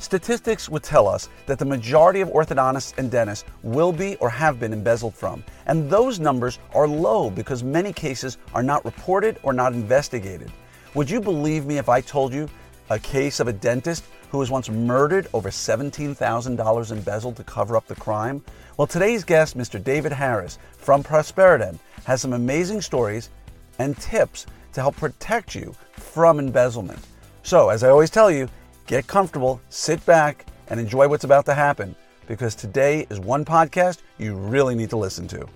Statistics 0.00 0.68
would 0.68 0.84
tell 0.84 1.08
us 1.08 1.28
that 1.46 1.58
the 1.58 1.64
majority 1.64 2.20
of 2.20 2.28
orthodontists 2.28 2.96
and 2.98 3.10
dentists 3.10 3.44
will 3.62 3.92
be 3.92 4.16
or 4.16 4.30
have 4.30 4.60
been 4.60 4.72
embezzled 4.72 5.14
from. 5.14 5.42
And 5.66 5.90
those 5.90 6.20
numbers 6.20 6.60
are 6.72 6.86
low 6.86 7.30
because 7.30 7.64
many 7.64 7.92
cases 7.92 8.38
are 8.54 8.62
not 8.62 8.84
reported 8.84 9.38
or 9.42 9.52
not 9.52 9.72
investigated. 9.72 10.52
Would 10.94 11.10
you 11.10 11.20
believe 11.20 11.66
me 11.66 11.78
if 11.78 11.88
I 11.88 12.00
told 12.00 12.32
you 12.32 12.48
a 12.90 12.98
case 12.98 13.40
of 13.40 13.48
a 13.48 13.52
dentist 13.52 14.04
who 14.30 14.38
was 14.38 14.50
once 14.50 14.70
murdered 14.70 15.26
over 15.32 15.50
$17,000 15.50 16.92
embezzled 16.92 17.36
to 17.36 17.44
cover 17.44 17.76
up 17.76 17.86
the 17.86 17.94
crime? 17.96 18.42
Well, 18.76 18.86
today's 18.86 19.24
guest, 19.24 19.58
Mr. 19.58 19.82
David 19.82 20.12
Harris 20.12 20.58
from 20.76 21.02
Prosperident, 21.02 21.78
has 22.04 22.20
some 22.20 22.34
amazing 22.34 22.80
stories 22.82 23.30
and 23.78 23.96
tips 23.98 24.46
to 24.72 24.80
help 24.80 24.96
protect 24.96 25.54
you 25.54 25.74
from 25.92 26.38
embezzlement. 26.38 27.00
So, 27.42 27.70
as 27.70 27.82
I 27.82 27.88
always 27.88 28.10
tell 28.10 28.30
you, 28.30 28.48
get 28.88 29.06
comfortable, 29.06 29.60
sit 29.68 30.04
back, 30.06 30.46
and 30.68 30.80
enjoy 30.80 31.06
what's 31.06 31.24
about 31.24 31.44
to 31.44 31.54
happen 31.54 31.94
because 32.26 32.54
today 32.54 33.06
is 33.10 33.20
one 33.20 33.44
podcast 33.44 33.98
you 34.18 34.34
really 34.34 34.74
need 34.74 34.90
to 34.90 34.96
listen 34.96 35.28
to. 35.28 35.46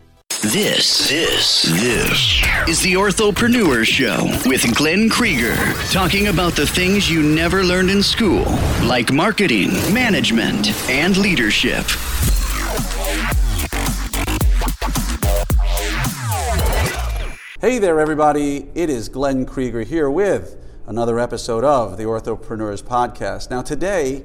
This, 0.42 1.08
this, 1.08 1.62
this 1.62 2.42
is 2.68 2.82
the 2.82 2.94
Orthopreneur 2.94 3.86
Show 3.86 4.24
with 4.48 4.74
Glenn 4.76 5.08
Krieger, 5.08 5.54
talking 5.90 6.28
about 6.28 6.54
the 6.54 6.66
things 6.66 7.10
you 7.10 7.22
never 7.22 7.64
learned 7.64 7.90
in 7.90 8.02
school, 8.02 8.44
like 8.82 9.12
marketing, 9.12 9.70
management, 9.94 10.68
and 10.90 11.16
leadership. 11.16 11.86
Hey 17.60 17.78
there, 17.78 18.00
everybody. 18.00 18.68
It 18.74 18.90
is 18.90 19.08
Glenn 19.08 19.46
Krieger 19.46 19.82
here 19.82 20.10
with 20.10 20.61
another 20.92 21.18
episode 21.18 21.64
of 21.64 21.96
the 21.96 22.02
Orthopreneurs 22.02 22.82
Podcast. 22.82 23.48
Now, 23.48 23.62
today, 23.62 24.22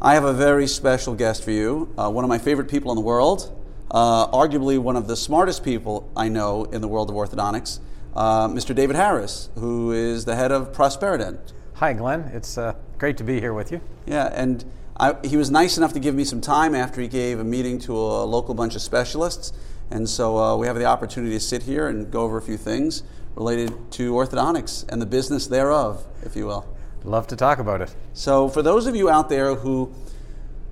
I 0.00 0.14
have 0.14 0.22
a 0.22 0.32
very 0.32 0.68
special 0.68 1.16
guest 1.16 1.42
for 1.42 1.50
you, 1.50 1.92
uh, 1.98 2.08
one 2.08 2.22
of 2.22 2.28
my 2.28 2.38
favorite 2.38 2.68
people 2.68 2.92
in 2.92 2.94
the 2.94 3.02
world, 3.02 3.52
uh, 3.90 4.28
arguably 4.28 4.78
one 4.78 4.94
of 4.94 5.08
the 5.08 5.16
smartest 5.16 5.64
people 5.64 6.08
I 6.16 6.28
know 6.28 6.62
in 6.66 6.80
the 6.80 6.86
world 6.86 7.10
of 7.10 7.16
orthodontics, 7.16 7.80
uh, 8.14 8.46
Mr. 8.46 8.72
David 8.72 8.94
Harris, 8.94 9.50
who 9.56 9.90
is 9.90 10.26
the 10.26 10.36
head 10.36 10.52
of 10.52 10.70
Prosperident. 10.70 11.52
Hi, 11.74 11.92
Glenn. 11.92 12.30
It's 12.32 12.56
uh, 12.56 12.74
great 12.98 13.16
to 13.16 13.24
be 13.24 13.40
here 13.40 13.52
with 13.52 13.72
you. 13.72 13.80
Yeah, 14.06 14.30
and 14.32 14.64
I, 15.00 15.16
he 15.24 15.36
was 15.36 15.50
nice 15.50 15.76
enough 15.76 15.92
to 15.94 15.98
give 15.98 16.14
me 16.14 16.22
some 16.22 16.40
time 16.40 16.76
after 16.76 17.00
he 17.00 17.08
gave 17.08 17.40
a 17.40 17.44
meeting 17.44 17.80
to 17.80 17.92
a 17.96 18.22
local 18.22 18.54
bunch 18.54 18.76
of 18.76 18.80
specialists. 18.82 19.52
And 19.90 20.08
so 20.08 20.38
uh, 20.38 20.56
we 20.56 20.68
have 20.68 20.76
the 20.76 20.84
opportunity 20.84 21.34
to 21.34 21.40
sit 21.40 21.64
here 21.64 21.88
and 21.88 22.12
go 22.12 22.22
over 22.22 22.38
a 22.38 22.42
few 22.42 22.56
things 22.56 23.02
related 23.36 23.72
to 23.92 24.12
orthodontics 24.12 24.84
and 24.88 25.00
the 25.00 25.06
business 25.06 25.46
thereof, 25.46 26.04
if 26.24 26.34
you 26.34 26.46
will. 26.46 26.66
Love 27.04 27.26
to 27.28 27.36
talk 27.36 27.58
about 27.58 27.80
it. 27.80 27.94
So, 28.14 28.48
for 28.48 28.62
those 28.62 28.86
of 28.86 28.96
you 28.96 29.08
out 29.08 29.28
there 29.28 29.54
who 29.54 29.94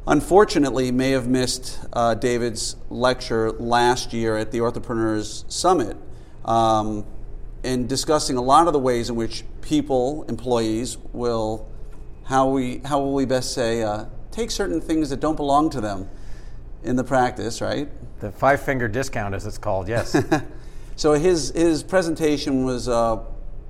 unfortunately 0.06 0.90
may 0.90 1.10
have 1.10 1.28
missed 1.28 1.78
uh, 1.92 2.14
David's 2.14 2.76
lecture 2.90 3.52
last 3.52 4.12
year 4.12 4.36
at 4.36 4.50
the 4.50 4.58
Orthopreneurs 4.58 5.50
Summit, 5.50 5.96
um, 6.44 7.06
in 7.62 7.86
discussing 7.86 8.36
a 8.36 8.42
lot 8.42 8.66
of 8.66 8.72
the 8.72 8.78
ways 8.78 9.08
in 9.08 9.16
which 9.16 9.44
people, 9.62 10.24
employees, 10.28 10.98
will, 11.12 11.70
how, 12.24 12.48
we, 12.48 12.80
how 12.84 13.00
will 13.00 13.14
we 13.14 13.24
best 13.24 13.54
say, 13.54 13.82
uh, 13.82 14.04
take 14.30 14.50
certain 14.50 14.80
things 14.80 15.10
that 15.10 15.20
don't 15.20 15.36
belong 15.36 15.70
to 15.70 15.80
them 15.80 16.08
in 16.82 16.96
the 16.96 17.04
practice, 17.04 17.60
right? 17.60 17.88
The 18.20 18.30
five 18.30 18.60
finger 18.60 18.88
discount, 18.88 19.34
as 19.34 19.46
it's 19.46 19.58
called, 19.58 19.88
yes. 19.88 20.14
so 20.96 21.12
his, 21.14 21.50
his 21.50 21.82
presentation 21.82 22.64
was 22.64 22.88
uh, 22.88 23.16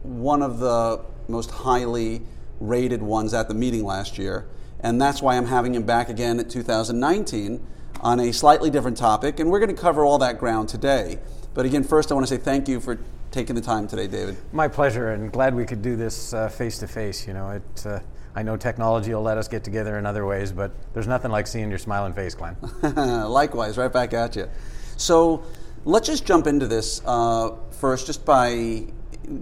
one 0.02 0.42
of 0.42 0.58
the 0.58 1.00
most 1.28 1.50
highly 1.50 2.22
rated 2.60 3.02
ones 3.02 3.34
at 3.34 3.48
the 3.48 3.54
meeting 3.54 3.84
last 3.84 4.18
year. 4.18 4.46
And 4.80 5.00
that's 5.00 5.22
why 5.22 5.36
I'm 5.36 5.46
having 5.46 5.74
him 5.74 5.84
back 5.84 6.08
again 6.08 6.38
at 6.38 6.50
2019 6.50 7.66
on 8.00 8.20
a 8.20 8.32
slightly 8.32 8.70
different 8.70 8.98
topic. 8.98 9.40
And 9.40 9.50
we're 9.50 9.60
going 9.60 9.74
to 9.74 9.80
cover 9.80 10.04
all 10.04 10.18
that 10.18 10.38
ground 10.38 10.68
today. 10.68 11.18
But 11.54 11.64
again, 11.64 11.84
first, 11.84 12.10
I 12.10 12.14
want 12.14 12.26
to 12.26 12.34
say 12.34 12.40
thank 12.40 12.68
you 12.68 12.80
for 12.80 12.98
taking 13.30 13.56
the 13.56 13.62
time 13.62 13.88
today, 13.88 14.06
David. 14.06 14.36
My 14.52 14.68
pleasure, 14.68 15.10
and 15.12 15.32
glad 15.32 15.54
we 15.54 15.64
could 15.64 15.82
do 15.82 15.96
this 15.96 16.34
face 16.52 16.78
to 16.78 16.86
face. 16.86 17.26
You 17.26 17.32
know, 17.32 17.50
it. 17.50 17.86
Uh, 17.86 18.00
I 18.36 18.42
know 18.42 18.56
technology 18.56 19.14
will 19.14 19.22
let 19.22 19.38
us 19.38 19.46
get 19.46 19.62
together 19.62 19.96
in 19.96 20.06
other 20.06 20.26
ways, 20.26 20.50
but 20.50 20.72
there's 20.92 21.06
nothing 21.06 21.30
like 21.30 21.46
seeing 21.46 21.70
your 21.70 21.78
smiling 21.78 22.12
face, 22.12 22.34
Glenn. 22.34 22.56
Likewise, 22.82 23.78
right 23.78 23.92
back 23.92 24.12
at 24.12 24.34
you. 24.34 24.48
So 24.96 25.44
let's 25.84 26.06
just 26.06 26.24
jump 26.24 26.46
into 26.46 26.66
this 26.66 27.02
uh, 27.04 27.50
first, 27.70 28.06
just 28.06 28.24
by 28.24 28.86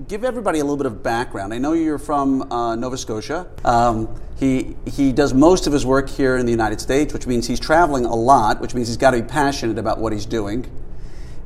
give 0.08 0.24
everybody 0.24 0.58
a 0.60 0.62
little 0.62 0.76
bit 0.76 0.86
of 0.86 1.02
background. 1.02 1.52
I 1.52 1.58
know 1.58 1.72
you're 1.72 1.98
from 1.98 2.50
uh, 2.52 2.74
Nova 2.76 2.96
Scotia. 2.98 3.46
Um, 3.64 4.08
he 4.36 4.76
he 4.86 5.12
does 5.12 5.34
most 5.34 5.66
of 5.66 5.72
his 5.72 5.86
work 5.86 6.08
here 6.08 6.36
in 6.36 6.46
the 6.46 6.52
United 6.52 6.80
States, 6.80 7.12
which 7.12 7.26
means 7.26 7.46
he's 7.46 7.60
traveling 7.60 8.04
a 8.04 8.14
lot, 8.14 8.60
which 8.60 8.74
means 8.74 8.88
he's 8.88 8.96
got 8.96 9.12
to 9.12 9.22
be 9.22 9.28
passionate 9.28 9.78
about 9.78 9.98
what 9.98 10.12
he's 10.12 10.26
doing. 10.26 10.70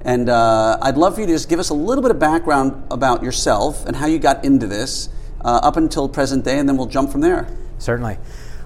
And 0.03 0.29
uh, 0.29 0.79
I'd 0.81 0.97
love 0.97 1.15
for 1.15 1.21
you 1.21 1.27
to 1.27 1.33
just 1.33 1.49
give 1.49 1.59
us 1.59 1.71
a 1.71 1.75
little 1.75 2.03
bit 2.03 2.11
of 2.13 2.19
background 2.19 2.84
about 2.91 3.23
yourself 3.23 3.84
and 3.87 3.97
how 3.97 4.07
you 4.07 4.19
got 4.19 4.45
into 4.45 4.67
this 4.67 5.09
uh, 5.41 5.61
up 5.63 5.77
until 5.77 6.09
present 6.09 6.45
day, 6.45 6.59
and 6.59 6.69
then 6.69 6.77
we'll 6.77 6.87
jump 6.87 7.11
from 7.11 7.21
there. 7.21 7.49
Certainly. 7.78 8.19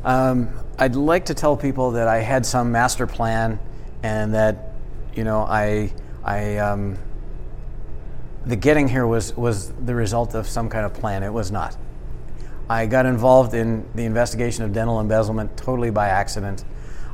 Um, 0.05 0.51
I'd 0.79 0.97
like 0.97 1.27
to 1.27 1.35
tell 1.35 1.57
people 1.57 1.93
that 1.93 2.09
I 2.09 2.19
had 2.19 2.47
some 2.47 2.73
master 2.73 3.07
plan, 3.07 3.59
and 4.03 4.35
that 4.35 4.75
you 5.15 5.25
know 5.25 5.41
I 5.41 5.93
I 6.25 6.59
um, 6.59 6.99
the 8.45 8.57
getting 8.57 8.89
here 8.89 9.07
was 9.07 9.37
was 9.37 9.73
the 9.73 9.95
result 9.95 10.35
of 10.35 10.47
some 10.47 10.69
kind 10.69 10.85
of 10.85 10.95
plan. 10.95 11.23
It 11.23 11.33
was 11.33 11.51
not. 11.51 11.77
I 12.69 12.87
got 12.87 13.05
involved 13.05 13.55
in 13.55 13.89
the 13.95 14.05
investigation 14.05 14.65
of 14.65 14.73
dental 14.73 15.01
embezzlement 15.01 15.57
totally 15.57 15.91
by 15.91 16.09
accident. 16.09 16.65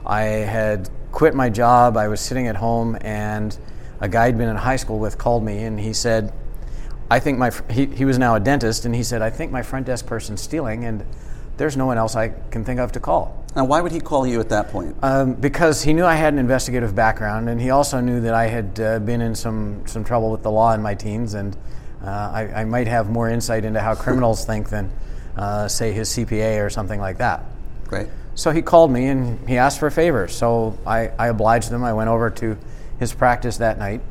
I 0.04 0.22
had 0.22 0.90
quit 1.12 1.34
my 1.34 1.48
job. 1.48 1.96
I 1.96 2.08
was 2.08 2.20
sitting 2.20 2.46
at 2.46 2.56
home, 2.56 2.98
and 3.00 3.56
a 4.00 4.08
guy 4.08 4.26
I'd 4.26 4.36
been 4.36 4.50
in 4.50 4.56
high 4.56 4.76
school 4.76 4.98
with 4.98 5.16
called 5.16 5.42
me, 5.42 5.64
and 5.64 5.80
he 5.80 5.94
said, 5.94 6.32
I 7.10 7.20
think 7.20 7.38
my 7.38 7.50
he, 7.70 7.86
he 7.86 8.04
was 8.04 8.18
now 8.18 8.34
a 8.34 8.40
dentist, 8.40 8.84
and 8.84 8.94
he 8.94 9.02
said, 9.02 9.22
I 9.22 9.30
think 9.30 9.50
my 9.50 9.62
front 9.62 9.86
desk 9.86 10.06
person's 10.06 10.42
stealing, 10.42 10.84
and 10.84 11.06
there's 11.56 11.76
no 11.76 11.86
one 11.86 11.96
else 11.96 12.16
I 12.16 12.34
can 12.50 12.64
think 12.64 12.78
of 12.78 12.92
to 12.92 13.00
call. 13.00 13.45
Now, 13.56 13.64
why 13.64 13.80
would 13.80 13.90
he 13.90 14.00
call 14.00 14.26
you 14.26 14.38
at 14.40 14.50
that 14.50 14.68
point? 14.68 14.94
Um, 15.02 15.32
because 15.32 15.82
he 15.82 15.94
knew 15.94 16.04
I 16.04 16.14
had 16.14 16.34
an 16.34 16.38
investigative 16.38 16.94
background, 16.94 17.48
and 17.48 17.58
he 17.58 17.70
also 17.70 18.00
knew 18.00 18.20
that 18.20 18.34
I 18.34 18.48
had 18.48 18.78
uh, 18.78 18.98
been 18.98 19.22
in 19.22 19.34
some 19.34 19.86
some 19.86 20.04
trouble 20.04 20.30
with 20.30 20.42
the 20.42 20.50
law 20.50 20.74
in 20.74 20.82
my 20.82 20.94
teens, 20.94 21.32
and 21.32 21.56
uh, 22.04 22.30
I, 22.34 22.60
I, 22.60 22.64
might 22.66 22.86
have 22.86 23.08
more 23.08 23.30
insight 23.30 23.64
into 23.64 23.80
how 23.80 23.94
criminals 23.94 24.44
think 24.46 24.68
than, 24.68 24.92
uh, 25.36 25.68
say, 25.68 25.92
his 25.92 26.10
CPA 26.10 26.64
or 26.64 26.68
something 26.68 27.00
like 27.00 27.16
that. 27.16 27.44
Great. 27.86 28.08
So 28.34 28.50
he 28.50 28.60
called 28.60 28.90
me 28.90 29.06
and 29.06 29.48
he 29.48 29.56
asked 29.56 29.80
for 29.80 29.86
a 29.86 29.90
favor. 29.90 30.28
So 30.28 30.78
I, 30.86 31.08
I 31.18 31.28
obliged 31.28 31.70
him. 31.70 31.82
I 31.82 31.94
went 31.94 32.10
over 32.10 32.28
to 32.28 32.58
his 33.00 33.14
practice 33.14 33.56
that 33.56 33.78
night. 33.78 34.02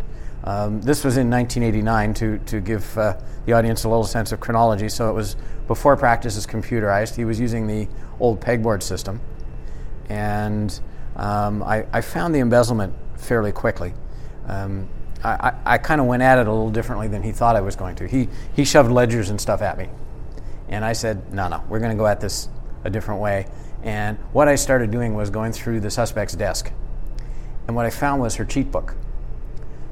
Um, 0.44 0.82
this 0.82 1.04
was 1.04 1.18
in 1.18 1.30
1989 1.30 2.14
to, 2.16 2.40
to 2.46 2.60
give 2.60 2.98
uh, 2.98 3.18
the 3.46 3.54
audience 3.54 3.84
a 3.84 3.90
little 3.90 4.04
sense 4.04 4.32
of 4.32 4.40
chronology. 4.40 4.90
So 4.90 5.10
it 5.12 5.14
was 5.14 5.36
before 5.68 5.96
practice 5.96 6.36
is 6.36 6.48
computerized. 6.48 7.16
He 7.16 7.26
was 7.26 7.40
using 7.40 7.68
the 7.68 7.88
old 8.20 8.42
pegboard 8.42 8.82
system. 8.82 9.22
And 10.10 10.80
um, 11.16 11.64
I, 11.64 11.86
I, 11.92 12.02
found 12.02 12.36
the 12.36 12.40
embezzlement 12.40 12.94
fairly 13.18 13.52
quickly. 13.52 13.94
Um, 14.48 14.88
I, 15.24 15.54
I, 15.66 15.78
kind 15.78 16.00
of 16.00 16.08
went 16.08 16.22
at 16.22 16.38
it 16.38 16.48
a 16.48 16.52
little 16.52 16.70
differently 16.70 17.08
than 17.08 17.24
he 17.24 17.32
thought 17.32 17.56
I 17.56 17.62
was 17.62 17.76
going 17.76 17.96
to. 17.96 18.08
He, 18.08 18.30
he 18.56 18.64
shoved 18.66 18.92
ledgers 18.92 19.30
and 19.30 19.42
stuff 19.42 19.62
at 19.62 19.78
me. 19.78 19.90
And 20.70 20.86
I 20.86 20.94
said, 20.94 21.34
no, 21.34 21.48
no, 21.48 21.64
we're 21.70 21.80
going 21.80 21.92
to 21.92 21.98
go 21.98 22.06
at 22.06 22.22
this 22.22 22.50
a 22.84 22.90
different 22.90 23.22
way. 23.22 23.48
And 23.84 24.18
what 24.34 24.48
I 24.48 24.56
started 24.56 24.92
doing 24.92 25.16
was 25.16 25.30
going 25.30 25.52
through 25.52 25.80
the 25.80 25.90
suspect's 25.90 26.36
desk. 26.36 26.72
And 27.68 27.76
what 27.76 27.86
I 27.86 27.90
found 27.90 28.22
was 28.22 28.36
her 28.36 28.46
cheat 28.46 28.72
book. 28.72 28.96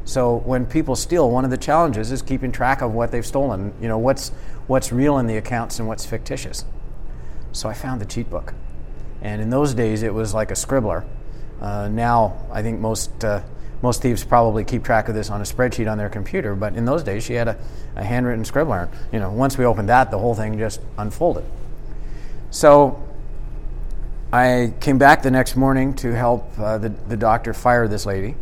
So 0.06 0.38
when 0.38 0.66
people 0.66 0.96
steal, 0.96 1.30
one 1.32 1.46
of 1.46 1.52
the 1.52 1.58
challenges 1.58 2.12
is 2.12 2.22
keeping 2.22 2.52
track 2.52 2.82
of 2.82 2.94
what 2.94 3.12
they've 3.12 3.26
stolen. 3.26 3.74
You 3.82 3.88
know, 3.88 3.98
what's 3.98 4.30
what's 4.68 4.92
real 4.92 5.18
in 5.18 5.28
the 5.28 5.38
accounts 5.38 5.80
and 5.80 5.88
what's 5.88 6.06
fictitious. 6.06 6.66
So 7.52 7.70
I 7.70 7.74
found 7.74 8.02
the 8.02 8.06
cheat 8.06 8.30
book, 8.30 8.54
and 9.24 9.42
in 9.42 9.50
those 9.50 9.74
days 9.74 10.04
it 10.04 10.14
was 10.14 10.34
like 10.36 10.52
a 10.52 10.54
scribbler. 10.54 11.04
Uh, 11.60 11.88
now 11.88 12.38
I 12.52 12.62
think 12.62 12.80
most 12.80 13.24
uh, 13.26 13.42
most 13.82 14.04
thieves 14.04 14.24
probably 14.24 14.64
keep 14.64 14.84
track 14.84 15.10
of 15.10 15.16
this 15.16 15.32
on 15.32 15.42
a 15.42 15.44
spreadsheet 15.44 15.92
on 15.92 15.98
their 15.98 16.10
computer, 16.10 16.54
but 16.54 16.76
in 16.76 16.86
those 16.86 17.04
days 17.04 17.24
she 17.24 17.34
had 17.34 17.48
a, 17.48 17.58
a 17.96 18.04
handwritten 18.04 18.46
scribbler. 18.46 18.90
You 19.12 19.20
know, 19.20 19.32
once 19.32 19.58
we 19.58 19.66
opened 19.66 19.90
that, 19.90 20.12
the 20.12 20.20
whole 20.20 20.36
thing 20.36 20.60
just 20.60 20.80
unfolded. 20.98 21.44
So 22.52 23.02
I 24.32 24.74
came 24.80 25.00
back 25.00 25.24
the 25.24 25.32
next 25.32 25.56
morning 25.56 25.96
to 25.96 26.16
help 26.16 26.48
uh, 26.60 26.78
the, 26.78 26.90
the 26.90 27.18
doctor 27.18 27.54
fire 27.54 27.88
this 27.88 28.06
lady 28.06 28.36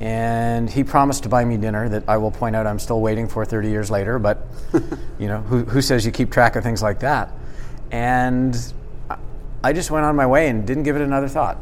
and 0.00 0.70
he 0.70 0.82
promised 0.82 1.24
to 1.24 1.28
buy 1.28 1.44
me 1.44 1.58
dinner 1.58 1.88
that 1.88 2.04
I 2.08 2.16
will 2.16 2.30
point 2.30 2.56
out 2.56 2.66
I'm 2.66 2.78
still 2.78 3.00
waiting 3.00 3.28
for 3.28 3.44
30 3.44 3.68
years 3.68 3.90
later, 3.90 4.18
but 4.18 4.46
you 5.18 5.28
know, 5.28 5.40
who, 5.42 5.64
who 5.64 5.82
says 5.82 6.06
you 6.06 6.12
keep 6.12 6.30
track 6.30 6.56
of 6.56 6.62
things 6.62 6.82
like 6.82 7.00
that? 7.00 7.30
And 7.90 8.56
I 9.62 9.72
just 9.72 9.90
went 9.90 10.06
on 10.06 10.16
my 10.16 10.26
way 10.26 10.48
and 10.48 10.66
didn't 10.66 10.84
give 10.84 10.96
it 10.96 11.02
another 11.02 11.28
thought. 11.28 11.58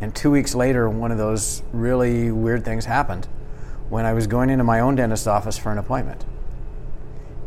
And 0.00 0.14
two 0.14 0.30
weeks 0.30 0.54
later, 0.54 0.88
one 0.88 1.12
of 1.12 1.18
those 1.18 1.62
really 1.72 2.30
weird 2.32 2.64
things 2.64 2.86
happened 2.86 3.28
when 3.88 4.06
I 4.06 4.12
was 4.12 4.26
going 4.26 4.50
into 4.50 4.64
my 4.64 4.80
own 4.80 4.96
dentist's 4.96 5.26
office 5.26 5.58
for 5.58 5.70
an 5.70 5.78
appointment. 5.78 6.24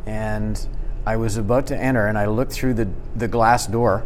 And 0.06 0.68
I 1.06 1.16
was 1.16 1.36
about 1.36 1.68
to 1.68 1.78
enter, 1.78 2.06
and 2.06 2.18
I 2.18 2.28
looked 2.28 2.52
through 2.54 2.76
the, 2.76 2.90
the 3.16 3.28
glass 3.28 3.66
door 3.68 4.06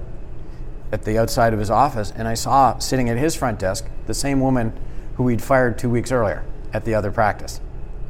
at 0.92 1.04
the 1.04 1.18
outside 1.18 1.54
of 1.54 1.60
his 1.60 1.70
office, 1.70 2.12
and 2.16 2.28
I 2.28 2.34
saw 2.34 2.78
sitting 2.80 3.10
at 3.10 3.18
his 3.18 3.36
front 3.36 3.60
desk 3.60 3.88
the 4.06 4.14
same 4.14 4.40
woman 4.40 4.74
who 5.16 5.24
we'd 5.24 5.42
fired 5.42 5.78
two 5.78 5.90
weeks 5.90 6.12
earlier 6.12 6.46
at 6.74 6.86
the 6.86 6.96
other 6.96 7.12
practice. 7.12 7.60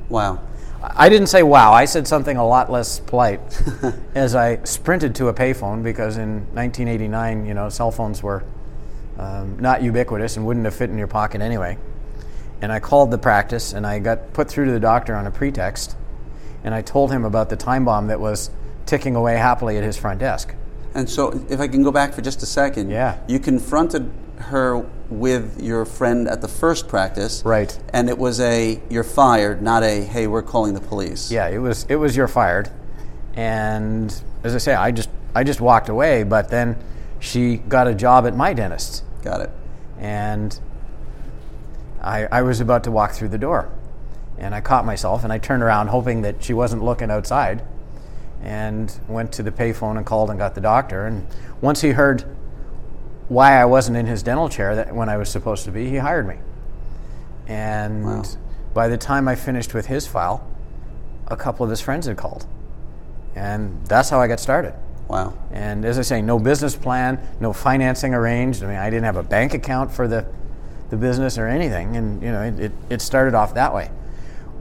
Wow. 0.09 0.41
I 0.95 1.09
didn't 1.09 1.27
say 1.27 1.43
wow. 1.43 1.71
I 1.73 1.85
said 1.85 2.07
something 2.07 2.37
a 2.37 2.45
lot 2.47 2.71
less 2.71 2.99
polite 2.99 3.41
as 4.15 4.35
I 4.35 4.63
sprinted 4.63 5.15
to 5.15 5.27
a 5.27 5.33
payphone 5.33 5.83
because 5.83 6.17
in 6.17 6.39
1989, 6.53 7.45
you 7.45 7.53
know, 7.53 7.69
cell 7.69 7.91
phones 7.91 8.23
were 8.23 8.43
um, 9.17 9.59
not 9.59 9.81
ubiquitous 9.81 10.37
and 10.37 10.45
wouldn't 10.45 10.65
have 10.65 10.75
fit 10.75 10.89
in 10.89 10.97
your 10.97 11.07
pocket 11.07 11.41
anyway. 11.41 11.77
And 12.61 12.71
I 12.71 12.79
called 12.79 13.11
the 13.11 13.17
practice 13.17 13.73
and 13.73 13.85
I 13.85 13.99
got 13.99 14.33
put 14.33 14.49
through 14.49 14.65
to 14.65 14.71
the 14.71 14.79
doctor 14.79 15.15
on 15.15 15.27
a 15.27 15.31
pretext. 15.31 15.95
And 16.63 16.73
I 16.73 16.81
told 16.81 17.11
him 17.11 17.23
about 17.25 17.49
the 17.49 17.55
time 17.55 17.85
bomb 17.85 18.07
that 18.07 18.19
was 18.19 18.49
ticking 18.85 19.15
away 19.15 19.35
happily 19.37 19.77
at 19.77 19.83
his 19.83 19.97
front 19.97 20.19
desk. 20.19 20.53
And 20.93 21.09
so, 21.09 21.29
if 21.49 21.59
I 21.59 21.67
can 21.67 21.83
go 21.83 21.91
back 21.91 22.13
for 22.13 22.21
just 22.21 22.41
a 22.41 22.45
second, 22.47 22.89
Yeah. 22.89 23.19
you 23.27 23.39
confronted 23.39 24.11
her 24.39 24.85
with 25.09 25.61
your 25.61 25.85
friend 25.85 26.27
at 26.27 26.41
the 26.41 26.47
first 26.47 26.87
practice, 26.87 27.41
Right. 27.45 27.77
And 27.93 28.09
it 28.09 28.17
was 28.17 28.39
a 28.39 28.81
you're 28.89 29.03
fired, 29.03 29.61
not 29.61 29.83
a 29.83 30.03
hey, 30.03 30.27
we're 30.27 30.41
calling 30.43 30.73
the 30.73 30.81
police. 30.81 31.31
Yeah, 31.31 31.47
it 31.47 31.57
was 31.59 31.85
it 31.89 31.95
was 31.95 32.15
you're 32.15 32.27
fired, 32.27 32.69
and 33.35 34.13
as 34.43 34.55
I 34.55 34.57
say, 34.59 34.73
I 34.75 34.91
just 34.91 35.09
I 35.35 35.43
just 35.43 35.61
walked 35.61 35.89
away. 35.89 36.23
But 36.23 36.49
then 36.49 36.77
she 37.19 37.57
got 37.57 37.87
a 37.87 37.95
job 37.95 38.25
at 38.27 38.35
my 38.35 38.53
dentist's, 38.53 39.03
Got 39.23 39.41
it. 39.41 39.49
and 39.99 40.59
I 42.01 42.27
I 42.31 42.41
was 42.43 42.59
about 42.59 42.83
to 42.85 42.91
walk 42.91 43.11
through 43.13 43.29
the 43.29 43.37
door, 43.37 43.69
and 44.37 44.53
I 44.53 44.61
caught 44.61 44.85
myself, 44.85 45.23
and 45.23 45.33
I 45.33 45.37
turned 45.39 45.63
around 45.63 45.87
hoping 45.87 46.21
that 46.21 46.43
she 46.43 46.53
wasn't 46.53 46.83
looking 46.83 47.09
outside, 47.09 47.63
and 48.43 48.93
went 49.07 49.31
to 49.33 49.43
the 49.43 49.51
payphone 49.51 49.97
and 49.97 50.05
called 50.05 50.29
and 50.29 50.37
got 50.37 50.53
the 50.53 50.61
doctor. 50.61 51.05
And 51.07 51.25
once 51.61 51.81
he 51.81 51.89
heard 51.91 52.23
why 53.29 53.59
I 53.59 53.65
wasn't 53.65 53.97
in 53.97 54.05
his 54.05 54.23
dental 54.23 54.49
chair 54.49 54.75
that 54.75 54.95
when 54.95 55.09
I 55.09 55.17
was 55.17 55.29
supposed 55.29 55.65
to 55.65 55.71
be, 55.71 55.89
he 55.89 55.97
hired 55.97 56.27
me. 56.27 56.35
And 57.47 58.05
Wow. 58.05 58.23
by 58.73 58.87
the 58.87 58.97
time 58.97 59.27
I 59.27 59.35
finished 59.35 59.73
with 59.73 59.87
his 59.87 60.07
file, 60.07 60.45
a 61.27 61.35
couple 61.35 61.63
of 61.63 61.69
his 61.69 61.81
friends 61.81 62.07
had 62.07 62.17
called. 62.17 62.45
And 63.35 63.85
that's 63.85 64.09
how 64.09 64.19
I 64.19 64.27
got 64.27 64.39
started. 64.39 64.73
Wow. 65.07 65.33
And 65.51 65.85
as 65.85 65.99
I 65.99 66.01
say, 66.01 66.21
no 66.21 66.39
business 66.39 66.75
plan, 66.75 67.19
no 67.39 67.53
financing 67.53 68.13
arranged. 68.13 68.63
I 68.63 68.67
mean, 68.67 68.77
I 68.77 68.89
didn't 68.89 69.05
have 69.05 69.15
a 69.17 69.23
bank 69.23 69.53
account 69.53 69.91
for 69.91 70.07
the, 70.07 70.25
the 70.89 70.97
business 70.97 71.37
or 71.37 71.47
anything. 71.47 71.95
And, 71.95 72.21
you 72.21 72.31
know, 72.31 72.41
it, 72.41 72.59
it, 72.59 72.71
it 72.89 73.01
started 73.01 73.33
off 73.33 73.53
that 73.53 73.73
way. 73.73 73.89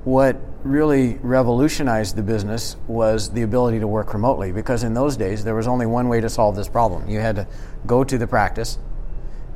What 0.05 0.37
really 0.67 1.19
revolutionized 1.23 2.17
the 2.17 2.23
business 2.23 2.77
was 2.87 3.31
the 3.31 3.43
ability 3.43 3.81
to 3.81 3.87
work 3.87 4.13
remotely 4.13 4.53
because 4.53 4.83
in 4.83 4.95
those 4.95 5.17
days 5.17 5.45
there 5.45 5.55
was 5.55 5.67
only 5.67 5.87
one 5.87 6.09
way 6.09 6.21
to 6.21 6.29
solve 6.29 6.57
this 6.57 6.69
problem. 6.69 7.09
You 7.09 7.21
had 7.21 7.37
to 7.37 7.47
go 7.87 8.05
to 8.05 8.19
the 8.19 8.27
practice 8.27 8.79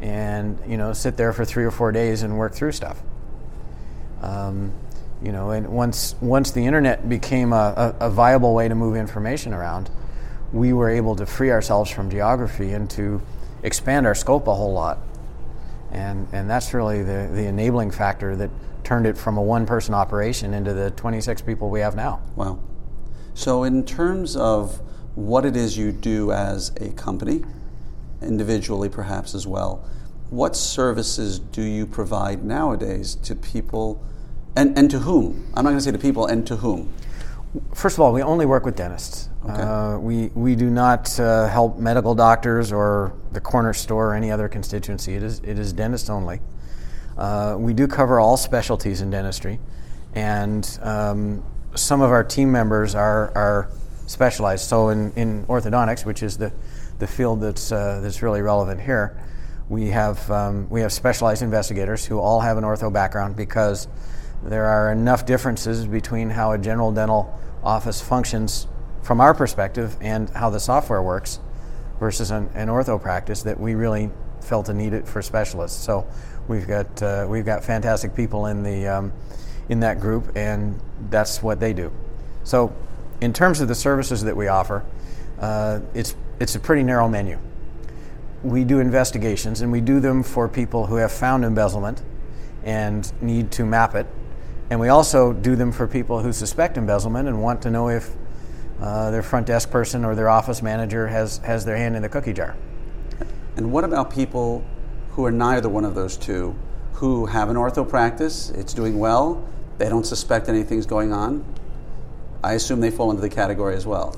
and, 0.00 0.58
you 0.66 0.76
know, 0.76 0.92
sit 0.92 1.16
there 1.16 1.32
for 1.32 1.44
three 1.44 1.64
or 1.64 1.70
four 1.70 1.92
days 1.92 2.22
and 2.22 2.38
work 2.38 2.54
through 2.54 2.72
stuff. 2.72 3.02
Um, 4.22 4.72
you 5.22 5.32
know, 5.32 5.50
and 5.50 5.68
once 5.68 6.14
once 6.20 6.50
the 6.50 6.64
internet 6.64 7.08
became 7.08 7.52
a, 7.52 7.94
a, 8.00 8.06
a 8.06 8.10
viable 8.10 8.54
way 8.54 8.68
to 8.68 8.74
move 8.74 8.96
information 8.96 9.52
around, 9.52 9.90
we 10.52 10.72
were 10.72 10.88
able 10.88 11.14
to 11.16 11.26
free 11.26 11.50
ourselves 11.50 11.90
from 11.90 12.10
geography 12.10 12.72
and 12.72 12.88
to 12.90 13.20
expand 13.62 14.06
our 14.06 14.14
scope 14.14 14.46
a 14.46 14.54
whole 14.54 14.72
lot. 14.72 14.98
And 15.90 16.26
and 16.32 16.48
that's 16.48 16.72
really 16.72 17.02
the, 17.02 17.28
the 17.32 17.46
enabling 17.46 17.90
factor 17.90 18.34
that 18.36 18.50
turned 18.84 19.06
it 19.06 19.16
from 19.16 19.36
a 19.36 19.42
one 19.42 19.66
person 19.66 19.94
operation 19.94 20.54
into 20.54 20.72
the 20.72 20.90
26 20.92 21.42
people 21.42 21.70
we 21.70 21.80
have 21.80 21.94
now. 21.94 22.22
Wow. 22.36 22.58
So, 23.34 23.62
in 23.64 23.84
terms 23.84 24.36
of 24.36 24.80
what 25.14 25.44
it 25.44 25.56
is 25.56 25.76
you 25.76 25.92
do 25.92 26.32
as 26.32 26.72
a 26.80 26.90
company, 26.90 27.44
individually 28.22 28.88
perhaps 28.88 29.34
as 29.34 29.46
well, 29.46 29.84
what 30.30 30.54
services 30.54 31.38
do 31.38 31.62
you 31.62 31.86
provide 31.86 32.44
nowadays 32.44 33.14
to 33.16 33.34
people 33.34 34.04
and, 34.56 34.76
and 34.78 34.90
to 34.90 35.00
whom? 35.00 35.46
I'm 35.54 35.64
not 35.64 35.70
going 35.70 35.78
to 35.78 35.84
say 35.84 35.92
to 35.92 35.98
people, 35.98 36.26
and 36.26 36.46
to 36.46 36.56
whom? 36.56 36.92
First 37.74 37.96
of 37.96 38.00
all, 38.00 38.12
we 38.12 38.22
only 38.22 38.46
work 38.46 38.64
with 38.64 38.76
dentists. 38.76 39.28
Okay. 39.44 39.60
Uh, 39.60 39.98
we, 39.98 40.28
we 40.34 40.54
do 40.54 40.70
not 40.70 41.18
uh, 41.18 41.48
help 41.48 41.78
medical 41.78 42.14
doctors 42.14 42.72
or 42.72 43.14
the 43.32 43.40
corner 43.40 43.72
store 43.72 44.10
or 44.10 44.14
any 44.14 44.30
other 44.30 44.48
constituency. 44.48 45.14
It 45.14 45.22
is, 45.22 45.40
it 45.40 45.58
is 45.58 45.72
dentist 45.72 46.10
only. 46.10 46.40
Uh, 47.20 47.54
we 47.58 47.74
do 47.74 47.86
cover 47.86 48.18
all 48.18 48.38
specialties 48.38 49.02
in 49.02 49.10
dentistry, 49.10 49.60
and 50.14 50.78
um, 50.80 51.44
some 51.74 52.00
of 52.00 52.10
our 52.10 52.24
team 52.24 52.50
members 52.50 52.94
are, 52.94 53.30
are 53.36 53.70
specialized. 54.06 54.66
So, 54.66 54.88
in, 54.88 55.12
in 55.16 55.44
orthodontics, 55.44 56.06
which 56.06 56.22
is 56.22 56.38
the, 56.38 56.50
the 56.98 57.06
field 57.06 57.42
that's, 57.42 57.70
uh, 57.72 58.00
that's 58.02 58.22
really 58.22 58.40
relevant 58.40 58.80
here, 58.80 59.20
we 59.68 59.88
have, 59.88 60.30
um, 60.30 60.66
we 60.70 60.80
have 60.80 60.94
specialized 60.94 61.42
investigators 61.42 62.06
who 62.06 62.18
all 62.18 62.40
have 62.40 62.56
an 62.56 62.64
ortho 62.64 62.90
background 62.90 63.36
because 63.36 63.86
there 64.42 64.64
are 64.64 64.90
enough 64.90 65.26
differences 65.26 65.86
between 65.86 66.30
how 66.30 66.52
a 66.52 66.58
general 66.58 66.90
dental 66.90 67.38
office 67.62 68.00
functions 68.00 68.66
from 69.02 69.20
our 69.20 69.34
perspective 69.34 69.94
and 70.00 70.30
how 70.30 70.48
the 70.48 70.58
software 70.58 71.02
works 71.02 71.38
versus 71.98 72.30
an, 72.30 72.48
an 72.54 72.68
ortho 72.68 73.00
practice 73.00 73.42
that 73.42 73.60
we 73.60 73.74
really 73.74 74.10
felt 74.40 74.70
a 74.70 74.74
need 74.74 75.06
for 75.06 75.20
specialists. 75.20 75.84
So 75.84 76.06
we've 76.50 76.66
got 76.66 77.02
uh, 77.02 77.26
we've 77.28 77.46
got 77.46 77.64
fantastic 77.64 78.14
people 78.14 78.46
in 78.46 78.62
the 78.62 78.86
um, 78.86 79.12
in 79.70 79.80
that 79.80 80.00
group, 80.00 80.36
and 80.36 80.78
that's 81.08 81.42
what 81.42 81.60
they 81.60 81.72
do. 81.72 81.90
So 82.44 82.74
in 83.20 83.32
terms 83.32 83.60
of 83.60 83.68
the 83.68 83.74
services 83.74 84.22
that 84.24 84.36
we 84.36 84.48
offer, 84.48 84.84
uh, 85.38 85.80
it's 85.94 86.16
it's 86.40 86.56
a 86.56 86.60
pretty 86.60 86.82
narrow 86.82 87.08
menu. 87.08 87.38
We 88.42 88.64
do 88.64 88.80
investigations, 88.80 89.60
and 89.60 89.70
we 89.70 89.80
do 89.80 90.00
them 90.00 90.22
for 90.22 90.48
people 90.48 90.86
who 90.86 90.96
have 90.96 91.12
found 91.12 91.44
embezzlement 91.44 92.02
and 92.64 93.10
need 93.22 93.50
to 93.52 93.64
map 93.64 93.94
it. 93.94 94.06
And 94.70 94.80
we 94.80 94.88
also 94.88 95.32
do 95.32 95.56
them 95.56 95.72
for 95.72 95.86
people 95.86 96.20
who 96.20 96.32
suspect 96.32 96.76
embezzlement 96.76 97.28
and 97.28 97.42
want 97.42 97.62
to 97.62 97.70
know 97.70 97.88
if 97.88 98.14
uh, 98.80 99.10
their 99.10 99.22
front 99.22 99.46
desk 99.46 99.70
person 99.70 100.04
or 100.04 100.14
their 100.14 100.28
office 100.28 100.62
manager 100.62 101.08
has, 101.08 101.38
has 101.38 101.64
their 101.64 101.76
hand 101.76 101.96
in 101.96 102.02
the 102.02 102.08
cookie 102.08 102.32
jar. 102.32 102.56
And 103.56 103.72
what 103.72 103.84
about 103.84 104.10
people 104.10 104.64
who 105.10 105.24
are 105.24 105.30
neither 105.30 105.68
one 105.68 105.84
of 105.84 105.94
those 105.94 106.16
two, 106.16 106.54
who 106.94 107.26
have 107.26 107.48
an 107.48 107.56
ortho 107.56 107.88
practice, 107.88 108.50
it's 108.50 108.74
doing 108.74 108.98
well, 108.98 109.46
they 109.78 109.88
don't 109.88 110.04
suspect 110.04 110.48
anything's 110.48 110.86
going 110.86 111.12
on? 111.12 111.44
I 112.44 112.54
assume 112.54 112.80
they 112.80 112.90
fall 112.90 113.10
into 113.10 113.22
the 113.22 113.28
category 113.28 113.74
as 113.74 113.86
well. 113.86 114.16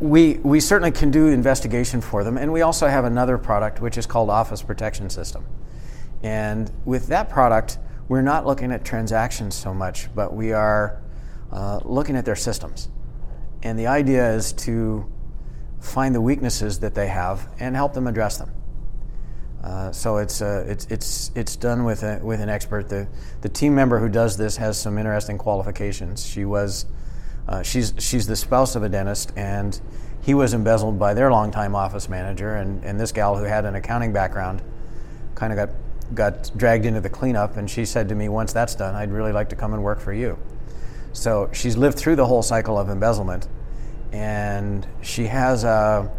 We, 0.00 0.34
we 0.38 0.60
certainly 0.60 0.90
can 0.90 1.10
do 1.10 1.28
investigation 1.28 2.00
for 2.00 2.24
them, 2.24 2.36
and 2.36 2.52
we 2.52 2.62
also 2.62 2.88
have 2.88 3.04
another 3.04 3.38
product 3.38 3.80
which 3.80 3.96
is 3.96 4.06
called 4.06 4.30
Office 4.30 4.62
Protection 4.62 5.08
System. 5.10 5.44
And 6.22 6.70
with 6.84 7.06
that 7.08 7.28
product, 7.28 7.78
we're 8.08 8.22
not 8.22 8.46
looking 8.46 8.72
at 8.72 8.84
transactions 8.84 9.54
so 9.54 9.72
much, 9.72 10.12
but 10.14 10.32
we 10.34 10.52
are 10.52 11.00
uh, 11.52 11.80
looking 11.84 12.16
at 12.16 12.24
their 12.24 12.36
systems. 12.36 12.88
And 13.62 13.78
the 13.78 13.86
idea 13.86 14.32
is 14.32 14.52
to 14.54 15.10
find 15.80 16.14
the 16.14 16.20
weaknesses 16.20 16.80
that 16.80 16.94
they 16.94 17.08
have 17.08 17.48
and 17.60 17.76
help 17.76 17.94
them 17.94 18.06
address 18.06 18.38
them. 18.38 18.50
Uh, 19.62 19.90
so 19.90 20.18
it's, 20.18 20.40
uh, 20.40 20.64
it's, 20.68 20.86
it's, 20.86 21.32
it's 21.34 21.56
done 21.56 21.84
with, 21.84 22.02
a, 22.02 22.20
with 22.22 22.40
an 22.40 22.48
expert. 22.48 22.88
The, 22.88 23.08
the 23.40 23.48
team 23.48 23.74
member 23.74 23.98
who 23.98 24.08
does 24.08 24.36
this 24.36 24.56
has 24.56 24.80
some 24.80 24.98
interesting 24.98 25.36
qualifications. 25.36 26.24
She 26.24 26.44
was, 26.44 26.86
uh, 27.48 27.62
she's, 27.62 27.92
she's 27.98 28.26
the 28.26 28.36
spouse 28.36 28.76
of 28.76 28.82
a 28.82 28.88
dentist, 28.88 29.32
and 29.36 29.80
he 30.22 30.34
was 30.34 30.54
embezzled 30.54 30.98
by 30.98 31.14
their 31.14 31.30
longtime 31.30 31.74
office 31.74 32.08
manager. 32.08 32.54
And, 32.54 32.84
and 32.84 33.00
this 33.00 33.10
gal 33.10 33.36
who 33.36 33.44
had 33.44 33.64
an 33.64 33.74
accounting 33.74 34.12
background 34.12 34.62
kind 35.34 35.52
of 35.52 35.56
got, 35.56 36.14
got 36.14 36.56
dragged 36.56 36.86
into 36.86 37.00
the 37.00 37.10
cleanup. 37.10 37.56
And 37.56 37.68
she 37.68 37.84
said 37.84 38.08
to 38.10 38.14
me, 38.14 38.28
Once 38.28 38.52
that's 38.52 38.76
done, 38.76 38.94
I'd 38.94 39.10
really 39.10 39.32
like 39.32 39.48
to 39.48 39.56
come 39.56 39.74
and 39.74 39.82
work 39.82 40.00
for 40.00 40.12
you. 40.12 40.38
So 41.12 41.50
she's 41.52 41.76
lived 41.76 41.98
through 41.98 42.16
the 42.16 42.26
whole 42.26 42.42
cycle 42.42 42.78
of 42.78 42.88
embezzlement, 42.90 43.48
and 44.12 44.86
she 45.02 45.24
has 45.24 45.64
a, 45.64 46.10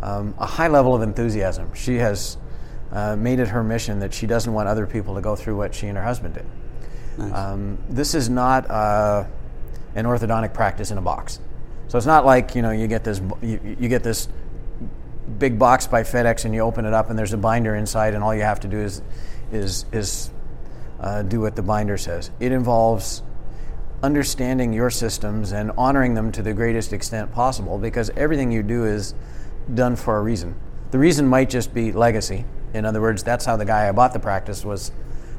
um, 0.00 0.34
a 0.38 0.46
high 0.46 0.68
level 0.68 0.94
of 0.94 1.02
enthusiasm. 1.02 1.74
She 1.74 1.96
has 1.96 2.38
uh, 2.92 3.16
made 3.16 3.38
it 3.38 3.48
her 3.48 3.62
mission 3.62 4.00
that 4.00 4.12
she 4.12 4.26
doesn't 4.26 4.52
want 4.52 4.68
other 4.68 4.86
people 4.86 5.14
to 5.14 5.20
go 5.20 5.36
through 5.36 5.56
what 5.56 5.74
she 5.74 5.86
and 5.86 5.96
her 5.96 6.04
husband 6.04 6.34
did. 6.34 6.46
Nice. 7.18 7.32
Um, 7.32 7.78
this 7.88 8.14
is 8.14 8.28
not 8.28 8.70
uh, 8.70 9.24
an 9.94 10.06
orthodontic 10.06 10.54
practice 10.54 10.90
in 10.90 10.98
a 10.98 11.02
box. 11.02 11.40
So 11.88 11.98
it's 11.98 12.06
not 12.06 12.24
like 12.24 12.54
you 12.54 12.62
know 12.62 12.70
you 12.70 12.86
get 12.86 13.04
this 13.04 13.20
you, 13.42 13.76
you 13.80 13.88
get 13.88 14.02
this 14.02 14.28
big 15.38 15.58
box 15.58 15.86
by 15.86 16.02
FedEx 16.02 16.44
and 16.44 16.54
you 16.54 16.60
open 16.60 16.84
it 16.84 16.92
up 16.92 17.10
and 17.10 17.18
there's 17.18 17.32
a 17.32 17.36
binder 17.36 17.74
inside 17.74 18.14
and 18.14 18.22
all 18.22 18.34
you 18.34 18.42
have 18.42 18.60
to 18.60 18.68
do 18.68 18.78
is 18.78 19.02
is 19.52 19.84
is 19.92 20.30
uh, 21.00 21.22
do 21.22 21.40
what 21.40 21.56
the 21.56 21.62
binder 21.62 21.96
says. 21.96 22.30
It 22.40 22.52
involves 22.52 23.22
understanding 24.02 24.72
your 24.72 24.90
systems 24.90 25.52
and 25.52 25.72
honoring 25.76 26.14
them 26.14 26.32
to 26.32 26.42
the 26.42 26.54
greatest 26.54 26.92
extent 26.92 27.32
possible 27.32 27.78
because 27.78 28.10
everything 28.10 28.50
you 28.50 28.62
do 28.62 28.84
is 28.84 29.14
done 29.74 29.96
for 29.96 30.16
a 30.16 30.22
reason. 30.22 30.54
The 30.90 30.98
reason 30.98 31.26
might 31.26 31.50
just 31.50 31.74
be 31.74 31.92
legacy. 31.92 32.44
In 32.74 32.84
other 32.84 33.00
words, 33.00 33.22
that's 33.22 33.44
how 33.44 33.56
the 33.56 33.64
guy 33.64 33.88
I 33.88 33.92
bought 33.92 34.12
the 34.12 34.20
practice 34.20 34.64
was 34.64 34.92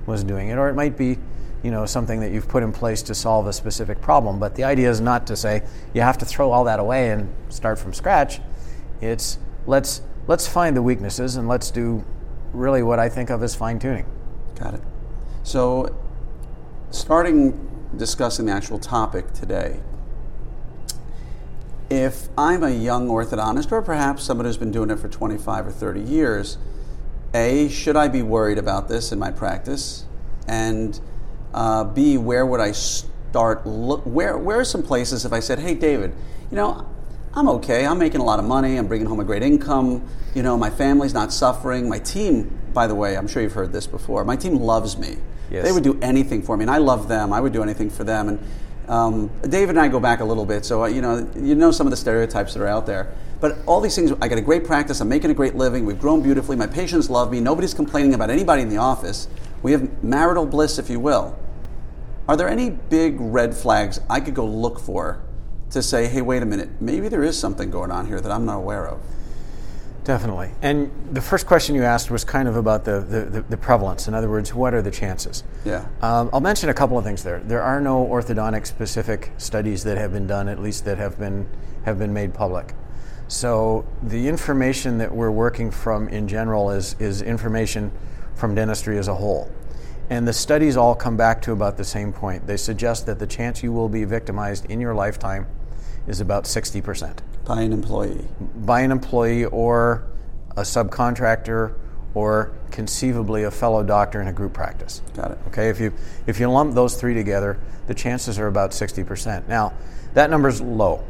was 0.05 0.23
doing 0.23 0.49
it, 0.49 0.57
or 0.57 0.67
it 0.67 0.73
might 0.73 0.97
be, 0.97 1.17
you 1.63 1.71
know, 1.71 1.85
something 1.85 2.19
that 2.21 2.31
you've 2.31 2.47
put 2.47 2.63
in 2.63 2.71
place 2.71 3.01
to 3.03 3.15
solve 3.15 3.47
a 3.47 3.53
specific 3.53 4.01
problem. 4.01 4.39
But 4.39 4.55
the 4.55 4.63
idea 4.63 4.89
is 4.89 4.99
not 4.99 5.27
to 5.27 5.35
say 5.35 5.63
you 5.93 6.01
have 6.01 6.17
to 6.19 6.25
throw 6.25 6.51
all 6.51 6.63
that 6.65 6.79
away 6.79 7.11
and 7.11 7.33
start 7.49 7.77
from 7.79 7.93
scratch. 7.93 8.39
It's 8.99 9.37
let's 9.67 10.01
let's 10.27 10.47
find 10.47 10.75
the 10.75 10.81
weaknesses 10.81 11.35
and 11.35 11.47
let's 11.47 11.71
do 11.71 12.03
really 12.53 12.83
what 12.83 12.99
I 12.99 13.09
think 13.09 13.29
of 13.29 13.43
as 13.43 13.55
fine 13.55 13.79
tuning. 13.79 14.05
Got 14.59 14.75
it. 14.75 14.81
So, 15.43 15.95
starting 16.91 17.67
discussing 17.95 18.45
the 18.45 18.51
actual 18.51 18.79
topic 18.79 19.33
today, 19.33 19.79
if 21.89 22.29
I'm 22.37 22.63
a 22.63 22.69
young 22.69 23.07
orthodontist, 23.09 23.71
or 23.71 23.81
perhaps 23.81 24.23
someone 24.23 24.45
who's 24.45 24.57
been 24.57 24.71
doing 24.71 24.89
it 24.89 24.99
for 24.99 25.09
25 25.09 25.67
or 25.67 25.71
30 25.71 26.01
years, 26.01 26.57
A, 27.33 27.69
should 27.69 27.95
I 27.95 28.07
be 28.07 28.21
worried 28.21 28.57
about 28.57 28.87
this 28.87 29.11
in 29.11 29.19
my 29.19 29.31
practice? 29.31 30.05
And 30.47 30.99
uh, 31.53 31.83
B, 31.85 32.17
where 32.17 32.45
would 32.45 32.59
I 32.59 32.71
start? 32.71 33.65
Look, 33.65 34.03
where, 34.03 34.37
where 34.37 34.59
are 34.59 34.65
some 34.65 34.83
places 34.83 35.25
if 35.25 35.31
I 35.31 35.39
said, 35.39 35.59
hey, 35.59 35.73
David, 35.73 36.13
you 36.49 36.55
know, 36.57 36.87
I'm 37.33 37.47
okay. 37.47 37.85
I'm 37.85 37.97
making 37.97 38.19
a 38.19 38.25
lot 38.25 38.39
of 38.39 38.45
money. 38.45 38.77
I'm 38.77 38.87
bringing 38.87 39.07
home 39.07 39.19
a 39.19 39.23
great 39.23 39.43
income. 39.43 40.05
You 40.35 40.43
know, 40.43 40.57
my 40.57 40.69
family's 40.69 41.13
not 41.13 41.31
suffering. 41.31 41.87
My 41.87 41.99
team, 41.99 42.59
by 42.73 42.87
the 42.87 42.95
way, 42.95 43.15
I'm 43.15 43.27
sure 43.27 43.41
you've 43.41 43.53
heard 43.53 43.71
this 43.71 43.87
before. 43.87 44.25
My 44.25 44.35
team 44.35 44.55
loves 44.55 44.97
me. 44.97 45.17
Yes. 45.49 45.63
They 45.65 45.71
would 45.71 45.83
do 45.83 45.97
anything 46.01 46.41
for 46.41 46.55
me, 46.57 46.63
and 46.63 46.71
I 46.71 46.77
love 46.77 47.07
them. 47.07 47.33
I 47.33 47.39
would 47.41 47.53
do 47.53 47.63
anything 47.63 47.89
for 47.89 48.03
them. 48.03 48.29
And 48.29 48.39
um, 48.91 49.31
David 49.43 49.69
and 49.69 49.79
I 49.79 49.87
go 49.87 50.01
back 50.01 50.19
a 50.19 50.25
little 50.25 50.45
bit, 50.45 50.65
so 50.65 50.83
uh, 50.83 50.87
you 50.87 51.01
know, 51.01 51.25
you 51.33 51.55
know 51.55 51.71
some 51.71 51.87
of 51.87 51.91
the 51.91 51.97
stereotypes 51.97 52.53
that 52.53 52.61
are 52.61 52.67
out 52.67 52.85
there. 52.85 53.13
But 53.39 53.57
all 53.65 53.79
these 53.79 53.95
things, 53.95 54.11
I 54.21 54.27
got 54.27 54.37
a 54.37 54.41
great 54.41 54.65
practice. 54.65 54.99
I'm 54.99 55.07
making 55.07 55.31
a 55.31 55.33
great 55.33 55.55
living. 55.55 55.85
We've 55.85 55.99
grown 55.99 56.21
beautifully. 56.21 56.57
My 56.57 56.67
patients 56.67 57.09
love 57.09 57.31
me. 57.31 57.39
Nobody's 57.39 57.73
complaining 57.73 58.13
about 58.13 58.29
anybody 58.29 58.61
in 58.61 58.69
the 58.69 58.77
office. 58.77 59.29
We 59.63 59.71
have 59.71 60.03
marital 60.03 60.45
bliss, 60.45 60.77
if 60.77 60.89
you 60.89 60.99
will. 60.99 61.39
Are 62.27 62.35
there 62.35 62.49
any 62.49 62.69
big 62.69 63.15
red 63.19 63.55
flags 63.55 64.01
I 64.09 64.19
could 64.19 64.35
go 64.35 64.45
look 64.45 64.77
for 64.77 65.21
to 65.69 65.81
say, 65.81 66.07
hey, 66.07 66.21
wait 66.21 66.43
a 66.43 66.45
minute, 66.45 66.69
maybe 66.81 67.07
there 67.07 67.23
is 67.23 67.39
something 67.39 67.71
going 67.71 67.91
on 67.91 68.07
here 68.07 68.19
that 68.19 68.31
I'm 68.31 68.45
not 68.45 68.57
aware 68.57 68.87
of? 68.87 69.01
Definitely. 70.03 70.49
And 70.63 70.91
the 71.11 71.21
first 71.21 71.45
question 71.45 71.75
you 71.75 71.83
asked 71.83 72.09
was 72.09 72.23
kind 72.23 72.47
of 72.47 72.55
about 72.55 72.85
the, 72.85 73.01
the, 73.01 73.41
the, 73.47 73.57
prevalence. 73.57 74.07
In 74.07 74.15
other 74.15 74.29
words, 74.29 74.51
what 74.51 74.73
are 74.73 74.81
the 74.81 74.89
chances? 74.89 75.43
Yeah. 75.63 75.87
Um, 76.01 76.31
I'll 76.33 76.41
mention 76.41 76.69
a 76.69 76.73
couple 76.73 76.97
of 76.97 77.03
things 77.03 77.23
there. 77.23 77.39
There 77.39 77.61
are 77.61 77.79
no 77.79 78.03
orthodontic 78.05 78.65
specific 78.65 79.31
studies 79.37 79.83
that 79.83 79.97
have 79.99 80.11
been 80.11 80.25
done, 80.25 80.49
at 80.49 80.59
least 80.59 80.85
that 80.85 80.97
have 80.97 81.19
been, 81.19 81.47
have 81.85 81.99
been 81.99 82.13
made 82.13 82.33
public. 82.33 82.73
So 83.27 83.85
the 84.01 84.27
information 84.27 84.97
that 84.97 85.13
we're 85.13 85.31
working 85.31 85.69
from 85.69 86.07
in 86.07 86.27
general 86.27 86.71
is, 86.71 86.95
is 86.99 87.21
information 87.21 87.91
from 88.33 88.55
dentistry 88.55 88.97
as 88.97 89.07
a 89.07 89.15
whole. 89.15 89.51
And 90.09 90.27
the 90.27 90.33
studies 90.33 90.75
all 90.75 90.95
come 90.95 91.15
back 91.15 91.41
to 91.43 91.51
about 91.51 91.77
the 91.77 91.85
same 91.85 92.11
point. 92.11 92.47
They 92.47 92.57
suggest 92.57 93.05
that 93.05 93.19
the 93.19 93.27
chance 93.27 93.61
you 93.61 93.71
will 93.71 93.87
be 93.87 94.03
victimized 94.03 94.65
in 94.65 94.81
your 94.81 94.95
lifetime 94.95 95.45
is 96.07 96.19
about 96.21 96.45
60%. 96.45 97.17
By 97.45 97.61
an 97.61 97.73
employee. 97.73 98.25
By 98.57 98.81
an 98.81 98.91
employee 98.91 99.45
or 99.45 100.03
a 100.57 100.61
subcontractor 100.61 101.73
or 102.13 102.51
conceivably 102.71 103.43
a 103.43 103.51
fellow 103.51 103.83
doctor 103.83 104.21
in 104.21 104.27
a 104.27 104.33
group 104.33 104.53
practice. 104.53 105.01
Got 105.15 105.31
it. 105.31 105.37
Okay, 105.47 105.69
if 105.69 105.79
you 105.79 105.93
if 106.27 106.39
you 106.39 106.49
lump 106.49 106.73
those 106.75 106.95
three 106.99 107.13
together, 107.13 107.57
the 107.87 107.93
chances 107.93 108.37
are 108.37 108.47
about 108.47 108.71
60%. 108.71 109.47
Now, 109.47 109.73
that 110.13 110.29
number's 110.29 110.59
low. 110.61 111.03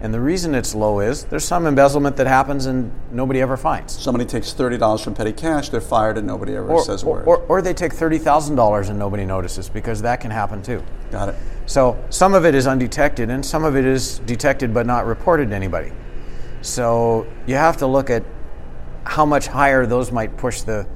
And 0.00 0.12
the 0.12 0.20
reason 0.20 0.54
it's 0.54 0.74
low 0.74 1.00
is 1.00 1.24
there's 1.24 1.44
some 1.44 1.66
embezzlement 1.66 2.16
that 2.16 2.26
happens 2.26 2.66
and 2.66 2.92
nobody 3.10 3.40
ever 3.40 3.56
finds. 3.56 3.94
Somebody 3.98 4.26
takes 4.26 4.52
$30 4.52 5.02
from 5.02 5.14
petty 5.14 5.32
cash, 5.32 5.70
they're 5.70 5.80
fired, 5.80 6.18
and 6.18 6.26
nobody 6.26 6.54
ever 6.56 6.68
Or, 6.68 6.84
says 6.84 7.02
a 7.02 7.06
or, 7.06 7.16
word. 7.18 7.24
or, 7.26 7.36
or 7.48 7.62
they 7.62 7.72
take 7.72 7.92
$30,000 7.94 8.90
and 8.90 8.98
nobody 8.98 9.24
notices 9.24 9.70
because 9.70 10.02
that 10.02 10.20
can 10.20 10.30
happen 10.30 10.62
too. 10.62 10.82
Got 11.10 11.30
it. 11.30 11.36
So 11.66 12.02
some 12.10 12.34
of 12.34 12.44
it 12.44 12.54
is 12.54 12.66
undetected 12.66 13.30
and 13.30 13.44
some 13.44 13.64
of 13.64 13.76
it 13.76 13.84
is 13.84 14.18
detected 14.20 14.74
but 14.74 14.86
not 14.86 15.06
reported 15.06 15.50
to 15.50 15.56
anybody. 15.56 15.92
So 16.60 17.26
you 17.46 17.56
have 17.56 17.78
to 17.78 17.86
look 17.86 18.10
at 18.10 18.24
how 19.04 19.26
much 19.26 19.46
higher 19.46 19.86
those 19.86 20.10
might 20.10 20.36
push 20.36 20.62
the, 20.62 20.86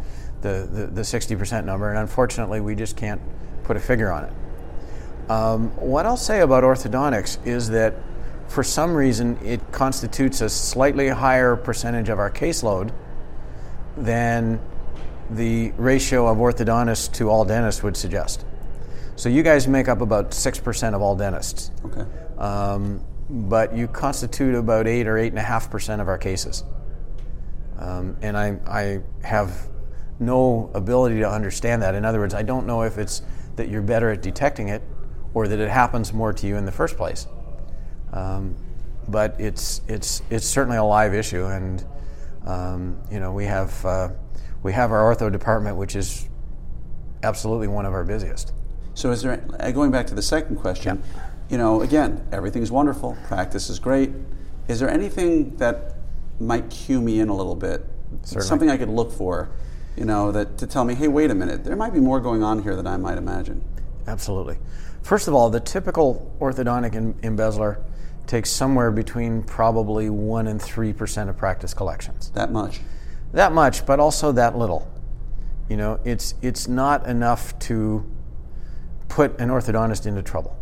the, 0.40 0.68
the, 0.70 0.86
the 0.86 1.02
60% 1.02 1.64
number, 1.64 1.90
and 1.90 1.98
unfortunately, 1.98 2.60
we 2.60 2.74
just 2.74 2.96
can't 2.96 3.20
put 3.64 3.76
a 3.76 3.80
figure 3.80 4.10
on 4.10 4.24
it. 4.24 4.32
Um, 5.30 5.70
what 5.76 6.06
I'll 6.06 6.16
say 6.16 6.40
about 6.40 6.64
orthodontics 6.64 7.46
is 7.46 7.68
that 7.68 7.94
for 8.46 8.64
some 8.64 8.94
reason 8.94 9.38
it 9.44 9.72
constitutes 9.72 10.40
a 10.40 10.48
slightly 10.48 11.08
higher 11.08 11.54
percentage 11.54 12.08
of 12.08 12.18
our 12.18 12.30
caseload 12.30 12.92
than 13.94 14.58
the 15.28 15.72
ratio 15.72 16.26
of 16.26 16.38
orthodontists 16.38 17.12
to 17.12 17.28
all 17.28 17.44
dentists 17.44 17.82
would 17.82 17.96
suggest. 17.96 18.46
So 19.18 19.28
you 19.28 19.42
guys 19.42 19.66
make 19.66 19.88
up 19.88 20.00
about 20.00 20.30
6% 20.30 20.94
of 20.94 21.02
all 21.02 21.16
dentists. 21.16 21.72
Okay. 21.84 22.06
Um, 22.38 23.04
but 23.28 23.74
you 23.74 23.88
constitute 23.88 24.54
about 24.54 24.86
8 24.86 25.08
or 25.08 25.16
8.5% 25.16 26.00
of 26.00 26.06
our 26.06 26.16
cases. 26.16 26.62
Um, 27.80 28.16
and 28.22 28.36
I, 28.38 28.60
I 28.64 29.00
have 29.26 29.70
no 30.20 30.70
ability 30.72 31.18
to 31.18 31.28
understand 31.28 31.82
that. 31.82 31.96
In 31.96 32.04
other 32.04 32.20
words, 32.20 32.32
I 32.32 32.44
don't 32.44 32.64
know 32.64 32.82
if 32.82 32.96
it's 32.96 33.22
that 33.56 33.68
you're 33.68 33.82
better 33.82 34.10
at 34.10 34.22
detecting 34.22 34.68
it 34.68 34.82
or 35.34 35.48
that 35.48 35.58
it 35.58 35.68
happens 35.68 36.12
more 36.12 36.32
to 36.32 36.46
you 36.46 36.56
in 36.56 36.64
the 36.64 36.72
first 36.72 36.96
place. 36.96 37.26
Um, 38.12 38.54
but 39.08 39.34
it's, 39.40 39.80
it's, 39.88 40.22
it's 40.30 40.46
certainly 40.46 40.78
a 40.78 40.84
live 40.84 41.12
issue, 41.12 41.44
and 41.44 41.84
um, 42.46 43.00
you 43.10 43.18
know, 43.18 43.32
we, 43.32 43.46
have, 43.46 43.84
uh, 43.84 44.10
we 44.62 44.72
have 44.74 44.92
our 44.92 45.12
ortho 45.12 45.30
department, 45.32 45.76
which 45.76 45.96
is 45.96 46.28
absolutely 47.24 47.66
one 47.66 47.84
of 47.84 47.92
our 47.92 48.04
busiest. 48.04 48.52
So, 48.98 49.12
is 49.12 49.22
there, 49.22 49.40
uh, 49.60 49.70
going 49.70 49.92
back 49.92 50.08
to 50.08 50.14
the 50.16 50.22
second 50.22 50.56
question, 50.56 51.04
you 51.48 51.56
know, 51.56 51.82
again, 51.82 52.26
everything's 52.32 52.72
wonderful, 52.72 53.16
practice 53.28 53.70
is 53.70 53.78
great. 53.78 54.10
Is 54.66 54.80
there 54.80 54.90
anything 54.90 55.56
that 55.58 55.94
might 56.40 56.68
cue 56.68 57.00
me 57.00 57.20
in 57.20 57.28
a 57.28 57.32
little 57.36 57.54
bit? 57.54 57.86
Certainly. 58.22 58.48
Something 58.48 58.70
I 58.70 58.76
could 58.76 58.88
look 58.88 59.12
for, 59.12 59.50
you 59.96 60.04
know, 60.04 60.32
that 60.32 60.58
to 60.58 60.66
tell 60.66 60.84
me, 60.84 60.96
hey, 60.96 61.06
wait 61.06 61.30
a 61.30 61.34
minute, 61.36 61.62
there 61.62 61.76
might 61.76 61.92
be 61.94 62.00
more 62.00 62.18
going 62.18 62.42
on 62.42 62.64
here 62.64 62.74
than 62.74 62.88
I 62.88 62.96
might 62.96 63.18
imagine. 63.18 63.62
Absolutely. 64.08 64.58
First 65.02 65.28
of 65.28 65.34
all, 65.34 65.48
the 65.48 65.60
typical 65.60 66.34
orthodontic 66.40 66.96
em- 66.96 67.14
embezzler 67.22 67.80
takes 68.26 68.50
somewhere 68.50 68.90
between 68.90 69.44
probably 69.44 70.10
1 70.10 70.48
and 70.48 70.60
3% 70.60 71.28
of 71.28 71.36
practice 71.36 71.72
collections. 71.72 72.30
That 72.30 72.50
much. 72.50 72.80
That 73.30 73.52
much, 73.52 73.86
but 73.86 74.00
also 74.00 74.32
that 74.32 74.58
little. 74.58 74.90
You 75.68 75.76
know, 75.76 76.00
it's, 76.04 76.34
it's 76.42 76.66
not 76.66 77.06
enough 77.06 77.56
to 77.60 78.04
put 79.08 79.38
an 79.40 79.48
orthodontist 79.48 80.06
into 80.06 80.22
trouble. 80.22 80.56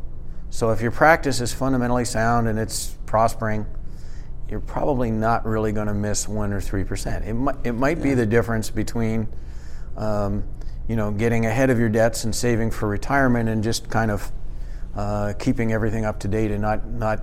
So 0.50 0.70
if 0.70 0.80
your 0.80 0.92
practice 0.92 1.40
is 1.40 1.52
fundamentally 1.52 2.04
sound 2.04 2.48
and 2.48 2.58
it's 2.58 2.96
prospering, 3.06 3.66
you're 4.48 4.60
probably 4.60 5.10
not 5.10 5.44
really 5.44 5.72
going 5.72 5.88
to 5.88 5.94
miss 5.94 6.28
1 6.28 6.52
or 6.52 6.60
3%. 6.60 7.26
It 7.26 7.34
might, 7.34 7.56
it 7.64 7.72
might 7.72 8.00
be 8.00 8.14
the 8.14 8.26
difference 8.26 8.70
between 8.70 9.28
um, 9.96 10.44
you 10.88 10.96
know, 10.96 11.10
getting 11.10 11.46
ahead 11.46 11.70
of 11.70 11.78
your 11.78 11.88
debts 11.88 12.24
and 12.24 12.34
saving 12.34 12.70
for 12.70 12.88
retirement 12.88 13.48
and 13.48 13.62
just 13.62 13.90
kind 13.90 14.10
of 14.10 14.30
uh, 14.94 15.32
keeping 15.38 15.72
everything 15.72 16.04
up 16.04 16.20
to 16.20 16.28
date 16.28 16.50
and 16.50 16.62
not, 16.62 16.86
not 16.86 17.22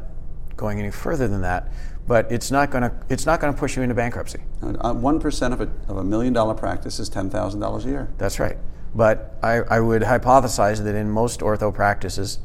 going 0.57 0.79
any 0.79 0.91
further 0.91 1.27
than 1.27 1.41
that. 1.41 1.71
But 2.05 2.29
it's 2.29 2.51
not 2.51 2.69
going 2.69 2.83
to 2.83 2.93
it's 3.07 3.25
not 3.25 3.39
going 3.39 3.53
to 3.53 3.57
push 3.57 3.77
you 3.77 3.81
into 3.81 3.95
bankruptcy. 3.95 4.41
Uh, 4.61 4.93
One 4.93 5.21
percent 5.21 5.53
of 5.53 5.61
a 5.61 5.69
of 5.87 5.95
a 5.95 6.03
million 6.03 6.33
dollar 6.33 6.53
practice 6.53 6.99
is 6.99 7.07
ten 7.07 7.29
thousand 7.29 7.61
dollars 7.61 7.85
a 7.85 7.89
year. 7.89 8.13
That's 8.17 8.41
right. 8.41 8.57
But 8.95 9.38
I, 9.41 9.62
I 9.62 9.79
would 9.79 10.03
hypothesize 10.03 10.83
that 10.83 10.95
in 10.95 11.09
most 11.09 11.39
ortho 11.39 11.73
practices, 11.73 12.39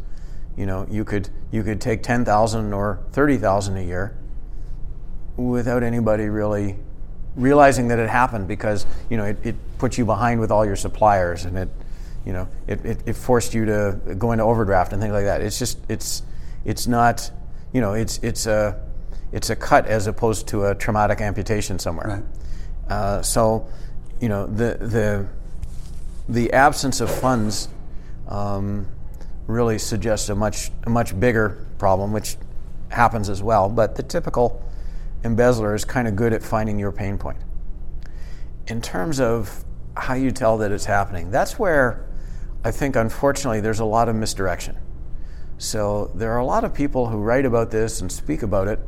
you 0.57 0.67
know, 0.67 0.87
you 0.91 1.05
could 1.05 1.29
you 1.51 1.63
could 1.63 1.81
take 1.81 2.03
ten 2.03 2.25
thousand 2.25 2.73
or 2.73 3.01
thirty 3.13 3.37
thousand 3.37 3.77
a 3.77 3.83
year 3.83 4.17
without 5.37 5.83
anybody 5.83 6.29
really 6.29 6.77
realizing 7.37 7.89
that 7.89 7.99
it 7.99 8.11
happened 8.11 8.49
because 8.49 8.85
you 9.09 9.17
know 9.17 9.25
it, 9.25 9.39
it 9.45 9.55
puts 9.79 9.97
you 9.97 10.05
behind 10.05 10.41
with 10.41 10.51
all 10.51 10.67
your 10.67 10.75
suppliers 10.75 11.45
and 11.45 11.57
it 11.57 11.69
you 12.27 12.33
know 12.33 12.49
it, 12.67 12.85
it, 12.85 12.99
it 13.07 13.13
forced 13.13 13.55
you 13.55 13.65
to 13.65 14.17
go 14.19 14.33
into 14.33 14.45
overdraft 14.45 14.93
and 14.93 15.01
things 15.01 15.13
like 15.13 15.25
that. 15.25 15.41
It's 15.41 15.59
just 15.59 15.79
it's 15.89 16.23
it's 16.65 16.87
not 16.87 17.31
you 17.73 17.81
know 17.81 17.95
it's 17.95 18.19
it's 18.19 18.47
a 18.47 18.81
it's 19.33 19.51
a 19.51 19.57
cut 19.57 19.87
as 19.87 20.07
opposed 20.07 20.49
to 20.49 20.67
a 20.67 20.75
traumatic 20.75 21.21
amputation 21.21 21.79
somewhere. 21.79 22.09
Right. 22.89 22.93
Uh, 22.93 23.23
so 23.23 23.69
you 24.21 24.29
know 24.29 24.47
the 24.47 24.77
the 24.81 25.29
the 26.29 26.53
absence 26.53 27.01
of 27.01 27.11
funds 27.11 27.69
um, 28.29 28.87
really 29.47 29.79
suggests 29.79 30.29
a 30.29 30.35
much 30.35 30.71
a 30.85 30.91
much 30.91 31.19
bigger 31.19 31.67
problem, 31.79 32.13
which 32.13 32.37
happens 32.91 33.29
as 33.29 33.43
well. 33.43 33.69
But 33.69 33.97
the 33.97 34.03
typical 34.03 34.63
embezzler 35.25 35.75
is 35.75 35.85
kind 35.85 36.07
of 36.07 36.17
good 36.17 36.33
at 36.33 36.43
finding 36.43 36.79
your 36.79 36.93
pain 36.93 37.19
point. 37.19 37.39
In 38.67 38.83
terms 38.83 39.21
of 39.21 39.65
how 39.97 40.15
you 40.15 40.31
tell 40.31 40.59
that 40.59 40.71
it's 40.71 40.85
happening, 40.85 41.31
that's 41.31 41.59
where 41.59 42.07
I 42.65 42.71
think, 42.71 42.97
unfortunately, 42.97 43.61
there's 43.61 43.81
a 43.81 43.85
lot 43.85 44.09
of 44.09 44.17
misdirection. 44.17 44.77
So 45.59 46.11
there 46.15 46.33
are 46.33 46.39
a 46.39 46.45
lot 46.45 46.65
of 46.65 46.75
people 46.75 47.09
who 47.09 47.19
write 47.19 47.47
about 47.47 47.71
this 47.71 48.01
and 48.01 48.11
speak 48.13 48.43
about 48.43 48.69
it 48.69 48.79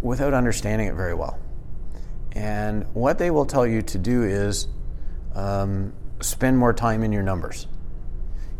without 0.00 0.34
understanding 0.34 0.88
it 0.88 0.94
very 0.94 1.14
well. 1.14 1.38
And 2.32 2.86
what 2.94 3.18
they 3.18 3.30
will 3.30 3.46
tell 3.46 3.66
you 3.66 3.82
to 3.82 3.98
do 3.98 4.22
is 4.22 4.68
um, 5.34 5.92
spend 6.26 6.58
more 6.58 6.72
time 6.72 7.02
in 7.02 7.12
your 7.12 7.22
numbers. 7.22 7.68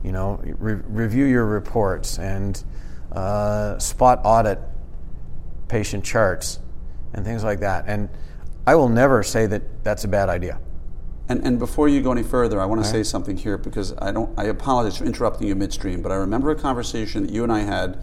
You 0.02 0.12
know, 0.12 0.40
re- 0.58 0.80
review 0.86 1.24
your 1.24 1.44
reports 1.44 2.18
and 2.18 2.62
uh, 3.12 3.78
spot 3.78 4.20
audit 4.24 4.60
patient 5.68 6.04
charts 6.04 6.60
and 7.12 7.24
things 7.24 7.42
like 7.42 7.60
that. 7.60 7.84
And 7.86 8.08
I 8.66 8.76
will 8.76 8.88
never 8.88 9.22
say 9.22 9.46
that 9.46 9.84
that's 9.84 10.04
a 10.04 10.08
bad 10.08 10.28
idea. 10.28 10.60
And, 11.28 11.44
and 11.44 11.58
before 11.58 11.88
you 11.88 12.02
go 12.02 12.12
any 12.12 12.22
further, 12.22 12.60
I 12.60 12.66
want 12.66 12.84
to 12.84 12.88
say 12.88 13.02
something 13.02 13.36
here 13.36 13.58
because 13.58 13.92
I 13.98 14.12
don't. 14.12 14.38
I 14.38 14.44
apologize 14.44 14.98
for 14.98 15.04
interrupting 15.04 15.48
you 15.48 15.56
midstream, 15.56 16.00
but 16.00 16.12
I 16.12 16.16
remember 16.16 16.50
a 16.50 16.54
conversation 16.54 17.26
that 17.26 17.32
you 17.32 17.42
and 17.42 17.52
I 17.52 17.60
had 17.60 17.98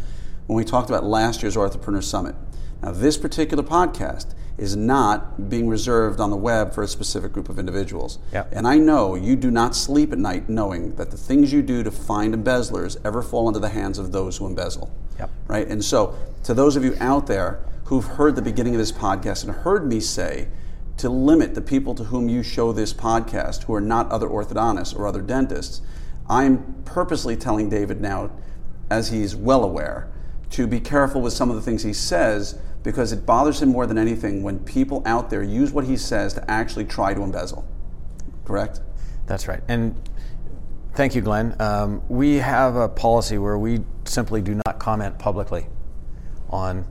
when 0.48 0.58
we 0.58 0.66
talked 0.66 0.90
about 0.90 1.06
last 1.06 1.42
year's 1.42 1.56
Orthopreneur 1.56 2.04
Summit. 2.04 2.36
Now, 2.84 2.92
this 2.92 3.18
particular 3.18 3.64
podcast 3.64 4.34
is 4.58 4.76
not 4.76 5.50
being 5.50 5.70
reserved 5.70 6.20
on 6.20 6.30
the 6.30 6.36
web 6.36 6.74
for 6.74 6.84
a 6.84 6.88
specific 6.88 7.32
group 7.32 7.48
of 7.48 7.58
individuals. 7.58 8.20
Yep. 8.34 8.50
And 8.52 8.68
I 8.68 8.78
know 8.78 9.16
you 9.16 9.38
do 9.38 9.50
not 9.50 9.74
sleep 9.74 10.12
at 10.12 10.20
night 10.20 10.50
knowing 10.50 10.96
that 10.96 11.10
the 11.10 11.18
things 11.18 11.54
you 11.54 11.62
do 11.62 11.82
to 11.82 11.92
find 11.92 12.34
embezzlers 12.34 12.98
ever 13.06 13.22
fall 13.22 13.48
into 13.48 13.62
the 13.62 13.70
hands 13.70 13.98
of 13.98 14.12
those 14.12 14.38
who 14.38 14.46
embezzle. 14.46 14.92
Yep. 15.18 15.30
Right? 15.48 15.68
And 15.68 15.84
so, 15.84 16.14
to 16.44 16.54
those 16.54 16.76
of 16.76 16.84
you 16.84 16.96
out 17.00 17.26
there 17.28 17.64
who've 17.86 18.04
heard 18.04 18.36
the 18.36 18.42
beginning 18.42 18.76
of 18.76 18.80
this 18.80 18.92
podcast 18.92 19.46
and 19.46 19.54
heard 19.54 19.88
me 19.88 20.02
say 20.02 20.50
to 20.98 21.10
limit 21.10 21.56
the 21.56 21.62
people 21.62 21.96
to 21.96 22.04
whom 22.04 22.28
you 22.28 22.44
show 22.44 22.74
this 22.74 22.94
podcast 22.94 23.64
who 23.64 23.74
are 23.74 23.82
not 23.82 24.12
other 24.12 24.28
orthodontists 24.28 24.94
or 24.94 25.08
other 25.08 25.22
dentists, 25.22 25.82
I'm 26.30 26.84
purposely 26.84 27.38
telling 27.38 27.70
David 27.70 28.02
now, 28.02 28.32
as 28.90 29.10
he's 29.10 29.38
well 29.38 29.64
aware, 29.64 30.10
to 30.52 30.68
be 30.68 30.80
careful 30.80 31.22
with 31.22 31.34
some 31.34 31.50
of 31.50 31.56
the 31.56 31.62
things 31.62 31.82
he 31.82 31.94
says 31.94 32.60
because 32.84 33.12
it 33.12 33.26
bothers 33.26 33.62
him 33.62 33.70
more 33.70 33.88
than 33.88 33.98
anything 33.98 34.44
when 34.44 34.60
people 34.60 35.02
out 35.06 35.30
there 35.30 35.42
use 35.42 35.72
what 35.72 35.86
he 35.86 35.98
says 35.98 36.34
to 36.34 36.52
actually 36.52 36.86
try 36.86 37.14
to 37.14 37.22
embezzle. 37.22 37.66
Correct? 38.46 38.82
That's 39.26 39.48
right. 39.48 39.62
And 39.68 39.96
thank 40.94 41.16
you, 41.16 41.22
Glenn. 41.22 41.56
Um, 41.60 42.04
we 42.10 42.36
have 42.36 42.76
a 42.76 42.90
policy 42.90 43.38
where 43.38 43.58
we 43.58 43.82
simply 44.06 44.42
do 44.42 44.60
not 44.66 44.80
comment 44.80 45.18
publicly 45.18 45.68
on 46.50 46.86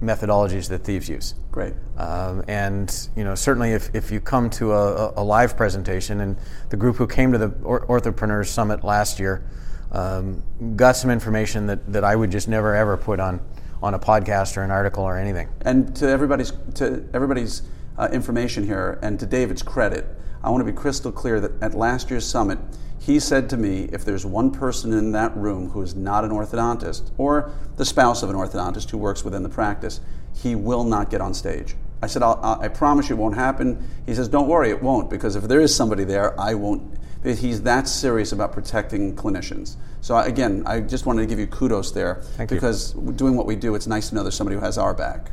methodologies 0.00 0.68
that 0.70 0.82
thieves 0.84 1.08
use. 1.08 1.34
Great. 1.50 1.74
Um, 1.98 2.42
and 2.48 3.08
you 3.14 3.24
know, 3.24 3.34
certainly, 3.34 3.72
if, 3.72 3.94
if 3.94 4.10
you 4.10 4.20
come 4.20 4.48
to 4.50 4.72
a, 4.72 5.12
a 5.16 5.22
live 5.22 5.56
presentation, 5.56 6.20
and 6.20 6.36
the 6.70 6.76
group 6.76 6.96
who 6.96 7.06
came 7.06 7.32
to 7.32 7.38
the 7.38 7.54
Or- 7.62 7.86
Orthopreneurs 7.86 8.46
Summit 8.46 8.82
last 8.82 9.20
year 9.20 9.44
um, 9.92 10.42
got 10.76 10.96
some 10.96 11.10
information 11.10 11.66
that, 11.66 11.92
that 11.92 12.04
I 12.04 12.16
would 12.16 12.30
just 12.30 12.48
never 12.48 12.74
ever 12.74 12.96
put 12.96 13.20
on 13.20 13.40
on 13.82 13.94
a 13.94 13.98
podcast 13.98 14.56
or 14.56 14.62
an 14.62 14.70
article 14.70 15.04
or 15.04 15.18
anything. 15.18 15.48
And 15.62 15.94
to 15.96 16.08
everybody's 16.08 16.52
to 16.74 17.04
everybody's 17.14 17.62
uh, 17.98 18.08
information 18.12 18.64
here, 18.64 18.98
and 19.02 19.18
to 19.20 19.26
David's 19.26 19.62
credit, 19.62 20.06
I 20.42 20.50
want 20.50 20.64
to 20.64 20.72
be 20.72 20.76
crystal 20.76 21.12
clear 21.12 21.40
that 21.40 21.62
at 21.62 21.74
last 21.74 22.10
year's 22.10 22.26
summit, 22.26 22.58
he 22.98 23.18
said 23.18 23.48
to 23.50 23.56
me, 23.56 23.88
if 23.92 24.04
there's 24.04 24.26
one 24.26 24.50
person 24.50 24.92
in 24.92 25.12
that 25.12 25.34
room 25.36 25.70
who 25.70 25.82
is 25.82 25.94
not 25.94 26.24
an 26.24 26.30
orthodontist 26.30 27.10
or 27.18 27.52
the 27.76 27.84
spouse 27.84 28.22
of 28.22 28.30
an 28.30 28.36
orthodontist 28.36 28.90
who 28.90 28.98
works 28.98 29.24
within 29.24 29.42
the 29.42 29.48
practice, 29.48 30.00
he 30.34 30.54
will 30.54 30.84
not 30.84 31.10
get 31.10 31.20
on 31.20 31.34
stage. 31.34 31.76
I 32.02 32.06
said, 32.06 32.22
i 32.22 32.68
promise 32.68 33.08
you 33.10 33.16
it 33.16 33.18
won't 33.18 33.34
happen. 33.34 33.86
He 34.06 34.14
says, 34.14 34.28
Don't 34.28 34.48
worry, 34.48 34.70
it 34.70 34.82
won't, 34.82 35.10
because 35.10 35.36
if 35.36 35.44
there 35.44 35.60
is 35.60 35.74
somebody 35.74 36.04
there, 36.04 36.38
I 36.40 36.54
won't. 36.54 36.98
He's 37.22 37.62
that 37.62 37.86
serious 37.86 38.32
about 38.32 38.52
protecting 38.52 39.14
clinicians. 39.14 39.76
So, 40.02 40.16
again, 40.18 40.62
I 40.66 40.80
just 40.80 41.04
wanted 41.06 41.22
to 41.22 41.26
give 41.26 41.38
you 41.38 41.46
kudos 41.46 41.92
there 41.92 42.16
Thank 42.36 42.50
you. 42.50 42.56
because 42.56 42.92
doing 42.92 43.36
what 43.36 43.46
we 43.46 43.54
do, 43.56 43.74
it's 43.74 43.86
nice 43.86 44.08
to 44.08 44.14
know 44.14 44.22
there's 44.22 44.34
somebody 44.34 44.56
who 44.56 44.62
has 44.62 44.78
our 44.78 44.94
back. 44.94 45.30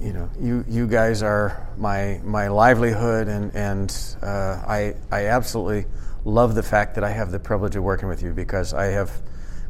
you 0.00 0.12
know, 0.12 0.30
you, 0.40 0.64
you 0.68 0.86
guys 0.86 1.22
are 1.22 1.66
my 1.76 2.20
my 2.24 2.48
livelihood, 2.48 3.28
and 3.28 3.54
and 3.54 4.16
uh, 4.22 4.62
I 4.66 4.94
I 5.10 5.26
absolutely 5.26 5.86
love 6.24 6.54
the 6.54 6.62
fact 6.62 6.94
that 6.94 7.04
I 7.04 7.10
have 7.10 7.30
the 7.30 7.38
privilege 7.38 7.76
of 7.76 7.82
working 7.82 8.08
with 8.08 8.22
you 8.22 8.32
because 8.32 8.74
I 8.74 8.86
have 8.86 9.10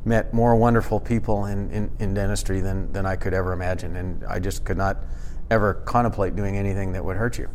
met 0.05 0.33
more 0.33 0.57
wonderful 0.57 0.99
people 0.99 1.45
in, 1.45 1.71
in, 1.71 1.91
in 1.99 2.15
dentistry 2.15 2.61
than, 2.61 2.91
than 2.93 3.05
I 3.07 3.17
could 3.17 3.35
ever 3.35 3.53
imagine, 3.53 3.97
and 3.97 4.25
I 4.25 4.39
just 4.39 4.65
could 4.65 4.79
not 4.79 4.97
ever 5.51 5.75
contemplate 5.75 6.35
doing 6.37 6.57
anything 6.57 6.93
that 6.93 7.05
would 7.05 7.17
hurt 7.17 7.39
you. 7.39 7.49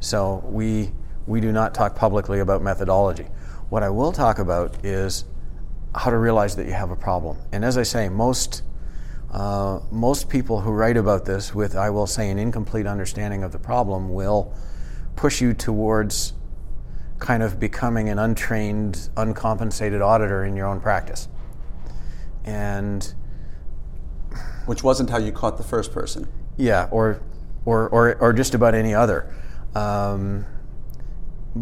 So 0.00 0.42
we 0.44 0.92
we 1.26 1.40
do 1.40 1.52
not 1.52 1.74
talk 1.74 1.94
publicly 1.94 2.40
about 2.40 2.62
methodology. 2.62 3.26
What 3.70 3.82
I 3.82 3.90
will 3.90 4.12
talk 4.12 4.38
about 4.38 4.84
is 4.84 5.24
how 5.94 6.10
to 6.10 6.18
realize 6.18 6.56
that 6.56 6.66
you 6.66 6.72
have 6.72 6.90
a 6.90 6.96
problem. 6.96 7.38
And 7.52 7.64
as 7.64 7.78
I 7.78 7.82
say, 7.82 8.08
most 8.08 8.62
uh, 9.30 9.80
most 9.90 10.30
people 10.30 10.62
who 10.62 10.70
write 10.70 10.96
about 10.96 11.26
this 11.26 11.54
with, 11.54 11.76
I 11.76 11.90
will 11.90 12.06
say, 12.06 12.30
an 12.30 12.38
incomplete 12.38 12.86
understanding 12.86 13.42
of 13.42 13.52
the 13.52 13.58
problem 13.58 14.14
will 14.14 14.54
push 15.16 15.42
you 15.42 15.52
towards 15.52 16.32
kind 17.18 17.42
of 17.42 17.60
becoming 17.60 18.08
an 18.08 18.18
untrained, 18.18 19.10
uncompensated 19.18 20.00
auditor 20.00 20.44
in 20.44 20.56
your 20.56 20.66
own 20.66 20.80
practice. 20.80 21.28
And 22.44 23.12
Which 24.64 24.82
wasn't 24.82 25.10
how 25.10 25.18
you 25.18 25.32
caught 25.32 25.58
the 25.58 25.64
first 25.64 25.92
person. 25.92 26.28
yeah, 26.56 26.88
or, 26.90 27.20
or, 27.66 27.88
or, 27.90 28.14
or 28.16 28.32
just 28.32 28.54
about 28.54 28.74
any 28.74 28.94
other. 28.94 29.34
Um, 29.74 30.46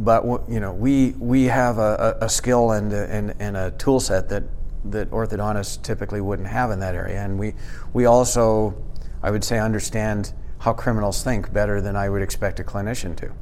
but 0.04 0.48
you 0.48 0.60
know, 0.60 0.72
we 0.72 1.12
we 1.18 1.44
have 1.44 1.78
a, 1.78 2.18
a 2.20 2.28
skill 2.28 2.72
and 2.72 2.92
and, 2.92 3.34
and 3.38 3.56
a 3.56 3.70
tool 3.72 4.00
set 4.00 4.28
that 4.28 4.44
that 4.84 5.10
orthodontists 5.10 5.82
typically 5.82 6.20
wouldn't 6.20 6.48
have 6.48 6.70
in 6.70 6.80
that 6.80 6.94
area, 6.94 7.22
and 7.22 7.38
we 7.38 7.54
we 7.92 8.06
also, 8.06 8.76
I 9.22 9.30
would 9.30 9.44
say, 9.44 9.58
understand 9.58 10.32
how 10.58 10.72
criminals 10.72 11.22
think 11.22 11.52
better 11.52 11.80
than 11.80 11.96
I 11.96 12.08
would 12.08 12.22
expect 12.22 12.60
a 12.60 12.64
clinician 12.64 13.16
to. 13.16 13.32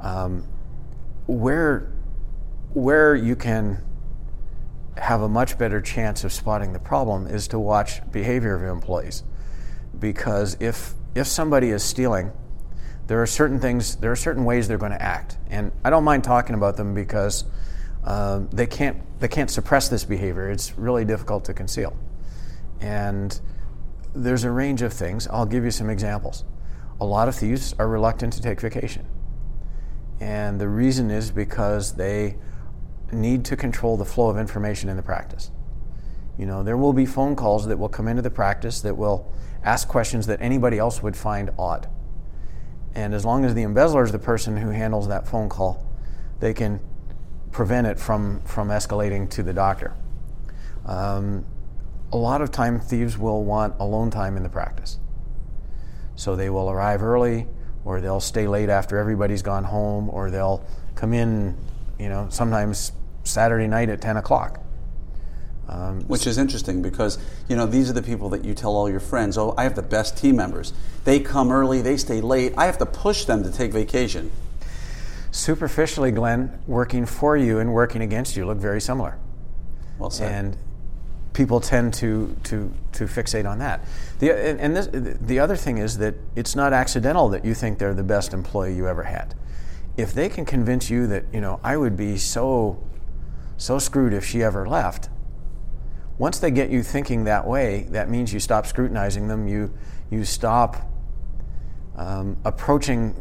Um, 0.00 0.46
where 1.26 1.92
where 2.74 3.14
you 3.14 3.36
can 3.36 3.82
have 4.96 5.22
a 5.22 5.28
much 5.28 5.58
better 5.58 5.80
chance 5.80 6.24
of 6.24 6.32
spotting 6.32 6.72
the 6.72 6.78
problem 6.78 7.26
is 7.26 7.48
to 7.48 7.58
watch 7.58 8.00
behavior 8.12 8.54
of 8.54 8.62
employees 8.62 9.24
because 9.98 10.56
if 10.60 10.94
if 11.14 11.26
somebody 11.26 11.70
is 11.70 11.82
stealing 11.82 12.32
there 13.06 13.20
are 13.20 13.26
certain 13.26 13.60
things 13.60 13.96
there 13.96 14.10
are 14.10 14.16
certain 14.16 14.44
ways 14.44 14.68
they're 14.68 14.78
going 14.78 14.92
to 14.92 15.02
act. 15.02 15.38
And 15.50 15.72
i 15.84 15.90
don't 15.90 16.04
mind 16.04 16.24
talking 16.24 16.54
about 16.54 16.76
them 16.76 16.94
because 16.94 17.44
um, 18.04 18.48
they 18.52 18.66
can't 18.66 18.98
they 19.20 19.28
can't 19.28 19.50
suppress 19.50 19.88
this 19.88 20.04
behavior. 20.04 20.50
It's 20.50 20.76
really 20.76 21.04
difficult 21.04 21.44
to 21.46 21.54
conceal. 21.54 21.96
And 22.80 23.40
there's 24.14 24.44
a 24.44 24.50
range 24.50 24.82
of 24.82 24.92
things. 24.92 25.26
I'll 25.28 25.46
give 25.46 25.64
you 25.64 25.70
some 25.70 25.88
examples. 25.88 26.44
A 27.00 27.04
lot 27.04 27.28
of 27.28 27.34
thieves 27.34 27.74
are 27.78 27.88
reluctant 27.88 28.32
to 28.34 28.42
take 28.42 28.60
vacation. 28.60 29.06
And 30.20 30.60
the 30.60 30.68
reason 30.68 31.10
is 31.10 31.30
because 31.30 31.94
they 31.94 32.36
need 33.12 33.44
to 33.46 33.56
control 33.56 33.96
the 33.96 34.04
flow 34.04 34.28
of 34.28 34.38
information 34.38 34.88
in 34.88 34.96
the 34.96 35.02
practice. 35.02 35.50
You 36.38 36.46
know, 36.46 36.62
there 36.62 36.76
will 36.76 36.92
be 36.92 37.06
phone 37.06 37.36
calls 37.36 37.66
that 37.66 37.78
will 37.78 37.88
come 37.88 38.08
into 38.08 38.22
the 38.22 38.30
practice 38.30 38.80
that 38.82 38.96
will 38.96 39.32
ask 39.62 39.88
questions 39.88 40.26
that 40.26 40.40
anybody 40.40 40.78
else 40.78 41.02
would 41.02 41.16
find 41.16 41.50
odd. 41.58 41.88
And 42.94 43.12
as 43.12 43.24
long 43.24 43.44
as 43.44 43.54
the 43.54 43.62
embezzler 43.62 44.04
is 44.04 44.12
the 44.12 44.18
person 44.18 44.56
who 44.56 44.70
handles 44.70 45.08
that 45.08 45.26
phone 45.26 45.48
call, 45.48 45.84
they 46.40 46.54
can 46.54 46.80
prevent 47.50 47.86
it 47.86 47.98
from, 47.98 48.40
from 48.42 48.68
escalating 48.68 49.28
to 49.30 49.42
the 49.42 49.52
doctor. 49.52 49.94
Um, 50.86 51.44
a 52.12 52.16
lot 52.16 52.42
of 52.42 52.50
time, 52.52 52.78
thieves 52.78 53.18
will 53.18 53.44
want 53.44 53.74
alone 53.80 54.10
time 54.10 54.36
in 54.36 54.42
the 54.42 54.48
practice. 54.48 54.98
So 56.14 56.36
they 56.36 56.50
will 56.50 56.70
arrive 56.70 57.02
early, 57.02 57.48
or 57.84 58.00
they'll 58.00 58.20
stay 58.20 58.46
late 58.46 58.68
after 58.68 58.98
everybody's 58.98 59.42
gone 59.42 59.64
home, 59.64 60.08
or 60.10 60.30
they'll 60.30 60.64
come 60.94 61.12
in, 61.12 61.56
you 61.98 62.08
know, 62.08 62.28
sometimes 62.30 62.92
Saturday 63.24 63.66
night 63.66 63.88
at 63.88 64.00
10 64.00 64.16
o'clock. 64.16 64.63
Um, 65.68 66.02
Which 66.02 66.26
is 66.26 66.36
interesting 66.36 66.82
because 66.82 67.18
you 67.48 67.56
know 67.56 67.66
these 67.66 67.88
are 67.88 67.94
the 67.94 68.02
people 68.02 68.28
that 68.30 68.44
you 68.44 68.54
tell 68.54 68.76
all 68.76 68.90
your 68.90 69.00
friends. 69.00 69.38
Oh, 69.38 69.54
I 69.56 69.62
have 69.62 69.74
the 69.74 69.82
best 69.82 70.16
team 70.16 70.36
members. 70.36 70.72
They 71.04 71.20
come 71.20 71.50
early, 71.50 71.80
they 71.80 71.96
stay 71.96 72.20
late. 72.20 72.52
I 72.58 72.66
have 72.66 72.78
to 72.78 72.86
push 72.86 73.24
them 73.24 73.42
to 73.44 73.50
take 73.50 73.72
vacation. 73.72 74.30
superficially, 75.30 76.12
Glenn, 76.12 76.58
working 76.66 77.06
for 77.06 77.36
you 77.36 77.58
and 77.58 77.72
working 77.72 78.02
against 78.02 78.36
you 78.36 78.46
look 78.46 78.58
very 78.58 78.80
similar. 78.80 79.18
Well 79.98 80.10
said. 80.10 80.32
and 80.32 80.56
people 81.32 81.60
tend 81.60 81.92
to 81.94 82.36
to 82.44 82.72
to 82.92 83.04
fixate 83.04 83.48
on 83.48 83.58
that. 83.58 83.84
The 84.18 84.30
and, 84.30 84.60
and 84.60 84.76
this, 84.76 84.88
the 85.20 85.38
other 85.40 85.56
thing 85.56 85.78
is 85.78 85.98
that 85.98 86.14
it's 86.36 86.54
not 86.54 86.72
accidental 86.72 87.28
that 87.30 87.44
you 87.44 87.54
think 87.54 87.78
they're 87.78 87.94
the 87.94 88.04
best 88.04 88.32
employee 88.32 88.74
you 88.74 88.86
ever 88.88 89.04
had. 89.04 89.34
If 89.96 90.12
they 90.12 90.28
can 90.28 90.44
convince 90.44 90.90
you 90.90 91.06
that 91.08 91.24
you 91.32 91.40
know 91.40 91.60
I 91.62 91.76
would 91.76 91.96
be 91.96 92.16
so 92.16 92.82
so 93.56 93.78
screwed 93.78 94.12
if 94.12 94.24
she 94.24 94.42
ever 94.42 94.66
left. 94.68 95.08
Once 96.18 96.38
they 96.38 96.50
get 96.50 96.70
you 96.70 96.82
thinking 96.82 97.24
that 97.24 97.46
way, 97.46 97.86
that 97.90 98.08
means 98.08 98.32
you 98.32 98.40
stop 98.40 98.66
scrutinizing 98.66 99.28
them. 99.28 99.48
You 99.48 99.72
you 100.10 100.24
stop 100.24 100.76
um, 101.96 102.36
approaching 102.44 103.14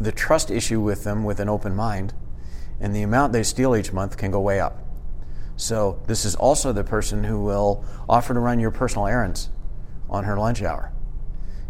the 0.00 0.12
trust 0.12 0.50
issue 0.50 0.80
with 0.80 1.04
them 1.04 1.24
with 1.24 1.40
an 1.40 1.48
open 1.48 1.74
mind, 1.74 2.14
and 2.80 2.94
the 2.94 3.02
amount 3.02 3.32
they 3.32 3.42
steal 3.42 3.76
each 3.76 3.92
month 3.92 4.16
can 4.16 4.30
go 4.30 4.40
way 4.40 4.60
up. 4.60 4.78
So 5.56 6.00
this 6.06 6.24
is 6.24 6.34
also 6.34 6.72
the 6.72 6.84
person 6.84 7.24
who 7.24 7.44
will 7.44 7.84
offer 8.08 8.32
to 8.32 8.40
run 8.40 8.58
your 8.58 8.70
personal 8.70 9.06
errands 9.06 9.50
on 10.08 10.24
her 10.24 10.38
lunch 10.38 10.62
hour. 10.62 10.92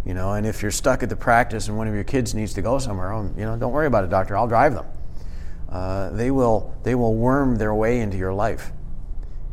You 0.05 0.15
know, 0.15 0.33
and 0.33 0.47
if 0.47 0.63
you're 0.63 0.71
stuck 0.71 1.03
at 1.03 1.09
the 1.09 1.17
practice 1.17 1.69
and 1.69 1.77
one 1.77 1.89
of 1.89 1.95
your 1.95 2.05
kids 2.05 2.35
needs 2.35 2.55
to 2.55 2.63
go 2.63 2.79
somewhere, 2.79 3.13
oh, 3.13 3.31
you 3.37 3.45
know, 3.45 3.57
don't 3.57 3.73
worry 3.73 3.89
about 3.89 4.05
it, 4.05 4.11
doctor. 4.11 4.37
I'll 4.37 4.47
drive 4.47 4.75
them. 4.75 4.87
Uh, 5.69 6.11
they 6.11 6.31
will 6.31 6.75
they 6.85 6.95
will 6.95 7.15
worm 7.15 7.57
their 7.57 7.75
way 7.75 8.01
into 8.01 8.17
your 8.17 8.33
life, 8.33 8.73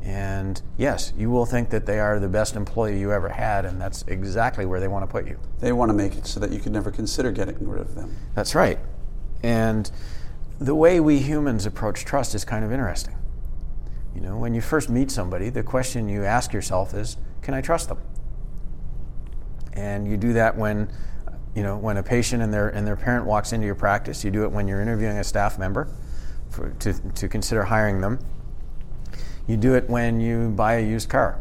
And 0.07 0.61
yes, 0.77 1.11
you 1.17 1.29
will 1.29 1.45
think 1.45 1.69
that 1.71 1.85
they 1.85 1.99
are 1.99 2.17
the 2.17 2.29
best 2.29 2.55
employee 2.55 2.97
you 2.97 3.11
ever 3.11 3.27
had, 3.27 3.65
and 3.65 3.79
that's 3.79 4.03
exactly 4.07 4.65
where 4.65 4.79
they 4.79 4.87
want 4.87 5.03
to 5.03 5.07
put 5.07 5.27
you. 5.27 5.37
They 5.59 5.73
want 5.73 5.89
to 5.89 5.93
make 5.93 6.15
it 6.15 6.25
so 6.25 6.39
that 6.39 6.49
you 6.49 6.61
could 6.61 6.71
never 6.71 6.91
consider 6.91 7.29
getting 7.29 7.67
rid 7.67 7.81
of 7.81 7.93
them. 7.93 8.15
That's 8.33 8.55
right. 8.55 8.79
And 9.43 9.91
the 10.59 10.75
way 10.75 11.01
we 11.01 11.19
humans 11.19 11.65
approach 11.65 12.05
trust 12.05 12.35
is 12.35 12.45
kind 12.45 12.63
of 12.63 12.71
interesting. 12.71 13.17
You 14.15 14.21
know, 14.21 14.37
when 14.37 14.53
you 14.53 14.61
first 14.61 14.89
meet 14.89 15.11
somebody, 15.11 15.49
the 15.49 15.61
question 15.61 16.07
you 16.07 16.23
ask 16.23 16.53
yourself 16.53 16.93
is, 16.93 17.17
can 17.41 17.53
I 17.53 17.59
trust 17.59 17.89
them? 17.89 17.99
And 19.73 20.07
you 20.07 20.15
do 20.15 20.31
that 20.33 20.55
when, 20.55 20.89
you 21.53 21.63
know, 21.63 21.75
when 21.75 21.97
a 21.97 22.03
patient 22.03 22.41
and 22.41 22.53
their, 22.53 22.69
and 22.69 22.87
their 22.87 22.95
parent 22.95 23.25
walks 23.25 23.51
into 23.51 23.65
your 23.65 23.75
practice. 23.75 24.23
You 24.23 24.31
do 24.31 24.45
it 24.45 24.51
when 24.53 24.69
you're 24.69 24.81
interviewing 24.81 25.17
a 25.17 25.23
staff 25.25 25.59
member 25.59 25.89
for, 26.49 26.69
to, 26.69 26.93
to 26.93 27.27
consider 27.27 27.65
hiring 27.65 27.99
them. 27.99 28.19
You 29.47 29.57
do 29.57 29.75
it 29.75 29.89
when 29.89 30.19
you 30.19 30.49
buy 30.49 30.75
a 30.75 30.85
used 30.85 31.09
car. 31.09 31.39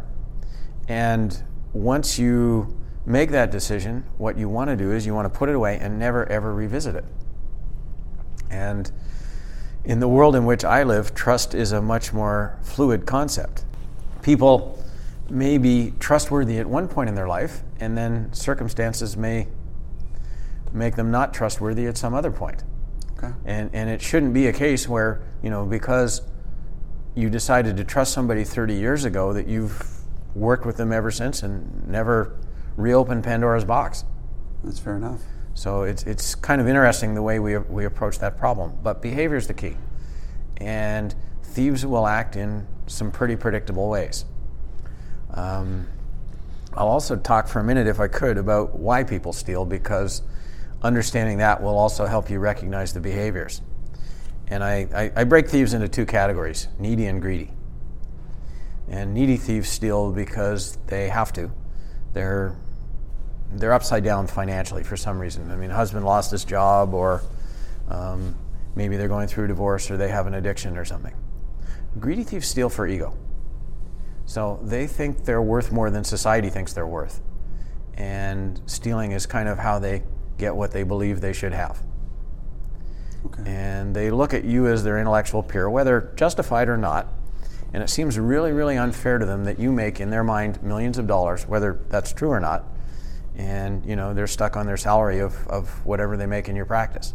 And 0.88 1.42
once 1.72 2.18
you 2.18 2.76
make 3.04 3.30
that 3.30 3.50
decision, 3.50 4.04
what 4.18 4.38
you 4.38 4.48
want 4.48 4.70
to 4.70 4.76
do 4.76 4.92
is 4.92 5.06
you 5.06 5.14
want 5.14 5.32
to 5.32 5.38
put 5.38 5.48
it 5.48 5.54
away 5.54 5.78
and 5.80 5.98
never 5.98 6.26
ever 6.26 6.54
revisit 6.54 6.94
it. 6.94 7.04
And 8.50 8.90
in 9.84 10.00
the 10.00 10.08
world 10.08 10.34
in 10.34 10.44
which 10.44 10.64
I 10.64 10.82
live, 10.82 11.14
trust 11.14 11.54
is 11.54 11.72
a 11.72 11.80
much 11.80 12.12
more 12.12 12.58
fluid 12.62 13.06
concept. 13.06 13.64
People 14.22 14.82
may 15.30 15.58
be 15.58 15.92
trustworthy 15.98 16.58
at 16.58 16.66
one 16.66 16.88
point 16.88 17.08
in 17.08 17.14
their 17.14 17.28
life, 17.28 17.62
and 17.80 17.96
then 17.96 18.32
circumstances 18.32 19.16
may 19.16 19.48
make 20.72 20.96
them 20.96 21.10
not 21.10 21.32
trustworthy 21.32 21.86
at 21.86 21.96
some 21.96 22.14
other 22.14 22.30
point. 22.30 22.64
Okay. 23.16 23.32
And, 23.44 23.70
and 23.72 23.88
it 23.88 24.02
shouldn't 24.02 24.34
be 24.34 24.48
a 24.48 24.52
case 24.52 24.88
where, 24.88 25.22
you 25.42 25.50
know, 25.50 25.64
because 25.64 26.22
you 27.16 27.30
decided 27.30 27.76
to 27.78 27.84
trust 27.84 28.12
somebody 28.12 28.44
30 28.44 28.74
years 28.74 29.04
ago 29.04 29.32
that 29.32 29.48
you've 29.48 29.82
worked 30.34 30.66
with 30.66 30.76
them 30.76 30.92
ever 30.92 31.10
since 31.10 31.42
and 31.42 31.88
never 31.88 32.38
reopened 32.76 33.24
Pandora's 33.24 33.64
box. 33.64 34.04
That's 34.62 34.78
fair 34.78 34.96
enough. 34.96 35.22
So 35.54 35.84
it's, 35.84 36.02
it's 36.02 36.34
kind 36.34 36.60
of 36.60 36.68
interesting 36.68 37.14
the 37.14 37.22
way 37.22 37.38
we, 37.38 37.56
we 37.56 37.86
approach 37.86 38.18
that 38.18 38.36
problem. 38.36 38.78
But 38.82 39.00
behavior 39.00 39.38
is 39.38 39.46
the 39.46 39.54
key. 39.54 39.76
And 40.58 41.14
thieves 41.42 41.86
will 41.86 42.06
act 42.06 42.36
in 42.36 42.66
some 42.86 43.10
pretty 43.10 43.34
predictable 43.34 43.88
ways. 43.88 44.26
Um, 45.32 45.86
I'll 46.74 46.88
also 46.88 47.16
talk 47.16 47.48
for 47.48 47.60
a 47.60 47.64
minute, 47.64 47.86
if 47.86 47.98
I 47.98 48.08
could, 48.08 48.36
about 48.36 48.78
why 48.78 49.02
people 49.02 49.32
steal 49.32 49.64
because 49.64 50.20
understanding 50.82 51.38
that 51.38 51.62
will 51.62 51.78
also 51.78 52.04
help 52.04 52.28
you 52.28 52.38
recognize 52.38 52.92
the 52.92 53.00
behaviors. 53.00 53.62
And 54.48 54.62
I, 54.62 54.88
I, 54.94 55.20
I 55.20 55.24
break 55.24 55.48
thieves 55.48 55.74
into 55.74 55.88
two 55.88 56.06
categories 56.06 56.68
needy 56.78 57.06
and 57.06 57.20
greedy. 57.20 57.50
And 58.88 59.14
needy 59.14 59.36
thieves 59.36 59.68
steal 59.68 60.12
because 60.12 60.78
they 60.86 61.08
have 61.08 61.32
to. 61.34 61.50
They're 62.12 62.56
they're 63.52 63.72
upside 63.72 64.04
down 64.04 64.26
financially 64.26 64.82
for 64.82 64.96
some 64.96 65.18
reason. 65.18 65.50
I 65.50 65.56
mean, 65.56 65.70
husband 65.70 66.04
lost 66.04 66.30
his 66.30 66.44
job, 66.44 66.94
or 66.94 67.22
um, 67.88 68.36
maybe 68.74 68.96
they're 68.96 69.08
going 69.08 69.28
through 69.28 69.44
a 69.44 69.48
divorce, 69.48 69.90
or 69.90 69.96
they 69.96 70.08
have 70.08 70.26
an 70.26 70.34
addiction 70.34 70.76
or 70.76 70.84
something. 70.84 71.14
Greedy 71.98 72.24
thieves 72.24 72.46
steal 72.46 72.68
for 72.68 72.86
ego. 72.86 73.16
So 74.26 74.58
they 74.62 74.86
think 74.86 75.24
they're 75.24 75.42
worth 75.42 75.70
more 75.70 75.90
than 75.90 76.04
society 76.04 76.50
thinks 76.50 76.72
they're 76.72 76.86
worth. 76.86 77.20
And 77.94 78.60
stealing 78.66 79.12
is 79.12 79.24
kind 79.24 79.48
of 79.48 79.58
how 79.58 79.78
they 79.78 80.02
get 80.36 80.54
what 80.54 80.72
they 80.72 80.82
believe 80.82 81.20
they 81.20 81.32
should 81.32 81.52
have. 81.52 81.82
Okay. 83.26 83.42
And 83.46 83.94
they 83.94 84.10
look 84.10 84.34
at 84.34 84.44
you 84.44 84.66
as 84.66 84.84
their 84.84 84.98
intellectual 84.98 85.42
peer, 85.42 85.68
whether 85.68 86.12
justified 86.16 86.68
or 86.68 86.76
not. 86.76 87.08
And 87.72 87.82
it 87.82 87.90
seems 87.90 88.18
really, 88.18 88.52
really 88.52 88.76
unfair 88.76 89.18
to 89.18 89.26
them 89.26 89.44
that 89.44 89.58
you 89.58 89.72
make, 89.72 90.00
in 90.00 90.10
their 90.10 90.24
mind, 90.24 90.62
millions 90.62 90.98
of 90.98 91.06
dollars, 91.06 91.46
whether 91.46 91.80
that's 91.88 92.12
true 92.12 92.30
or 92.30 92.40
not, 92.40 92.64
and 93.36 93.84
you 93.84 93.96
know 93.96 94.14
they're 94.14 94.26
stuck 94.26 94.56
on 94.56 94.66
their 94.66 94.76
salary 94.76 95.20
of, 95.20 95.46
of 95.48 95.84
whatever 95.84 96.16
they 96.16 96.26
make 96.26 96.48
in 96.48 96.56
your 96.56 96.64
practice 96.64 97.14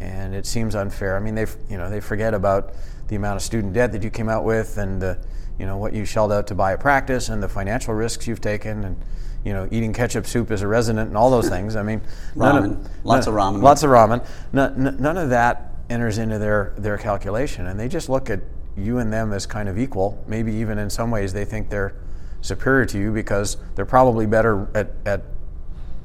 and 0.00 0.34
it 0.34 0.46
seems 0.46 0.74
unfair 0.74 1.16
i 1.16 1.20
mean 1.20 1.34
they 1.34 1.46
you 1.68 1.76
know 1.76 1.88
they 1.88 2.00
forget 2.00 2.34
about 2.34 2.72
the 3.08 3.16
amount 3.16 3.36
of 3.36 3.42
student 3.42 3.72
debt 3.72 3.92
that 3.92 4.02
you 4.02 4.10
came 4.10 4.28
out 4.28 4.44
with 4.44 4.76
and 4.78 5.00
the 5.00 5.18
you 5.58 5.66
know 5.66 5.76
what 5.76 5.92
you 5.92 6.04
shelled 6.04 6.32
out 6.32 6.46
to 6.48 6.54
buy 6.54 6.72
a 6.72 6.78
practice 6.78 7.28
and 7.28 7.42
the 7.42 7.48
financial 7.48 7.94
risks 7.94 8.26
you've 8.26 8.40
taken 8.40 8.84
and 8.84 8.96
you 9.44 9.52
know 9.52 9.68
eating 9.70 9.92
ketchup 9.92 10.26
soup 10.26 10.50
as 10.50 10.62
a 10.62 10.66
resident 10.66 11.08
and 11.08 11.16
all 11.16 11.30
those 11.30 11.48
things 11.48 11.76
i 11.76 11.82
mean 11.82 12.00
Ramen. 12.36 12.72
of, 12.84 13.04
Lots 13.04 13.26
none- 13.26 13.34
of 13.34 13.40
ramen. 13.40 13.62
lots 13.62 13.82
of 13.82 13.90
ramen 13.90 14.26
none, 14.52 14.96
none 15.00 15.16
of 15.16 15.30
that 15.30 15.72
enters 15.90 16.18
into 16.18 16.38
their 16.38 16.74
their 16.76 16.98
calculation 16.98 17.66
and 17.66 17.78
they 17.78 17.88
just 17.88 18.08
look 18.08 18.28
at 18.30 18.40
you 18.76 18.98
and 18.98 19.12
them 19.12 19.32
as 19.32 19.46
kind 19.46 19.68
of 19.68 19.78
equal 19.78 20.22
maybe 20.28 20.52
even 20.52 20.78
in 20.78 20.90
some 20.90 21.10
ways 21.10 21.32
they 21.32 21.44
think 21.44 21.70
they're 21.70 21.94
superior 22.40 22.84
to 22.86 22.98
you 22.98 23.12
because 23.12 23.56
they're 23.74 23.84
probably 23.86 24.26
better 24.26 24.68
at, 24.74 24.90
at 25.06 25.22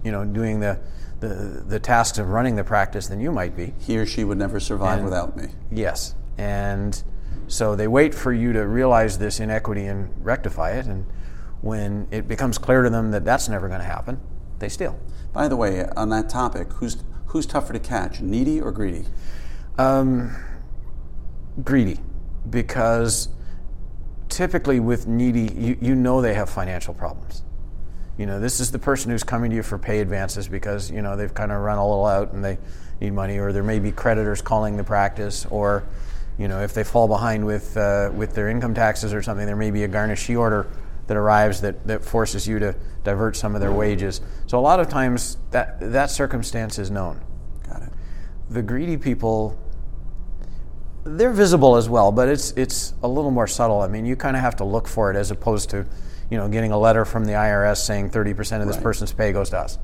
you 0.04 0.12
know 0.12 0.26
doing 0.26 0.60
the, 0.60 0.80
the 1.20 1.28
the 1.68 1.80
tasks 1.80 2.18
of 2.18 2.30
running 2.30 2.56
the 2.56 2.64
practice 2.64 3.08
than 3.08 3.20
you 3.20 3.32
might 3.32 3.56
be 3.56 3.74
He 3.80 3.98
or 3.98 4.06
she 4.06 4.24
would 4.24 4.38
never 4.38 4.60
survive 4.60 4.96
And- 5.00 5.06
without 5.06 5.38
me. 5.38 5.50
Yes. 5.72 6.16
And 6.38 7.02
so 7.54 7.76
they 7.76 7.88
wait 7.88 8.16
for 8.16 8.34
you 8.34 8.52
to 8.54 8.66
realize 8.66 9.20
this 9.20 9.40
inequity 9.40 9.86
and 9.86 10.12
rectify 10.26 10.72
it. 10.72 10.88
And 10.88 11.06
when 11.62 12.08
it 12.10 12.28
becomes 12.28 12.58
clear 12.58 12.82
to 12.82 12.90
them 12.90 13.12
that 13.12 13.24
that's 13.24 13.48
never 13.48 13.68
going 13.68 13.80
to 13.80 13.86
happen, 13.86 14.20
they 14.58 14.70
steal. 14.70 15.00
By 15.34 15.48
the 15.48 15.56
way, 15.56 15.86
on 15.96 16.10
that 16.10 16.30
topic, 16.30 16.74
who's 16.74 17.04
who's 17.28 17.46
tougher 17.46 17.74
to 17.74 17.80
catch, 17.80 18.22
needy 18.22 18.60
or 18.60 18.72
greedy? 18.72 19.06
Um, 19.78 20.36
greedy, 21.64 22.00
because 22.50 23.30
typically 24.30 24.80
with 24.80 25.06
needy, 25.06 25.54
you, 25.54 25.78
you 25.80 25.96
know 25.96 26.22
they 26.22 26.34
have 26.34 26.50
financial 26.50 26.96
problems. 26.96 27.44
You 28.18 28.26
know, 28.26 28.40
this 28.40 28.60
is 28.60 28.72
the 28.72 28.80
person 28.80 29.12
who's 29.12 29.24
coming 29.24 29.52
to 29.52 29.56
you 29.56 29.64
for 29.64 29.78
pay 29.78 30.00
advances 30.00 30.48
because, 30.48 30.90
you 30.90 31.04
know, 31.04 31.16
they've 31.16 31.34
kind 31.34 31.52
of 31.52 31.62
run 31.62 31.78
a 31.78 31.88
little 31.88 32.06
out 32.06 32.34
and 32.34 32.44
they 32.44 32.58
need 33.00 33.14
money, 33.14 33.38
or 33.38 33.52
there 33.52 33.64
may 33.64 33.80
be 33.80 33.92
creditors 33.92 34.42
calling 34.42 34.78
the 34.78 34.84
practice, 34.84 35.46
or, 35.48 35.84
you 36.38 36.48
know, 36.48 36.62
if 36.62 36.74
they 36.74 36.84
fall 36.84 37.08
behind 37.08 37.46
with, 37.46 37.78
uh, 37.78 38.12
with 38.14 38.34
their 38.34 38.50
income 38.50 38.74
taxes 38.74 39.14
or 39.14 39.22
something, 39.22 39.46
there 39.46 39.56
may 39.56 39.72
be 39.72 39.84
a 39.84 39.88
garnishee 39.88 40.38
order 40.38 40.68
that 41.08 41.18
arrives 41.18 41.62
that, 41.62 41.86
that 41.86 42.04
forces 42.04 42.48
you 42.48 42.60
to 42.60 42.76
divert 43.04 43.36
some 43.36 43.56
of 43.56 43.62
their 43.62 43.72
wages. 43.72 44.22
So 44.48 44.58
a 44.58 44.62
lot 44.62 44.80
of 44.80 44.88
times 44.90 45.38
that, 45.52 45.78
that 45.92 46.10
circumstance 46.10 46.80
is 46.80 46.90
known. 46.90 47.22
Got 47.68 47.84
it. 47.84 47.90
The 48.50 48.62
greedy 48.62 48.98
people, 48.98 49.60
they're 51.04 51.34
visible 51.34 51.76
as 51.76 51.90
well, 51.90 52.12
but 52.12 52.30
it's, 52.30 52.52
it's 52.52 52.94
a 53.04 53.08
little 53.08 53.32
more 53.32 53.48
subtle. 53.48 53.82
I 53.82 53.88
mean, 53.88 54.06
you 54.06 54.16
kind 54.16 54.36
of 54.38 54.42
have 54.42 54.56
to 54.58 54.64
look 54.64 54.88
for 54.88 55.12
it 55.12 55.18
as 55.18 55.30
opposed 55.32 55.70
to, 55.72 55.86
you 56.30 56.38
know, 56.38 56.48
getting 56.48 56.72
a 56.72 56.78
letter 56.80 57.04
from 57.04 57.26
the 57.26 57.34
IRS 57.34 57.78
saying 57.78 58.10
30% 58.10 58.62
of 58.62 58.68
this 58.68 58.78
Right. 58.78 58.84
person's 58.84 59.12
pay 59.12 59.34
goes 59.34 59.50
to 59.50 59.60
us. 59.60 59.78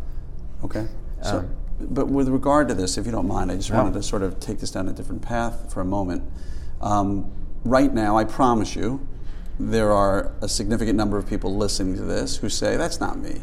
Okay. 0.64 0.88
So, 1.22 1.48
but 1.80 2.08
with 2.08 2.28
regard 2.30 2.68
to 2.68 2.74
this, 2.74 2.98
if 2.98 3.06
you 3.06 3.12
don't 3.12 3.28
mind, 3.28 3.52
I 3.52 3.56
just 3.56 3.72
wanted 3.72 3.94
to 3.94 4.04
sort 4.04 4.22
of 4.22 4.40
take 4.40 4.60
this 4.60 4.72
down 4.72 4.88
a 4.88 4.94
different 4.94 5.22
path 5.22 5.72
for 5.74 5.82
a 5.82 5.86
moment. 5.86 6.24
Um, 6.82 7.32
right 7.64 7.94
now, 7.94 8.18
I 8.18 8.24
promise 8.24 8.76
you, 8.76 9.08
there 9.60 9.92
are 9.92 10.34
a 10.42 10.48
significant 10.48 10.98
number 10.98 11.18
of 11.18 11.28
people 11.28 11.56
listening 11.56 11.96
to 11.96 12.04
this 12.04 12.38
who 12.38 12.50
say, 12.50 12.78
that's 12.78 13.00
not 13.00 13.18
me. 13.20 13.42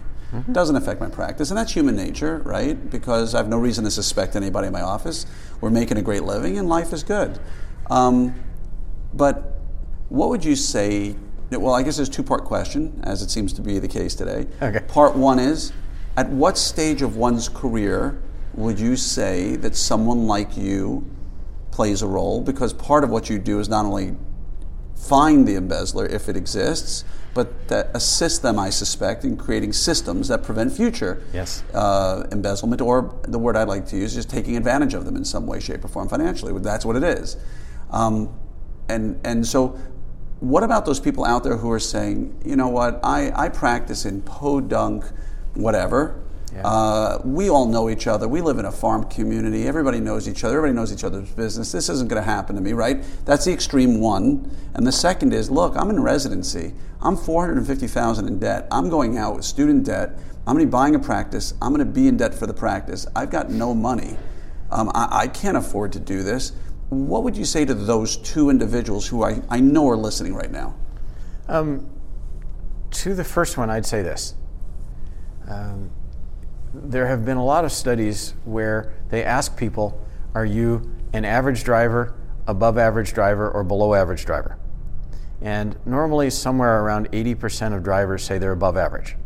Doesn't 0.52 0.76
affect 0.76 1.00
my 1.00 1.08
practice. 1.08 1.50
And 1.50 1.56
that's 1.56 1.72
human 1.72 1.96
nature, 1.96 2.42
right? 2.44 2.90
Because 2.90 3.34
I 3.34 3.38
have 3.38 3.48
no 3.48 3.58
reason 3.58 3.84
to 3.84 3.90
suspect 3.90 4.36
anybody 4.36 4.66
in 4.66 4.72
my 4.72 4.82
office. 4.82 5.24
We're 5.60 5.70
making 5.70 5.96
a 5.96 6.02
great 6.02 6.24
living 6.24 6.58
and 6.58 6.68
life 6.68 6.92
is 6.92 7.02
good. 7.02 7.38
Um, 7.88 8.34
but 9.14 9.60
what 10.10 10.28
would 10.28 10.44
you 10.44 10.56
say? 10.56 11.16
Well, 11.50 11.74
I 11.74 11.82
guess 11.82 11.96
there's 11.96 12.08
a 12.08 12.12
two 12.12 12.22
part 12.22 12.44
question, 12.44 13.00
as 13.04 13.22
it 13.22 13.30
seems 13.30 13.52
to 13.54 13.62
be 13.62 13.78
the 13.78 13.88
case 13.88 14.14
today. 14.14 14.46
Okay. 14.60 14.80
Part 14.88 15.16
one 15.16 15.38
is 15.38 15.72
At 16.16 16.28
what 16.28 16.58
stage 16.58 17.02
of 17.02 17.16
one's 17.16 17.48
career 17.48 18.20
would 18.56 18.80
you 18.80 18.96
say 18.96 19.56
that 19.56 19.76
someone 19.76 20.26
like 20.26 20.56
you 20.56 21.08
plays 21.70 22.02
a 22.02 22.06
role? 22.06 22.40
Because 22.40 22.72
part 22.72 23.04
of 23.04 23.10
what 23.10 23.28
you 23.28 23.38
do 23.38 23.60
is 23.60 23.68
not 23.68 23.84
only 23.84 24.16
find 24.96 25.46
the 25.46 25.54
embezzler 25.54 26.06
if 26.06 26.28
it 26.28 26.36
exists, 26.36 27.04
but 27.34 27.68
that 27.68 27.90
assist 27.94 28.40
them, 28.40 28.58
I 28.58 28.70
suspect, 28.70 29.22
in 29.24 29.36
creating 29.36 29.74
systems 29.74 30.28
that 30.28 30.42
prevent 30.42 30.72
future 30.72 31.22
Yes. 31.34 31.62
uh, 31.74 32.26
embezzlement, 32.32 32.80
or 32.80 33.14
the 33.28 33.38
word 33.38 33.56
I'd 33.56 33.68
like 33.68 33.86
to 33.88 33.96
use 33.96 34.16
is 34.16 34.24
taking 34.24 34.56
advantage 34.56 34.94
of 34.94 35.04
them 35.04 35.16
in 35.16 35.24
some 35.24 35.46
way, 35.46 35.60
shape, 35.60 35.84
or 35.84 35.88
form 35.88 36.08
financially. 36.08 36.58
That's 36.60 36.86
what 36.86 36.96
it 36.96 37.04
is. 37.04 37.36
Um, 37.90 38.34
and, 38.88 39.20
and 39.24 39.46
so, 39.46 39.78
what 40.40 40.62
about 40.62 40.86
those 40.86 40.98
people 40.98 41.26
out 41.26 41.44
there 41.44 41.56
who 41.58 41.70
are 41.70 41.78
saying, 41.80 42.40
you 42.44 42.56
know 42.56 42.68
what, 42.68 43.00
I, 43.04 43.30
I 43.34 43.48
practice 43.50 44.06
in 44.06 44.22
podunk, 44.22 45.04
whatever. 45.54 46.22
Yeah. 46.56 46.66
Uh, 46.66 47.20
we 47.22 47.50
all 47.50 47.66
know 47.66 47.90
each 47.90 48.06
other. 48.06 48.26
We 48.26 48.40
live 48.40 48.58
in 48.58 48.64
a 48.64 48.72
farm 48.72 49.04
community. 49.04 49.68
Everybody 49.68 50.00
knows 50.00 50.26
each 50.26 50.42
other. 50.42 50.56
Everybody 50.56 50.74
knows 50.74 50.90
each 50.90 51.04
other's 51.04 51.30
business. 51.30 51.70
This 51.70 51.90
isn't 51.90 52.08
going 52.08 52.22
to 52.22 52.28
happen 52.28 52.56
to 52.56 52.62
me, 52.62 52.72
right? 52.72 53.04
That's 53.26 53.44
the 53.44 53.52
extreme 53.52 54.00
one. 54.00 54.50
And 54.72 54.86
the 54.86 54.92
second 54.92 55.34
is, 55.34 55.50
look, 55.50 55.76
I'm 55.76 55.90
in 55.90 56.02
residency. 56.02 56.72
I'm 57.02 57.14
450,000 57.14 58.26
in 58.26 58.38
debt. 58.38 58.66
I'm 58.70 58.88
going 58.88 59.18
out 59.18 59.36
with 59.36 59.44
student 59.44 59.84
debt. 59.84 60.18
I'm 60.46 60.54
going 60.54 60.60
to 60.60 60.66
be 60.66 60.70
buying 60.70 60.94
a 60.94 60.98
practice. 60.98 61.52
I'm 61.60 61.74
going 61.74 61.86
to 61.86 61.92
be 61.92 62.08
in 62.08 62.16
debt 62.16 62.32
for 62.32 62.46
the 62.46 62.54
practice. 62.54 63.06
I've 63.14 63.30
got 63.30 63.50
no 63.50 63.74
money. 63.74 64.16
Um, 64.70 64.90
I, 64.94 65.08
I 65.10 65.28
can't 65.28 65.58
afford 65.58 65.92
to 65.92 66.00
do 66.00 66.22
this. 66.22 66.52
What 66.88 67.22
would 67.22 67.36
you 67.36 67.44
say 67.44 67.66
to 67.66 67.74
those 67.74 68.16
two 68.16 68.48
individuals 68.48 69.06
who 69.06 69.24
I, 69.24 69.42
I 69.50 69.60
know 69.60 69.90
are 69.90 69.96
listening 69.96 70.34
right 70.34 70.50
now? 70.50 70.74
Um, 71.48 71.90
to 72.92 73.14
the 73.14 73.24
first 73.24 73.58
one, 73.58 73.68
I'd 73.68 73.84
say 73.84 74.02
this. 74.02 74.34
Um, 75.48 75.90
there 76.74 77.06
have 77.06 77.24
been 77.24 77.36
a 77.36 77.44
lot 77.44 77.64
of 77.64 77.72
studies 77.72 78.34
where 78.44 78.92
they 79.10 79.24
ask 79.24 79.56
people, 79.56 80.00
are 80.34 80.44
you 80.44 80.90
an 81.12 81.24
average 81.24 81.64
driver, 81.64 82.14
above 82.46 82.78
average 82.78 83.12
driver, 83.12 83.50
or 83.50 83.64
below 83.64 83.94
average 83.94 84.24
driver? 84.24 84.58
And 85.40 85.76
normally, 85.84 86.30
somewhere 86.30 86.82
around 86.82 87.10
80% 87.12 87.76
of 87.76 87.82
drivers 87.82 88.24
say 88.24 88.38
they're 88.38 88.52
above 88.52 88.76
average. 88.76 89.16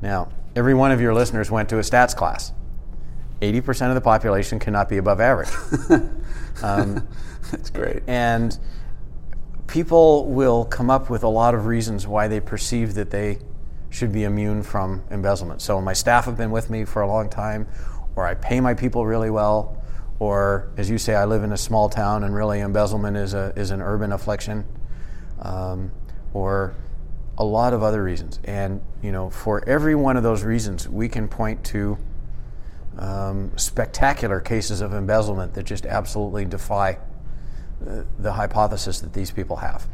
Now, 0.00 0.30
every 0.56 0.74
one 0.74 0.90
of 0.90 1.00
your 1.00 1.14
listeners 1.14 1.50
went 1.50 1.68
to 1.70 1.78
a 1.78 1.82
stats 1.82 2.14
class. 2.14 2.52
80% 3.40 3.88
of 3.88 3.94
the 3.94 4.00
population 4.00 4.58
cannot 4.58 4.88
be 4.88 4.96
above 4.96 5.20
average. 5.20 5.50
um, 6.62 7.06
That's 7.50 7.70
great. 7.70 8.02
And 8.06 8.58
people 9.66 10.26
will 10.26 10.64
come 10.64 10.90
up 10.90 11.10
with 11.10 11.22
a 11.22 11.28
lot 11.28 11.54
of 11.54 11.66
reasons 11.66 12.06
why 12.06 12.28
they 12.28 12.40
perceive 12.40 12.94
that 12.94 13.10
they 13.10 13.38
should 13.94 14.12
be 14.12 14.24
immune 14.24 14.62
from 14.62 15.04
embezzlement. 15.10 15.62
So 15.62 15.80
my 15.80 15.92
staff 15.92 16.24
have 16.24 16.36
been 16.36 16.50
with 16.50 16.68
me 16.68 16.84
for 16.84 17.02
a 17.02 17.06
long 17.06 17.30
time, 17.30 17.68
or 18.16 18.26
I 18.26 18.34
pay 18.34 18.60
my 18.60 18.74
people 18.74 19.06
really 19.06 19.30
well, 19.30 19.80
or 20.18 20.68
as 20.76 20.90
you 20.90 20.98
say, 20.98 21.14
I 21.14 21.24
live 21.24 21.44
in 21.44 21.52
a 21.52 21.56
small 21.56 21.88
town 21.88 22.24
and 22.24 22.34
really 22.34 22.60
embezzlement 22.60 23.16
is, 23.16 23.34
a, 23.34 23.52
is 23.54 23.70
an 23.70 23.80
urban 23.80 24.10
affliction, 24.12 24.64
um, 25.42 25.92
or 26.32 26.74
a 27.38 27.44
lot 27.44 27.72
of 27.72 27.84
other 27.84 28.02
reasons. 28.02 28.40
And 28.44 28.80
you 29.00 29.12
know, 29.12 29.30
for 29.30 29.66
every 29.68 29.94
one 29.94 30.16
of 30.16 30.24
those 30.24 30.42
reasons, 30.42 30.88
we 30.88 31.08
can 31.08 31.28
point 31.28 31.64
to 31.66 31.96
um, 32.98 33.56
spectacular 33.56 34.40
cases 34.40 34.80
of 34.80 34.92
embezzlement 34.92 35.54
that 35.54 35.64
just 35.64 35.86
absolutely 35.86 36.44
defy 36.44 36.98
the 38.18 38.32
hypothesis 38.32 39.00
that 39.00 39.12
these 39.12 39.30
people 39.30 39.56
have. 39.56 39.86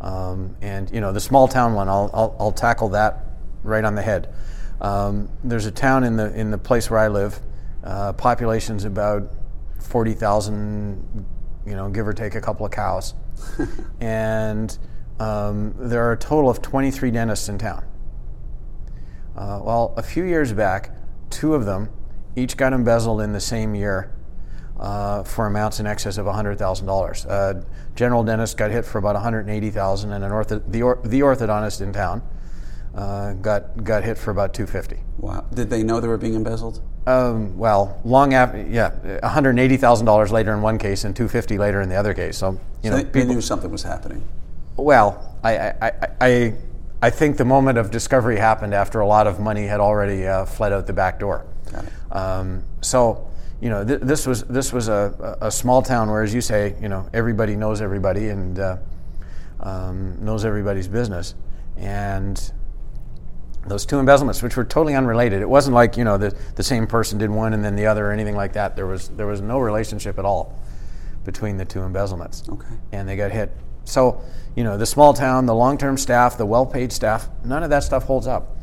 Um, 0.00 0.56
and 0.60 0.90
you 0.90 1.00
know, 1.00 1.12
the 1.12 1.20
small 1.20 1.48
town 1.48 1.74
one, 1.74 1.88
I'll, 1.88 2.10
I'll, 2.12 2.36
I'll 2.38 2.52
tackle 2.52 2.90
that 2.90 3.26
right 3.62 3.84
on 3.84 3.94
the 3.94 4.02
head. 4.02 4.32
Um, 4.80 5.28
there's 5.44 5.66
a 5.66 5.70
town 5.70 6.04
in 6.04 6.16
the 6.16 6.32
in 6.34 6.50
the 6.50 6.58
place 6.58 6.90
where 6.90 7.00
I 7.00 7.08
live. 7.08 7.38
Uh, 7.84 8.12
population's 8.14 8.84
about 8.84 9.30
forty 9.78 10.14
thousand, 10.14 11.26
you 11.66 11.76
know, 11.76 11.90
give 11.90 12.08
or 12.08 12.12
take 12.12 12.34
a 12.34 12.40
couple 12.40 12.64
of 12.64 12.72
cows, 12.72 13.14
and 14.00 14.78
um, 15.20 15.74
there 15.78 16.02
are 16.08 16.12
a 16.12 16.16
total 16.16 16.48
of 16.48 16.62
23 16.62 17.10
dentists 17.10 17.48
in 17.50 17.58
town. 17.58 17.84
Uh, 19.36 19.60
well, 19.62 19.92
a 19.98 20.02
few 20.02 20.24
years 20.24 20.52
back, 20.54 20.90
two 21.28 21.54
of 21.54 21.66
them 21.66 21.90
each 22.36 22.56
got 22.56 22.72
embezzled 22.72 23.20
in 23.20 23.32
the 23.32 23.40
same 23.40 23.74
year 23.74 24.10
uh, 24.80 25.22
for 25.22 25.46
amounts 25.46 25.78
in 25.78 25.86
excess 25.86 26.16
of 26.16 26.26
$100,000. 26.26 27.26
Uh, 27.28 27.62
general 27.94 28.24
dentist 28.24 28.56
got 28.56 28.70
hit 28.70 28.84
for 28.84 28.98
about 28.98 29.14
180,000, 29.14 30.12
and 30.12 30.24
an 30.24 30.30
ortho- 30.32 30.62
the, 30.66 30.82
or- 30.82 30.98
the 31.04 31.20
orthodontist 31.20 31.80
in 31.80 31.92
town 31.92 32.22
uh, 32.94 33.34
got 33.34 33.84
got 33.84 34.02
hit 34.02 34.18
for 34.18 34.32
about 34.32 34.52
250. 34.52 35.00
Wow! 35.18 35.44
Did 35.54 35.70
they 35.70 35.84
know 35.84 36.00
they 36.00 36.08
were 36.08 36.16
being 36.16 36.34
embezzled? 36.34 36.80
Um, 37.06 37.56
well, 37.56 38.00
long 38.04 38.34
after, 38.34 38.60
yeah, 38.62 38.90
$180,000 39.22 40.30
later 40.30 40.52
in 40.52 40.60
one 40.60 40.76
case 40.76 41.04
and 41.04 41.14
250 41.14 41.56
later 41.56 41.80
in 41.80 41.88
the 41.88 41.94
other 41.94 42.14
case. 42.14 42.38
So 42.38 42.52
you 42.52 42.58
so 42.82 42.90
know, 42.90 42.96
they, 42.96 43.04
people, 43.04 43.20
they 43.20 43.34
knew 43.34 43.40
something 43.40 43.70
was 43.70 43.82
happening. 43.82 44.26
Well, 44.76 45.36
I, 45.42 45.58
I, 45.58 45.92
I, 46.20 46.54
I, 47.00 47.10
think 47.10 47.36
the 47.36 47.44
moment 47.44 47.78
of 47.78 47.90
discovery 47.90 48.38
happened 48.38 48.74
after 48.74 49.00
a 49.00 49.06
lot 49.06 49.26
of 49.26 49.40
money 49.40 49.66
had 49.66 49.80
already 49.80 50.26
uh, 50.26 50.44
fled 50.44 50.72
out 50.72 50.86
the 50.86 50.92
back 50.92 51.20
door. 51.20 51.46
Got 51.70 51.84
it. 51.84 51.92
Um, 52.16 52.64
so 52.80 53.29
you 53.60 53.68
know, 53.68 53.84
th- 53.84 54.00
this 54.00 54.26
was 54.26 54.44
this 54.44 54.72
was 54.72 54.88
a, 54.88 55.38
a 55.40 55.50
small 55.50 55.82
town 55.82 56.10
where, 56.10 56.22
as 56.22 56.32
you 56.32 56.40
say, 56.40 56.76
you 56.80 56.88
know, 56.88 57.08
everybody 57.12 57.56
knows 57.56 57.80
everybody 57.80 58.28
and 58.28 58.58
uh, 58.58 58.76
um, 59.60 60.24
knows 60.24 60.44
everybody's 60.44 60.88
business, 60.88 61.34
and 61.76 62.52
those 63.66 63.84
two 63.84 63.98
embezzlements, 63.98 64.42
which 64.42 64.56
were 64.56 64.64
totally 64.64 64.94
unrelated. 64.94 65.42
It 65.42 65.48
wasn't 65.48 65.74
like 65.74 65.96
you 65.96 66.04
know 66.04 66.16
the 66.16 66.34
the 66.56 66.62
same 66.62 66.86
person 66.86 67.18
did 67.18 67.30
one 67.30 67.52
and 67.52 67.62
then 67.62 67.76
the 67.76 67.86
other 67.86 68.06
or 68.06 68.12
anything 68.12 68.36
like 68.36 68.54
that. 68.54 68.76
There 68.76 68.86
was 68.86 69.08
there 69.10 69.26
was 69.26 69.42
no 69.42 69.58
relationship 69.58 70.18
at 70.18 70.24
all 70.24 70.58
between 71.24 71.58
the 71.58 71.64
two 71.64 71.82
embezzlements. 71.82 72.48
Okay. 72.48 72.76
And 72.92 73.06
they 73.06 73.16
got 73.16 73.30
hit. 73.30 73.54
So 73.84 74.22
you 74.56 74.64
know, 74.64 74.76
the 74.76 74.86
small 74.86 75.14
town, 75.14 75.46
the 75.46 75.54
long-term 75.54 75.96
staff, 75.96 76.36
the 76.36 76.46
well-paid 76.46 76.92
staff, 76.92 77.28
none 77.44 77.62
of 77.62 77.70
that 77.70 77.84
stuff 77.84 78.04
holds 78.04 78.26
up. 78.26 78.56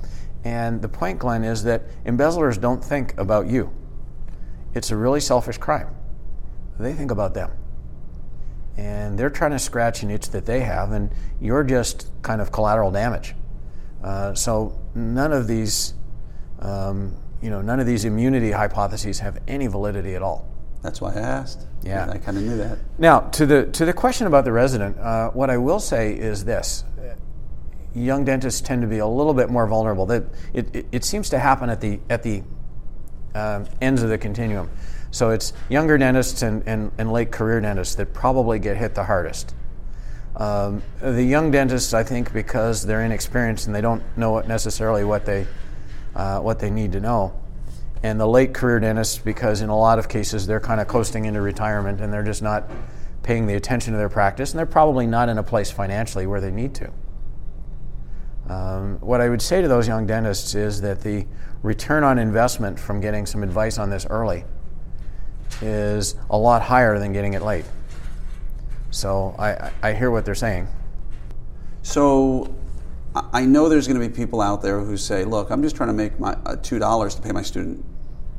And 0.44 0.82
the 0.82 0.90
point, 0.90 1.20
Glenn, 1.20 1.44
is 1.44 1.64
that 1.64 1.84
embezzlers 2.06 2.58
don't 2.58 2.84
think 2.84 3.18
about 3.18 3.48
you. 3.48 3.72
It's 4.78 4.92
a 4.92 4.96
really 4.96 5.20
selfish 5.20 5.58
crime. 5.58 5.90
They 6.80 6.94
think 6.94 7.10
about 7.10 7.34
them. 7.34 7.50
And 8.78 9.18
they're 9.18 9.32
trying 9.32 9.52
to 9.52 9.60
scratch 9.60 10.04
an 10.04 10.12
itch 10.12 10.30
that 10.30 10.46
they 10.46 10.60
have, 10.60 10.92
and 10.92 11.12
you're 11.42 11.64
just 11.64 12.12
kind 12.22 12.40
of 12.42 12.52
collateral 12.52 12.92
damage. 12.92 13.34
Uh, 14.04 14.36
so 14.36 14.80
none 14.94 15.34
of 15.34 15.48
these, 15.48 15.96
um, 16.60 17.18
you 17.42 17.50
know, 17.50 17.62
none 17.62 17.80
of 17.80 17.88
these 17.88 18.06
immunity 18.06 18.52
hypotheses 18.52 19.20
have 19.20 19.40
any 19.48 19.66
validity 19.66 20.14
at 20.14 20.22
all. 20.22 20.48
That's 20.84 21.02
why 21.02 21.14
I 21.14 21.22
asked. 21.22 21.66
Yeah, 21.82 22.08
I 22.12 22.20
kind 22.20 22.38
of 22.38 22.44
knew 22.44 22.58
that. 22.58 22.78
Now, 23.00 23.22
to 23.22 23.48
the 23.48 23.66
to 23.66 23.84
the 23.84 23.94
question 23.94 24.28
about 24.28 24.46
the 24.46 24.52
resident, 24.52 25.00
uh, 25.00 25.32
what 25.32 25.50
I 25.50 25.58
will 25.58 25.80
say 25.80 26.14
is 26.14 26.46
this: 26.46 26.84
young 27.96 28.26
dentists 28.26 28.62
tend 28.62 28.84
to 28.84 28.88
be 28.88 29.00
a 29.00 29.08
little 29.08 29.34
bit 29.34 29.50
more 29.50 29.66
vulnerable. 29.66 30.06
That 30.06 30.26
it, 30.54 30.76
it, 30.76 30.86
it 30.92 31.04
seems 31.04 31.30
to 31.30 31.40
happen 31.40 31.72
at 31.72 31.82
the 31.82 32.00
at 32.10 32.22
the 32.22 32.44
uh, 33.36 33.66
ends 33.82 34.02
of 34.02 34.10
the 34.10 34.18
continuum. 34.18 34.70
So 35.12 35.30
it's 35.30 35.54
younger 35.70 35.98
dentists 35.98 36.42
and, 36.42 36.64
and, 36.68 36.92
and, 36.98 37.12
late 37.12 37.32
career 37.32 37.62
dentists 37.62 37.96
that 37.96 38.14
probably 38.14 38.60
get 38.60 38.78
hit 38.78 38.94
the 38.94 39.06
hardest. 39.06 39.56
Um, 40.36 40.84
the 41.02 41.24
young 41.24 41.50
dentists, 41.50 41.94
I 41.94 42.04
think, 42.04 42.32
because 42.34 42.86
they're 42.86 43.02
inexperienced 43.02 43.66
and 43.68 43.76
they 43.76 43.82
don't 43.82 44.04
know 44.18 44.32
what 44.32 44.48
necessarily 44.48 45.04
what 45.04 45.26
they 45.26 45.48
uh, 46.16 46.40
what 46.40 46.60
they 46.60 46.70
need 46.70 46.92
to 46.92 47.00
know, 47.00 47.40
and 48.04 48.20
the 48.20 48.28
late 48.28 48.54
career 48.54 48.80
dentists, 48.80 49.18
because 49.18 49.62
in 49.62 49.70
a 49.70 49.78
lot 49.78 50.00
of 50.00 50.10
cases 50.10 50.48
they're 50.48 50.60
kind 50.60 50.82
of 50.82 50.88
coasting 50.88 51.26
into 51.26 51.42
retirement 51.42 52.02
and 52.02 52.12
they're 52.12 52.24
just 52.24 52.42
not 52.42 52.70
paying 53.22 53.46
the 53.46 53.54
attention 53.56 53.94
to 53.94 53.98
their 53.98 54.10
practice, 54.10 54.52
and 54.52 54.60
they're 54.60 54.66
probably 54.66 55.06
not 55.06 55.30
in 55.30 55.38
a 55.38 55.44
place 55.44 55.70
financially 55.70 56.26
where 56.26 56.42
they 56.42 56.52
need 56.52 56.74
to. 56.74 56.92
Um, 58.50 58.98
what 59.00 59.20
I 59.20 59.30
would 59.30 59.42
say 59.42 59.62
to 59.62 59.68
those 59.68 59.88
young 59.88 60.08
dentists 60.08 60.56
is 60.56 60.82
that 60.82 61.02
the 61.02 61.26
return 61.64 62.04
on 62.04 62.18
investment 62.18 62.80
from 62.80 63.02
getting 63.02 63.26
some 63.26 63.44
advice 63.44 63.78
on 63.78 63.90
this 63.90 64.06
early 64.10 64.46
is 65.62 66.16
a 66.30 66.38
lot 66.38 66.62
higher 66.62 66.98
than 67.00 67.14
getting 67.14 67.34
it 67.34 67.42
late. 67.42 67.66
So 68.92 69.36
I, 69.38 69.72
I 69.82 69.94
hear 69.94 70.12
what 70.12 70.26
they're 70.26 70.36
saying. 70.36 70.68
So 71.82 72.54
I 73.34 73.46
know 73.46 73.70
there's 73.70 73.88
going 73.88 74.00
to 74.00 74.08
be 74.08 74.14
people 74.14 74.42
out 74.42 74.62
there 74.62 74.80
who 74.80 74.98
say, 74.98 75.24
look, 75.24 75.50
I'm 75.50 75.62
just 75.62 75.76
trying 75.76 75.90
to 75.90 75.94
make 75.94 76.20
my 76.20 76.34
uh, 76.34 76.56
$2 76.56 77.16
to 77.16 77.22
pay 77.22 77.32
my 77.32 77.42
student 77.42 77.84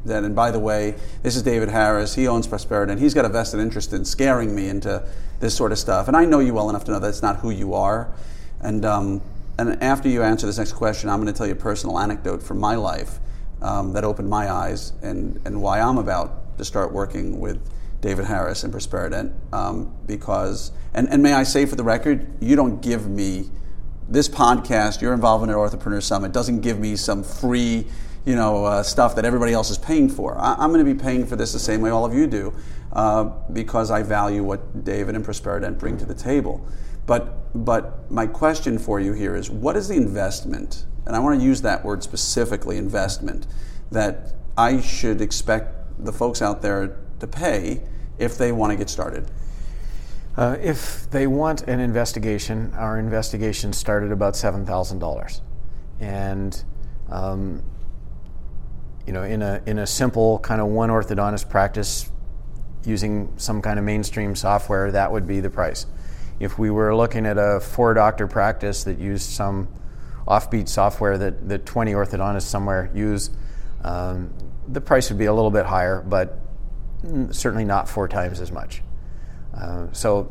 debt. 0.07 0.25
And 0.25 0.35
by 0.35 0.51
the 0.51 0.59
way, 0.59 0.95
this 1.23 1.37
is 1.37 1.43
David 1.43 1.69
Harris. 1.69 2.15
He 2.15 2.29
owns 2.29 2.47
Prosperident, 2.47 2.93
and 2.93 3.01
he's 3.01 3.15
got 3.15 3.25
a 3.25 3.29
vested 3.29 3.61
interest 3.61 3.93
in 3.93 4.05
scaring 4.05 4.55
me 4.55 4.69
into 4.69 5.07
this 5.41 5.55
sort 5.55 5.73
of 5.73 5.79
stuff. 5.79 6.09
And 6.09 6.17
I 6.17 6.25
know 6.25 6.39
you 6.39 6.55
well 6.55 6.71
enough 6.71 6.85
to 6.85 6.93
know 6.93 6.99
that's 6.99 7.23
not 7.23 7.37
who 7.37 7.51
you 7.51 7.75
are. 7.75 8.13
And 8.61 8.85
um, 8.85 9.23
and 9.59 9.83
after 9.83 10.09
you 10.09 10.23
answer 10.23 10.47
this 10.47 10.59
next 10.59 10.73
question, 10.73 11.11
I'm 11.11 11.21
going 11.21 11.33
to 11.33 11.37
tell 11.37 11.47
you 11.47 11.53
a 11.53 11.57
personal 11.57 11.99
anecdote 11.99 12.43
from 12.43 12.59
my 12.59 12.77
life 12.77 13.19
um, 13.61 13.93
that 13.93 14.05
opened 14.05 14.29
my 14.29 14.51
eyes 14.51 14.93
and, 15.03 15.41
and 15.45 15.61
why 15.61 15.81
I'm 15.81 15.99
about 15.99 16.57
to 16.59 16.65
start 16.65 16.93
working 16.93 17.41
with 17.41 17.61
David 18.01 18.25
Harris 18.25 18.63
and 18.63 18.73
Prosperident. 18.73 19.33
Um, 19.53 19.95
because, 20.07 20.71
and, 20.95 21.09
and 21.09 21.23
may 21.23 21.33
I 21.33 21.43
say 21.43 21.67
for 21.67 21.77
the 21.77 21.83
record, 21.83 22.29
you 22.41 22.55
don't 22.55 22.81
give 22.81 23.09
me 23.09 23.51
this 24.09 24.29
podcast, 24.29 25.01
your 25.01 25.13
involvement 25.13 25.51
at 25.51 25.57
Orthopreneur 25.57 26.03
Summit 26.03 26.33
doesn't 26.33 26.61
give 26.61 26.79
me 26.79 26.97
some 26.97 27.23
free 27.23 27.87
you 28.25 28.37
know, 28.37 28.65
uh, 28.65 28.83
stuff 28.83 29.17
that 29.17 29.25
everybody 29.25 29.53
else 29.53 29.71
is 29.71 29.79
paying 29.79 30.09
for. 30.09 30.39
I, 30.39 30.63
am 30.63 30.71
going 30.71 30.85
to 30.85 30.95
be 30.95 30.99
paying 30.99 31.27
for 31.27 31.35
this 31.35 31.53
the 31.53 31.59
same 31.59 31.81
way 31.81 31.91
all 31.91 32.05
of 32.05 32.15
you 32.15 32.27
do 32.27 32.53
uh, 32.93 33.25
because 33.53 33.91
I 33.91 34.03
value 34.03 34.43
what 34.43 34.85
David 34.85 35.15
and 35.15 35.25
Prosperident 35.25 35.79
bring 35.79 35.97
to 35.99 36.05
the 36.05 36.15
table. 36.15 36.67
But, 37.09 37.65
but 37.65 38.09
my 38.11 38.27
question 38.27 38.79
for 38.79 39.01
you 39.01 39.15
here 39.15 39.35
is 39.35 39.51
what 39.51 39.77
is 39.79 39.89
the 39.89 39.97
investment, 39.97 40.85
and 41.07 41.17
I 41.17 41.19
want 41.21 41.41
to 41.41 41.45
use 41.45 41.63
that 41.63 41.83
word 41.83 42.03
specifically, 42.03 42.77
investment, 42.77 43.47
that 43.91 44.35
I 44.59 44.83
should 44.83 45.23
expect 45.23 46.05
the 46.05 46.13
folks 46.13 46.43
out 46.43 46.61
there 46.61 46.99
to 47.21 47.27
pay 47.27 47.83
if 48.19 48.37
they 48.37 48.53
want 48.53 48.73
to 48.73 48.77
get 48.77 48.91
started? 48.91 49.31
Uh, 50.37 50.59
if 50.61 51.11
they 51.11 51.27
want 51.27 51.63
an 51.63 51.81
investigation, 51.81 52.75
our 52.75 52.99
investigation 52.99 53.73
started 53.73 54.13
about 54.13 54.35
$7,000. 54.35 55.41
And 56.01 56.63
um, 57.11 57.63
you 59.07 59.15
know, 59.15 59.23
in 59.23 59.41
a 59.41 59.63
in 59.65 59.79
a 59.79 59.87
simple 59.87 60.39
kind 60.41 60.61
of 60.61 60.67
one 60.67 60.91
orthodontist 60.91 61.49
practice 61.49 62.11
using 62.85 63.33
some 63.39 63.63
kind 63.63 63.79
of 63.79 63.85
mainstream 63.87 64.37
software, 64.37 64.93
that 64.93 65.11
would 65.11 65.27
be 65.27 65.41
the 65.41 65.49
price. 65.49 65.87
If 66.41 66.59
we 66.59 66.71
were 66.71 66.95
looking 66.95 67.27
at 67.27 67.37
a 67.39 67.61
four 67.61 67.95
doctor 67.95 68.27
practice 68.27 68.85
that 68.85 68.99
used 68.99 69.31
some 69.31 69.69
offbeat 70.27 70.69
software 70.69 71.19
that, 71.19 71.49
that 71.49 71.67
20 71.67 71.93
orthodontists 71.93 72.43
somewhere 72.43 72.91
use, 72.95 73.31
um, 73.83 74.33
the 74.69 74.81
price 74.81 75.09
would 75.09 75.19
be 75.19 75.25
a 75.25 75.33
little 75.33 75.51
bit 75.51 75.67
higher, 75.67 76.03
but 76.03 76.39
certainly 77.31 77.65
not 77.65 77.89
four 77.89 78.09
times 78.09 78.41
as 78.41 78.53
much. 78.53 78.83
Uh, 79.55 79.87
so, 79.93 80.31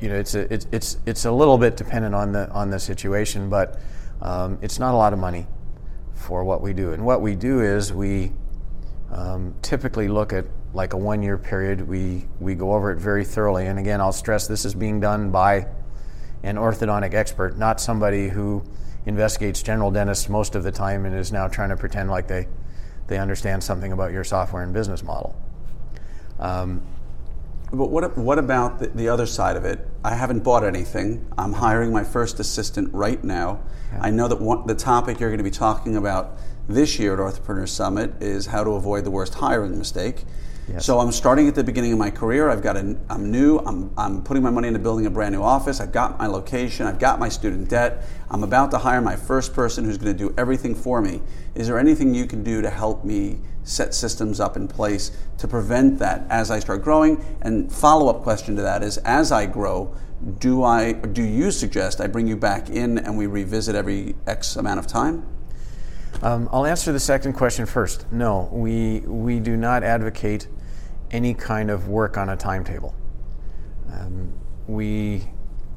you 0.00 0.08
know, 0.08 0.16
it's 0.16 0.34
a, 0.34 0.52
it's 0.52 0.66
it's 0.70 0.98
it's 1.06 1.24
a 1.24 1.32
little 1.32 1.58
bit 1.58 1.76
dependent 1.76 2.14
on 2.14 2.32
the 2.32 2.48
on 2.50 2.70
the 2.70 2.78
situation, 2.78 3.48
but 3.48 3.80
um, 4.20 4.58
it's 4.62 4.78
not 4.78 4.94
a 4.94 4.96
lot 4.96 5.12
of 5.12 5.18
money 5.18 5.46
for 6.14 6.44
what 6.44 6.60
we 6.60 6.72
do. 6.72 6.92
And 6.92 7.04
what 7.04 7.22
we 7.22 7.34
do 7.34 7.60
is 7.60 7.92
we 7.92 8.32
um, 9.10 9.54
typically 9.62 10.08
look 10.08 10.32
at 10.32 10.44
like 10.72 10.92
a 10.92 10.96
one 10.96 11.22
year 11.22 11.38
period. 11.38 11.86
We 11.86 12.26
we 12.38 12.54
go 12.54 12.74
over 12.74 12.92
it 12.92 12.98
very 12.98 13.24
thoroughly. 13.24 13.66
And 13.66 13.78
again, 13.78 14.00
I'll 14.00 14.12
stress 14.12 14.46
this 14.46 14.64
is 14.64 14.74
being 14.74 15.00
done 15.00 15.30
by 15.30 15.66
an 16.42 16.56
orthodontic 16.56 17.14
expert, 17.14 17.58
not 17.58 17.80
somebody 17.80 18.28
who 18.28 18.62
investigates 19.06 19.62
general 19.62 19.90
dentists 19.90 20.28
most 20.28 20.54
of 20.54 20.62
the 20.62 20.72
time 20.72 21.06
and 21.06 21.14
is 21.14 21.32
now 21.32 21.48
trying 21.48 21.70
to 21.70 21.76
pretend 21.76 22.10
like 22.10 22.28
they 22.28 22.46
they 23.08 23.18
understand 23.18 23.62
something 23.62 23.92
about 23.92 24.12
your 24.12 24.24
software 24.24 24.62
and 24.62 24.72
business 24.72 25.02
model. 25.02 25.36
Um, 26.38 26.80
but 27.72 27.86
what, 27.86 28.16
what 28.16 28.38
about 28.38 28.80
the, 28.80 28.88
the, 28.88 29.08
other 29.08 29.26
side 29.26 29.56
of 29.56 29.64
it? 29.64 29.86
I 30.02 30.14
haven't 30.14 30.40
bought 30.42 30.64
anything. 30.64 31.24
I'm 31.38 31.52
hiring 31.52 31.92
my 31.92 32.02
first 32.02 32.40
assistant 32.40 32.92
right 32.92 33.22
now. 33.22 33.60
Yeah. 33.92 34.00
I 34.02 34.10
know 34.10 34.26
that 34.26 34.40
one, 34.40 34.66
the 34.66 34.74
topic 34.74 35.20
you're 35.20 35.28
going 35.28 35.38
to 35.38 35.44
be 35.44 35.52
talking 35.52 35.96
about 35.96 36.36
this 36.68 36.98
year 36.98 37.14
at 37.14 37.20
Orthopreneur 37.20 37.68
Summit 37.68 38.20
is 38.20 38.46
how 38.46 38.64
to 38.64 38.70
avoid 38.70 39.04
the 39.04 39.10
worst 39.10 39.34
hiring 39.34 39.78
mistake. 39.78 40.24
So 40.78 41.00
I'm 41.00 41.10
starting 41.10 41.48
at 41.48 41.54
the 41.54 41.64
beginning 41.64 41.92
of 41.92 41.98
my 41.98 42.10
career. 42.10 42.48
I've 42.48 42.62
got 42.62 42.76
a, 42.76 42.96
I'm 43.08 43.30
new. 43.30 43.58
I'm, 43.58 43.90
I'm 43.96 44.22
putting 44.22 44.42
my 44.42 44.50
money 44.50 44.68
into 44.68 44.78
building 44.78 45.06
a 45.06 45.10
brand 45.10 45.34
new 45.34 45.42
office. 45.42 45.80
I've 45.80 45.92
got 45.92 46.18
my 46.18 46.26
location. 46.26 46.86
I've 46.86 46.98
got 46.98 47.18
my 47.18 47.28
student 47.28 47.68
debt. 47.68 48.04
I'm 48.30 48.44
about 48.44 48.70
to 48.72 48.78
hire 48.78 49.00
my 49.00 49.16
first 49.16 49.52
person 49.52 49.84
who's 49.84 49.98
going 49.98 50.16
to 50.16 50.18
do 50.18 50.34
everything 50.38 50.74
for 50.74 51.00
me. 51.00 51.22
Is 51.54 51.66
there 51.66 51.78
anything 51.78 52.14
you 52.14 52.26
can 52.26 52.42
do 52.42 52.62
to 52.62 52.70
help 52.70 53.04
me 53.04 53.40
set 53.64 53.94
systems 53.94 54.40
up 54.40 54.56
in 54.56 54.68
place 54.68 55.10
to 55.38 55.48
prevent 55.48 55.98
that 55.98 56.24
as 56.30 56.50
I 56.50 56.60
start 56.60 56.82
growing? 56.82 57.24
And 57.42 57.72
follow 57.72 58.08
up 58.08 58.22
question 58.22 58.56
to 58.56 58.62
that 58.62 58.82
is, 58.82 58.98
as 58.98 59.32
I 59.32 59.46
grow, 59.46 59.94
do 60.38 60.62
I 60.62 60.92
do 60.92 61.22
you 61.22 61.50
suggest 61.50 62.00
I 62.00 62.06
bring 62.06 62.26
you 62.26 62.36
back 62.36 62.68
in 62.68 62.98
and 62.98 63.16
we 63.16 63.26
revisit 63.26 63.74
every 63.74 64.14
X 64.26 64.56
amount 64.56 64.78
of 64.78 64.86
time? 64.86 65.26
Um, 66.22 66.48
I'll 66.52 66.66
answer 66.66 66.92
the 66.92 67.00
second 67.00 67.32
question 67.32 67.64
first. 67.64 68.10
No, 68.12 68.48
we 68.52 69.00
we 69.00 69.40
do 69.40 69.56
not 69.56 69.82
advocate 69.82 70.46
any 71.10 71.34
kind 71.34 71.70
of 71.70 71.88
work 71.88 72.16
on 72.16 72.28
a 72.28 72.36
timetable. 72.36 72.94
Um, 73.92 74.32
we, 74.66 75.28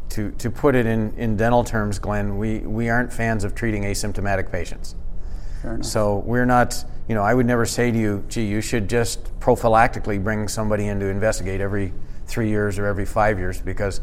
to, 0.09 0.31
to 0.31 0.51
put 0.51 0.75
it 0.75 0.85
in, 0.85 1.13
in 1.17 1.35
dental 1.35 1.63
terms, 1.63 1.99
Glenn, 1.99 2.37
we, 2.37 2.59
we 2.59 2.89
aren't 2.89 3.11
fans 3.11 3.43
of 3.43 3.55
treating 3.55 3.83
asymptomatic 3.83 4.51
patients. 4.51 4.95
So 5.81 6.17
we're 6.17 6.45
not, 6.45 6.83
you 7.07 7.15
know, 7.15 7.23
I 7.23 7.33
would 7.33 7.45
never 7.45 7.65
say 7.65 7.89
to 7.89 7.97
you, 7.97 8.25
gee, 8.27 8.45
you 8.45 8.59
should 8.59 8.89
just 8.89 9.39
prophylactically 9.39 10.21
bring 10.21 10.49
somebody 10.49 10.87
in 10.87 10.99
to 10.99 11.07
investigate 11.07 11.61
every 11.61 11.93
three 12.27 12.49
years 12.49 12.77
or 12.77 12.85
every 12.85 13.05
five 13.05 13.39
years 13.39 13.61
because 13.61 14.01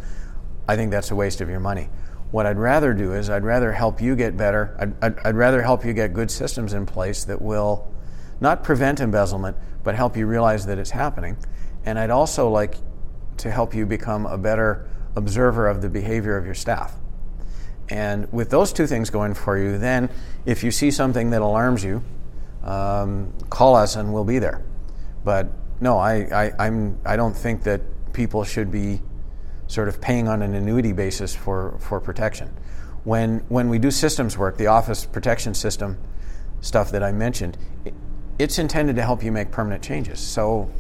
I 0.67 0.77
think 0.77 0.91
that's 0.91 1.11
a 1.11 1.15
waste 1.15 1.43
of 1.43 1.51
your 1.51 1.61
money. 1.61 1.91
What 2.31 2.47
I'd 2.47 2.59
rather 2.59 2.95
do 2.95 3.13
is 3.13 3.29
I'd 3.29 3.45
rather 3.45 3.73
help 3.73 4.01
you 4.01 4.17
get 4.17 4.39
better. 4.39 4.75
I'd, 4.79 5.05
I'd, 5.05 5.19
I'd 5.19 5.37
rather 5.37 5.61
help 5.63 5.85
you 5.85 5.93
get 5.93 6.15
good 6.15 6.31
systems 6.31 6.73
in 6.73 6.87
place 6.87 7.25
that 7.25 7.43
will 7.43 7.93
not 8.41 8.65
prevent 8.65 9.01
embezzlement, 9.01 9.57
but 9.83 9.95
help 9.95 10.17
you 10.17 10.27
realize 10.27 10.67
that 10.67 10.79
it's 10.79 10.91
happening. 10.91 11.37
And 11.85 11.99
I'd 11.99 12.11
also 12.11 12.49
like 12.51 12.77
to 13.39 13.51
help 13.51 13.75
you 13.75 13.87
become 13.87 14.27
a 14.27 14.37
better 14.37 14.89
observer 15.17 15.69
of 15.69 15.83
the 15.83 15.89
behavior 15.89 16.37
of 16.37 16.45
your 16.45 16.55
staff. 16.55 16.95
And 17.89 18.33
with 18.33 18.51
those 18.51 18.73
two 18.73 18.87
things 18.87 19.11
going 19.11 19.35
for 19.35 19.59
you, 19.59 19.79
then 19.79 20.11
if 20.47 20.63
you 20.63 20.71
see 20.71 20.91
something 20.91 21.31
that 21.31 21.43
alarms 21.43 21.83
you, 21.83 22.03
um, 22.63 23.33
call 23.49 23.75
us 23.75 23.97
and 23.97 24.13
we'll 24.13 24.25
be 24.25 24.39
there. 24.39 24.63
But 25.25 25.49
no, 25.81 25.99
I, 25.99 26.15
I, 26.47 26.67
I'm, 26.67 26.99
I 27.05 27.17
don't 27.17 27.35
think 27.35 27.65
that 27.65 27.81
people 28.13 28.45
should 28.45 28.71
be 28.71 29.01
sort 29.67 29.89
of 29.89 30.01
paying 30.01 30.29
on 30.29 30.43
an 30.43 30.55
annuity 30.55 30.93
basis 30.93 31.35
for, 31.35 31.79
for 31.81 32.01
protection. 32.01 32.55
When, 33.05 33.39
when 33.49 33.69
we 33.69 33.79
do 33.79 33.91
systems 33.91 34.37
work, 34.37 34.57
the 34.57 34.67
office 34.67 35.07
protection 35.07 35.55
system 35.55 35.97
stuff 36.61 36.91
that 36.91 37.03
I 37.03 37.13
mentioned, 37.13 37.57
it's 38.41 38.59
intended 38.59 38.97
to 38.97 39.03
help 39.03 39.23
you 39.23 39.31
make 39.31 39.51
permanent 39.51 39.83
changes. 39.83 40.19
So 40.19 40.71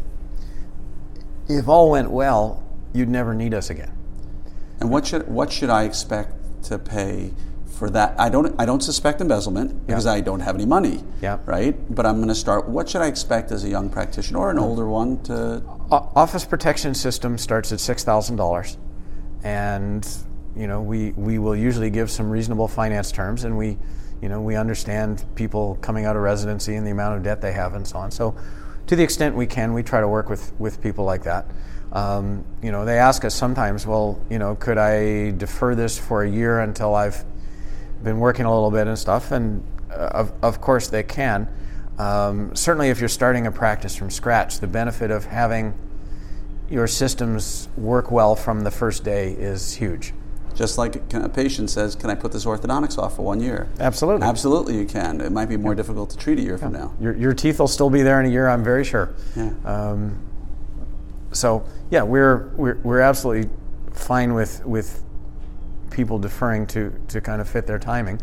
if 1.48 1.68
all 1.68 1.90
went 1.90 2.10
well, 2.10 2.64
you'd 2.94 3.08
never 3.08 3.34
need 3.34 3.52
us 3.52 3.70
again. 3.70 3.92
And 4.80 4.90
what 4.90 5.06
should 5.06 5.28
what 5.28 5.52
should 5.52 5.68
I 5.68 5.84
expect 5.84 6.32
to 6.64 6.78
pay 6.78 7.32
for 7.66 7.90
that? 7.90 8.18
I 8.18 8.30
don't 8.30 8.58
I 8.58 8.64
don't 8.64 8.82
suspect 8.82 9.20
embezzlement 9.20 9.86
because. 9.86 10.06
I 10.06 10.20
don't 10.22 10.40
have 10.40 10.54
any 10.54 10.64
money. 10.64 11.04
Yeah. 11.20 11.38
Right. 11.44 11.76
But 11.94 12.06
I'm 12.06 12.16
going 12.16 12.28
to 12.28 12.34
start. 12.34 12.66
What 12.66 12.88
should 12.88 13.02
I 13.02 13.06
expect 13.06 13.52
as 13.52 13.64
a 13.64 13.68
young 13.68 13.90
practitioner 13.90 14.38
or 14.38 14.50
an 14.50 14.58
older 14.58 14.88
one 14.88 15.22
to? 15.24 15.62
Office 15.90 16.46
protection 16.46 16.94
system 16.94 17.36
starts 17.36 17.72
at 17.72 17.80
six 17.80 18.04
thousand 18.04 18.36
dollars, 18.36 18.78
and 19.42 20.08
you 20.56 20.66
know 20.66 20.80
we 20.80 21.10
we 21.12 21.38
will 21.38 21.56
usually 21.56 21.90
give 21.90 22.10
some 22.10 22.30
reasonable 22.30 22.68
finance 22.68 23.12
terms, 23.12 23.44
and 23.44 23.58
we 23.58 23.76
you 24.22 24.28
know, 24.28 24.40
we 24.40 24.56
understand 24.56 25.24
people 25.34 25.78
coming 25.80 26.04
out 26.04 26.16
of 26.16 26.22
residency 26.22 26.76
and 26.76 26.86
the 26.86 26.90
amount 26.90 27.16
of 27.16 27.22
debt 27.22 27.40
they 27.40 27.52
have 27.52 27.74
and 27.74 27.86
so 27.86 27.98
on. 27.98 28.10
So, 28.10 28.34
to 28.86 28.96
the 28.96 29.02
extent 29.02 29.36
we 29.36 29.46
can, 29.46 29.72
we 29.72 29.82
try 29.82 30.00
to 30.00 30.08
work 30.08 30.28
with, 30.28 30.52
with 30.58 30.82
people 30.82 31.04
like 31.04 31.22
that. 31.22 31.46
Um, 31.92 32.44
you 32.62 32.72
know, 32.72 32.84
they 32.84 32.98
ask 32.98 33.24
us 33.24 33.34
sometimes, 33.34 33.86
well, 33.86 34.20
you 34.28 34.38
know, 34.38 34.56
could 34.56 34.78
I 34.78 35.30
defer 35.30 35.74
this 35.74 35.98
for 35.98 36.24
a 36.24 36.30
year 36.30 36.60
until 36.60 36.94
I've 36.94 37.24
been 38.02 38.18
working 38.18 38.46
a 38.46 38.52
little 38.52 38.70
bit 38.70 38.86
and 38.86 38.98
stuff? 38.98 39.32
And 39.32 39.62
uh, 39.90 40.10
of, 40.12 40.32
of 40.42 40.60
course 40.60 40.88
they 40.88 41.02
can. 41.02 41.48
Um, 41.98 42.54
certainly, 42.56 42.88
if 42.88 42.98
you're 42.98 43.08
starting 43.08 43.46
a 43.46 43.52
practice 43.52 43.94
from 43.94 44.10
scratch, 44.10 44.60
the 44.60 44.66
benefit 44.66 45.10
of 45.10 45.24
having 45.24 45.74
your 46.70 46.86
systems 46.86 47.68
work 47.76 48.10
well 48.10 48.34
from 48.34 48.62
the 48.62 48.70
first 48.70 49.04
day 49.04 49.32
is 49.32 49.74
huge. 49.74 50.14
Just 50.54 50.78
like 50.78 50.96
a 51.14 51.28
patient 51.28 51.70
says, 51.70 51.94
"Can 51.94 52.10
I 52.10 52.14
put 52.14 52.32
this 52.32 52.44
orthodontics 52.44 52.98
off 52.98 53.16
for 53.16 53.22
one 53.22 53.40
year?" 53.40 53.68
Absolutely. 53.78 54.26
Absolutely, 54.26 54.78
you 54.78 54.84
can. 54.84 55.20
It 55.20 55.32
might 55.32 55.48
be 55.48 55.56
more 55.56 55.72
yeah. 55.72 55.76
difficult 55.76 56.10
to 56.10 56.16
treat 56.16 56.38
a 56.38 56.42
year 56.42 56.52
yeah. 56.52 56.58
from 56.58 56.72
now. 56.72 56.94
Your, 57.00 57.16
your 57.16 57.34
teeth 57.34 57.60
will 57.60 57.68
still 57.68 57.90
be 57.90 58.02
there 58.02 58.20
in 58.20 58.26
a 58.26 58.28
year. 58.28 58.48
I'm 58.48 58.64
very 58.64 58.84
sure. 58.84 59.14
Yeah. 59.36 59.52
Um, 59.64 60.18
so 61.32 61.64
yeah, 61.90 62.02
we're, 62.02 62.48
we're 62.56 62.78
we're 62.82 63.00
absolutely 63.00 63.50
fine 63.92 64.34
with 64.34 64.64
with 64.64 65.02
people 65.90 66.18
deferring 66.18 66.66
to 66.68 66.92
to 67.08 67.20
kind 67.20 67.40
of 67.40 67.48
fit 67.48 67.66
their 67.66 67.78
timing, 67.78 68.20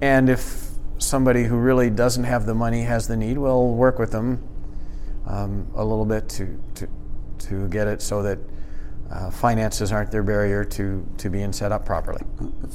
and 0.00 0.28
if 0.28 0.70
somebody 0.98 1.44
who 1.44 1.56
really 1.56 1.90
doesn't 1.90 2.24
have 2.24 2.46
the 2.46 2.54
money 2.54 2.82
has 2.82 3.08
the 3.08 3.16
need, 3.16 3.38
we'll 3.38 3.68
work 3.68 3.98
with 3.98 4.10
them 4.10 4.42
um, 5.26 5.66
a 5.74 5.84
little 5.84 6.04
bit 6.04 6.28
to 6.28 6.60
to 6.74 6.88
to 7.38 7.68
get 7.68 7.88
it 7.88 8.02
so 8.02 8.22
that 8.22 8.38
uh, 9.10 9.30
finances 9.30 9.90
aren't 9.90 10.10
their 10.10 10.22
barrier 10.22 10.64
to, 10.64 11.06
to 11.18 11.28
being 11.28 11.52
set 11.52 11.72
up 11.72 11.84
properly. 11.84 12.22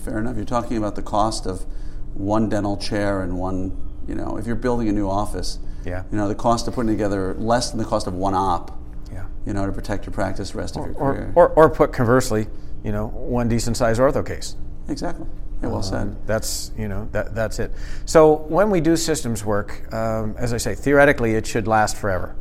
Fair 0.04 0.19
enough. 0.19 0.36
You're 0.36 0.45
talking 0.45 0.78
about 0.78 0.95
the 0.95 1.02
cost 1.02 1.45
of 1.45 1.65
one 2.13 2.50
dental 2.50 2.78
chair 2.78 3.21
and 3.21 3.38
one, 3.38 3.76
you 4.08 4.15
know, 4.15 4.38
if 4.38 4.45
you're 4.45 4.56
building 4.56 4.89
a 4.89 4.91
new 4.91 5.10
office, 5.10 5.60
yeah. 5.86 6.04
you 6.12 6.17
know, 6.17 6.28
the 6.28 6.36
cost 6.36 6.67
of 6.67 6.74
putting 6.74 6.91
together 6.91 7.36
less 7.36 7.69
than 7.71 7.80
the 7.80 7.86
cost 7.86 8.08
of 8.08 8.13
one 8.13 8.34
op, 8.34 8.78
yeah. 9.12 9.26
you 9.45 9.54
know, 9.54 9.65
to 9.65 9.71
protect 9.71 10.06
your 10.06 10.13
practice 10.13 10.52
the 10.52 10.58
rest 10.58 10.76
or, 10.76 10.82
of 10.82 10.86
your 10.88 10.95
career. 10.95 11.34
Or, 11.36 11.50
or, 11.50 11.65
or, 11.65 11.69
put 11.69 11.93
conversely, 11.93 12.48
you 12.84 12.91
know, 12.91 13.08
one 13.08 13.48
decent 13.48 13.78
sized 13.78 14.02
ortho 14.02 14.26
case. 14.26 14.56
Exactly. 14.89 15.28
Yeah, 15.62 15.69
well 15.69 15.84
said. 15.84 16.02
Um, 16.02 16.17
that's 16.26 16.71
you 16.78 16.89
know 16.89 17.08
that 17.13 17.34
that's 17.34 17.60
it. 17.60 17.71
So 18.06 18.34
when 18.34 18.69
we 18.69 18.82
do 18.82 18.98
systems 18.98 19.45
work, 19.45 19.91
um, 19.93 20.36
as 20.38 20.54
I 20.54 20.58
say, 20.58 20.76
theoretically 20.76 21.36
it 21.36 21.48
should 21.48 21.65
last 21.65 21.95
forever. 21.95 22.36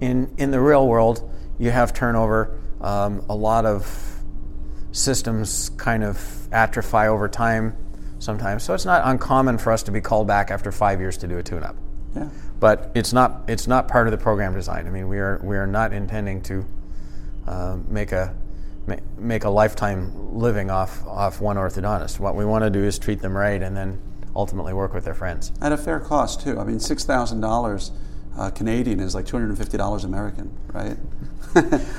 In 0.00 0.32
in 0.36 0.50
the 0.50 0.60
real 0.60 0.86
world, 0.86 1.28
you 1.58 1.70
have 1.70 1.94
turnover 1.94 2.60
um, 2.80 3.24
a 3.28 3.34
lot 3.34 3.66
of 3.66 4.22
systems 4.92 5.70
kind 5.76 6.02
of 6.02 6.48
atrophy 6.52 7.06
over 7.06 7.28
time 7.28 7.76
sometimes. 8.18 8.62
So 8.62 8.74
it's 8.74 8.84
not 8.84 9.02
uncommon 9.04 9.58
for 9.58 9.72
us 9.72 9.82
to 9.84 9.92
be 9.92 10.00
called 10.00 10.26
back 10.26 10.50
after 10.50 10.72
five 10.72 11.00
years 11.00 11.16
to 11.18 11.28
do 11.28 11.38
a 11.38 11.42
tune-up. 11.42 11.76
Yeah. 12.14 12.28
But 12.58 12.90
it's 12.94 13.12
not 13.12 13.44
it's 13.48 13.66
not 13.66 13.88
part 13.88 14.06
of 14.06 14.10
the 14.10 14.18
program 14.18 14.54
design. 14.54 14.86
I 14.86 14.90
mean, 14.90 15.08
we 15.08 15.18
are 15.18 15.40
we 15.42 15.56
are 15.56 15.66
not 15.66 15.92
intending 15.92 16.42
to 16.42 16.66
uh, 17.46 17.78
make 17.88 18.12
a 18.12 18.34
make 19.16 19.44
a 19.44 19.48
lifetime 19.48 20.34
living 20.34 20.70
off 20.70 21.06
off 21.06 21.40
one 21.40 21.56
orthodontist. 21.56 22.18
What 22.18 22.34
we 22.34 22.44
want 22.44 22.64
to 22.64 22.70
do 22.70 22.82
is 22.84 22.98
treat 22.98 23.20
them 23.20 23.36
right, 23.36 23.62
and 23.62 23.76
then 23.76 24.00
ultimately 24.34 24.74
work 24.74 24.92
with 24.92 25.04
their 25.04 25.14
friends 25.14 25.52
at 25.60 25.72
a 25.72 25.76
fair 25.76 26.00
cost 26.00 26.42
too. 26.42 26.58
I 26.58 26.64
mean, 26.64 26.80
six 26.80 27.04
thousand 27.04 27.40
dollars 27.40 27.92
uh, 28.36 28.50
Canadian 28.50 29.00
is 29.00 29.14
like 29.14 29.26
two 29.26 29.36
hundred 29.36 29.50
and 29.50 29.58
fifty 29.58 29.78
dollars 29.78 30.04
American, 30.04 30.50
right? 30.72 30.96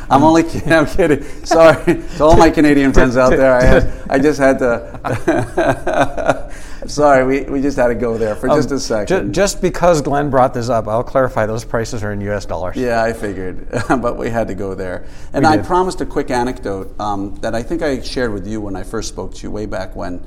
I'm 0.10 0.24
only 0.24 0.43
kidding. 0.43 0.72
I'm 0.72 0.86
kidding. 0.86 1.24
Sorry 1.45 1.84
to 1.84 2.24
all 2.24 2.38
my 2.38 2.49
Canadian 2.49 2.93
friends 2.97 3.18
out 3.18 3.32
there. 3.32 3.54
I, 3.54 3.64
had, 3.64 3.93
I 4.10 4.20
just 4.20 4.39
had 4.39 4.60
to. 4.60 6.52
Sorry, 6.88 7.26
we, 7.26 7.41
we 7.52 7.62
just 7.62 7.78
had 7.78 7.88
to 7.88 7.95
go 7.95 8.18
there 8.18 8.36
for 8.36 8.49
um, 8.49 8.58
just 8.58 8.72
a 8.72 8.80
second. 8.80 9.34
Just 9.34 9.62
because 9.62 10.02
Glenn 10.02 10.30
brought 10.30 10.54
this 10.54 10.68
up, 10.70 10.88
I'll 10.88 11.04
clarify 11.04 11.45
those 11.45 11.64
prices 11.64 12.04
are 12.04 12.12
in 12.12 12.22
US 12.22 12.45
dollars. 12.45 12.76
Yeah, 12.76 13.04
I 13.04 13.14
figured, 13.14 13.68
but 13.88 14.18
we 14.18 14.30
had 14.30 14.47
to 14.47 14.56
go 14.56 14.74
there. 14.74 15.06
And 15.32 15.45
I 15.45 15.60
promised 15.60 16.02
a 16.02 16.06
quick 16.06 16.32
anecdote 16.32 16.99
um, 16.99 17.36
that 17.36 17.54
I 17.54 17.62
think 17.62 17.82
I 17.82 18.02
shared 18.02 18.34
with 18.34 18.47
you 18.47 18.62
when 18.62 18.76
I 18.76 18.84
first 18.84 19.10
spoke 19.10 19.36
to 19.36 19.43
you 19.43 19.52
way 19.52 19.68
back 19.68 19.95
when. 19.95 20.26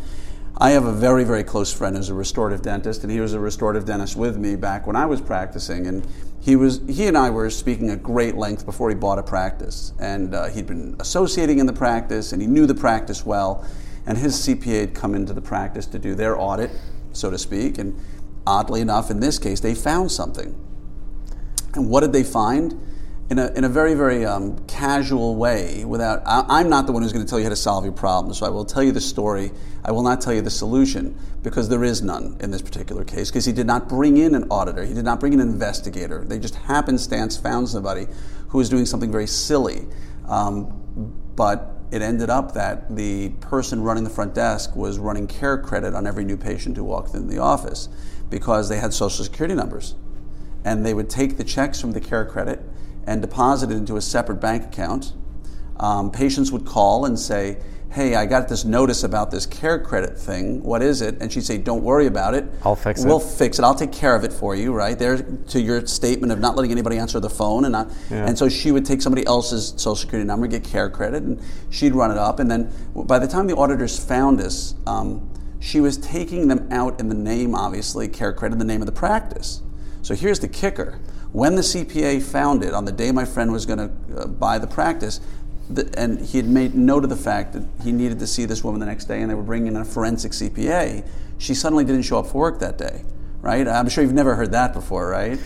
I 0.57 0.71
have 0.71 0.85
a 0.85 0.93
very, 0.93 1.25
very 1.25 1.43
close 1.43 1.73
friend 1.73 1.97
who's 1.97 2.11
a 2.11 2.15
restorative 2.15 2.63
dentist, 2.63 3.03
and 3.03 3.11
he 3.11 3.19
was 3.19 3.35
a 3.35 3.41
restorative 3.41 3.85
dentist 3.85 4.15
with 4.15 4.37
me 4.37 4.55
back 4.55 4.87
when 4.87 4.95
I 4.95 5.07
was 5.07 5.21
practicing. 5.21 5.89
And 5.89 6.07
he 6.45 6.57
was 6.57 6.83
he 6.87 7.07
and 7.07 7.17
I 7.17 7.31
were 7.31 7.49
speaking 7.49 7.89
at 7.89 8.03
great 8.03 8.37
length 8.37 8.67
before 8.67 8.91
he 8.91 8.95
bought 8.95 9.19
a 9.19 9.23
practice, 9.23 9.95
and 9.99 10.35
uh, 10.35 10.49
he'd 10.51 10.67
been 10.67 10.95
associating 11.01 11.59
in 11.59 11.65
the 11.65 11.73
practice, 11.73 12.33
and 12.33 12.43
he 12.43 12.47
knew 12.47 12.67
the 12.67 12.75
practice 12.75 13.25
well, 13.25 13.67
and 14.05 14.19
his 14.19 14.35
CPA 14.47 14.81
had 14.81 14.95
come 14.95 15.15
into 15.15 15.33
the 15.33 15.41
practice 15.41 15.87
to 15.87 15.99
do 15.99 16.15
their 16.15 16.39
audit, 16.39 16.71
so 17.15 17.31
to 17.31 17.39
speak, 17.39 17.79
and 17.79 17.99
oddly 18.47 18.83
enough, 18.83 19.11
in 19.11 19.21
this 19.21 19.39
case, 19.39 19.61
they 19.61 19.75
found 19.75 20.13
something. 20.13 20.55
And 21.73 21.89
what 21.89 22.01
did 22.01 22.13
they 22.13 22.23
find? 22.23 22.79
In 23.35 23.41
a, 23.41 23.53
in 23.55 23.65
a 23.65 23.69
very, 23.69 23.95
very 23.95 24.25
um, 24.25 24.57
casual 24.67 25.35
way 25.35 25.85
without, 25.85 26.23
I, 26.25 26.61
am 26.61 26.69
not 26.69 26.87
the 26.87 26.93
one 26.93 27.03
who's 27.03 27.13
going 27.13 27.25
to 27.25 27.29
tell 27.29 27.41
you 27.41 27.45
how 27.45 27.51
to 27.51 27.57
solve 27.57 27.83
your 27.83 27.93
problem. 27.93 28.33
So 28.33 28.47
I 28.47 28.49
will 28.49 28.65
tell 28.65 28.83
you 28.85 28.93
the 28.93 29.01
story. 29.01 29.51
I 29.85 29.91
will 29.91 30.05
not 30.05 30.21
tell 30.21 30.33
you 30.33 30.41
the 30.41 30.51
solution 30.51 31.19
because 31.43 31.69
there 31.69 31.83
is 31.83 32.01
none 32.01 32.37
in 32.39 32.53
this 32.53 32.63
particular 32.63 33.03
case 33.03 33.31
because 33.31 33.45
he 33.45 33.53
did 33.53 33.67
not 33.67 33.89
bring 33.89 34.19
in 34.19 34.37
an 34.37 34.47
auditor. 34.53 34.85
He 34.85 34.95
did 34.95 35.05
not 35.05 35.19
bring 35.19 35.33
in 35.33 35.41
an 35.41 35.49
investigator. 35.49 36.25
They 36.25 36.39
just 36.39 36.55
happenstance 36.55 37.37
found 37.37 37.69
somebody 37.69 38.07
who 38.49 38.59
was 38.59 38.69
doing 38.69 38.87
something 38.87 39.11
very 39.11 39.27
silly. 39.27 39.89
Um, 40.29 41.13
but 41.35 41.77
it 41.91 42.03
ended 42.03 42.31
up 42.31 42.55
that 42.55 42.95
the 42.95 43.31
person 43.41 43.83
running 43.83 44.05
the 44.05 44.11
front 44.11 44.33
desk 44.33 44.77
was 44.77 44.99
running 44.99 45.27
care 45.27 45.59
credit 45.59 45.93
on 45.93 46.07
every 46.07 46.25
new 46.25 46.37
patient 46.37 46.77
who 46.77 46.85
walked 46.85 47.15
in 47.15 47.27
the 47.27 47.39
office 47.39 47.89
because 48.31 48.69
they 48.69 48.79
had 48.79 48.95
social 48.95 49.25
security 49.25 49.57
numbers. 49.57 49.97
And 50.65 50.87
they 50.87 50.95
would 50.95 51.11
take 51.11 51.37
the 51.37 51.45
checks 51.45 51.81
from 51.81 51.91
the 51.93 52.01
care 52.01 52.25
credit 52.25 52.61
and 53.07 53.21
deposit 53.21 53.71
it 53.71 53.77
into 53.77 53.97
a 53.97 54.01
separate 54.01 54.37
bank 54.37 54.65
account. 54.65 55.13
Um, 55.79 56.11
patients 56.11 56.53
would 56.53 56.65
call 56.65 57.05
and 57.05 57.19
say, 57.19 57.59
Hey, 57.91 58.17
I 58.17 58.27
got 58.27 58.49
this 58.49 58.65
notice 58.65 59.05
about 59.05 59.31
this 59.31 59.47
care 59.47 59.79
credit 59.79 60.19
thing. 60.19 60.65
What 60.65 60.83
is 60.83 61.01
it? 61.01 61.17
And 61.21 61.33
she'd 61.33 61.45
say, 61.45 61.59
Don't 61.59 61.83
worry 61.83 62.07
about 62.07 62.35
it. 62.35 62.45
I'll 62.65 62.75
fix 62.75 63.05
it. 63.05 63.07
We'll 63.07 63.21
fix 63.21 63.59
it. 63.59 63.65
I'll 63.65 63.75
take 63.75 63.93
care 63.93 64.17
of 64.17 64.25
it 64.25 64.33
for 64.33 64.57
you, 64.57 64.73
right? 64.73 64.99
There 64.99 65.19
to 65.23 65.61
your 65.61 65.87
statement 65.87 66.33
of 66.33 66.41
not 66.41 66.57
letting 66.57 66.73
anybody 66.73 66.99
answer 66.99 67.21
the 67.21 67.31
phone. 67.31 67.65
And, 67.65 67.73
not, 67.73 67.93
yeah. 68.11 68.27
and 68.27 68.37
so 68.37 68.49
she 68.49 68.73
would 68.73 68.85
take 68.85 69.01
somebody 69.01 69.25
else's 69.27 69.69
social 69.77 69.97
security 69.97 70.27
number, 70.27 70.49
get 70.49 70.65
care 70.65 70.91
credit, 70.91 71.23
and 71.23 71.41
she'd 71.71 71.95
run 71.95 72.11
it 72.11 72.19
up. 72.19 72.41
And 72.41 72.51
then 72.51 72.73
by 72.95 73.21
the 73.21 73.29
time 73.29 73.47
the 73.47 73.57
auditors 73.57 74.03
found 74.03 74.41
us, 74.41 74.75
um, 74.87 75.31
she 75.61 75.81
was 75.81 75.97
taking 75.97 76.49
them 76.49 76.69
out 76.73 77.01
in 77.01 77.09
the 77.09 77.15
name, 77.15 77.55
obviously, 77.55 78.09
care 78.09 78.33
credit, 78.33 78.55
in 78.55 78.59
the 78.59 78.65
name 78.65 78.83
of 78.83 78.87
the 78.87 78.93
practice. 78.93 79.63
So 80.03 80.15
here's 80.15 80.41
the 80.41 80.49
kicker 80.49 80.99
when 81.35 81.57
the 81.57 81.63
CPA 81.63 82.23
found 82.23 82.63
it, 82.63 82.73
on 82.75 82.85
the 82.85 82.93
day 82.93 83.11
my 83.11 83.25
friend 83.25 83.51
was 83.51 83.67
going 83.67 83.81
to 83.81 84.21
uh, 84.21 84.27
buy 84.29 84.57
the 84.57 84.69
practice, 84.69 85.21
the, 85.69 85.93
and 85.99 86.21
he 86.21 86.39
had 86.39 86.47
made 86.47 86.77
note 86.77 87.03
of 87.03 87.11
the 87.11 87.17
fact 87.17 87.55
that 87.55 87.67
he 87.83 87.91
needed 87.91 88.21
to 88.21 88.27
see 88.29 88.45
this 88.45 88.63
woman 88.63 88.79
the 88.79 88.87
next 88.87 89.07
day, 89.07 89.21
and 89.21 89.29
they 89.29 89.35
were 89.35 89.43
bringing 89.43 89.75
in 89.75 89.77
a 89.79 89.85
forensic 89.85 90.31
CPA, 90.31 91.05
she 91.39 91.53
suddenly 91.53 91.83
didn't 91.85 92.03
show 92.03 92.21
up 92.21 92.29
for 92.29 92.39
work 92.39 92.61
that 92.61 92.79
day, 92.79 93.03
right? 93.41 93.67
I'm 93.67 93.89
sure 93.89 94.05
you've 94.05 94.13
never 94.13 94.37
heard 94.37 94.53
that 94.53 94.73
before, 94.73 95.09
right? 95.09 95.41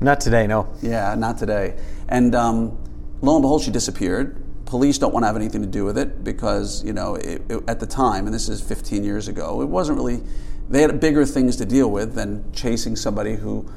Not 0.00 0.22
today, 0.22 0.46
no. 0.46 0.72
Yeah, 0.80 1.14
not 1.16 1.36
today. 1.36 1.78
And 2.08 2.34
um, 2.34 2.78
lo 3.20 3.36
and 3.36 3.42
behold, 3.42 3.60
she 3.60 3.70
disappeared. 3.70 4.42
Police 4.64 4.96
don't 4.96 5.12
want 5.12 5.24
to 5.24 5.26
have 5.26 5.36
anything 5.36 5.60
to 5.60 5.68
do 5.68 5.84
with 5.84 5.98
it 5.98 6.24
because, 6.24 6.82
you 6.82 6.94
know, 6.94 7.16
it, 7.16 7.42
it, 7.50 7.62
at 7.68 7.78
the 7.78 7.86
time, 7.86 8.24
and 8.24 8.32
this 8.32 8.48
is 8.48 8.62
15 8.62 9.04
years 9.04 9.28
ago, 9.28 9.60
it 9.60 9.66
wasn't 9.66 9.98
really, 9.98 10.22
they 10.70 10.80
had 10.80 10.98
bigger 10.98 11.26
things 11.26 11.56
to 11.56 11.66
deal 11.66 11.90
with 11.90 12.14
than 12.14 12.50
chasing 12.54 12.96
somebody 12.96 13.34
who 13.34 13.70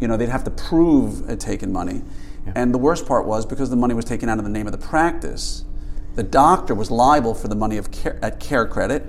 you 0.00 0.08
know, 0.08 0.16
they'd 0.16 0.28
have 0.28 0.44
to 0.44 0.50
prove 0.50 1.24
uh, 1.24 1.28
had 1.28 1.40
taken 1.40 1.72
money. 1.72 2.02
Yeah. 2.46 2.52
And 2.56 2.74
the 2.74 2.78
worst 2.78 3.06
part 3.06 3.26
was 3.26 3.44
because 3.46 3.70
the 3.70 3.76
money 3.76 3.94
was 3.94 4.04
taken 4.04 4.28
out 4.28 4.38
of 4.38 4.44
the 4.44 4.50
name 4.50 4.66
of 4.66 4.72
the 4.72 4.78
practice, 4.78 5.64
the 6.14 6.22
doctor 6.22 6.74
was 6.74 6.90
liable 6.90 7.34
for 7.34 7.48
the 7.48 7.54
money 7.54 7.76
of 7.76 7.90
care, 7.90 8.18
at 8.22 8.40
care 8.40 8.66
credit, 8.66 9.04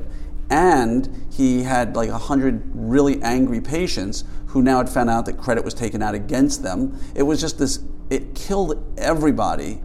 and 0.50 1.28
he 1.32 1.64
had 1.64 1.96
like 1.96 2.10
a 2.10 2.18
hundred 2.18 2.62
really 2.74 3.22
angry 3.24 3.62
patients 3.62 4.24
who 4.48 4.62
now 4.62 4.78
had 4.78 4.90
found 4.90 5.10
out 5.10 5.26
that 5.26 5.38
credit 5.38 5.64
was 5.64 5.74
taken 5.74 6.02
out 6.04 6.14
against 6.14 6.62
them. 6.62 7.00
It 7.16 7.24
was 7.24 7.40
just 7.40 7.58
this. 7.58 7.80
It 8.10 8.36
killed 8.36 8.84
everybody, 8.98 9.80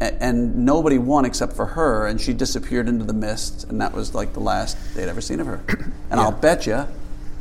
yeah. 0.00 0.16
and 0.20 0.66
nobody 0.66 0.98
won 0.98 1.24
except 1.24 1.54
for 1.54 1.66
her, 1.66 2.06
and 2.06 2.20
she 2.20 2.34
disappeared 2.34 2.86
into 2.88 3.04
the 3.04 3.14
mist, 3.14 3.64
and 3.64 3.80
that 3.80 3.94
was 3.94 4.14
like 4.14 4.34
the 4.34 4.40
last 4.40 4.76
they'd 4.94 5.08
ever 5.08 5.22
seen 5.22 5.40
of 5.40 5.46
her. 5.46 5.64
And 6.10 6.20
yeah. 6.20 6.26
I'll 6.26 6.32
bet 6.32 6.66
you 6.66 6.86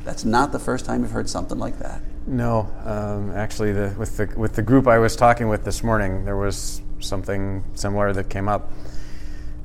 that's 0.04 0.26
not 0.26 0.52
the 0.52 0.58
first 0.58 0.86
time 0.86 1.02
you've 1.02 1.12
heard 1.12 1.30
something 1.30 1.60
like 1.60 1.78
that. 1.80 2.02
No, 2.26 2.72
um, 2.86 3.32
actually, 3.32 3.74
the, 3.74 3.94
with 3.98 4.16
the 4.16 4.32
with 4.38 4.54
the 4.54 4.62
group 4.62 4.88
I 4.88 4.98
was 4.98 5.16
talking 5.16 5.50
with 5.50 5.66
this 5.66 5.84
morning, 5.84 6.24
there 6.24 6.38
was 6.38 6.82
something 7.00 7.64
similar 7.74 8.14
that 8.14 8.30
came 8.30 8.48
up. 8.48 8.72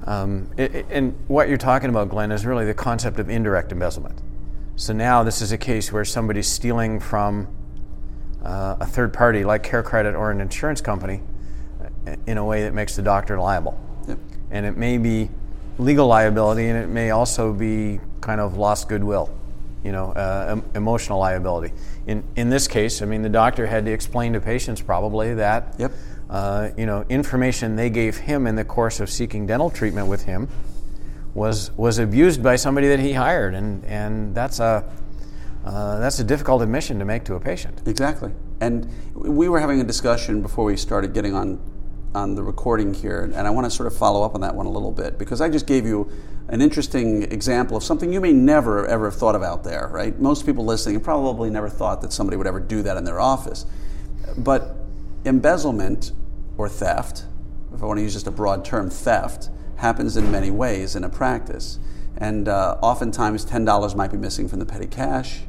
Um, 0.06 0.50
it, 0.56 0.74
it, 0.74 0.86
and 0.90 1.14
what 1.28 1.48
you're 1.48 1.56
talking 1.56 1.88
about, 1.88 2.08
Glenn, 2.08 2.32
is 2.32 2.44
really 2.44 2.64
the 2.64 2.74
concept 2.74 3.20
of 3.20 3.30
indirect 3.30 3.70
embezzlement. 3.70 4.20
So 4.74 4.92
now 4.92 5.22
this 5.22 5.40
is 5.40 5.52
a 5.52 5.58
case 5.58 5.92
where 5.92 6.04
somebody's 6.04 6.48
stealing 6.48 6.98
from 6.98 7.46
uh, 8.42 8.76
a 8.80 8.86
third 8.86 9.12
party, 9.12 9.44
like 9.44 9.62
Care 9.62 9.82
Credit 9.84 10.16
or 10.16 10.32
an 10.32 10.40
insurance 10.40 10.80
company, 10.80 11.22
in 12.26 12.38
a 12.38 12.44
way 12.44 12.62
that 12.62 12.74
makes 12.74 12.96
the 12.96 13.02
doctor 13.02 13.38
liable. 13.38 13.78
Yep. 14.08 14.18
And 14.50 14.66
it 14.66 14.76
may 14.76 14.98
be 14.98 15.30
legal 15.78 16.08
liability, 16.08 16.68
and 16.68 16.78
it 16.78 16.88
may 16.88 17.10
also 17.10 17.52
be 17.52 18.00
kind 18.20 18.40
of 18.40 18.56
lost 18.56 18.88
goodwill 18.88 19.30
you 19.84 19.92
know, 19.92 20.12
uh, 20.12 20.60
emotional 20.74 21.18
liability. 21.18 21.72
In, 22.08 22.24
in 22.36 22.48
this 22.48 22.66
case, 22.66 23.02
I 23.02 23.04
mean, 23.04 23.20
the 23.20 23.28
doctor 23.28 23.66
had 23.66 23.84
to 23.84 23.92
explain 23.92 24.32
to 24.32 24.40
patients 24.40 24.80
probably 24.80 25.34
that, 25.34 25.74
yep. 25.78 25.92
uh, 26.30 26.70
you 26.74 26.86
know, 26.86 27.04
information 27.10 27.76
they 27.76 27.90
gave 27.90 28.16
him 28.16 28.46
in 28.46 28.56
the 28.56 28.64
course 28.64 28.98
of 28.98 29.10
seeking 29.10 29.46
dental 29.46 29.68
treatment 29.68 30.08
with 30.08 30.24
him 30.24 30.48
was 31.34 31.70
was 31.76 31.98
abused 31.98 32.42
by 32.42 32.56
somebody 32.56 32.88
that 32.88 32.98
he 32.98 33.12
hired, 33.12 33.54
and 33.54 33.84
and 33.84 34.34
that's 34.34 34.58
a 34.58 34.90
uh, 35.64 35.98
that's 35.98 36.18
a 36.18 36.24
difficult 36.24 36.62
admission 36.62 36.98
to 36.98 37.04
make 37.04 37.24
to 37.24 37.34
a 37.34 37.40
patient. 37.40 37.82
Exactly. 37.86 38.32
And 38.60 38.88
we 39.14 39.50
were 39.50 39.60
having 39.60 39.80
a 39.80 39.84
discussion 39.84 40.40
before 40.40 40.64
we 40.64 40.76
started 40.78 41.12
getting 41.12 41.34
on 41.34 41.60
on 42.14 42.34
the 42.34 42.42
recording 42.42 42.94
here, 42.94 43.22
and 43.22 43.46
I 43.46 43.50
want 43.50 43.64
to 43.66 43.70
sort 43.70 43.86
of 43.86 43.96
follow 43.96 44.22
up 44.22 44.34
on 44.34 44.40
that 44.40 44.54
one 44.54 44.66
a 44.66 44.70
little 44.70 44.92
bit 44.92 45.18
because 45.18 45.40
I 45.40 45.48
just 45.48 45.66
gave 45.66 45.86
you 45.86 46.10
an 46.48 46.62
interesting 46.62 47.24
example 47.24 47.76
of 47.76 47.84
something 47.84 48.12
you 48.12 48.20
may 48.20 48.32
never 48.32 48.86
ever 48.86 49.10
have 49.10 49.14
thought 49.14 49.34
of 49.34 49.42
out 49.42 49.64
there, 49.64 49.88
right? 49.92 50.18
Most 50.18 50.46
people 50.46 50.64
listening 50.64 51.00
probably 51.00 51.50
never 51.50 51.68
thought 51.68 52.00
that 52.02 52.12
somebody 52.12 52.36
would 52.36 52.46
ever 52.46 52.60
do 52.60 52.82
that 52.82 52.96
in 52.96 53.04
their 53.04 53.20
office. 53.20 53.66
But 54.36 54.76
embezzlement 55.24 56.12
or 56.56 56.68
theft, 56.68 57.24
if 57.74 57.82
I 57.82 57.86
want 57.86 57.98
to 57.98 58.02
use 58.02 58.14
just 58.14 58.26
a 58.26 58.30
broad 58.30 58.64
term, 58.64 58.90
theft, 58.90 59.50
happens 59.76 60.16
in 60.16 60.30
many 60.30 60.50
ways 60.50 60.96
in 60.96 61.04
a 61.04 61.08
practice. 61.08 61.78
And 62.16 62.48
uh, 62.48 62.78
oftentimes 62.82 63.46
$10 63.46 63.94
might 63.94 64.10
be 64.10 64.16
missing 64.16 64.48
from 64.48 64.58
the 64.58 64.66
petty 64.66 64.86
cash, 64.86 65.42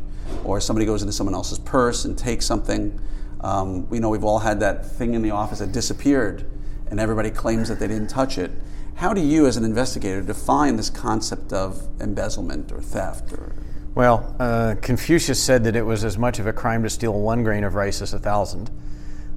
or 0.43 0.61
somebody 0.61 0.85
goes 0.85 1.01
into 1.01 1.13
someone 1.13 1.33
else's 1.33 1.59
purse 1.59 2.05
and 2.05 2.17
takes 2.17 2.45
something. 2.45 2.99
Um, 3.41 3.89
we 3.89 3.99
know 3.99 4.09
we've 4.09 4.23
all 4.23 4.39
had 4.39 4.59
that 4.59 4.85
thing 4.85 5.13
in 5.13 5.21
the 5.21 5.31
office 5.31 5.59
that 5.59 5.71
disappeared, 5.71 6.49
and 6.89 6.99
everybody 6.99 7.29
claims 7.29 7.69
that 7.69 7.79
they 7.79 7.87
didn't 7.87 8.09
touch 8.09 8.37
it. 8.37 8.51
How 8.95 9.13
do 9.13 9.21
you, 9.21 9.47
as 9.47 9.55
an 9.55 9.63
investigator, 9.63 10.21
define 10.21 10.75
this 10.75 10.89
concept 10.89 11.53
of 11.53 11.87
embezzlement 12.01 12.71
or 12.71 12.81
theft? 12.81 13.31
Or 13.31 13.55
well, 13.95 14.35
uh, 14.39 14.75
Confucius 14.81 15.41
said 15.41 15.63
that 15.63 15.75
it 15.75 15.83
was 15.83 16.03
as 16.03 16.17
much 16.17 16.39
of 16.39 16.47
a 16.47 16.53
crime 16.53 16.83
to 16.83 16.89
steal 16.89 17.13
one 17.13 17.43
grain 17.43 17.63
of 17.63 17.75
rice 17.75 18.01
as 18.01 18.13
a 18.13 18.19
thousand. 18.19 18.69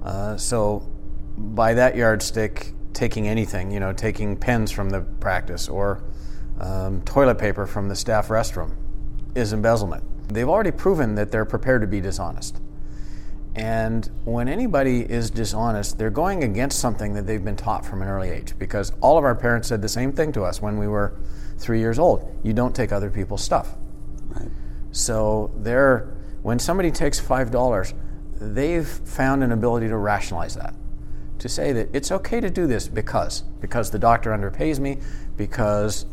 Uh, 0.03 0.37
so, 0.37 0.91
by 1.37 1.75
that 1.75 1.97
yardstick, 1.97 2.73
taking 2.93 3.29
anything, 3.29 3.71
you 3.71 3.81
know, 3.81 3.93
taking 3.93 4.37
pens 4.37 4.71
from 4.71 4.91
the 4.91 5.01
practice 5.01 5.69
or 5.69 6.03
um, 6.61 7.03
toilet 7.03 7.39
paper 7.39 7.67
from 7.67 7.89
the 7.89 7.97
staff 7.97 8.29
restroom 8.29 8.75
is 9.35 9.53
embezzlement. 9.53 10.05
They've 10.29 10.49
already 10.49 10.71
proven 10.71 11.15
that 11.15 11.31
they're 11.31 11.45
prepared 11.45 11.81
to 11.83 11.87
be 11.87 12.01
dishonest. 12.01 12.61
And 13.55 14.09
when 14.25 14.49
anybody 14.49 15.01
is 15.01 15.31
dishonest, 15.31 15.99
they're 15.99 16.11
going 16.11 16.43
against 16.45 16.79
something 16.79 17.13
that 17.15 17.27
they've 17.27 17.45
been 17.45 17.57
taught 17.57 17.85
from 17.85 18.01
an 18.01 18.09
early 18.09 18.31
age. 18.31 18.55
Because 18.59 18.93
all 19.01 19.19
of 19.19 19.25
our 19.25 19.35
parents 19.35 19.69
said 19.69 19.83
the 19.83 19.89
same 19.89 20.13
thing 20.13 20.33
to 20.33 20.43
us 20.43 20.63
when 20.63 20.79
we 20.79 20.87
were 20.87 21.15
three 21.59 21.79
years 21.79 21.99
old 21.99 22.29
you 22.43 22.53
don't 22.53 22.75
take 22.75 22.93
other 22.93 23.11
people's 23.11 23.43
stuff. 23.43 23.77
Right. 24.29 24.49
So 24.91 25.53
they're, 25.59 26.15
when 26.43 26.59
somebody 26.59 26.91
takes 26.91 27.21
$5, 27.21 27.95
they've 28.41 28.87
found 28.89 29.45
an 29.45 29.53
ability 29.53 29.89
to 29.89 29.97
rationalize 29.97 30.55
that. 30.57 30.75
To 31.39 31.49
say 31.49 31.73
that 31.73 31.89
it's 31.93 32.13
okay 32.13 32.41
to 32.41 32.51
do 32.51 32.67
this 32.67 32.89
because, 32.89 33.43
because 33.61 33.91
the 33.91 33.99
doctor 33.99 34.31
underpays 34.31 34.79
me, 34.79 34.99
because 35.37 36.07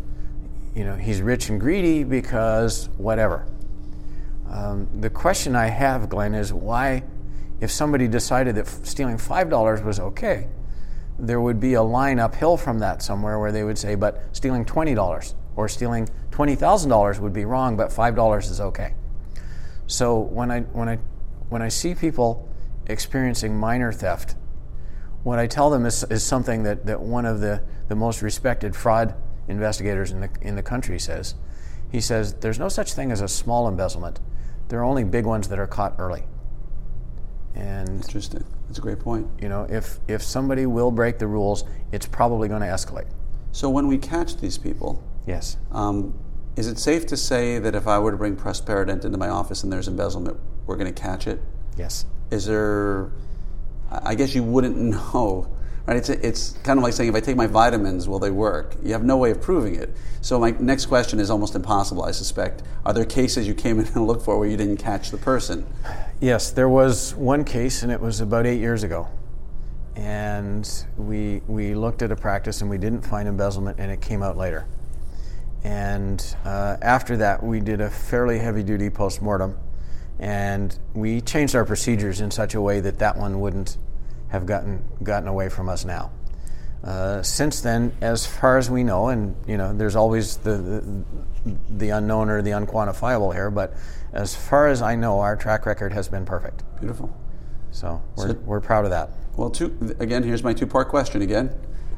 you 0.75 0.83
know, 0.83 0.95
he's 0.95 1.21
rich 1.21 1.49
and 1.49 1.59
greedy, 1.59 2.03
because 2.03 2.89
whatever. 2.97 3.45
Um, 4.49 4.87
the 5.01 5.09
question 5.09 5.55
I 5.55 5.67
have, 5.67 6.09
Glenn, 6.09 6.33
is 6.33 6.51
why 6.53 7.03
if 7.61 7.71
somebody 7.71 8.07
decided 8.07 8.55
that 8.55 8.67
stealing 8.67 9.17
$5 9.17 9.83
was 9.83 9.99
okay, 9.99 10.47
there 11.17 11.41
would 11.41 11.59
be 11.59 11.73
a 11.73 11.83
line 11.83 12.19
uphill 12.19 12.55
from 12.55 12.79
that 12.79 13.01
somewhere 13.01 13.39
where 13.39 13.51
they 13.51 13.63
would 13.63 13.77
say, 13.77 13.95
but 13.95 14.23
stealing 14.31 14.63
$20 14.63 15.33
or 15.55 15.67
stealing 15.67 16.07
$20,000 16.31 17.19
would 17.19 17.33
be 17.33 17.43
wrong, 17.43 17.75
but 17.75 17.89
$5 17.89 18.39
is 18.49 18.61
okay. 18.61 18.93
So 19.87 20.19
when 20.19 20.51
I, 20.51 20.61
when, 20.61 20.87
I, 20.87 20.99
when 21.49 21.61
I 21.61 21.67
see 21.67 21.95
people 21.95 22.47
experiencing 22.87 23.57
minor 23.57 23.91
theft, 23.91 24.35
what 25.23 25.39
I 25.39 25.47
tell 25.47 25.69
them 25.69 25.85
is, 25.85 26.03
is 26.05 26.23
something 26.23 26.63
that, 26.63 26.85
that 26.85 27.01
one 27.01 27.25
of 27.25 27.41
the, 27.41 27.61
the 27.89 27.95
most 27.95 28.21
respected 28.21 28.75
fraud 28.75 29.15
investigators 29.49 30.11
in 30.11 30.21
the, 30.21 30.29
in 30.41 30.55
the 30.55 30.63
country 30.63 30.99
says. 30.99 31.35
He 31.91 31.99
says, 31.99 32.35
There's 32.35 32.59
no 32.59 32.69
such 32.69 32.93
thing 32.93 33.11
as 33.11 33.19
a 33.19 33.27
small 33.27 33.67
embezzlement. 33.67 34.19
There 34.69 34.79
are 34.79 34.83
only 34.83 35.03
big 35.03 35.25
ones 35.25 35.49
that 35.49 35.59
are 35.59 35.67
caught 35.67 35.95
early. 35.97 36.23
And 37.59 37.89
Interesting. 37.89 38.43
That's 38.67 38.77
a 38.79 38.81
great 38.81 38.99
point. 38.99 39.27
you 39.41 39.49
know, 39.49 39.65
if 39.69 39.99
if 40.07 40.21
somebody 40.21 40.65
will 40.65 40.91
break 40.91 41.19
the 41.19 41.27
rules, 41.27 41.63
it's 41.91 42.05
probably 42.05 42.47
going 42.47 42.61
to 42.61 42.67
escalate. 42.67 43.07
So 43.51 43.69
when 43.69 43.87
we 43.87 43.97
catch 43.97 44.37
these 44.37 44.57
people, 44.57 45.03
Yes. 45.25 45.57
um, 45.71 46.13
is 46.55 46.67
it 46.67 46.77
safe 46.77 47.05
to 47.07 47.17
say 47.17 47.59
that 47.59 47.75
if 47.75 47.87
I 47.87 47.99
were 47.99 48.11
to 48.11 48.17
bring 48.17 48.35
Prosperident 48.35 49.05
into 49.05 49.17
my 49.17 49.29
office 49.29 49.63
and 49.63 49.71
there's 49.71 49.87
embezzlement, 49.87 50.37
we're 50.65 50.75
going 50.77 50.93
to 50.93 51.01
catch 51.01 51.25
it? 51.27 51.41
Yes. 51.77 52.05
Is 52.31 52.45
there? 52.45 53.11
I 53.91 54.11
I 54.11 54.15
guess 54.15 54.35
you 54.35 54.43
wouldn't 54.43 54.77
know, 54.95 55.47
right? 55.89 55.97
It's 55.97 56.09
it's 56.09 56.51
kind 56.63 56.77
of 56.77 56.83
like 56.83 56.93
saying 56.93 57.09
if 57.09 57.15
I 57.15 57.19
take 57.19 57.35
my 57.35 57.47
vitamins, 57.47 58.07
will 58.07 58.19
they 58.19 58.29
work? 58.29 58.75
You 58.83 58.93
have 58.93 59.03
no 59.03 59.17
way 59.17 59.31
of 59.31 59.41
proving 59.41 59.75
it. 59.75 59.89
So 60.21 60.39
my 60.39 60.51
next 60.59 60.85
question 60.85 61.19
is 61.19 61.31
almost 61.31 61.55
impossible. 61.55 62.03
I 62.03 62.11
suspect. 62.11 62.61
Are 62.85 62.93
there 62.93 63.05
cases 63.05 63.47
you 63.47 63.55
came 63.55 63.79
in 63.79 63.87
and 63.87 64.05
looked 64.05 64.23
for 64.23 64.37
where 64.37 64.47
you 64.47 64.55
didn't 64.55 64.77
catch 64.77 65.09
the 65.09 65.17
person? 65.17 65.65
Yes, 66.19 66.51
there 66.51 66.69
was 66.69 67.15
one 67.15 67.43
case, 67.43 67.81
and 67.81 67.91
it 67.91 67.99
was 67.99 68.21
about 68.21 68.45
eight 68.45 68.59
years 68.59 68.83
ago. 68.83 69.07
And 69.95 70.69
we, 70.97 71.41
we 71.47 71.73
looked 71.73 72.03
at 72.03 72.11
a 72.11 72.15
practice 72.15 72.61
and 72.61 72.69
we 72.69 72.77
didn't 72.77 73.01
find 73.01 73.27
embezzlement, 73.27 73.79
and 73.79 73.91
it 73.91 73.99
came 73.99 74.21
out 74.21 74.37
later. 74.37 74.67
And 75.63 76.23
uh, 76.45 76.77
after 76.81 77.17
that, 77.17 77.43
we 77.43 77.59
did 77.59 77.81
a 77.81 77.89
fairly 77.89 78.37
heavy 78.37 78.63
duty 78.63 78.89
post 78.89 79.21
mortem, 79.21 79.57
and 80.19 80.77
we 80.93 81.19
changed 81.21 81.55
our 81.55 81.65
procedures 81.65 82.21
in 82.21 82.29
such 82.29 82.53
a 82.53 82.61
way 82.61 82.79
that 82.79 82.99
that 82.99 83.17
one 83.17 83.41
wouldn't 83.41 83.77
have 84.29 84.45
gotten, 84.45 84.83
gotten 85.03 85.27
away 85.27 85.49
from 85.49 85.69
us 85.69 85.85
now. 85.85 86.11
Uh, 86.83 87.21
since 87.21 87.59
then, 87.61 87.91
as 87.99 88.25
far 88.25 88.57
as 88.57 88.69
we 88.69 88.83
know, 88.83 89.09
and 89.09 89.35
you 89.45 89.57
know, 89.57 89.73
there's 89.75 89.97
always 89.97 90.37
the, 90.37 90.57
the 90.57 91.05
the 91.69 91.89
unknown 91.89 92.29
or 92.29 92.41
the 92.41 92.51
unquantifiable 92.51 93.33
here, 93.33 93.49
but 93.49 93.73
as 94.13 94.35
far 94.35 94.67
as 94.67 94.81
I 94.81 94.95
know, 94.95 95.19
our 95.19 95.35
track 95.35 95.65
record 95.65 95.93
has 95.93 96.07
been 96.07 96.25
perfect. 96.25 96.63
Beautiful. 96.79 97.15
So 97.71 98.01
we're, 98.15 98.29
So- 98.29 98.33
we're 98.45 98.61
proud 98.61 98.85
of 98.85 98.91
that. 98.91 99.11
Well, 99.35 99.49
two, 99.49 99.95
again, 99.99 100.23
here's 100.23 100.43
my 100.43 100.53
two-part 100.53 100.89
question 100.89 101.21
again. 101.21 101.51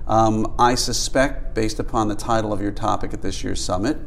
Um, 0.07 0.53
I 0.59 0.75
suspect, 0.75 1.55
based 1.55 1.79
upon 1.79 2.07
the 2.07 2.15
title 2.15 2.53
of 2.53 2.61
your 2.61 2.71
topic 2.71 3.13
at 3.13 3.21
this 3.21 3.43
year's 3.43 3.63
summit, 3.63 3.97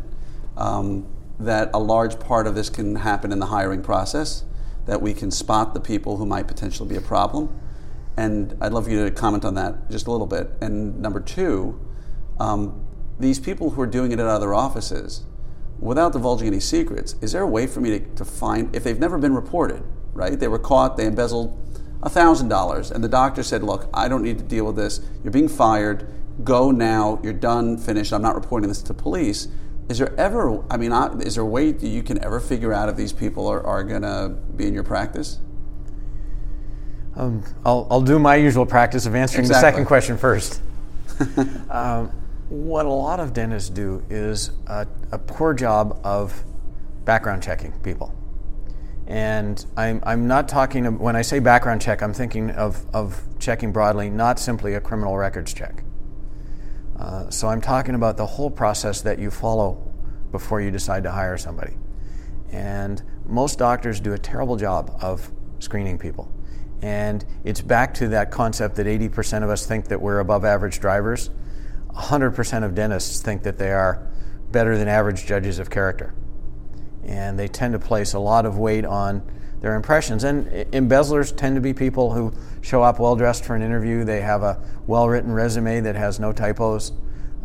um, 0.56 1.06
that 1.40 1.70
a 1.74 1.78
large 1.78 2.20
part 2.20 2.46
of 2.46 2.54
this 2.54 2.68
can 2.70 2.96
happen 2.96 3.32
in 3.32 3.38
the 3.40 3.46
hiring 3.46 3.82
process, 3.82 4.44
that 4.86 5.00
we 5.02 5.14
can 5.14 5.30
spot 5.30 5.74
the 5.74 5.80
people 5.80 6.16
who 6.16 6.26
might 6.26 6.46
potentially 6.46 6.88
be 6.88 6.96
a 6.96 7.00
problem. 7.00 7.48
And 8.16 8.56
I'd 8.60 8.72
love 8.72 8.84
for 8.84 8.90
you 8.90 9.04
to 9.04 9.10
comment 9.10 9.44
on 9.44 9.54
that 9.54 9.90
just 9.90 10.06
a 10.06 10.10
little 10.10 10.26
bit. 10.26 10.50
And 10.60 11.00
number 11.00 11.20
two, 11.20 11.80
um, 12.38 12.86
these 13.18 13.40
people 13.40 13.70
who 13.70 13.80
are 13.80 13.86
doing 13.86 14.12
it 14.12 14.18
at 14.18 14.26
other 14.26 14.54
offices, 14.54 15.24
without 15.78 16.12
divulging 16.12 16.46
any 16.46 16.60
secrets, 16.60 17.16
is 17.20 17.32
there 17.32 17.42
a 17.42 17.46
way 17.46 17.66
for 17.66 17.80
me 17.80 17.98
to, 17.98 18.14
to 18.14 18.24
find, 18.24 18.74
if 18.74 18.84
they've 18.84 18.98
never 18.98 19.18
been 19.18 19.34
reported, 19.34 19.82
right? 20.12 20.38
They 20.38 20.48
were 20.48 20.58
caught, 20.58 20.96
they 20.96 21.06
embezzled 21.06 21.58
$1,000, 22.00 22.90
and 22.90 23.04
the 23.04 23.08
doctor 23.08 23.42
said, 23.42 23.62
Look, 23.62 23.88
I 23.94 24.08
don't 24.08 24.22
need 24.22 24.38
to 24.38 24.44
deal 24.44 24.66
with 24.66 24.76
this. 24.76 25.00
You're 25.22 25.32
being 25.32 25.48
fired. 25.48 26.06
Go 26.42 26.70
now. 26.70 27.20
You're 27.22 27.32
done, 27.32 27.78
finished. 27.78 28.12
I'm 28.12 28.22
not 28.22 28.34
reporting 28.34 28.68
this 28.68 28.82
to 28.82 28.94
police. 28.94 29.48
Is 29.88 29.98
there 29.98 30.18
ever, 30.18 30.64
I 30.70 30.76
mean, 30.76 30.92
is 31.20 31.34
there 31.34 31.44
a 31.44 31.46
way 31.46 31.70
that 31.72 31.86
you 31.86 32.02
can 32.02 32.22
ever 32.24 32.40
figure 32.40 32.72
out 32.72 32.88
if 32.88 32.96
these 32.96 33.12
people 33.12 33.46
are, 33.46 33.64
are 33.64 33.84
going 33.84 34.02
to 34.02 34.36
be 34.56 34.66
in 34.66 34.74
your 34.74 34.82
practice? 34.82 35.38
Um, 37.16 37.44
I'll, 37.64 37.86
I'll 37.90 38.00
do 38.00 38.18
my 38.18 38.36
usual 38.36 38.66
practice 38.66 39.06
of 39.06 39.14
answering 39.14 39.46
the 39.46 39.54
second 39.54 39.86
question 39.86 40.18
first. 40.18 40.60
um, 41.70 42.10
what 42.48 42.86
a 42.86 42.90
lot 42.90 43.20
of 43.20 43.32
dentists 43.32 43.70
do 43.70 44.02
is 44.10 44.50
a, 44.66 44.86
a 45.12 45.18
poor 45.18 45.54
job 45.54 46.00
of 46.04 46.44
background 47.04 47.42
checking 47.42 47.72
people. 47.80 48.14
And 49.06 49.64
I'm, 49.76 50.02
I'm 50.04 50.26
not 50.26 50.48
talking, 50.48 50.98
when 50.98 51.14
I 51.14 51.22
say 51.22 51.38
background 51.38 51.82
check, 51.82 52.02
I'm 52.02 52.14
thinking 52.14 52.50
of, 52.50 52.84
of 52.94 53.22
checking 53.38 53.70
broadly, 53.70 54.08
not 54.08 54.38
simply 54.38 54.74
a 54.74 54.80
criminal 54.80 55.16
records 55.16 55.52
check. 55.52 55.84
Uh, 56.98 57.28
so 57.28 57.48
I'm 57.48 57.60
talking 57.60 57.94
about 57.94 58.16
the 58.16 58.26
whole 58.26 58.50
process 58.50 59.02
that 59.02 59.18
you 59.18 59.30
follow 59.30 59.92
before 60.30 60.60
you 60.60 60.70
decide 60.70 61.02
to 61.02 61.10
hire 61.10 61.36
somebody. 61.36 61.76
And 62.50 63.02
most 63.26 63.58
doctors 63.58 64.00
do 64.00 64.12
a 64.14 64.18
terrible 64.18 64.56
job 64.56 64.96
of 65.00 65.30
screening 65.58 65.98
people. 65.98 66.32
And 66.84 67.24
it's 67.44 67.62
back 67.62 67.94
to 67.94 68.08
that 68.08 68.30
concept 68.30 68.76
that 68.76 68.86
80% 68.86 69.42
of 69.42 69.48
us 69.48 69.64
think 69.64 69.86
that 69.86 70.02
we're 70.02 70.18
above 70.18 70.44
average 70.44 70.80
drivers. 70.80 71.30
100% 71.94 72.62
of 72.62 72.74
dentists 72.74 73.22
think 73.22 73.42
that 73.44 73.56
they 73.56 73.72
are 73.72 74.06
better 74.52 74.76
than 74.76 74.86
average 74.86 75.24
judges 75.24 75.58
of 75.58 75.70
character. 75.70 76.14
And 77.02 77.38
they 77.38 77.48
tend 77.48 77.72
to 77.72 77.78
place 77.78 78.12
a 78.12 78.18
lot 78.18 78.44
of 78.44 78.58
weight 78.58 78.84
on 78.84 79.22
their 79.62 79.76
impressions. 79.76 80.24
And 80.24 80.66
embezzlers 80.74 81.32
tend 81.32 81.54
to 81.54 81.62
be 81.62 81.72
people 81.72 82.12
who 82.12 82.34
show 82.60 82.82
up 82.82 83.00
well 83.00 83.16
dressed 83.16 83.46
for 83.46 83.56
an 83.56 83.62
interview. 83.62 84.04
They 84.04 84.20
have 84.20 84.42
a 84.42 84.60
well 84.86 85.08
written 85.08 85.32
resume 85.32 85.80
that 85.80 85.96
has 85.96 86.20
no 86.20 86.34
typos. 86.34 86.92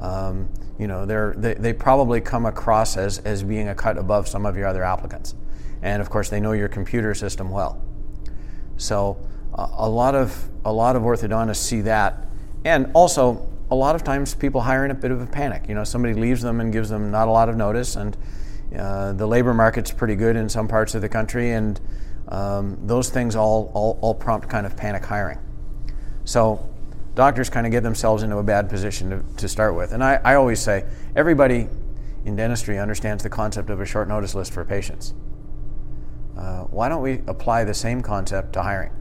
Um, 0.02 0.50
you 0.78 0.88
know, 0.88 1.06
they, 1.06 1.54
they 1.54 1.72
probably 1.72 2.20
come 2.20 2.46
across 2.46 2.98
as, 2.98 3.20
as 3.20 3.44
being 3.44 3.70
a 3.70 3.76
cut 3.76 3.98
above 3.98 4.28
some 4.28 4.46
of 4.46 4.58
your 4.58 4.68
other 4.68 4.84
applicants. 4.84 5.34
And 5.82 6.02
of 6.02 6.10
course, 6.10 6.30
they 6.30 6.42
know 6.42 6.52
your 6.52 6.68
computer 6.68 7.14
system 7.14 7.50
well. 7.50 7.82
So 8.80 9.18
uh, 9.54 9.68
a 9.74 9.90
lot 9.90 10.16
of 10.16 10.50
a 10.66 10.74
lot 10.74 10.96
of 10.96 11.04
orthodontists 11.04 11.58
see 11.58 11.82
that, 11.82 12.28
and 12.66 12.90
also 12.94 13.48
a 13.70 13.76
lot 13.76 13.96
of 13.96 14.04
times 14.04 14.34
people 14.34 14.62
hire 14.62 14.84
in 14.86 14.92
a 14.92 14.96
bit 14.96 15.12
of 15.12 15.22
a 15.22 15.28
panic. 15.28 15.68
You 15.68 15.76
know, 15.76 15.84
somebody 15.84 16.14
leaves 16.14 16.42
them 16.42 16.60
and 16.60 16.74
gives 16.74 16.90
them 16.90 17.12
not 17.12 17.28
a 17.28 17.32
lot 17.32 17.50
of 17.50 17.56
notice, 17.56 17.96
and 17.96 18.18
uh, 18.76 19.14
the 19.14 19.28
labor 19.28 19.54
market's 19.54 19.92
pretty 19.92 20.16
good 20.16 20.36
in 20.36 20.50
some 20.50 20.68
parts 20.68 20.96
of 20.96 21.02
the 21.02 21.10
country, 21.10 21.52
and 21.52 21.80
um, 22.30 22.78
those 22.86 23.10
things 23.10 23.36
all, 23.36 23.72
all 23.74 24.00
all 24.02 24.16
prompt 24.16 24.50
kind 24.50 24.66
of 24.66 24.76
panic 24.76 25.06
hiring. 25.06 25.40
So 26.26 26.68
doctors 27.16 27.50
kind 27.50 27.66
of 27.66 27.72
get 27.72 27.84
themselves 27.84 28.24
into 28.24 28.38
a 28.38 28.44
bad 28.44 28.70
position 28.70 29.10
to, 29.10 29.24
to 29.38 29.50
start 29.50 29.76
with. 29.76 29.92
And 29.92 30.04
I, 30.04 30.22
I 30.24 30.36
always 30.36 30.60
say 30.60 30.86
everybody 31.16 31.68
in 32.26 32.36
dentistry 32.36 32.78
understands 32.80 33.24
the 33.24 33.30
concept 33.30 33.70
of 33.70 33.82
a 33.82 33.86
short 33.86 34.08
notice 34.08 34.36
list 34.36 34.54
for 34.54 34.64
patients. 34.64 35.14
Uh, 36.38 36.64
why 36.66 36.90
don't 36.90 37.02
we 37.02 37.22
apply 37.28 37.64
the 37.64 37.74
same 37.74 38.02
concept 38.02 38.54
to 38.54 38.64
hiring? 38.64 38.92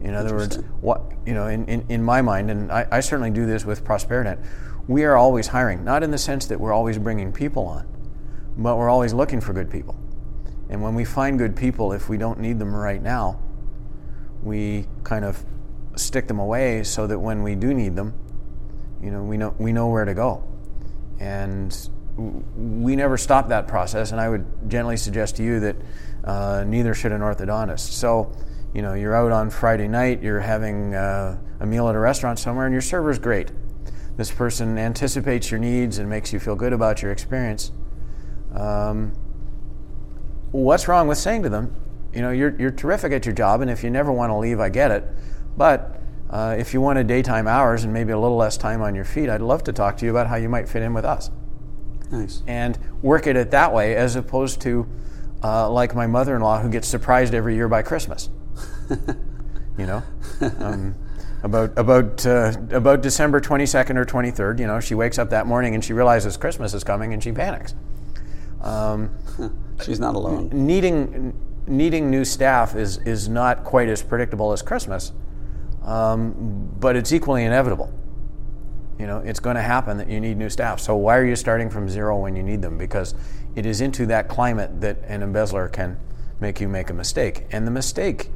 In 0.00 0.14
other 0.14 0.34
words, 0.34 0.56
what 0.80 1.12
you 1.24 1.32
know, 1.32 1.46
in, 1.46 1.64
in, 1.66 1.86
in 1.88 2.02
my 2.02 2.20
mind, 2.20 2.50
and 2.50 2.70
I, 2.70 2.86
I 2.90 3.00
certainly 3.00 3.30
do 3.30 3.46
this 3.46 3.64
with 3.64 3.84
Prosperident, 3.84 4.44
we 4.86 5.04
are 5.04 5.16
always 5.16 5.46
hiring, 5.46 5.84
not 5.84 6.02
in 6.02 6.10
the 6.10 6.18
sense 6.18 6.46
that 6.46 6.60
we're 6.60 6.72
always 6.72 6.98
bringing 6.98 7.32
people 7.32 7.66
on, 7.66 7.88
but 8.58 8.76
we're 8.76 8.90
always 8.90 9.14
looking 9.14 9.40
for 9.40 9.54
good 9.54 9.70
people. 9.70 9.96
And 10.68 10.82
when 10.82 10.94
we 10.94 11.04
find 11.04 11.38
good 11.38 11.56
people, 11.56 11.92
if 11.92 12.08
we 12.08 12.18
don't 12.18 12.38
need 12.38 12.58
them 12.58 12.74
right 12.74 13.02
now, 13.02 13.40
we 14.42 14.86
kind 15.04 15.24
of 15.24 15.44
stick 15.96 16.28
them 16.28 16.38
away 16.38 16.84
so 16.84 17.06
that 17.06 17.18
when 17.18 17.42
we 17.42 17.54
do 17.54 17.72
need 17.72 17.96
them, 17.96 18.12
you 19.02 19.10
know, 19.10 19.22
we 19.22 19.36
know 19.36 19.54
we 19.58 19.72
know 19.72 19.88
where 19.88 20.04
to 20.04 20.14
go. 20.14 20.44
And 21.20 21.76
we 22.16 22.96
never 22.96 23.16
stop 23.16 23.48
that 23.48 23.66
process. 23.66 24.12
And 24.12 24.20
I 24.20 24.28
would 24.28 24.46
gently 24.68 24.96
suggest 24.96 25.36
to 25.36 25.42
you 25.42 25.60
that 25.60 25.76
uh, 26.24 26.64
neither 26.66 26.94
should 26.94 27.12
an 27.12 27.20
orthodontist. 27.20 27.92
So, 27.92 28.32
you 28.72 28.82
know, 28.82 28.94
you're 28.94 29.14
out 29.14 29.30
on 29.30 29.50
Friday 29.50 29.88
night, 29.88 30.22
you're 30.22 30.40
having 30.40 30.94
uh, 30.94 31.38
a 31.60 31.66
meal 31.66 31.88
at 31.88 31.94
a 31.94 31.98
restaurant 31.98 32.38
somewhere, 32.38 32.66
and 32.66 32.72
your 32.72 32.82
server's 32.82 33.18
great. 33.18 33.52
This 34.16 34.30
person 34.30 34.78
anticipates 34.78 35.50
your 35.50 35.60
needs 35.60 35.98
and 35.98 36.08
makes 36.08 36.32
you 36.32 36.40
feel 36.40 36.56
good 36.56 36.72
about 36.72 37.02
your 37.02 37.12
experience. 37.12 37.72
Um, 38.54 39.12
what's 40.50 40.88
wrong 40.88 41.08
with 41.08 41.18
saying 41.18 41.42
to 41.42 41.48
them, 41.48 41.74
you 42.12 42.22
know, 42.22 42.30
you're, 42.30 42.54
you're 42.60 42.70
terrific 42.70 43.12
at 43.12 43.26
your 43.26 43.34
job, 43.34 43.60
and 43.60 43.70
if 43.70 43.82
you 43.82 43.90
never 43.90 44.12
want 44.12 44.30
to 44.30 44.36
leave, 44.36 44.60
I 44.60 44.68
get 44.68 44.90
it. 44.92 45.04
But 45.56 46.00
uh, 46.30 46.56
if 46.58 46.72
you 46.72 46.80
wanted 46.80 47.06
daytime 47.06 47.46
hours 47.48 47.84
and 47.84 47.92
maybe 47.92 48.12
a 48.12 48.18
little 48.18 48.36
less 48.36 48.56
time 48.56 48.80
on 48.82 48.94
your 48.94 49.04
feet, 49.04 49.28
I'd 49.28 49.40
love 49.40 49.64
to 49.64 49.72
talk 49.72 49.96
to 49.98 50.04
you 50.04 50.10
about 50.10 50.28
how 50.28 50.36
you 50.36 50.48
might 50.48 50.68
fit 50.68 50.82
in 50.82 50.94
with 50.94 51.04
us 51.04 51.30
Nice. 52.10 52.42
and 52.46 52.78
work 53.02 53.26
at 53.26 53.36
it 53.36 53.50
that 53.50 53.72
way 53.72 53.94
as 53.96 54.16
opposed 54.16 54.60
to 54.62 54.86
uh, 55.44 55.70
like 55.70 55.94
my 55.94 56.06
mother 56.06 56.34
in 56.34 56.42
law 56.42 56.58
who 56.58 56.70
gets 56.70 56.88
surprised 56.88 57.34
every 57.34 57.54
year 57.54 57.68
by 57.68 57.82
Christmas. 57.82 58.30
you 59.78 59.86
know? 59.86 60.02
Um, 60.58 60.94
about 61.42 61.78
about 61.78 62.24
uh, 62.24 62.54
about 62.70 63.02
December 63.02 63.38
22nd 63.38 63.96
or 63.96 64.06
23rd, 64.06 64.58
you 64.58 64.66
know, 64.66 64.80
she 64.80 64.94
wakes 64.94 65.18
up 65.18 65.28
that 65.30 65.46
morning 65.46 65.74
and 65.74 65.84
she 65.84 65.92
realizes 65.92 66.38
Christmas 66.38 66.72
is 66.72 66.82
coming 66.82 67.12
and 67.12 67.22
she 67.22 67.32
panics. 67.32 67.74
Um, 68.62 69.14
She's 69.84 70.00
not 70.00 70.14
alone. 70.14 70.48
needing 70.52 71.34
needing 71.66 72.10
new 72.10 72.24
staff 72.24 72.74
is 72.74 72.96
is 72.98 73.28
not 73.28 73.62
quite 73.62 73.88
as 73.88 74.02
predictable 74.02 74.52
as 74.52 74.62
Christmas, 74.62 75.12
um, 75.84 76.72
but 76.80 76.96
it's 76.96 77.12
equally 77.12 77.44
inevitable. 77.44 77.92
You 78.98 79.06
know, 79.06 79.18
it's 79.18 79.40
going 79.40 79.56
to 79.56 79.62
happen 79.62 79.96
that 79.98 80.08
you 80.08 80.20
need 80.20 80.36
new 80.36 80.50
staff. 80.50 80.78
So 80.80 80.94
why 80.94 81.16
are 81.16 81.24
you 81.24 81.36
starting 81.36 81.68
from 81.68 81.88
zero 81.88 82.18
when 82.18 82.36
you 82.36 82.42
need 82.42 82.62
them? 82.62 82.78
Because 82.78 83.14
it 83.56 83.66
is 83.66 83.80
into 83.80 84.06
that 84.06 84.28
climate 84.28 84.80
that 84.80 84.98
an 85.04 85.22
embezzler 85.22 85.68
can 85.68 85.98
make 86.40 86.60
you 86.60 86.68
make 86.68 86.90
a 86.90 86.94
mistake, 86.94 87.46
and 87.50 87.66
the 87.66 87.70
mistake 87.70 88.30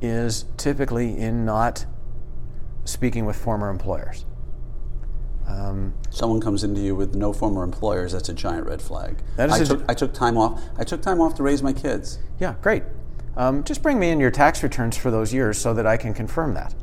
is 0.00 0.44
typically 0.56 1.16
in 1.16 1.44
not 1.44 1.86
speaking 2.84 3.24
with 3.24 3.36
former 3.36 3.70
employers. 3.70 4.24
Um, 5.46 5.94
Someone 6.10 6.40
comes 6.40 6.64
into 6.64 6.80
you 6.80 6.96
with 6.96 7.14
no 7.14 7.32
former 7.32 7.62
employers, 7.62 8.12
that's 8.12 8.28
a 8.28 8.34
giant 8.34 8.66
red 8.66 8.82
flag. 8.82 9.18
That 9.36 9.48
is 9.50 9.70
I, 9.70 9.74
took, 9.74 9.84
I 9.90 9.94
took 9.94 10.12
time 10.12 10.36
off. 10.36 10.62
I 10.76 10.84
took 10.84 11.02
time 11.02 11.20
off 11.20 11.34
to 11.36 11.42
raise 11.42 11.62
my 11.62 11.72
kids. 11.72 12.18
Yeah, 12.40 12.54
great. 12.62 12.82
Um, 13.36 13.62
just 13.64 13.82
bring 13.82 13.98
me 13.98 14.10
in 14.10 14.18
your 14.18 14.30
tax 14.30 14.62
returns 14.62 14.96
for 14.96 15.10
those 15.10 15.32
years 15.32 15.58
so 15.58 15.74
that 15.74 15.86
I 15.86 15.96
can 15.96 16.14
confirm 16.14 16.54
that. 16.54 16.74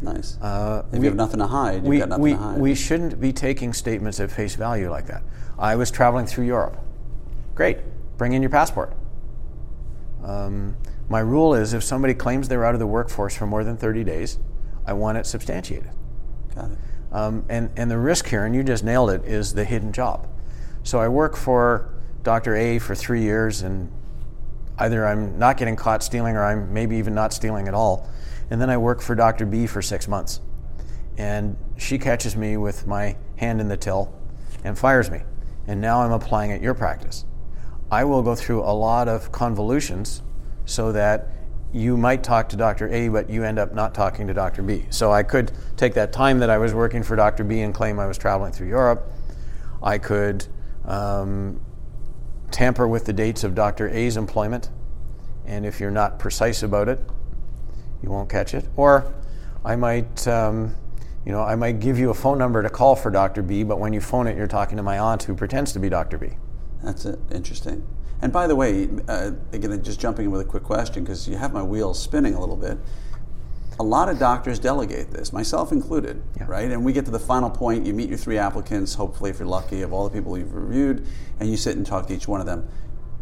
Nice. 0.00 0.36
Uh, 0.40 0.84
if 0.92 0.98
you 0.98 1.06
have 1.06 1.16
nothing 1.16 1.38
to 1.40 1.46
hide, 1.46 1.76
you've 1.76 1.84
we, 1.84 1.98
got 1.98 2.08
nothing 2.10 2.22
we, 2.22 2.30
to 2.32 2.36
hide. 2.36 2.58
we 2.58 2.74
shouldn't 2.74 3.20
be 3.20 3.32
taking 3.32 3.72
statements 3.72 4.20
at 4.20 4.30
face 4.30 4.54
value 4.54 4.90
like 4.90 5.06
that. 5.06 5.22
I 5.58 5.76
was 5.76 5.90
traveling 5.90 6.26
through 6.26 6.44
Europe. 6.44 6.76
Great, 7.54 7.78
bring 8.18 8.32
in 8.32 8.42
your 8.42 8.50
passport. 8.50 8.94
Um, 10.22 10.76
my 11.08 11.20
rule 11.20 11.54
is 11.54 11.72
if 11.72 11.82
somebody 11.82 12.14
claims 12.14 12.48
they're 12.48 12.64
out 12.64 12.74
of 12.74 12.80
the 12.80 12.86
workforce 12.86 13.36
for 13.36 13.46
more 13.46 13.64
than 13.64 13.76
30 13.76 14.04
days, 14.04 14.38
I 14.84 14.92
want 14.92 15.18
it 15.18 15.26
substantiated. 15.26 15.90
got 16.54 16.72
it. 16.72 16.78
Um, 17.12 17.44
and, 17.48 17.70
and 17.76 17.90
the 17.90 17.98
risk 17.98 18.28
here, 18.28 18.44
and 18.44 18.54
you 18.54 18.62
just 18.62 18.84
nailed 18.84 19.10
it, 19.10 19.24
is 19.24 19.54
the 19.54 19.64
hidden 19.64 19.92
job. 19.92 20.28
So 20.82 20.98
I 20.98 21.08
work 21.08 21.36
for 21.36 21.94
Dr. 22.22 22.56
A 22.56 22.78
for 22.78 22.94
three 22.94 23.22
years, 23.22 23.62
and 23.62 23.90
either 24.78 25.06
I'm 25.06 25.38
not 25.38 25.56
getting 25.56 25.76
caught 25.76 26.02
stealing 26.02 26.36
or 26.36 26.44
I'm 26.44 26.72
maybe 26.72 26.96
even 26.96 27.14
not 27.14 27.32
stealing 27.32 27.68
at 27.68 27.74
all. 27.74 28.08
And 28.50 28.60
then 28.60 28.70
I 28.70 28.76
work 28.76 29.00
for 29.00 29.14
Dr. 29.14 29.46
B 29.46 29.66
for 29.66 29.82
six 29.82 30.06
months. 30.06 30.40
And 31.18 31.56
she 31.76 31.98
catches 31.98 32.36
me 32.36 32.56
with 32.56 32.86
my 32.86 33.16
hand 33.36 33.60
in 33.60 33.68
the 33.68 33.76
till 33.76 34.14
and 34.64 34.78
fires 34.78 35.10
me. 35.10 35.22
And 35.66 35.80
now 35.80 36.02
I'm 36.02 36.12
applying 36.12 36.52
at 36.52 36.60
your 36.60 36.74
practice. 36.74 37.24
I 37.90 38.04
will 38.04 38.22
go 38.22 38.34
through 38.34 38.62
a 38.62 38.72
lot 38.72 39.08
of 39.08 39.32
convolutions 39.32 40.22
so 40.64 40.92
that 40.92 41.30
you 41.72 41.96
might 41.96 42.22
talk 42.22 42.48
to 42.50 42.56
Dr. 42.56 42.88
A, 42.88 43.08
but 43.08 43.28
you 43.28 43.44
end 43.44 43.58
up 43.58 43.74
not 43.74 43.94
talking 43.94 44.26
to 44.26 44.34
Dr. 44.34 44.62
B. 44.62 44.86
So 44.90 45.12
I 45.12 45.22
could 45.22 45.52
take 45.76 45.94
that 45.94 46.12
time 46.12 46.38
that 46.38 46.50
I 46.50 46.58
was 46.58 46.74
working 46.74 47.02
for 47.02 47.16
Dr. 47.16 47.44
B 47.44 47.60
and 47.60 47.74
claim 47.74 47.98
I 47.98 48.06
was 48.06 48.18
traveling 48.18 48.52
through 48.52 48.68
Europe. 48.68 49.12
I 49.82 49.98
could 49.98 50.46
um, 50.84 51.60
tamper 52.50 52.88
with 52.88 53.04
the 53.04 53.12
dates 53.12 53.44
of 53.44 53.54
Dr. 53.54 53.88
A's 53.88 54.16
employment, 54.16 54.70
and 55.44 55.66
if 55.66 55.80
you're 55.80 55.90
not 55.90 56.18
precise 56.18 56.62
about 56.62 56.88
it, 56.88 57.00
you 58.02 58.10
won't 58.10 58.28
catch 58.28 58.54
it. 58.54 58.66
Or 58.76 59.12
I 59.64 59.76
might, 59.76 60.26
um, 60.28 60.74
you 61.24 61.32
know, 61.32 61.42
I 61.42 61.56
might 61.56 61.80
give 61.80 61.98
you 61.98 62.10
a 62.10 62.14
phone 62.14 62.38
number 62.38 62.62
to 62.62 62.70
call 62.70 62.96
for 62.96 63.10
Dr. 63.10 63.42
B, 63.42 63.62
but 63.64 63.78
when 63.80 63.92
you 63.92 64.00
phone 64.00 64.26
it, 64.26 64.36
you're 64.36 64.46
talking 64.46 64.76
to 64.76 64.82
my 64.82 64.98
aunt 64.98 65.24
who 65.24 65.34
pretends 65.34 65.72
to 65.72 65.78
be 65.78 65.88
Dr. 65.88 66.18
B. 66.18 66.30
That's 66.82 67.04
it. 67.04 67.18
Interesting. 67.32 67.86
And 68.22 68.32
by 68.32 68.46
the 68.46 68.56
way, 68.56 68.88
uh, 69.08 69.32
again, 69.52 69.82
just 69.82 70.00
jumping 70.00 70.26
in 70.26 70.30
with 70.30 70.40
a 70.40 70.44
quick 70.44 70.62
question 70.62 71.04
because 71.04 71.28
you 71.28 71.36
have 71.36 71.52
my 71.52 71.62
wheels 71.62 72.00
spinning 72.02 72.34
a 72.34 72.40
little 72.40 72.56
bit. 72.56 72.78
A 73.78 73.82
lot 73.82 74.08
of 74.08 74.18
doctors 74.18 74.58
delegate 74.58 75.10
this, 75.10 75.34
myself 75.34 75.70
included, 75.70 76.22
Yeah. 76.38 76.44
right? 76.48 76.70
And 76.70 76.82
we 76.82 76.94
get 76.94 77.04
to 77.04 77.10
the 77.10 77.18
final 77.18 77.50
point. 77.50 77.84
You 77.84 77.92
meet 77.92 78.08
your 78.08 78.16
three 78.16 78.38
applicants, 78.38 78.94
hopefully, 78.94 79.28
if 79.28 79.38
you're 79.38 79.48
lucky, 79.48 79.82
of 79.82 79.92
all 79.92 80.08
the 80.08 80.14
people 80.14 80.38
you've 80.38 80.54
reviewed, 80.54 81.06
and 81.40 81.50
you 81.50 81.58
sit 81.58 81.76
and 81.76 81.84
talk 81.84 82.06
to 82.06 82.14
each 82.14 82.26
one 82.26 82.40
of 82.40 82.46
them. 82.46 82.66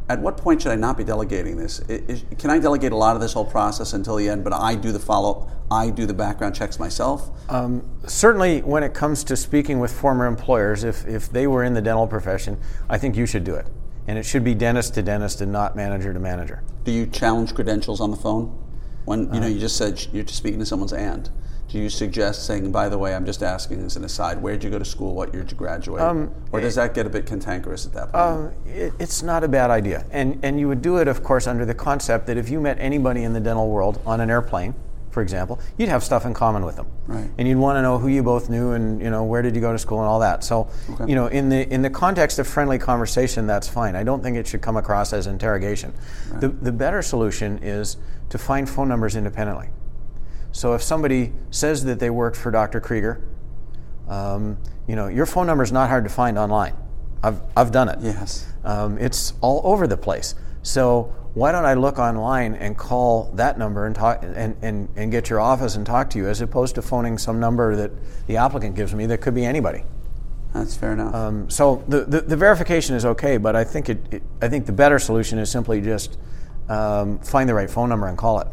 At 0.08 0.20
what 0.20 0.36
point 0.36 0.60
should 0.60 0.72
I 0.72 0.76
not 0.76 0.98
be 0.98 1.04
delegating 1.04 1.56
this? 1.56 1.80
Is- 1.88 2.24
can 2.38 2.50
I 2.50 2.58
delegate 2.58 2.92
a 2.92 2.96
lot 2.96 3.16
of 3.16 3.22
this 3.22 3.32
whole 3.32 3.44
process 3.44 3.92
until 3.94 4.16
the 4.16 4.28
end, 4.28 4.44
but 4.44 4.52
I 4.52 4.74
do 4.74 4.92
the 4.92 4.98
follow, 4.98 5.30
up 5.30 5.50
I 5.70 5.90
do 5.90 6.04
the 6.06 6.14
background 6.14 6.54
checks 6.54 6.78
myself? 6.78 7.30
Um, 7.48 7.82
certainly, 8.06 8.60
when 8.60 8.82
it 8.82 8.92
comes 8.92 9.24
to 9.24 9.36
speaking 9.36 9.80
with 9.80 9.92
former 9.92 10.26
employers, 10.26 10.84
if, 10.84 11.06
if 11.06 11.30
they 11.30 11.46
were 11.46 11.64
in 11.64 11.72
the 11.72 11.80
dental 11.80 12.06
profession, 12.06 12.58
I 12.88 12.98
think 12.98 13.16
you 13.16 13.24
should 13.26 13.44
do 13.44 13.54
it. 13.54 13.66
And 14.06 14.18
it 14.18 14.24
should 14.24 14.44
be 14.44 14.54
dentist 14.54 14.94
to 14.94 15.02
dentist 15.02 15.40
and 15.40 15.50
not 15.50 15.74
manager 15.74 16.12
to 16.12 16.20
manager. 16.20 16.62
Do 16.84 16.92
you 16.92 17.06
challenge 17.06 17.54
credentials 17.54 18.00
on 18.00 18.10
the 18.10 18.16
phone? 18.18 18.60
When 19.06 19.32
you 19.34 19.40
know 19.40 19.46
uh, 19.46 19.50
you 19.50 19.58
just 19.58 19.76
said 19.76 20.06
you're 20.12 20.24
just 20.24 20.38
speaking 20.38 20.60
to 20.60 20.66
someone's 20.66 20.92
aunt. 20.92 21.30
Do 21.74 21.80
you 21.80 21.90
suggest 21.90 22.46
saying, 22.46 22.70
by 22.70 22.88
the 22.88 22.96
way, 22.96 23.16
I'm 23.16 23.26
just 23.26 23.42
asking 23.42 23.84
as 23.84 23.96
an 23.96 24.04
aside, 24.04 24.40
where'd 24.40 24.62
you 24.62 24.70
go 24.70 24.78
to 24.78 24.84
school? 24.84 25.12
What 25.12 25.34
year 25.34 25.42
did 25.42 25.50
you 25.50 25.58
graduate? 25.58 26.00
or 26.52 26.60
does 26.60 26.76
that 26.76 26.94
get 26.94 27.04
a 27.04 27.10
bit 27.10 27.26
cantankerous 27.26 27.84
at 27.84 27.92
that 27.94 28.12
point? 28.12 28.14
Um, 28.14 28.52
it, 28.64 28.92
it's 29.00 29.24
not 29.24 29.42
a 29.42 29.48
bad 29.48 29.70
idea. 29.72 30.06
And, 30.12 30.38
and 30.44 30.60
you 30.60 30.68
would 30.68 30.82
do 30.82 30.98
it, 30.98 31.08
of 31.08 31.24
course, 31.24 31.48
under 31.48 31.64
the 31.64 31.74
concept 31.74 32.28
that 32.28 32.36
if 32.36 32.48
you 32.48 32.60
met 32.60 32.78
anybody 32.78 33.24
in 33.24 33.32
the 33.32 33.40
dental 33.40 33.68
world 33.68 34.00
on 34.06 34.20
an 34.20 34.30
airplane, 34.30 34.76
for 35.10 35.20
example, 35.20 35.58
you'd 35.76 35.88
have 35.88 36.04
stuff 36.04 36.24
in 36.24 36.32
common 36.32 36.64
with 36.64 36.76
them. 36.76 36.86
Right. 37.08 37.28
And 37.38 37.48
you'd 37.48 37.58
want 37.58 37.76
to 37.78 37.82
know 37.82 37.98
who 37.98 38.06
you 38.06 38.22
both 38.22 38.48
knew 38.48 38.70
and, 38.70 39.02
you 39.02 39.10
know, 39.10 39.24
where 39.24 39.42
did 39.42 39.56
you 39.56 39.60
go 39.60 39.72
to 39.72 39.78
school 39.80 39.98
and 39.98 40.06
all 40.06 40.20
that. 40.20 40.44
So, 40.44 40.68
Okay. 40.90 41.06
you 41.08 41.16
know, 41.16 41.26
in 41.26 41.48
the, 41.48 41.68
in 41.74 41.82
the 41.82 41.90
context 41.90 42.38
of 42.38 42.46
friendly 42.46 42.78
conversation, 42.78 43.48
that's 43.48 43.66
fine. 43.66 43.96
I 43.96 44.04
don't 44.04 44.22
think 44.22 44.36
it 44.36 44.46
should 44.46 44.62
come 44.62 44.76
across 44.76 45.12
as 45.12 45.26
interrogation. 45.26 45.92
The, 46.38 46.50
the 46.50 46.70
better 46.70 47.02
solution 47.02 47.58
is 47.64 47.96
to 48.30 48.38
find 48.38 48.70
phone 48.70 48.88
numbers 48.88 49.16
independently. 49.16 49.70
So 50.54 50.72
if 50.74 50.82
somebody 50.82 51.32
says 51.50 51.84
that 51.84 51.98
they 51.98 52.10
worked 52.10 52.36
for 52.36 52.52
Dr. 52.52 52.80
Krieger, 52.80 53.20
um, 54.08 54.56
you 54.86 54.94
know, 54.94 55.08
your 55.08 55.26
phone 55.26 55.48
number 55.48 55.64
is 55.64 55.72
not 55.72 55.88
hard 55.88 56.04
to 56.04 56.10
find 56.10 56.38
online. 56.38 56.76
I've, 57.24 57.40
I've 57.56 57.72
done 57.72 57.88
it. 57.88 57.98
yes. 58.00 58.46
Um, 58.62 58.96
it's 58.98 59.32
all 59.40 59.60
over 59.64 59.88
the 59.88 59.96
place. 59.96 60.36
So 60.62 61.12
why 61.34 61.50
don't 61.50 61.64
I 61.64 61.74
look 61.74 61.98
online 61.98 62.54
and 62.54 62.78
call 62.78 63.32
that 63.34 63.58
number 63.58 63.86
and 63.86 63.96
talk 63.96 64.22
and, 64.22 64.56
and, 64.62 64.88
and 64.94 65.10
get 65.10 65.28
your 65.28 65.40
office 65.40 65.74
and 65.74 65.84
talk 65.84 66.08
to 66.10 66.18
you 66.18 66.28
as 66.28 66.40
opposed 66.40 66.76
to 66.76 66.82
phoning 66.82 67.18
some 67.18 67.40
number 67.40 67.74
that 67.74 67.90
the 68.28 68.36
applicant 68.36 68.76
gives 68.76 68.94
me 68.94 69.06
that 69.06 69.20
could 69.20 69.34
be 69.34 69.44
anybody. 69.44 69.82
That's 70.52 70.76
fair 70.76 70.92
enough. 70.92 71.12
Um, 71.12 71.50
so 71.50 71.82
the, 71.88 72.04
the, 72.04 72.20
the 72.20 72.36
verification 72.36 72.94
is 72.94 73.04
okay, 73.04 73.38
but 73.38 73.56
I 73.56 73.64
think 73.64 73.88
it, 73.88 73.98
it 74.12 74.22
I 74.40 74.48
think 74.48 74.66
the 74.66 74.72
better 74.72 75.00
solution 75.00 75.40
is 75.40 75.50
simply 75.50 75.80
just 75.80 76.16
um, 76.68 77.18
find 77.18 77.48
the 77.48 77.54
right 77.54 77.68
phone 77.68 77.88
number 77.88 78.06
and 78.06 78.16
call 78.16 78.38
it. 78.38 78.46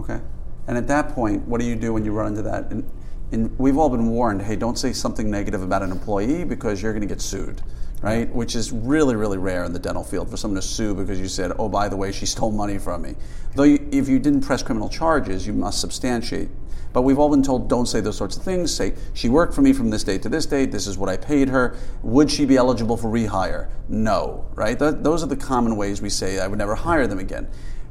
okay. 0.00 0.20
And 0.68 0.76
at 0.76 0.86
that 0.88 1.08
point, 1.08 1.48
what 1.48 1.60
do 1.60 1.66
you 1.66 1.74
do 1.74 1.94
when 1.94 2.04
you 2.04 2.12
run 2.12 2.28
into 2.28 2.42
that? 2.42 2.70
And, 2.70 2.88
and 3.32 3.58
we've 3.58 3.78
all 3.78 3.88
been 3.88 4.10
warned, 4.10 4.42
hey, 4.42 4.54
don't 4.54 4.78
say 4.78 4.92
something 4.92 5.30
negative 5.30 5.62
about 5.62 5.82
an 5.82 5.90
employee 5.90 6.44
because 6.44 6.82
you're 6.82 6.92
going 6.92 7.00
to 7.00 7.08
get 7.08 7.22
sued, 7.22 7.62
right? 8.02 8.28
Which 8.34 8.54
is 8.54 8.70
really, 8.70 9.16
really 9.16 9.38
rare 9.38 9.64
in 9.64 9.72
the 9.72 9.78
dental 9.78 10.04
field 10.04 10.30
for 10.30 10.36
someone 10.36 10.60
to 10.60 10.66
sue 10.66 10.94
because 10.94 11.18
you 11.18 11.26
said, 11.26 11.52
oh, 11.58 11.70
by 11.70 11.88
the 11.88 11.96
way, 11.96 12.12
she 12.12 12.26
stole 12.26 12.52
money 12.52 12.78
from 12.78 13.02
me. 13.02 13.16
Though 13.54 13.64
you, 13.64 13.88
if 13.90 14.08
you 14.08 14.18
didn't 14.18 14.42
press 14.42 14.62
criminal 14.62 14.90
charges, 14.90 15.46
you 15.46 15.54
must 15.54 15.80
substantiate. 15.80 16.50
But 16.92 17.02
we've 17.02 17.18
all 17.18 17.30
been 17.30 17.42
told 17.42 17.68
don't 17.68 17.86
say 17.86 18.00
those 18.00 18.16
sorts 18.16 18.36
of 18.36 18.42
things. 18.42 18.74
Say, 18.74 18.94
she 19.14 19.28
worked 19.28 19.54
for 19.54 19.62
me 19.62 19.72
from 19.72 19.90
this 19.90 20.04
date 20.04 20.22
to 20.22 20.28
this 20.28 20.46
date. 20.46 20.72
This 20.72 20.86
is 20.86 20.98
what 20.98 21.08
I 21.08 21.16
paid 21.16 21.48
her. 21.48 21.76
Would 22.02 22.30
she 22.30 22.44
be 22.44 22.56
eligible 22.56 22.96
for 22.96 23.08
rehire? 23.08 23.68
No, 23.88 24.46
right? 24.54 24.78
Th- 24.78 24.94
those 24.98 25.22
are 25.22 25.26
the 25.26 25.36
common 25.36 25.76
ways 25.76 26.02
we 26.02 26.10
say 26.10 26.38
I 26.38 26.46
would 26.46 26.58
never 26.58 26.74
hire 26.74 27.06
them 27.06 27.18
again. 27.18 27.48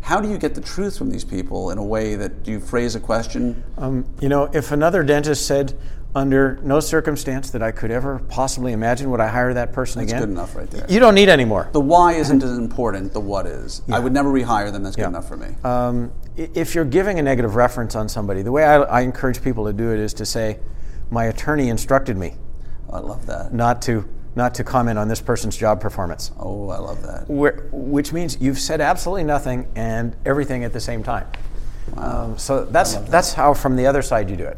How 0.08 0.22
do 0.22 0.30
you 0.30 0.38
get 0.38 0.56
the 0.56 0.62
truth 0.62 0.98
from 0.98 1.10
these 1.10 1.26
people 1.26 1.70
in 1.72 1.78
a 1.78 1.84
way 1.84 2.16
that 2.16 2.42
do 2.44 2.52
you 2.52 2.62
phrase 2.62 2.96
a 2.96 3.00
question? 3.02 3.62
Um, 3.78 4.06
you 4.22 4.30
know, 4.30 4.44
if 4.54 4.72
another 4.72 5.04
dentist 5.04 5.46
said, 5.46 5.78
under 6.16 6.58
no 6.64 6.80
circumstance 6.80 7.50
that 7.50 7.62
I 7.62 7.74
could 7.74 7.92
ever 7.92 8.20
possibly 8.30 8.72
imagine 8.72 9.12
would 9.12 9.20
I 9.20 9.28
hire 9.28 9.54
that 9.56 9.74
person 9.74 10.00
That's 10.00 10.14
again, 10.14 10.22
good 10.22 10.30
enough 10.30 10.56
right 10.56 10.72
there. 10.72 10.86
you 10.88 11.02
don't 11.02 11.14
need 11.14 11.28
any 11.28 11.44
more. 11.44 11.68
The 11.74 11.82
why 11.82 12.14
isn't 12.14 12.42
as 12.42 12.58
important, 12.58 13.12
the 13.12 13.20
what 13.20 13.48
is. 13.48 13.82
I 13.92 14.00
would 14.00 14.14
never 14.14 14.32
rehire 14.32 14.72
them, 14.72 14.82
that's 14.84 14.96
good 14.96 15.02
Yeah. 15.02 15.08
enough 15.10 15.28
for 15.28 15.36
me. 15.36 15.50
um, 15.66 16.14
if 16.38 16.74
you're 16.74 16.86
giving 16.86 17.20
a 17.20 17.22
negative 17.22 17.56
reference 17.56 17.94
on 17.94 18.08
somebody, 18.08 18.44
the 18.44 18.52
way 18.54 18.64
I, 18.64 18.78
I 18.84 19.02
encourage 19.02 19.42
people 19.44 19.66
to 19.66 19.74
do 19.74 19.92
it 19.92 20.00
is 20.00 20.14
to 20.14 20.26
say, 20.26 20.60
"My 21.12 21.26
attorney 21.26 21.68
instructed 21.68 22.16
me 22.16 22.36
I 22.90 23.00
love 23.00 23.26
that. 23.26 23.54
not 23.54 23.82
to 23.84 24.06
not 24.38 24.54
to 24.56 24.64
comment 24.64 24.98
on 24.98 25.10
this 25.10 25.20
person's 25.20 25.58
job 25.58 25.82
performance," 25.82 26.32
Oh, 26.40 26.70
I 26.70 26.78
love 26.78 27.02
that. 27.04 27.30
Where, 27.30 27.68
which 27.72 28.14
means 28.14 28.38
you've 28.40 28.60
said 28.60 28.80
absolutely 28.80 29.26
nothing 29.26 29.68
and 29.76 30.16
everything 30.26 30.64
at 30.64 30.72
the 30.72 30.80
same 30.80 31.04
time. 31.04 31.28
Um, 31.98 32.38
so 32.38 32.66
that's 32.66 32.96
that's 32.96 33.34
how 33.34 33.54
from 33.54 33.76
the 33.76 33.86
other 33.86 34.02
side 34.02 34.30
you 34.30 34.38
do 34.38 34.46
it. 34.46 34.58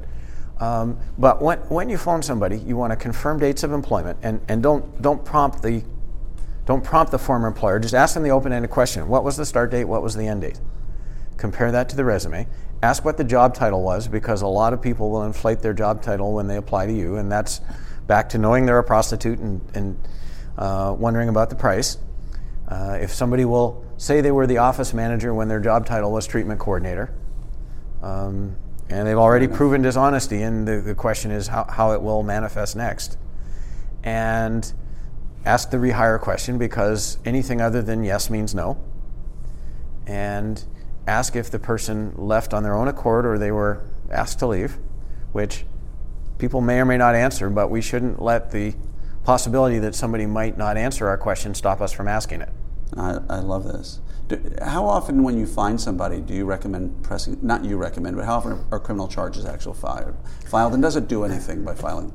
Um, 0.60 1.00
but 1.18 1.42
when, 1.42 1.60
when 1.70 1.90
you 1.90 1.98
phone 1.98 2.22
somebody, 2.22 2.58
you 2.58 2.76
want 2.76 2.92
to 2.92 2.98
confirm 2.98 3.40
dates 3.40 3.64
of 3.64 3.72
employment 3.72 4.20
and, 4.22 4.42
and 4.50 4.62
don't 4.62 5.02
don't 5.02 5.24
prompt 5.24 5.62
the 5.62 5.84
don't 6.66 6.84
prompt 6.84 7.12
the 7.12 7.20
former 7.20 7.48
employer. 7.48 7.80
Just 7.80 7.96
ask 7.96 8.14
them 8.14 8.24
the 8.24 8.32
open-ended 8.32 8.70
question: 8.70 9.08
What 9.08 9.24
was 9.24 9.38
the 9.38 9.46
start 9.46 9.72
date? 9.72 9.86
What 9.86 10.04
was 10.04 10.16
the 10.16 10.28
end 10.28 10.42
date? 10.42 10.60
Compare 11.38 11.72
that 11.72 11.90
to 11.90 11.96
the 11.96 12.04
resume. 12.04 12.48
Ask 12.84 13.04
what 13.04 13.18
the 13.18 13.24
job 13.24 13.54
title 13.56 13.82
was 13.82 14.08
because 14.08 14.42
a 14.42 14.48
lot 14.48 14.74
of 14.74 14.82
people 14.82 15.10
will 15.10 15.24
inflate 15.24 15.60
their 15.62 15.74
job 15.74 16.02
title 16.02 16.34
when 16.34 16.48
they 16.48 16.58
apply 16.58 16.86
to 16.86 16.94
you, 16.94 17.16
and 17.16 17.32
that's 17.32 17.62
back 18.10 18.28
to 18.30 18.40
knowing 18.40 18.66
they're 18.66 18.80
a 18.80 18.84
prostitute 18.84 19.38
and, 19.38 19.62
and 19.76 20.08
uh, 20.58 20.94
wondering 20.98 21.30
about 21.30 21.52
the 21.52 21.56
price. 21.56 22.00
Uh, 22.68 22.98
if 23.00 23.12
somebody 23.12 23.46
will 23.46 23.86
say 23.98 24.20
they 24.20 24.32
were 24.32 24.48
the 24.48 24.58
office 24.58 24.96
manager 24.96 25.32
when 25.32 25.48
their 25.48 25.60
job 25.60 25.86
title 25.86 26.12
was 26.12 26.26
treatment 26.26 26.60
coordinator, 26.60 27.14
um, 28.02 28.56
and 28.90 29.08
they've 29.08 29.18
already 29.18 29.48
proven 29.48 29.84
dishonesty, 29.84 30.42
and 30.42 30.68
the, 30.68 30.82
the 30.82 30.96
question 30.96 31.30
is 31.30 31.48
how, 31.48 31.66
how 31.66 31.92
it 31.92 32.02
will 32.02 32.24
manifest 32.24 32.76
next. 32.76 33.20
And 34.04 34.74
ask 35.46 35.70
the 35.70 35.78
rehire 35.78 36.20
question 36.20 36.58
because 36.58 37.20
anything 37.26 37.62
other 37.62 37.84
than 37.84 38.04
yes 38.04 38.32
means 38.32 38.56
no. 38.56 38.82
And 40.08 40.64
ask 41.06 41.36
if 41.36 41.52
the 41.52 41.60
person 41.60 42.16
left 42.18 42.56
on 42.56 42.64
their 42.64 42.74
own 42.74 42.88
accord 42.88 43.28
or 43.28 43.38
they 43.38 43.52
were 43.52 43.84
asked 44.10 44.40
to 44.40 44.48
leave, 44.48 44.80
which 45.32 45.66
people 46.40 46.62
may 46.62 46.80
or 46.80 46.86
may 46.86 46.98
not 46.98 47.14
answer, 47.14 47.50
but 47.50 47.70
we 47.70 47.82
shouldn't 47.82 48.22
let 48.22 48.50
the 48.52 48.74
possibility 49.24 49.78
that 49.78 49.94
somebody 49.94 50.26
might 50.26 50.58
not 50.58 50.78
answer 50.78 51.08
our 51.08 51.18
question 51.18 51.54
stop 51.54 51.82
us 51.82 51.92
from 51.92 52.08
asking 52.08 52.42
it. 52.42 52.50
I, 52.98 53.20
I 53.30 53.40
love 53.40 53.66
this. 53.66 54.00
Do, 54.28 54.56
how 54.62 54.86
often, 54.86 55.24
when 55.24 55.38
you 55.38 55.46
find 55.46 55.80
somebody, 55.80 56.22
do 56.22 56.34
you 56.34 56.46
recommend 56.46 57.04
pressing? 57.04 57.38
Not 57.42 57.66
you 57.66 57.78
recommend, 57.78 58.16
but 58.16 58.26
how 58.26 58.38
often 58.38 58.66
are 58.72 58.80
criminal 58.80 59.08
charges 59.08 59.46
actually 59.46 59.76
filed? 59.76 60.16
Filed, 60.48 60.74
and 60.74 60.82
does 60.82 60.96
it 60.96 61.08
do 61.08 61.24
anything 61.24 61.64
by 61.64 61.76
filing 61.76 62.14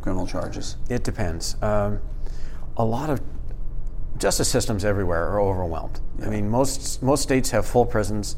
criminal 0.00 0.26
charges? 0.26 0.76
It 0.88 1.04
depends. 1.04 1.60
Um, 1.62 2.00
a 2.76 2.84
lot 2.84 3.10
of 3.10 3.20
justice 4.16 4.48
systems 4.48 4.84
everywhere 4.84 5.28
are 5.28 5.40
overwhelmed. 5.40 6.00
I 6.22 6.28
mean, 6.28 6.48
most 6.48 7.02
most 7.02 7.22
states 7.22 7.50
have 7.50 7.66
full 7.66 7.86
prisons. 7.86 8.36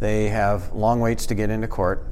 They 0.00 0.28
have 0.28 0.72
long 0.72 1.00
waits 1.00 1.26
to 1.26 1.34
get 1.34 1.48
into 1.48 1.68
court. 1.68 2.06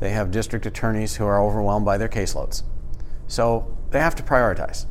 They 0.00 0.10
have 0.10 0.30
district 0.30 0.66
attorneys 0.66 1.16
who 1.16 1.24
are 1.24 1.42
overwhelmed 1.42 1.86
by 1.86 1.98
their 1.98 2.08
caseloads. 2.08 2.62
So 3.26 3.76
they 3.90 4.00
have 4.00 4.14
to 4.16 4.22
prioritize. 4.22 4.86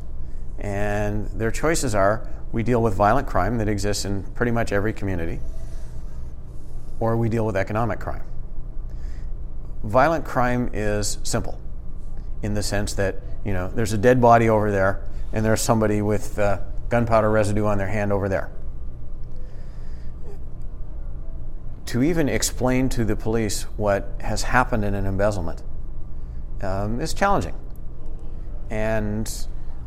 And 0.58 1.28
their 1.28 1.50
choices 1.50 1.94
are 1.94 2.28
we 2.52 2.62
deal 2.62 2.82
with 2.82 2.94
violent 2.94 3.26
crime 3.26 3.58
that 3.58 3.68
exists 3.68 4.04
in 4.04 4.24
pretty 4.34 4.52
much 4.52 4.72
every 4.72 4.92
community, 4.92 5.40
or 7.00 7.16
we 7.16 7.28
deal 7.28 7.44
with 7.44 7.56
economic 7.56 8.00
crime. 8.00 8.22
Violent 9.84 10.24
crime 10.24 10.70
is 10.72 11.18
simple 11.22 11.60
in 12.42 12.54
the 12.54 12.62
sense 12.62 12.94
that, 12.94 13.16
you 13.44 13.52
know, 13.52 13.68
there's 13.68 13.92
a 13.92 13.98
dead 13.98 14.20
body 14.20 14.48
over 14.48 14.70
there 14.70 15.02
and 15.32 15.44
there's 15.44 15.60
somebody 15.60 16.02
with 16.02 16.38
uh, 16.38 16.60
gunpowder 16.88 17.30
residue 17.30 17.66
on 17.66 17.78
their 17.78 17.88
hand 17.88 18.12
over 18.12 18.28
there. 18.28 18.50
To 21.86 22.02
even 22.02 22.28
explain 22.28 22.88
to 22.90 23.04
the 23.04 23.16
police 23.16 23.62
what 23.76 24.08
has 24.20 24.42
happened 24.42 24.84
in 24.84 24.94
an 24.94 25.06
embezzlement 25.06 25.62
um, 26.62 27.00
is 27.00 27.14
challenging. 27.14 27.54
And 28.70 29.32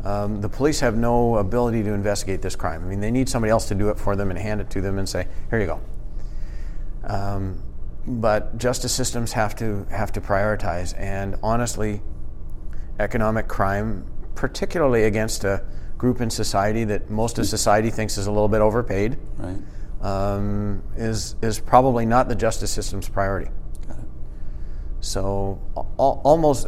um, 0.04 0.39
the 0.39 0.47
police 0.47 0.80
have 0.80 0.95
no 0.95 1.36
ability 1.36 1.84
to 1.84 1.91
investigate 1.91 2.41
this 2.41 2.56
crime. 2.56 2.84
I 2.84 2.88
mean, 2.88 3.02
they 3.02 3.12
need 3.12 3.28
somebody 3.28 3.52
else 3.52 3.68
to 3.68 3.76
do 3.76 3.89
it 3.89 4.00
for 4.00 4.16
them 4.16 4.30
and 4.30 4.39
hand 4.39 4.62
it 4.62 4.70
to 4.72 4.82
them 4.82 4.97
and 4.97 5.08
say, 5.08 5.28
"Here 5.50 5.60
you 5.60 5.66
go." 5.66 5.82
Um, 7.04 7.62
but 8.08 8.58
justice 8.58 8.93
systems 8.93 9.34
have 9.34 9.56
to 9.58 9.86
have 9.89 10.14
to 10.14 10.22
prioritize, 10.22 10.97
and 10.97 11.36
honestly, 11.43 12.02
economic 13.00 13.50
crime, 13.50 14.06
particularly 14.36 15.04
against 15.04 15.43
a 15.43 15.64
group 15.97 16.22
in 16.22 16.30
society 16.30 16.86
that 16.86 17.10
most 17.10 17.38
of 17.38 17.45
society 17.45 17.89
thinks 17.89 18.18
is 18.18 18.26
a 18.26 18.32
little 18.32 18.47
bit 18.47 18.62
overpaid, 18.62 19.18
Right. 19.38 19.58
Um, 20.02 20.84
is 20.95 21.36
is 21.41 21.60
probably 21.60 22.06
not 22.06 22.28
the 22.30 22.36
justice 22.36 22.72
system's 22.72 23.10
priority. 23.10 23.52
So 25.02 25.62
al- 25.78 26.22
almost 26.24 26.68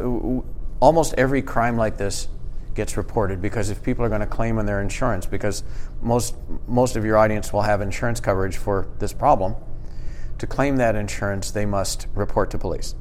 almost 0.80 1.14
every 1.18 1.42
crime 1.42 1.76
like 1.76 1.96
this 1.96 2.28
gets 2.74 2.96
reported 2.96 3.42
because 3.42 3.68
if 3.68 3.82
people 3.82 4.04
are 4.04 4.08
going 4.08 4.22
to 4.22 4.26
claim 4.26 4.58
on 4.58 4.66
their 4.66 4.80
insurance, 4.80 5.26
because 5.26 5.62
most 6.00 6.34
most 6.66 6.96
of 6.96 7.04
your 7.04 7.16
audience 7.18 7.52
will 7.52 7.62
have 7.62 7.80
insurance 7.80 8.20
coverage 8.20 8.56
for 8.56 8.88
this 8.98 9.12
problem, 9.12 9.54
to 10.38 10.46
claim 10.46 10.76
that 10.76 10.96
insurance 10.96 11.50
they 11.50 11.66
must 11.66 12.06
report 12.14 12.50
to 12.50 12.58
police. 12.58 12.94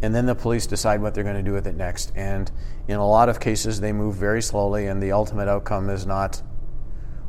And 0.00 0.14
then 0.14 0.26
the 0.26 0.34
police 0.34 0.66
decide 0.66 1.02
what 1.02 1.14
they're 1.14 1.24
going 1.24 1.36
to 1.36 1.42
do 1.42 1.52
with 1.52 1.66
it 1.66 1.74
next. 1.74 2.12
And 2.14 2.50
in 2.86 2.98
a 2.98 3.06
lot 3.06 3.28
of 3.28 3.40
cases, 3.40 3.80
they 3.80 3.92
move 3.92 4.14
very 4.14 4.40
slowly, 4.40 4.86
and 4.86 5.02
the 5.02 5.10
ultimate 5.10 5.48
outcome 5.48 5.90
is 5.90 6.06
not 6.06 6.40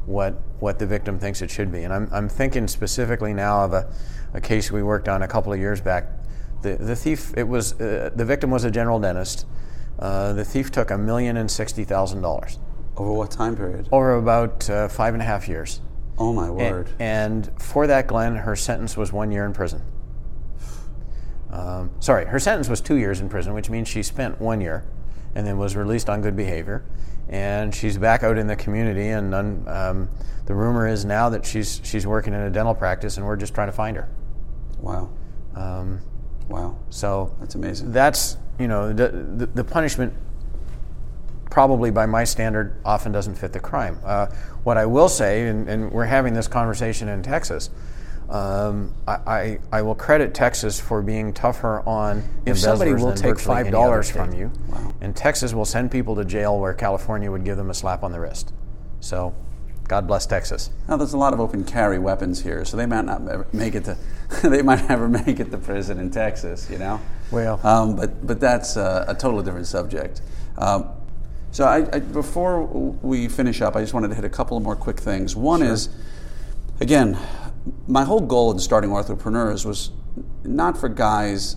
what 0.05 0.41
what 0.59 0.79
the 0.79 0.85
victim 0.85 1.19
thinks 1.19 1.41
it 1.41 1.49
should 1.49 1.71
be. 1.71 1.83
And 1.83 1.93
I'm, 1.93 2.09
I'm 2.11 2.29
thinking 2.29 2.67
specifically 2.67 3.33
now 3.33 3.63
of 3.63 3.73
a, 3.73 3.91
a 4.33 4.41
case 4.41 4.71
we 4.71 4.83
worked 4.83 5.07
on 5.07 5.21
a 5.21 5.27
couple 5.27 5.53
of 5.53 5.59
years 5.59 5.81
back. 5.81 6.05
The, 6.61 6.75
the 6.75 6.95
thief, 6.95 7.33
it 7.37 7.47
was 7.47 7.79
uh, 7.79 8.09
the 8.15 8.25
victim 8.25 8.49
was 8.51 8.63
a 8.63 8.71
general 8.71 8.99
dentist. 8.99 9.45
Uh, 9.97 10.33
the 10.33 10.45
thief 10.45 10.71
took 10.71 10.91
a 10.91 10.97
million 10.97 11.37
and 11.37 11.49
sixty 11.49 11.83
thousand 11.83 12.21
dollars 12.21 12.59
Over 12.97 13.13
what 13.13 13.31
time 13.31 13.55
period? 13.55 13.87
over 13.91 14.15
about 14.15 14.69
uh, 14.69 14.87
five 14.87 15.13
and 15.13 15.21
a 15.21 15.25
half 15.25 15.47
years. 15.47 15.81
Oh 16.17 16.33
my 16.33 16.49
word. 16.49 16.89
And, 16.99 17.49
for 17.61 17.87
that, 17.87 18.07
Glenn, 18.07 18.35
her 18.35 18.55
sentence 18.55 18.97
was 18.97 19.13
one 19.13 19.31
year 19.31 19.45
in 19.45 19.53
prison. 19.53 19.81
Um, 21.49 21.91
sorry, 21.99 22.25
her 22.25 22.39
sentence 22.39 22.67
was 22.67 22.81
two 22.81 22.95
years 22.95 23.21
in 23.21 23.29
prison, 23.29 23.53
which 23.53 23.69
means 23.69 23.87
she 23.87 24.03
spent 24.03 24.39
one 24.39 24.59
year 24.61 24.83
and 25.33 25.47
then 25.47 25.57
was 25.57 25.75
released 25.75 26.09
on 26.09 26.21
good 26.21 26.35
behavior. 26.35 26.83
And 27.29 27.73
she's 27.75 27.97
back 27.97 28.23
out 28.23 28.37
in 28.39 28.47
the 28.47 28.55
community, 28.55 29.09
and 29.09 29.35
um, 29.35 29.67
um, 29.67 30.09
the 30.47 30.55
rumor 30.55 30.87
is 30.87 31.05
now 31.05 31.29
that 31.29 31.45
she's 31.45 31.79
she's 31.83 32.07
working 32.07 32.33
in 32.33 32.39
a 32.41 32.49
dental 32.49 32.73
practice, 32.73 33.17
and 33.17 33.25
we're 33.25 33.35
just 33.35 33.53
trying 33.53 33.67
to 33.67 33.71
find 33.71 33.95
her. 33.97 34.09
wow. 34.79 35.09
Um, 35.55 36.01
Wow. 36.47 36.79
so 36.89 37.35
That's 37.39 37.53
amazing. 37.53 37.91
that's 37.91 38.37
you 38.57 38.67
know 38.67 38.91
the, 38.91 39.09
the, 39.09 39.45
the 39.45 39.63
punishment 39.63 40.13
probably 41.51 41.91
by 41.91 42.07
my 42.07 42.23
standard 42.23 42.75
often 42.83 43.11
doesn't 43.11 43.35
fit 43.35 43.53
the 43.53 43.59
crime 43.59 43.99
uh, 44.03 44.27
what 44.63 44.77
i 44.77 44.85
will 44.85 45.09
say 45.09 45.47
and, 45.47 45.67
and 45.69 45.91
we're 45.91 46.05
having 46.05 46.33
this 46.33 46.47
conversation 46.47 47.07
in 47.07 47.21
texas 47.21 47.69
um, 48.29 48.93
I, 49.07 49.13
I, 49.13 49.59
I 49.71 49.81
will 49.81 49.95
credit 49.95 50.35
Texas 50.35 50.79
for 50.79 51.01
being 51.01 51.33
tougher 51.33 51.81
on 51.87 52.23
if 52.45 52.59
somebody 52.59 52.93
will 52.93 53.13
take 53.13 53.39
five 53.39 53.71
dollars 53.71 54.09
from 54.09 54.33
you, 54.33 54.51
and 55.01 55.15
Texas 55.15 55.53
will 55.53 55.65
send 55.65 55.89
people 55.91 56.15
to 56.15 56.23
jail 56.23 56.59
where 56.59 56.73
California 56.73 57.31
would 57.31 57.43
give 57.43 57.57
them 57.57 57.71
a 57.71 57.73
slap 57.73 58.03
on 58.03 58.11
the 58.11 58.19
wrist. 58.19 58.53
So, 58.99 59.33
God 59.87 60.05
bless 60.05 60.27
Texas. 60.27 60.69
Now, 60.87 60.97
there's 60.97 61.13
a 61.13 61.17
lot 61.17 61.33
of 61.33 61.39
open 61.39 61.63
carry 61.63 61.97
weapons 61.97 62.43
here, 62.43 62.63
so 62.65 62.77
they 62.77 62.85
might 62.85 63.05
not 63.05 63.51
make 63.51 63.73
it 63.73 63.85
to. 63.85 63.97
they 64.43 64.61
might 64.61 64.87
never 64.87 65.09
make 65.09 65.39
it 65.39 65.49
to 65.49 65.57
prison 65.57 65.97
in 65.97 66.11
Texas, 66.11 66.69
you 66.69 66.77
know. 66.77 67.01
Well. 67.31 67.59
um, 67.65 67.95
but 67.95 68.27
but 68.27 68.39
that's 68.39 68.75
a, 68.75 69.05
a 69.07 69.15
totally 69.15 69.43
different 69.43 69.67
subject. 69.67 70.21
Um, 70.59 70.89
so, 71.49 71.65
I, 71.65 71.95
I, 71.95 71.99
before 71.99 72.63
we 72.63 73.27
finish 73.27 73.63
up, 73.63 73.75
I 73.75 73.81
just 73.81 73.95
wanted 73.95 74.09
to 74.09 74.15
hit 74.15 74.23
a 74.23 74.29
couple 74.29 74.55
of 74.55 74.61
more 74.61 74.75
quick 74.75 74.99
things. 74.99 75.35
One 75.35 75.63
is, 75.63 75.89
again, 76.79 77.17
my 77.87 78.03
whole 78.03 78.21
goal 78.21 78.51
in 78.51 78.59
starting 78.59 78.89
Orthopreneurs 78.89 79.65
was 79.65 79.91
not 80.43 80.77
for 80.77 80.89
guys 80.89 81.55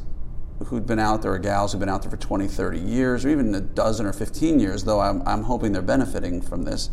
who'd 0.66 0.86
been 0.86 0.98
out 0.98 1.22
there 1.22 1.32
or 1.32 1.38
gals 1.38 1.72
who've 1.72 1.80
been 1.80 1.88
out 1.88 2.02
there 2.02 2.10
for 2.10 2.16
20, 2.16 2.46
30 2.46 2.78
years, 2.78 3.24
or 3.24 3.30
even 3.30 3.54
a 3.54 3.60
dozen 3.60 4.06
or 4.06 4.12
15 4.12 4.60
years, 4.60 4.84
though 4.84 5.00
I'm, 5.00 5.22
I'm 5.26 5.42
hoping 5.44 5.72
they're 5.72 5.82
benefiting 5.82 6.40
from 6.40 6.62
this. 6.62 6.90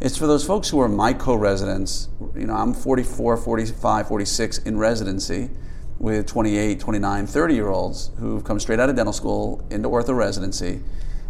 It's 0.00 0.16
for 0.16 0.26
those 0.26 0.44
folks 0.44 0.68
who 0.68 0.80
are 0.80 0.88
my 0.88 1.12
co 1.12 1.34
residents. 1.34 2.08
You 2.34 2.46
know, 2.46 2.54
I'm 2.54 2.74
44, 2.74 3.36
45, 3.36 4.08
46 4.08 4.58
in 4.58 4.78
residency 4.78 5.50
with 5.98 6.26
28, 6.26 6.80
29, 6.80 7.26
30 7.26 7.54
year 7.54 7.68
olds 7.68 8.10
who've 8.18 8.42
come 8.42 8.58
straight 8.58 8.80
out 8.80 8.90
of 8.90 8.96
dental 8.96 9.12
school 9.12 9.64
into 9.70 9.88
ortho 9.88 10.16
residency. 10.16 10.80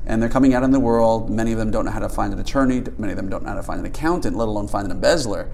And 0.07 0.21
they're 0.21 0.31
coming 0.31 0.55
out 0.55 0.63
in 0.63 0.71
the 0.71 0.81
world. 0.81 1.31
Many 1.31 1.53
of 1.53 1.59
them 1.59 1.71
don't 1.71 1.85
know 1.85 1.91
how 1.91 2.01
to 2.01 2.09
find 2.09 2.33
an 2.33 2.39
attorney. 2.41 2.83
Many 2.97 3.13
of 3.13 3.17
them 3.17 3.29
don't 3.29 3.43
know 3.43 3.51
how 3.51 3.57
to 3.57 3.63
find 3.63 3.79
an 3.79 3.87
accountant, 3.87 4.37
let 4.37 4.49
alone 4.49 4.67
find 4.67 4.87
an 4.87 4.91
embezzler. 4.91 5.51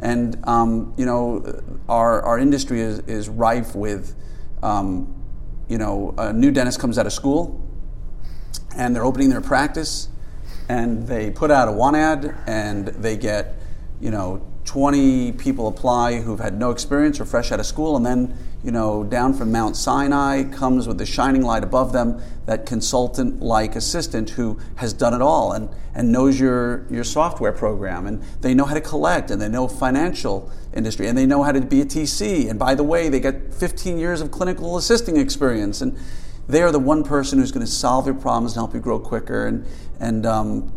And, 0.00 0.38
um, 0.46 0.94
you 0.96 1.06
know, 1.06 1.62
our, 1.88 2.22
our 2.22 2.38
industry 2.38 2.80
is, 2.80 3.00
is 3.00 3.28
rife 3.28 3.74
with, 3.74 4.14
um, 4.62 5.14
you 5.68 5.78
know, 5.78 6.14
a 6.18 6.32
new 6.32 6.50
dentist 6.50 6.78
comes 6.78 6.98
out 6.98 7.06
of 7.06 7.12
school 7.12 7.64
and 8.76 8.94
they're 8.94 9.04
opening 9.04 9.28
their 9.28 9.40
practice 9.40 10.08
and 10.68 11.06
they 11.06 11.30
put 11.30 11.50
out 11.50 11.68
a 11.68 11.72
one 11.72 11.94
ad 11.94 12.34
and 12.46 12.88
they 12.88 13.16
get 13.16 13.54
you 14.00 14.10
know 14.10 14.40
20 14.64 15.32
people 15.32 15.66
apply 15.66 16.20
who've 16.20 16.40
had 16.40 16.58
no 16.58 16.70
experience 16.70 17.18
or 17.20 17.24
fresh 17.24 17.50
out 17.50 17.58
of 17.58 17.66
school 17.66 17.96
and 17.96 18.04
then 18.04 18.36
you 18.64 18.70
know 18.70 19.04
down 19.04 19.32
from 19.32 19.52
mount 19.52 19.76
sinai 19.76 20.42
comes 20.42 20.88
with 20.88 20.98
the 20.98 21.06
shining 21.06 21.42
light 21.42 21.62
above 21.62 21.92
them 21.92 22.20
that 22.48 22.64
consultant 22.64 23.42
like 23.42 23.76
assistant 23.76 24.30
who 24.30 24.58
has 24.76 24.94
done 24.94 25.12
it 25.12 25.20
all 25.20 25.52
and, 25.52 25.68
and 25.94 26.10
knows 26.10 26.40
your, 26.40 26.86
your 26.90 27.04
software 27.04 27.52
program. 27.52 28.06
And 28.06 28.22
they 28.40 28.54
know 28.54 28.64
how 28.64 28.72
to 28.72 28.80
collect 28.80 29.30
and 29.30 29.38
they 29.40 29.50
know 29.50 29.68
financial 29.68 30.50
industry 30.72 31.08
and 31.08 31.18
they 31.18 31.26
know 31.26 31.42
how 31.42 31.52
to 31.52 31.60
be 31.60 31.82
a 31.82 31.84
tc 31.84 32.48
and 32.48 32.58
by 32.58 32.74
the 32.74 32.82
way 32.82 33.10
they 33.10 33.20
got 33.20 33.34
15 33.52 33.98
years 33.98 34.22
of 34.22 34.30
clinical 34.30 34.78
assisting 34.78 35.18
experience. 35.18 35.82
And 35.82 35.98
they 36.48 36.62
are 36.62 36.72
the 36.72 36.78
one 36.78 37.04
person 37.04 37.38
who's 37.38 37.52
going 37.52 37.66
to 37.66 37.70
solve 37.70 38.06
your 38.06 38.14
problems 38.14 38.52
and 38.52 38.60
help 38.60 38.72
you 38.72 38.80
grow 38.80 38.98
quicker. 38.98 39.46
And 39.46 39.66
and 40.00 40.24
um, 40.24 40.72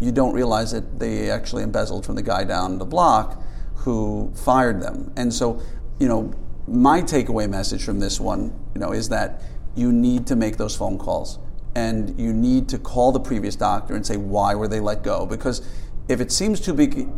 you 0.00 0.10
don't 0.10 0.32
realize 0.32 0.72
that 0.72 0.98
they 0.98 1.28
actually 1.28 1.64
embezzled 1.64 2.06
from 2.06 2.14
the 2.14 2.22
guy 2.22 2.44
down 2.44 2.78
the 2.78 2.86
block 2.86 3.42
who 3.74 4.32
fired 4.34 4.80
them. 4.80 5.12
And 5.16 5.34
so 5.34 5.60
you 5.98 6.08
know 6.08 6.32
my 6.70 7.02
takeaway 7.02 7.48
message 7.48 7.84
from 7.84 7.98
this 7.98 8.20
one 8.20 8.52
you 8.74 8.80
know 8.80 8.92
is 8.92 9.08
that 9.08 9.42
you 9.74 9.92
need 9.92 10.26
to 10.26 10.36
make 10.36 10.56
those 10.56 10.76
phone 10.76 10.96
calls 10.96 11.38
and 11.74 12.18
you 12.18 12.32
need 12.32 12.68
to 12.68 12.78
call 12.78 13.12
the 13.12 13.20
previous 13.20 13.56
doctor 13.56 13.94
and 13.94 14.06
say 14.06 14.16
why 14.16 14.54
were 14.54 14.68
they 14.68 14.80
let 14.80 15.02
go 15.02 15.26
because 15.26 15.66
if 16.08 16.20
it 16.20 16.30
seems 16.32 16.60
too 16.60 16.72
big 16.72 17.08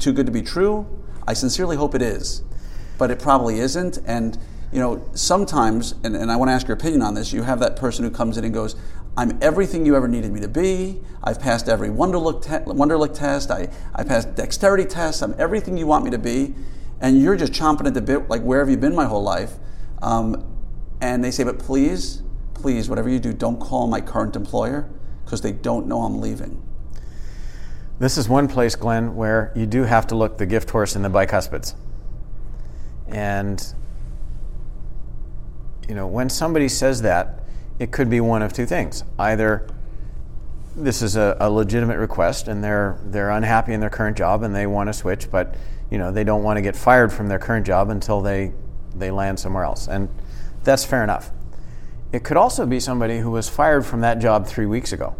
too 0.00 0.12
good 0.12 0.26
to 0.26 0.32
be 0.32 0.42
true 0.42 0.86
i 1.26 1.32
sincerely 1.32 1.76
hope 1.76 1.94
it 1.94 2.02
is 2.02 2.42
but 3.00 3.10
it 3.10 3.18
probably 3.18 3.60
isn't. 3.60 3.98
And 4.04 4.38
you 4.70 4.78
know, 4.78 5.02
sometimes, 5.14 5.94
and, 6.04 6.14
and 6.14 6.30
I 6.30 6.36
want 6.36 6.50
to 6.50 6.52
ask 6.52 6.68
your 6.68 6.76
opinion 6.76 7.00
on 7.00 7.14
this. 7.14 7.32
You 7.32 7.42
have 7.42 7.58
that 7.60 7.74
person 7.74 8.04
who 8.04 8.10
comes 8.10 8.36
in 8.36 8.44
and 8.44 8.52
goes, 8.52 8.76
"I'm 9.16 9.38
everything 9.40 9.86
you 9.86 9.96
ever 9.96 10.06
needed 10.06 10.30
me 10.30 10.40
to 10.40 10.48
be. 10.48 11.00
I've 11.24 11.40
passed 11.40 11.68
every 11.68 11.88
Wonderlic, 11.88 12.42
te- 12.42 12.70
Wonderlic 12.70 13.14
test. 13.14 13.50
I, 13.50 13.70
I 13.94 14.04
passed 14.04 14.34
dexterity 14.34 14.84
tests. 14.84 15.22
I'm 15.22 15.34
everything 15.38 15.78
you 15.78 15.86
want 15.86 16.04
me 16.04 16.10
to 16.10 16.18
be." 16.18 16.54
And 17.00 17.20
you're 17.20 17.36
just 17.36 17.52
chomping 17.52 17.86
at 17.86 17.94
the 17.94 18.02
bit, 18.02 18.28
like, 18.28 18.42
"Where 18.42 18.60
have 18.60 18.68
you 18.68 18.76
been 18.76 18.94
my 18.94 19.06
whole 19.06 19.22
life?" 19.22 19.58
Um, 20.02 20.44
and 21.00 21.24
they 21.24 21.30
say, 21.30 21.44
"But 21.44 21.58
please, 21.58 22.22
please, 22.54 22.88
whatever 22.88 23.08
you 23.08 23.18
do, 23.18 23.32
don't 23.32 23.58
call 23.58 23.86
my 23.86 24.00
current 24.00 24.36
employer 24.36 24.88
because 25.24 25.40
they 25.40 25.52
don't 25.52 25.86
know 25.86 26.02
I'm 26.02 26.20
leaving." 26.20 26.60
This 27.98 28.16
is 28.16 28.28
one 28.28 28.48
place, 28.48 28.76
Glenn, 28.76 29.14
where 29.14 29.52
you 29.54 29.66
do 29.66 29.84
have 29.84 30.06
to 30.06 30.14
look 30.14 30.38
the 30.38 30.46
gift 30.46 30.70
horse 30.70 30.96
in 30.96 31.02
the 31.02 31.10
bicuspids. 31.10 31.74
And, 33.08 33.62
you 35.86 35.94
know, 35.94 36.06
when 36.06 36.30
somebody 36.30 36.68
says 36.68 37.02
that, 37.02 37.40
it 37.78 37.92
could 37.92 38.08
be 38.08 38.20
one 38.20 38.42
of 38.42 38.54
two 38.54 38.64
things. 38.64 39.04
Either 39.18 39.66
this 40.76 41.02
is 41.02 41.16
a, 41.16 41.36
a, 41.40 41.50
legitimate 41.50 41.98
request 41.98 42.46
and 42.46 42.62
they're 42.62 42.98
they're 43.04 43.30
unhappy 43.30 43.72
in 43.72 43.80
their 43.80 43.90
current 43.90 44.16
job 44.16 44.42
and 44.42 44.54
they 44.54 44.66
want 44.66 44.88
to 44.88 44.92
switch, 44.92 45.30
but 45.30 45.54
you 45.90 45.98
know 45.98 46.12
they 46.12 46.24
don't 46.24 46.42
want 46.42 46.56
to 46.56 46.62
get 46.62 46.76
fired 46.76 47.12
from 47.12 47.28
their 47.28 47.38
current 47.38 47.66
job 47.66 47.90
until 47.90 48.20
they 48.20 48.52
they 48.94 49.10
land 49.10 49.38
somewhere 49.38 49.64
else, 49.64 49.88
and 49.88 50.08
that's 50.64 50.84
fair 50.84 51.02
enough. 51.02 51.30
It 52.12 52.24
could 52.24 52.36
also 52.36 52.66
be 52.66 52.80
somebody 52.80 53.18
who 53.18 53.30
was 53.30 53.48
fired 53.48 53.86
from 53.86 54.00
that 54.00 54.18
job 54.18 54.46
three 54.46 54.66
weeks 54.66 54.92
ago, 54.92 55.16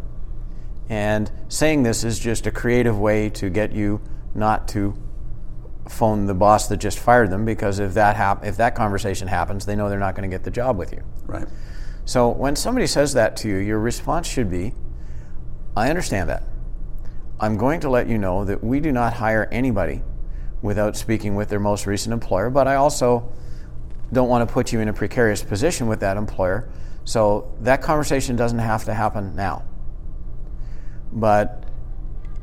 and 0.89 1.31
saying 1.49 1.83
this 1.83 2.05
is 2.05 2.19
just 2.19 2.47
a 2.47 2.51
creative 2.51 2.99
way 2.99 3.31
to 3.31 3.51
get 3.51 3.73
you 3.73 4.01
not 4.35 4.69
to 4.69 4.97
phone 5.89 6.27
the 6.27 6.35
boss 6.35 6.69
that 6.69 6.77
just 6.77 6.99
fired 6.99 7.31
them 7.31 7.45
because 7.45 7.79
if 7.79 7.95
that 7.95 8.17
hap- 8.17 8.45
if 8.45 8.57
that 8.57 8.75
conversation 8.75 9.29
happens, 9.29 9.67
they 9.67 9.75
know 9.75 9.89
they're 9.89 9.99
not 9.99 10.15
going 10.15 10.29
to 10.29 10.35
get 10.35 10.45
the 10.45 10.51
job 10.51 10.79
with 10.79 10.93
you. 10.93 11.03
Right. 11.27 11.47
So 12.05 12.29
when 12.29 12.57
somebody 12.57 12.87
says 12.87 13.13
that 13.15 13.37
to 13.39 13.49
you, 13.49 13.57
your 13.57 13.79
response 13.79 14.27
should 14.27 14.51
be, 14.51 14.73
I 15.77 15.91
understand 15.91 16.29
that. 16.29 16.43
I'm 17.39 17.57
going 17.57 17.81
to 17.81 17.91
let 17.91 18.07
you 18.07 18.19
know 18.19 18.45
that 18.45 18.63
we 18.63 18.81
do 18.81 18.93
not 18.93 19.15
hire 19.15 19.49
anybody 19.51 20.03
without 20.63 20.97
speaking 20.97 21.35
with 21.35 21.49
their 21.49 21.61
most 21.61 21.87
recent 21.87 22.13
employer, 22.13 22.51
but 22.51 22.69
I 22.69 22.75
also 22.75 23.33
don't 24.13 24.29
want 24.29 24.47
to 24.47 24.53
put 24.53 24.73
you 24.73 24.81
in 24.81 24.89
a 24.89 24.93
precarious 24.93 25.43
position 25.43 25.87
with 25.87 26.01
that 26.01 26.17
employer. 26.17 26.69
So 27.05 27.53
that 27.61 27.83
conversation 27.83 28.37
doesn't 28.37 28.59
have 28.59 28.85
to 28.85 28.95
happen 28.95 29.35
now. 29.35 29.65
But 31.13 31.65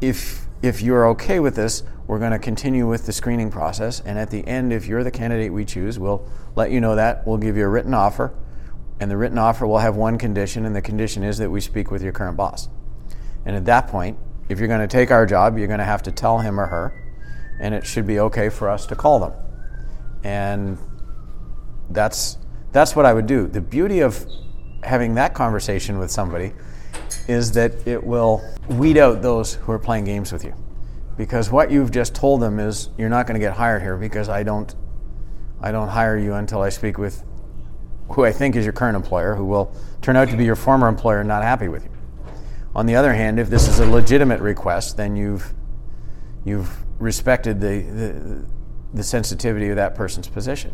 if 0.01 0.47
if 0.61 0.81
you're 0.81 1.09
okay 1.09 1.39
with 1.39 1.55
this, 1.55 1.83
we're 2.07 2.19
going 2.19 2.31
to 2.31 2.39
continue 2.39 2.87
with 2.87 3.05
the 3.05 3.13
screening 3.13 3.51
process. 3.51 3.99
And 3.99 4.17
at 4.17 4.31
the 4.31 4.45
end, 4.47 4.73
if 4.73 4.87
you're 4.87 5.03
the 5.03 5.11
candidate 5.11 5.53
we 5.53 5.65
choose, 5.65 5.99
we'll 5.99 6.27
let 6.55 6.71
you 6.71 6.81
know 6.81 6.95
that. 6.95 7.27
We'll 7.27 7.37
give 7.37 7.57
you 7.57 7.63
a 7.65 7.67
written 7.67 7.93
offer. 7.93 8.33
And 8.99 9.11
the 9.11 9.17
written 9.17 9.37
offer 9.37 9.67
will 9.67 9.77
have 9.77 9.95
one 9.95 10.17
condition, 10.17 10.65
and 10.65 10.75
the 10.75 10.81
condition 10.81 11.23
is 11.23 11.37
that 11.37 11.51
we 11.51 11.61
speak 11.61 11.91
with 11.91 12.01
your 12.01 12.11
current 12.11 12.35
boss. 12.35 12.69
And 13.45 13.55
at 13.55 13.65
that 13.65 13.87
point, 13.87 14.17
if 14.49 14.57
you're 14.57 14.67
going 14.67 14.81
to 14.81 14.87
take 14.87 15.11
our 15.11 15.25
job, 15.25 15.57
you're 15.57 15.67
going 15.67 15.79
to 15.79 15.85
have 15.85 16.01
to 16.03 16.11
tell 16.11 16.39
him 16.39 16.59
or 16.59 16.65
her, 16.65 17.06
and 17.59 17.73
it 17.73 17.85
should 17.85 18.05
be 18.05 18.19
okay 18.19 18.49
for 18.49 18.69
us 18.69 18.85
to 18.87 18.95
call 18.95 19.19
them. 19.19 19.33
And 20.23 20.77
that's, 21.89 22.37
that's 22.71 22.95
what 22.95 23.05
I 23.05 23.13
would 23.13 23.27
do. 23.27 23.47
The 23.47 23.61
beauty 23.61 24.01
of 24.01 24.25
having 24.83 25.15
that 25.15 25.33
conversation 25.33 25.97
with 25.97 26.11
somebody 26.11 26.53
is 27.27 27.51
that 27.53 27.87
it 27.87 28.03
will 28.03 28.43
weed 28.69 28.97
out 28.97 29.21
those 29.21 29.55
who 29.55 29.71
are 29.71 29.79
playing 29.79 30.05
games 30.05 30.31
with 30.31 30.43
you. 30.43 30.53
Because 31.17 31.51
what 31.51 31.71
you've 31.71 31.91
just 31.91 32.13
told 32.13 32.41
them 32.41 32.59
is 32.59 32.89
you're 32.97 33.09
not 33.09 33.25
going 33.25 33.39
to 33.39 33.45
get 33.45 33.53
hired 33.53 33.81
here 33.81 33.97
because 33.97 34.29
I 34.29 34.43
don't 34.43 34.73
I 35.59 35.71
don't 35.71 35.87
hire 35.87 36.17
you 36.17 36.35
until 36.35 36.61
I 36.61 36.69
speak 36.69 36.99
with 36.99 37.23
who 38.11 38.23
I 38.23 38.31
think 38.31 38.55
is 38.55 38.63
your 38.63 38.73
current 38.73 38.95
employer, 38.95 39.35
who 39.35 39.45
will 39.45 39.73
turn 40.01 40.15
out 40.15 40.29
to 40.29 40.37
be 40.37 40.45
your 40.45 40.55
former 40.55 40.87
employer 40.87 41.19
and 41.19 41.27
not 41.27 41.41
happy 41.43 41.67
with 41.67 41.83
you. 41.83 41.91
On 42.75 42.85
the 42.85 42.95
other 42.95 43.13
hand, 43.13 43.39
if 43.39 43.49
this 43.49 43.67
is 43.67 43.79
a 43.79 43.85
legitimate 43.85 44.39
request, 44.39 44.97
then 44.97 45.15
you've 45.15 45.53
you've 46.45 46.85
respected 46.99 47.61
the, 47.61 47.81
the, 47.81 48.45
the 48.93 49.03
sensitivity 49.03 49.69
of 49.69 49.75
that 49.75 49.95
person's 49.95 50.27
position. 50.27 50.73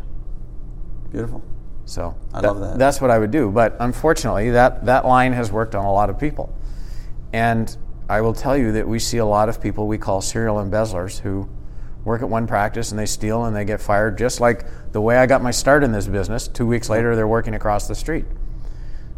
Beautiful. 1.11 1.43
So 1.85 2.15
I 2.33 2.41
that, 2.41 2.47
love 2.47 2.59
that. 2.61 2.79
That's 2.79 3.01
what 3.01 3.11
I 3.11 3.19
would 3.19 3.31
do. 3.31 3.51
But 3.51 3.75
unfortunately, 3.79 4.51
that, 4.51 4.85
that 4.85 5.05
line 5.05 5.33
has 5.33 5.51
worked 5.51 5.75
on 5.75 5.85
a 5.85 5.91
lot 5.91 6.09
of 6.09 6.19
people. 6.19 6.55
And 7.33 7.75
I 8.09 8.21
will 8.21 8.33
tell 8.33 8.57
you 8.57 8.71
that 8.73 8.87
we 8.87 8.99
see 8.99 9.17
a 9.17 9.25
lot 9.25 9.49
of 9.49 9.61
people 9.61 9.87
we 9.87 9.97
call 9.97 10.21
serial 10.21 10.59
embezzlers 10.59 11.19
who 11.19 11.49
work 12.03 12.21
at 12.21 12.29
one 12.29 12.47
practice 12.47 12.91
and 12.91 12.99
they 12.99 13.05
steal 13.05 13.45
and 13.45 13.55
they 13.55 13.65
get 13.65 13.81
fired, 13.81 14.17
just 14.17 14.39
like 14.39 14.65
the 14.91 15.01
way 15.01 15.17
I 15.17 15.25
got 15.25 15.41
my 15.41 15.51
start 15.51 15.83
in 15.83 15.91
this 15.91 16.07
business. 16.07 16.47
Two 16.47 16.67
weeks 16.67 16.89
later, 16.89 17.15
they're 17.15 17.27
working 17.27 17.55
across 17.55 17.87
the 17.87 17.95
street. 17.95 18.25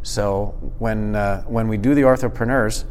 So 0.04 0.56
when, 0.78 1.16
uh, 1.16 1.42
when 1.44 1.68
we 1.68 1.78
do 1.78 1.96
the 1.96 2.04
Orthopreneurs 2.04 2.86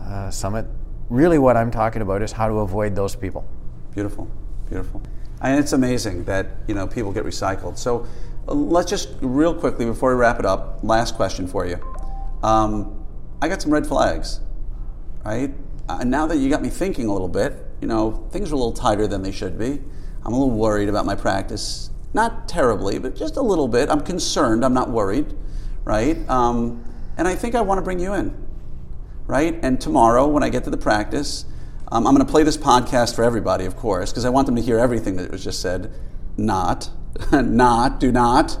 uh, 0.00 0.30
Summit, 0.30 0.66
really 1.10 1.38
what 1.38 1.56
I'm 1.56 1.70
talking 1.70 2.02
about 2.02 2.22
is 2.22 2.32
how 2.32 2.48
to 2.48 2.54
avoid 2.60 2.94
those 2.94 3.14
people. 3.14 3.46
Beautiful, 3.92 4.28
beautiful. 4.68 5.02
And 5.40 5.58
it's 5.58 5.72
amazing 5.72 6.24
that 6.24 6.46
you 6.66 6.74
know 6.74 6.86
people 6.86 7.12
get 7.12 7.24
recycled. 7.24 7.76
So 7.78 8.06
uh, 8.48 8.54
let's 8.54 8.90
just 8.90 9.10
real 9.20 9.54
quickly 9.54 9.84
before 9.84 10.14
we 10.14 10.20
wrap 10.20 10.38
it 10.38 10.46
up, 10.46 10.80
last 10.82 11.14
question 11.14 11.46
for 11.46 11.66
you. 11.66 11.78
Um, 12.42 13.04
I 13.40 13.48
got 13.48 13.60
some 13.60 13.72
red 13.72 13.86
flags, 13.86 14.40
right? 15.24 15.52
Uh, 15.88 16.04
now 16.04 16.26
that 16.26 16.38
you 16.38 16.48
got 16.48 16.62
me 16.62 16.70
thinking 16.70 17.06
a 17.06 17.12
little 17.12 17.28
bit, 17.28 17.54
you 17.80 17.88
know 17.88 18.26
things 18.30 18.50
are 18.50 18.54
a 18.54 18.58
little 18.58 18.72
tighter 18.72 19.06
than 19.06 19.22
they 19.22 19.32
should 19.32 19.58
be. 19.58 19.80
I'm 20.24 20.32
a 20.32 20.38
little 20.38 20.50
worried 20.50 20.88
about 20.88 21.04
my 21.04 21.14
practice. 21.14 21.90
Not 22.14 22.48
terribly, 22.48 22.98
but 22.98 23.16
just 23.16 23.36
a 23.36 23.42
little 23.42 23.68
bit. 23.68 23.90
I'm 23.90 24.00
concerned. 24.00 24.64
I'm 24.64 24.72
not 24.72 24.88
worried, 24.88 25.34
right? 25.84 26.16
Um, 26.30 26.84
and 27.18 27.28
I 27.28 27.34
think 27.34 27.54
I 27.54 27.60
want 27.60 27.78
to 27.78 27.82
bring 27.82 27.98
you 27.98 28.14
in, 28.14 28.43
right? 29.26 29.58
And 29.62 29.80
tomorrow, 29.80 30.26
when 30.26 30.42
I 30.42 30.48
get 30.48 30.64
to 30.64 30.70
the 30.70 30.76
practice, 30.76 31.44
um, 31.90 32.06
I'm 32.06 32.14
going 32.14 32.26
to 32.26 32.30
play 32.30 32.42
this 32.42 32.56
podcast 32.56 33.14
for 33.14 33.24
everybody, 33.24 33.64
of 33.64 33.76
course, 33.76 34.10
because 34.10 34.24
I 34.24 34.30
want 34.30 34.46
them 34.46 34.56
to 34.56 34.62
hear 34.62 34.78
everything 34.78 35.16
that 35.16 35.30
was 35.30 35.44
just 35.44 35.60
said. 35.60 35.92
Not, 36.36 36.90
not, 37.32 38.00
do 38.00 38.10
not. 38.10 38.58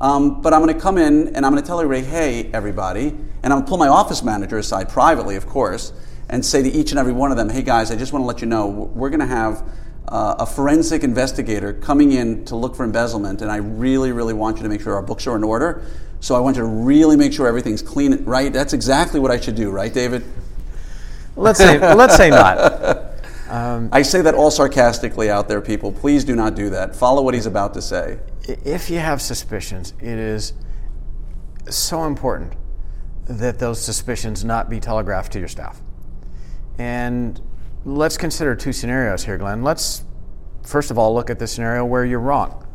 Um, 0.00 0.42
but 0.42 0.52
I'm 0.52 0.62
going 0.62 0.74
to 0.74 0.80
come 0.80 0.98
in 0.98 1.28
and 1.28 1.46
I'm 1.46 1.52
going 1.52 1.62
to 1.62 1.66
tell 1.66 1.80
everybody, 1.80 2.04
hey, 2.04 2.50
everybody, 2.52 3.08
and 3.08 3.44
I'm 3.44 3.50
going 3.50 3.64
to 3.64 3.68
pull 3.68 3.78
my 3.78 3.88
office 3.88 4.22
manager 4.22 4.58
aside 4.58 4.88
privately, 4.88 5.36
of 5.36 5.46
course, 5.46 5.92
and 6.28 6.44
say 6.44 6.62
to 6.62 6.68
each 6.68 6.90
and 6.90 6.98
every 6.98 7.12
one 7.12 7.30
of 7.30 7.36
them, 7.36 7.48
hey, 7.48 7.62
guys, 7.62 7.90
I 7.90 7.96
just 7.96 8.12
want 8.12 8.22
to 8.22 8.26
let 8.26 8.40
you 8.40 8.48
know 8.48 8.66
we're 8.66 9.10
going 9.10 9.20
to 9.20 9.26
have 9.26 9.62
uh, 10.08 10.34
a 10.40 10.46
forensic 10.46 11.04
investigator 11.04 11.72
coming 11.72 12.12
in 12.12 12.44
to 12.46 12.56
look 12.56 12.74
for 12.74 12.84
embezzlement, 12.84 13.42
and 13.42 13.50
I 13.50 13.56
really, 13.56 14.12
really 14.12 14.34
want 14.34 14.56
you 14.56 14.64
to 14.64 14.68
make 14.68 14.80
sure 14.80 14.94
our 14.94 15.02
books 15.02 15.26
are 15.26 15.36
in 15.36 15.44
order. 15.44 15.84
So 16.22 16.36
I 16.36 16.38
want 16.38 16.54
to 16.54 16.64
really 16.64 17.16
make 17.16 17.32
sure 17.32 17.48
everything's 17.48 17.82
clean, 17.82 18.24
right? 18.24 18.52
That's 18.52 18.72
exactly 18.72 19.18
what 19.18 19.32
I 19.32 19.40
should 19.40 19.56
do, 19.56 19.70
right, 19.70 19.92
David? 19.92 20.24
Let's 21.34 21.58
say, 21.58 21.78
let's 21.94 22.16
say 22.16 22.30
not. 22.30 23.08
Um, 23.52 23.90
I 23.92 24.00
say 24.00 24.22
that 24.22 24.34
all 24.34 24.50
sarcastically 24.50 25.28
out 25.28 25.46
there, 25.46 25.60
people. 25.60 25.92
Please 25.92 26.24
do 26.24 26.34
not 26.34 26.54
do 26.54 26.70
that. 26.70 26.96
Follow 26.96 27.20
what 27.20 27.34
he's 27.34 27.44
about 27.44 27.74
to 27.74 27.82
say. 27.82 28.18
If 28.44 28.88
you 28.88 28.98
have 28.98 29.20
suspicions, 29.20 29.92
it 30.00 30.18
is 30.18 30.54
so 31.68 32.04
important 32.04 32.54
that 33.26 33.58
those 33.58 33.78
suspicions 33.78 34.42
not 34.42 34.70
be 34.70 34.80
telegraphed 34.80 35.32
to 35.32 35.38
your 35.38 35.48
staff. 35.48 35.82
And 36.78 37.38
let's 37.84 38.16
consider 38.16 38.56
two 38.56 38.72
scenarios 38.72 39.26
here, 39.26 39.36
Glenn. 39.36 39.62
Let's 39.62 40.02
first 40.62 40.90
of 40.90 40.96
all 40.96 41.12
look 41.12 41.28
at 41.28 41.38
the 41.38 41.46
scenario 41.46 41.84
where 41.84 42.06
you're 42.06 42.20
wrong. 42.20 42.66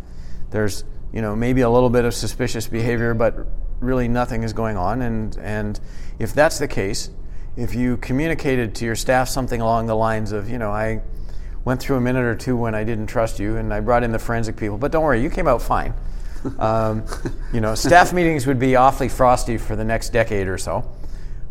There's, 0.51 0.83
you 1.14 1.22
know, 1.22 1.36
maybe 1.36 1.62
a 1.62 1.70
little 1.70 1.89
bit 1.89 2.05
of 2.05 2.14
suspicious 2.14 2.68
behavior, 2.68 3.14
but 3.14 3.36
really 3.80 4.08
nothing 4.08 4.43
is 4.43 4.53
going 4.53 4.78
on. 4.78 5.01
And, 5.01 5.38
and 5.38 5.80
if 6.20 6.34
that's 6.34 6.60
the 6.60 6.68
case, 6.68 7.10
if 7.55 7.74
you 7.74 7.97
communicated 7.97 8.76
to 8.76 8.86
your 8.86 8.95
staff 8.95 9.30
something 9.30 9.62
along 9.62 9.88
the 9.88 9.95
lines 9.95 10.32
of, 10.32 10.49
you 10.49 10.58
know, 10.58 10.72
I 10.72 11.01
went 11.66 11.82
through 11.82 11.97
a 11.97 12.01
minute 12.01 12.24
or 12.24 12.36
two 12.36 12.55
when 12.55 12.76
I 12.76 12.84
didn't 12.84 13.08
trust 13.08 13.39
you 13.39 13.58
and 13.58 13.74
I 13.74 13.80
brought 13.80 14.03
in 14.03 14.12
the 14.12 14.20
forensic 14.20 14.55
people, 14.55 14.78
but 14.78 14.91
don't 14.91 15.03
worry, 15.03 15.22
you 15.22 15.30
came 15.30 15.47
out 15.47 15.62
fine. 15.62 15.93
Um, 16.60 17.03
you 17.51 17.60
know, 17.60 17.76
staff 17.76 18.14
meetings 18.14 18.47
would 18.47 18.60
be 18.60 18.76
awfully 18.78 19.10
frosty 19.10 19.58
for 19.58 19.76
the 19.76 19.84
next 19.84 20.14
decade 20.14 20.47
or 20.47 20.58
so. 20.58 20.89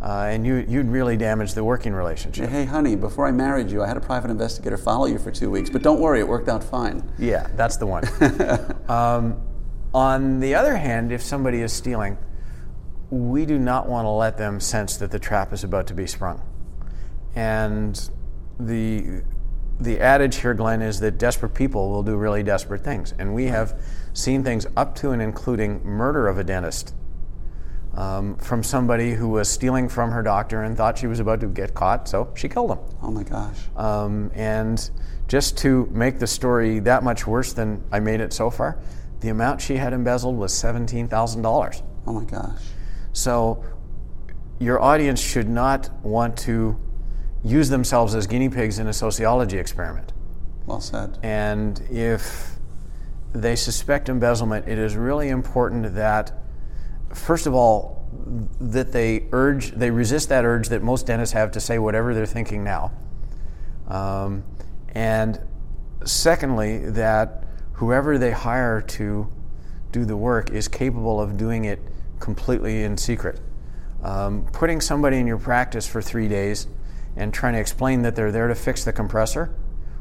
Uh, 0.01 0.29
and 0.31 0.47
you, 0.47 0.65
you'd 0.69 0.89
really 0.89 1.17
damage 1.17 1.55
the 1.55 1.65
working 1.65 1.93
relationship. 1.93 2.49
Hey, 2.49 2.65
honey, 2.65 2.95
before 2.95 3.27
I 3.27 3.33
married 3.33 3.71
you, 3.71 3.83
I 3.83 3.89
had 3.89 3.97
a 3.97 4.01
private 4.01 4.31
investigator 4.31 4.79
follow 4.79 5.07
you 5.07 5.19
for 5.19 5.31
two 5.31 5.51
weeks, 5.51 5.69
but 5.69 5.83
don't 5.83 6.01
worry, 6.01 6.21
it 6.21 6.29
worked 6.29 6.49
out 6.49 6.63
fine. 6.63 7.03
Yeah, 7.19 7.49
that's 7.57 7.77
the 7.77 7.87
one. 7.87 8.05
um, 8.89 9.41
on 9.97 10.40
the 10.40 10.55
other 10.55 10.76
hand, 10.76 11.11
if 11.11 11.22
somebody 11.22 11.62
is 11.62 11.72
stealing, 11.72 12.18
we 13.09 13.47
do 13.47 13.59
not 13.59 13.88
want 13.88 14.05
to 14.05 14.11
let 14.11 14.36
them 14.36 14.61
sense 14.61 14.99
that 14.99 15.11
the 15.11 15.18
trap 15.18 15.55
is 15.55 15.64
about 15.64 15.86
to 15.86 15.94
be 15.94 16.07
sprung. 16.07 16.42
And 17.34 17.99
the 18.61 19.22
the 19.80 19.99
adage 20.01 20.36
here, 20.36 20.53
Glenn, 20.53 20.82
is 20.82 21.01
that 21.01 21.16
desperate 21.16 21.55
people 21.55 21.88
will 21.90 22.03
do 22.03 22.16
really 22.16 22.42
desperate 22.42 22.82
things. 22.84 23.14
And 23.18 23.34
we 23.34 23.47
have 23.47 23.80
seen 24.12 24.44
things 24.44 24.66
up 24.76 24.94
to 24.97 25.12
and 25.12 25.22
including 25.22 25.82
murder 25.82 26.28
of 26.28 26.38
a 26.38 26.44
dentist 26.44 26.94
um, 27.94 28.36
from 28.36 28.62
somebody 28.62 29.14
who 29.14 29.28
was 29.28 29.49
stealing 29.49 29.88
from 29.88 30.11
her 30.11 30.22
doctor 30.22 30.62
and 30.62 30.76
thought 30.76 30.99
she 30.99 31.07
was 31.07 31.20
about 31.20 31.40
to 31.40 31.47
get 31.47 31.72
caught, 31.72 32.07
so 32.07 32.30
she 32.34 32.49
killed 32.51 32.70
him. 32.70 32.78
Oh 33.03 33.11
my 33.11 33.22
gosh. 33.22 33.57
Um, 33.76 34.30
and 34.34 34.90
just 35.26 35.57
to 35.59 35.86
make 35.90 36.18
the 36.18 36.26
story 36.26 36.80
that 36.80 37.03
much 37.03 37.26
worse 37.26 37.55
than 37.55 37.82
I 37.92 38.01
made 38.01 38.20
it 38.20 38.34
so 38.34 38.51
far, 38.51 38.78
the 39.21 39.29
amount 39.29 39.61
she 39.61 39.77
had 39.77 39.93
embezzled 39.93 40.37
was 40.37 40.53
$17,000. 40.53 41.83
Oh 42.07 42.12
my 42.12 42.25
gosh. 42.25 42.62
So 43.12 43.64
your 44.59 44.81
audience 44.81 45.21
should 45.21 45.49
not 45.49 45.91
want 46.03 46.37
to 46.39 46.79
use 47.45 47.69
themselves 47.69 48.14
as 48.14 48.27
guinea 48.27 48.49
pigs 48.49 48.79
in 48.79 48.87
a 48.87 48.93
sociology 48.93 49.59
experiment. 49.59 50.12
Well 50.67 50.81
said. 50.81 51.19
And 51.23 51.81
if 51.91 52.57
they 53.33 53.57
suspect 53.57 54.09
embezzlement, 54.09 54.69
it 54.69 54.79
is 54.79 54.97
really 54.97 55.29
important 55.29 55.95
that, 55.95 56.33
first 57.12 57.47
of 57.47 57.55
all, 57.55 57.97
that 58.61 58.93
they 58.93 59.27
urge, 59.33 59.73
they 59.73 59.91
resist 59.91 60.29
that 60.31 60.45
urge 60.45 60.69
that 60.69 60.83
most 60.83 61.07
dentists 61.07 61.33
have 61.33 61.51
to 61.53 61.61
say 61.61 61.79
whatever 61.79 62.14
they're 62.14 62.27
thinking 62.27 62.64
now. 62.64 62.93
Um, 63.89 64.45
and 64.95 65.41
secondly, 66.05 66.91
that 66.91 67.45
whoever 67.77 68.18
they 68.18 68.31
hire 68.31 68.81
to 68.81 69.31
do 69.93 70.05
the 70.05 70.16
work 70.16 70.51
is 70.51 70.68
capable 70.68 71.20
of 71.20 71.37
doing 71.37 71.64
it 71.64 71.79
completely 72.20 72.83
in 72.83 72.97
secret. 72.97 73.41
Um, 74.03 74.47
putting 74.53 74.81
somebody 74.81 75.18
in 75.18 75.27
your 75.27 75.39
practice 75.39 75.87
for 75.87 76.01
three 76.03 76.29
days 76.29 76.66
and 77.16 77.33
trying 77.33 77.55
to 77.55 77.61
explain 77.61 78.03
that 78.03 78.14
they're 78.14 78.33
there 78.33 78.49
to 78.49 78.55
fix 78.55 78.85
the 78.85 78.93
compressor 78.93 79.55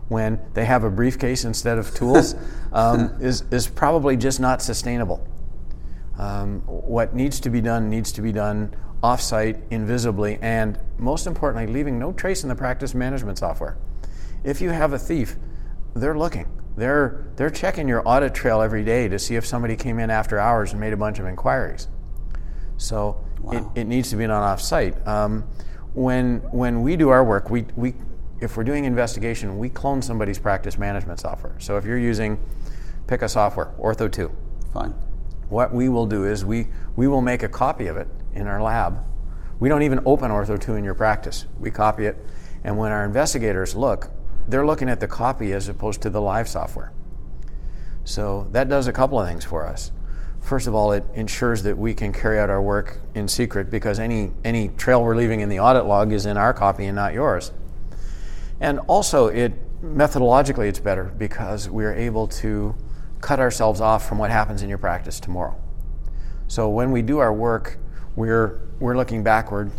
when 0.07 0.39
they 0.53 0.65
have 0.65 0.83
a 0.83 0.89
briefcase 0.89 1.45
instead 1.45 1.77
of 1.77 1.93
tools 1.93 2.35
um, 2.73 3.15
is, 3.19 3.43
is 3.51 3.67
probably 3.67 4.15
just 4.15 4.39
not 4.39 4.61
sustainable. 4.61 5.25
Um, 6.17 6.61
what 6.61 7.13
needs 7.13 7.39
to 7.41 7.49
be 7.49 7.61
done 7.61 7.89
needs 7.89 8.11
to 8.13 8.21
be 8.21 8.31
done 8.31 8.73
offsite, 9.03 9.61
invisibly, 9.69 10.39
and 10.41 10.79
most 10.97 11.27
importantly, 11.27 11.71
leaving 11.71 11.99
no 11.99 12.13
trace 12.13 12.43
in 12.43 12.49
the 12.49 12.55
practice 12.55 12.93
management 12.93 13.37
software. 13.37 13.77
If 14.43 14.61
you 14.61 14.69
have 14.69 14.93
a 14.93 14.99
thief, 14.99 15.35
they're 15.95 16.17
looking. 16.17 16.47
They're, 16.77 17.25
they're 17.37 17.49
checking 17.49 17.87
your 17.87 18.03
audit 18.05 18.35
trail 18.35 18.61
every 18.61 18.83
day 18.83 19.07
to 19.07 19.17
see 19.17 19.35
if 19.35 19.45
somebody 19.45 19.75
came 19.75 19.97
in 19.97 20.09
after 20.09 20.37
hours 20.37 20.71
and 20.71 20.79
made 20.79 20.93
a 20.93 20.97
bunch 20.97 21.19
of 21.19 21.25
inquiries. 21.25 21.87
So 22.77 23.25
wow. 23.41 23.71
it, 23.75 23.81
it, 23.81 23.83
needs 23.85 24.09
to 24.09 24.17
be 24.17 24.27
done 24.27 24.41
offsite. 24.41 25.07
Um, 25.07 25.47
when, 25.93 26.39
when 26.51 26.81
we 26.81 26.97
do 26.97 27.09
our 27.09 27.23
work, 27.23 27.49
we, 27.49 27.65
we, 27.77 27.93
if 28.41 28.57
we're 28.57 28.65
doing 28.65 28.83
investigation, 28.83 29.57
we 29.57 29.69
clone 29.69 30.01
somebody's 30.01 30.37
practice 30.37 30.77
management 30.77 31.21
software. 31.21 31.57
So 31.59 31.77
if 31.77 31.85
you're 31.85 31.97
using, 31.97 32.37
pick 33.07 33.21
a 33.21 33.29
software, 33.29 33.73
Ortho 33.79 34.11
2. 34.11 34.29
Fine. 34.73 34.93
What 35.47 35.73
we 35.73 35.87
will 35.87 36.07
do 36.07 36.25
is 36.25 36.43
we, 36.43 36.67
we 36.97 37.07
will 37.07 37.21
make 37.21 37.43
a 37.43 37.49
copy 37.49 37.87
of 37.87 37.95
it 37.95 38.09
in 38.33 38.47
our 38.47 38.61
lab. 38.61 38.99
We 39.61 39.69
don't 39.69 39.83
even 39.83 40.01
open 40.05 40.29
Ortho 40.29 40.59
2 40.59 40.75
in 40.75 40.83
your 40.83 40.95
practice. 40.95 41.45
We 41.57 41.71
copy 41.71 42.05
it, 42.05 42.17
and 42.65 42.77
when 42.77 42.91
our 42.91 43.05
investigators 43.05 43.73
look, 43.73 44.11
they're 44.47 44.65
looking 44.65 44.89
at 44.89 44.99
the 44.99 45.07
copy 45.07 45.53
as 45.53 45.67
opposed 45.67 46.01
to 46.01 46.09
the 46.09 46.21
live 46.21 46.47
software. 46.47 46.91
So 48.03 48.47
that 48.51 48.69
does 48.69 48.87
a 48.87 48.93
couple 48.93 49.19
of 49.19 49.27
things 49.27 49.43
for 49.43 49.65
us. 49.65 49.91
First 50.41 50.67
of 50.67 50.75
all, 50.75 50.91
it 50.91 51.03
ensures 51.15 51.63
that 51.63 51.75
we 51.75 51.95
can 51.95 52.13
carry 52.13 52.39
out 52.39 52.51
our 52.51 52.61
work 52.61 52.99
in 53.15 53.27
secret 53.27 53.71
because 53.71 53.97
any, 53.97 54.31
any 54.43 54.67
trail 54.69 55.03
we're 55.03 55.15
leaving 55.15 55.39
in 55.39 55.49
the 55.49 55.59
audit 55.59 55.85
log 55.85 56.11
is 56.11 56.27
in 56.27 56.37
our 56.37 56.53
copy 56.53 56.85
and 56.85 56.95
not 56.95 57.13
yours. 57.13 57.51
And 58.59 58.79
also, 58.87 59.27
it 59.27 59.53
methodologically 59.81 60.67
it's 60.67 60.79
better 60.79 61.05
because 61.05 61.69
we're 61.69 61.93
able 61.93 62.27
to 62.27 62.75
cut 63.21 63.39
ourselves 63.39 63.81
off 63.81 64.07
from 64.07 64.17
what 64.17 64.31
happens 64.31 64.61
in 64.61 64.69
your 64.69 64.77
practice 64.77 65.19
tomorrow. 65.19 65.55
So 66.47 66.69
when 66.69 66.91
we 66.91 67.01
do 67.01 67.17
our 67.19 67.33
work, 67.33 67.77
we're 68.15 68.61
we're 68.79 68.95
looking 68.95 69.23
backward, 69.23 69.71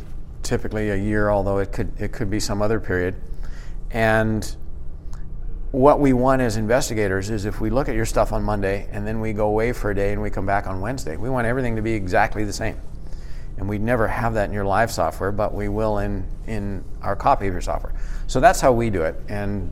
typically 0.43 0.91
a 0.91 0.97
year, 0.97 1.31
although 1.31 1.59
it 1.59 1.73
could 1.73 1.93
it 2.01 2.13
could 2.13 2.29
be 2.29 2.41
some 2.41 2.61
other 2.61 2.81
period. 2.81 3.15
And 3.91 4.57
what 5.73 6.01
we 6.01 6.13
want 6.13 6.41
as 6.41 6.57
investigators 6.57 7.29
is 7.29 7.45
if 7.45 7.61
we 7.61 7.71
look 7.71 7.89
at 7.89 7.95
your 7.95 8.07
stuff 8.07 8.33
on 8.33 8.43
Monday 8.43 8.89
and 8.91 9.07
then 9.07 9.21
we 9.21 9.33
go 9.33 9.49
away 9.49 9.73
for 9.73 9.91
a 9.91 9.95
day 9.95 10.13
and 10.13 10.23
we 10.23 10.31
come 10.31 10.47
back 10.47 10.67
on 10.67 10.81
Wednesday, 10.81 11.17
we 11.17 11.29
want 11.29 11.47
everything 11.47 11.77
to 11.77 11.83
be 11.83 11.93
exactly 11.93 12.45
the 12.45 12.53
same. 12.53 12.81
And 13.59 13.69
we'd 13.69 13.83
never 13.83 14.07
have 14.07 14.35
that 14.35 14.49
in 14.49 14.55
your 14.55 14.65
live 14.65 14.91
software, 14.91 15.33
but 15.33 15.55
we 15.55 15.69
will 15.69 15.99
in 15.99 16.27
in 16.47 16.85
our 17.03 17.17
copy 17.17 17.47
of 17.47 17.53
your 17.53 17.63
software. 17.63 17.95
So 18.27 18.39
that's 18.39 18.61
how 18.61 18.73
we 18.73 18.91
do 18.91 19.03
it, 19.03 19.17
and 19.29 19.71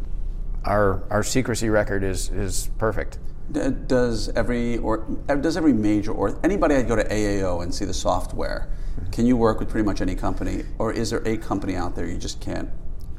our 0.65 1.03
our 1.11 1.23
secrecy 1.23 1.69
record 1.69 2.03
is 2.03 2.31
is 2.31 2.71
perfect. 2.79 3.19
Does 3.53 4.31
every 4.31 4.79
or 4.79 5.07
does 5.27 5.59
every 5.59 5.75
major 5.75 6.12
or 6.12 6.39
anybody 6.43 6.77
I 6.77 6.83
go 6.83 6.97
to 6.97 7.05
AAO 7.05 7.62
and 7.62 7.75
see 7.75 7.85
the 7.85 7.93
software? 7.93 8.71
Mm-hmm. 8.99 9.11
Can 9.11 9.27
you 9.27 9.37
work 9.37 9.61
with 9.61 9.69
pretty 9.69 9.85
much 9.85 10.01
any 10.01 10.15
company, 10.15 10.65
or 10.79 10.91
is 10.91 11.11
there 11.11 11.23
a 11.27 11.37
company 11.37 11.77
out 11.77 11.95
there 11.95 12.07
you 12.07 12.17
just 12.17 12.41
can't 12.41 12.71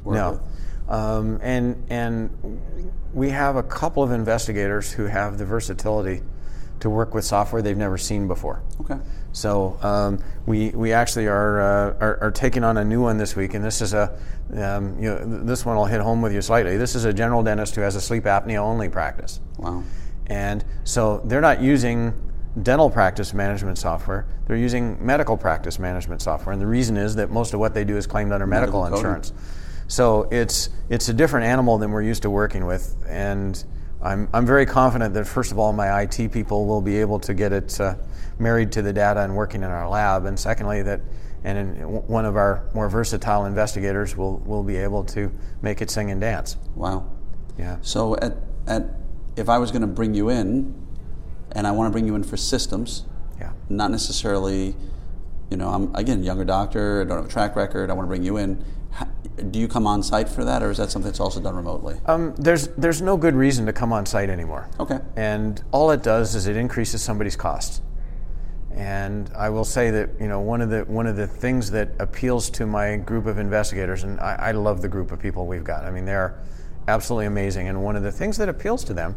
work 0.04 0.16
no. 0.16 0.32
with? 0.32 0.55
Um, 0.88 1.40
and 1.42 1.84
and 1.90 2.62
we 3.14 3.30
have 3.30 3.56
a 3.56 3.64
couple 3.64 4.04
of 4.04 4.12
investigators 4.12 4.92
who 4.92 5.06
have 5.06 5.38
the 5.38 5.46
versatility 5.46 6.22
to 6.80 6.90
work 6.90 7.14
with 7.14 7.26
software 7.26 7.62
they've 7.62 7.78
never 7.78 7.98
seen 7.98 8.28
before. 8.28 8.62
Okay. 8.82 8.98
So 9.32 9.78
um, 9.82 10.20
we 10.46 10.70
we 10.70 10.94
actually 10.94 11.28
are, 11.28 11.62
uh, 11.62 11.98
are, 12.00 12.18
are 12.22 12.32
taking 12.32 12.64
on 12.64 12.78
a 12.78 12.84
new 12.84 13.02
one 13.02 13.18
this 13.18 13.36
week, 13.36 13.54
and 13.54 13.64
this 13.64 13.82
is 13.82 13.94
a 13.94 14.18
um, 14.54 14.98
you 15.00 15.10
know 15.10 15.44
this 15.44 15.66
one 15.66 15.76
will 15.76 15.86
hit 15.86 16.02
home 16.02 16.22
with 16.22 16.34
you 16.34 16.42
slightly. 16.42 16.78
This 16.78 16.96
is 16.96 17.06
a 17.06 17.14
general 17.14 17.44
dentist 17.44 17.76
who 17.76 17.82
has 17.82 17.96
a 17.96 18.02
sleep 18.02 18.26
apnea 18.26 18.58
only 18.58 18.90
practice. 18.90 19.40
Wow. 19.58 19.84
And 20.28 20.64
so 20.84 21.22
they're 21.26 21.42
not 21.42 21.62
using 21.62 22.14
dental 22.62 22.90
practice 22.90 23.34
management 23.34 23.78
software, 23.78 24.26
they're 24.48 24.58
using 24.58 25.04
medical 25.06 25.38
practice 25.38 25.80
management 25.80 26.22
software. 26.22 26.54
And 26.54 26.62
the 26.62 26.68
reason 26.68 26.98
is 26.98 27.16
that 27.16 27.30
most 27.30 27.54
of 27.54 27.60
what 27.60 27.74
they 27.74 27.84
do 27.84 27.98
is 27.98 28.08
claimed 28.08 28.32
under 28.32 28.48
medical, 28.48 28.84
medical 28.84 28.98
insurance. 28.98 29.34
So 29.88 30.28
it's, 30.32 30.70
it's 30.90 31.10
a 31.10 31.14
different 31.14 31.46
animal 31.46 31.78
than 31.78 31.92
we're 31.92 32.02
used 32.02 32.24
to 32.24 32.30
working 32.30 32.66
with. 32.66 32.96
And 33.08 33.64
I'm, 34.02 34.28
I'm 34.34 34.46
very 34.46 34.66
confident 34.66 35.14
that, 35.14 35.26
first 35.26 35.52
of 35.52 35.60
all, 35.60 35.74
my 35.74 36.02
IT 36.02 36.32
people 36.32 36.66
will 36.66 36.82
be 36.82 36.98
able 36.98 37.20
to 37.20 37.34
get 37.34 37.54
it 37.54 37.80
uh, 37.80 37.96
married 38.40 38.72
to 38.74 38.82
the 38.82 38.94
data 38.94 39.22
and 39.22 39.36
working 39.36 39.64
in 39.64 39.70
our 39.70 39.88
lab. 39.88 40.26
And 40.26 40.40
secondly, 40.40 40.82
that 40.84 41.02
and 41.46 41.58
in, 41.58 41.84
one 42.08 42.26
of 42.26 42.36
our 42.36 42.68
more 42.74 42.90
versatile 42.90 43.46
investigators 43.46 44.18
will, 44.18 44.40
will 44.40 44.64
be 44.64 44.76
able 44.78 45.04
to 45.04 45.32
make 45.62 45.82
it 45.82 45.92
sing 45.92 46.10
and 46.12 46.20
dance. 46.20 46.58
Wow. 46.76 47.08
Yeah. 47.58 47.78
So 47.82 48.16
at, 48.18 48.34
at 48.68 48.84
if 49.36 49.48
I 49.48 49.60
was 49.60 49.72
going 49.72 49.82
to 49.82 49.88
bring 49.88 50.14
you 50.14 50.30
in, 50.30 50.74
and 51.52 51.68
I 51.68 51.72
want 51.72 51.88
to 51.88 51.92
bring 51.92 52.08
you 52.08 52.16
in 52.16 52.24
for 52.24 52.36
systems, 52.36 53.06
yeah. 53.40 53.54
not 53.70 53.92
necessarily, 53.92 54.76
you 55.52 55.58
know, 55.58 55.70
I'm 55.70 55.96
again 55.96 56.20
a 56.20 56.24
younger 56.24 56.46
doctor, 56.46 57.02
I 57.02 57.04
don't 57.06 57.18
have 57.18 57.26
a 57.26 57.30
track 57.30 57.56
record. 57.56 57.90
I 57.90 57.94
want 57.94 58.06
to 58.06 58.10
bring 58.10 58.24
you 58.24 58.38
in. 58.38 58.64
Do 59.52 59.60
you 59.60 59.68
come 59.68 59.86
on 59.86 60.02
site 60.02 60.30
for 60.30 60.44
that, 60.46 60.64
or 60.64 60.72
is 60.72 60.78
that 60.78 60.92
something 60.92 61.10
that's 61.10 61.20
also 61.20 61.42
done 61.42 61.56
remotely? 61.56 62.00
Um, 62.06 62.34
there's 62.38 62.68
there's 62.70 63.02
no 63.02 63.18
good 63.18 63.36
reason 63.36 63.66
to 63.66 63.74
come 63.74 63.92
on 63.92 64.06
site 64.06 64.30
anymore. 64.30 64.70
Okay. 64.80 65.00
And 65.16 65.62
all 65.72 65.92
it 65.92 66.04
does 66.04 66.36
is 66.36 66.48
it 66.48 66.56
increases 66.56 67.02
somebody's 67.02 67.36
costs. 67.36 67.82
And 68.72 69.30
I 69.36 69.50
will 69.50 69.64
say 69.64 69.90
that 69.92 70.10
you 70.20 70.28
know 70.28 70.40
one 70.40 70.62
of 70.62 70.70
the 70.70 70.82
one 70.86 71.08
of 71.08 71.16
the 71.16 71.28
things 71.28 71.72
that 71.72 71.90
appeals 72.00 72.50
to 72.52 72.66
my 72.66 72.98
group 72.98 73.26
of 73.26 73.38
investigators, 73.38 74.04
and 74.04 74.20
I, 74.20 74.36
I 74.36 74.52
love 74.52 74.82
the 74.82 74.90
group 74.90 75.12
of 75.12 75.20
people 75.20 75.48
we've 75.48 75.64
got. 75.64 75.86
I 75.86 75.92
mean, 75.92 76.06
they're 76.06 76.40
absolutely 76.88 77.26
amazing. 77.26 77.68
And 77.68 77.84
one 77.84 77.96
of 77.96 78.04
the 78.04 78.12
things 78.12 78.38
that 78.38 78.50
appeals 78.50 78.84
to 78.86 78.94
them 78.94 79.16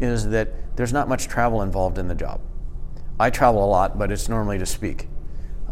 is 0.00 0.28
that 0.30 0.76
there's 0.76 0.92
not 0.92 1.08
much 1.08 1.28
travel 1.28 1.62
involved 1.62 1.98
in 1.98 2.08
the 2.08 2.14
job. 2.14 2.40
I 3.20 3.30
travel 3.30 3.64
a 3.64 3.66
lot, 3.66 3.98
but 3.98 4.10
it's 4.10 4.28
normally 4.28 4.58
to 4.58 4.66
speak. 4.66 5.08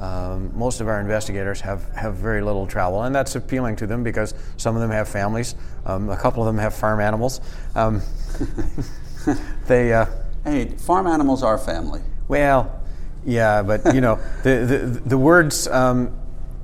Um, 0.00 0.50
most 0.56 0.80
of 0.80 0.88
our 0.88 0.98
investigators 0.98 1.60
have, 1.60 1.84
have 1.90 2.14
very 2.14 2.40
little 2.40 2.66
travel, 2.66 3.02
and 3.02 3.14
that's 3.14 3.36
appealing 3.36 3.76
to 3.76 3.86
them 3.86 4.02
because 4.02 4.32
some 4.56 4.74
of 4.74 4.80
them 4.80 4.90
have 4.90 5.10
families. 5.10 5.54
Um, 5.84 6.08
a 6.08 6.16
couple 6.16 6.42
of 6.42 6.46
them 6.46 6.56
have 6.56 6.74
farm 6.74 7.00
animals. 7.00 7.42
Um, 7.74 8.00
they 9.66 9.92
uh, 9.92 10.06
hey, 10.44 10.68
farm 10.70 11.06
animals 11.06 11.42
are 11.42 11.58
family. 11.58 12.00
Well, 12.28 12.80
yeah, 13.26 13.62
but 13.62 13.94
you 13.94 14.00
know 14.00 14.18
the 14.42 14.64
the, 14.64 14.78
the 15.04 15.18
words 15.18 15.68
um, 15.68 16.18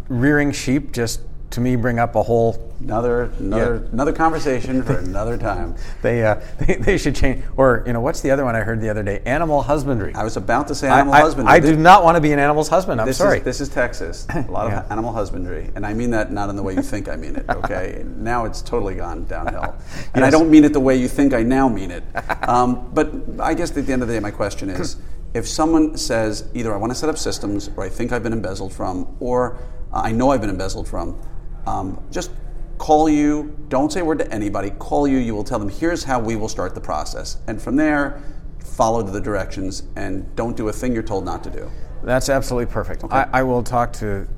rearing 0.09 0.51
sheep 0.53 0.93
just 0.93 1.21
to 1.51 1.61
me 1.61 1.77
bring 1.77 1.99
up 1.99 2.17
a 2.17 2.23
whole 2.23 2.75
another 2.81 3.25
another 3.39 3.83
yeah. 3.83 3.93
another 3.93 4.13
conversation 4.13 4.83
for 4.83 4.99
another 4.99 5.39
time. 5.39 5.75
They, 6.03 6.25
uh, 6.25 6.41
they, 6.59 6.75
they 6.77 6.99
should 6.99 7.17
change. 7.17 7.43
Or 7.57 7.83
you 7.87 7.93
know, 7.93 8.01
what's 8.01 8.21
the 8.21 8.31
other 8.31 8.45
one 8.45 8.55
I 8.55 8.61
heard 8.61 8.81
the 8.81 8.89
other 8.89 9.03
day? 9.03 9.23
Animal 9.25 9.63
husbandry. 9.63 10.15
I 10.15 10.25
was 10.25 10.37
about 10.37 10.69
to 10.69 10.75
say 10.75 10.89
animal 10.89 11.15
I, 11.15 11.21
husbandry. 11.21 11.53
I, 11.53 11.57
I 11.57 11.61
do 11.61 11.77
not 11.77 12.05
want 12.05 12.17
to 12.17 12.21
be 12.21 12.33
an 12.33 12.39
animal's 12.39 12.69
husband. 12.69 13.01
I'm 13.01 13.07
this 13.07 13.17
sorry. 13.17 13.39
Is, 13.39 13.45
this 13.45 13.61
is 13.61 13.69
Texas. 13.69 14.27
A 14.29 14.43
lot 14.43 14.69
yeah. 14.69 14.81
of 14.81 14.93
animal 14.93 15.13
husbandry, 15.13 15.71
and 15.75 15.87
I 15.87 15.95
mean 15.95 16.11
that 16.11 16.33
not 16.33 16.51
in 16.51 16.57
the 16.57 16.63
way 16.63 16.75
you 16.75 16.83
think 16.83 17.09
I 17.09 17.17
mean 17.17 17.37
it. 17.37 17.47
Okay, 17.49 18.05
now 18.17 18.45
it's 18.45 18.63
totally 18.63 18.95
gone 18.95 19.25
downhill, 19.25 19.75
and 20.15 20.23
yes. 20.23 20.25
I 20.25 20.31
don't 20.31 20.51
mean 20.51 20.65
it 20.65 20.73
the 20.73 20.81
way 20.81 20.97
you 20.97 21.09
think 21.09 21.35
I 21.35 21.43
now 21.43 21.69
mean 21.69 21.91
it. 21.91 22.05
Um, 22.49 22.91
but 22.93 23.13
I 23.41 23.55
guess 23.55 23.77
at 23.77 23.87
the 23.87 23.93
end 23.93 24.03
of 24.03 24.09
the 24.09 24.15
day, 24.15 24.21
my 24.21 24.31
question 24.31 24.71
is. 24.71 24.97
If 25.35 25.47
someone 25.47 25.99
says 25.99 26.49
either 26.55 26.73
I 26.73 26.79
want 26.79 26.93
to 26.93 26.95
set 26.95 27.11
up 27.11 27.19
systems, 27.19 27.69
or 27.77 27.85
I 27.85 27.91
think 27.91 28.11
I've 28.11 28.23
been 28.23 28.33
embezzled 28.33 28.73
from, 28.73 29.17
or 29.21 29.59
I 29.93 30.11
know 30.11 30.31
I've 30.31 30.41
been 30.41 30.49
embezzled 30.49 30.89
from, 30.89 31.21
um, 31.67 32.03
just 32.11 32.31
call 32.79 33.09
you. 33.09 33.57
Don't 33.69 33.93
say 33.93 34.01
a 34.01 34.05
word 34.05 34.19
to 34.19 34.33
anybody. 34.33 34.71
Call 34.79 35.07
you. 35.09 35.19
You 35.19 35.35
will 35.35 35.45
tell 35.45 35.59
them, 35.59 35.69
here's 35.69 36.05
how 36.05 36.21
we 36.21 36.37
will 36.37 36.49
start 36.49 36.75
the 36.75 36.81
process. 36.81 37.39
And 37.47 37.61
from 37.61 37.77
there, 37.77 38.23
follow 38.59 39.03
the 39.03 39.21
directions 39.21 39.85
and 39.97 40.35
don't 40.37 40.57
do 40.57 40.69
a 40.69 40.73
thing 40.73 40.93
you're 40.93 41.03
told 41.03 41.25
not 41.25 41.43
to 41.45 41.51
do. 41.51 41.71
That's 42.03 42.29
absolutely 42.29 42.73
perfect. 42.73 43.05
Okay. 43.05 43.17
I, 43.17 43.41
I 43.41 43.43
will 43.43 43.63
talk 43.63 43.93
to 43.95 44.29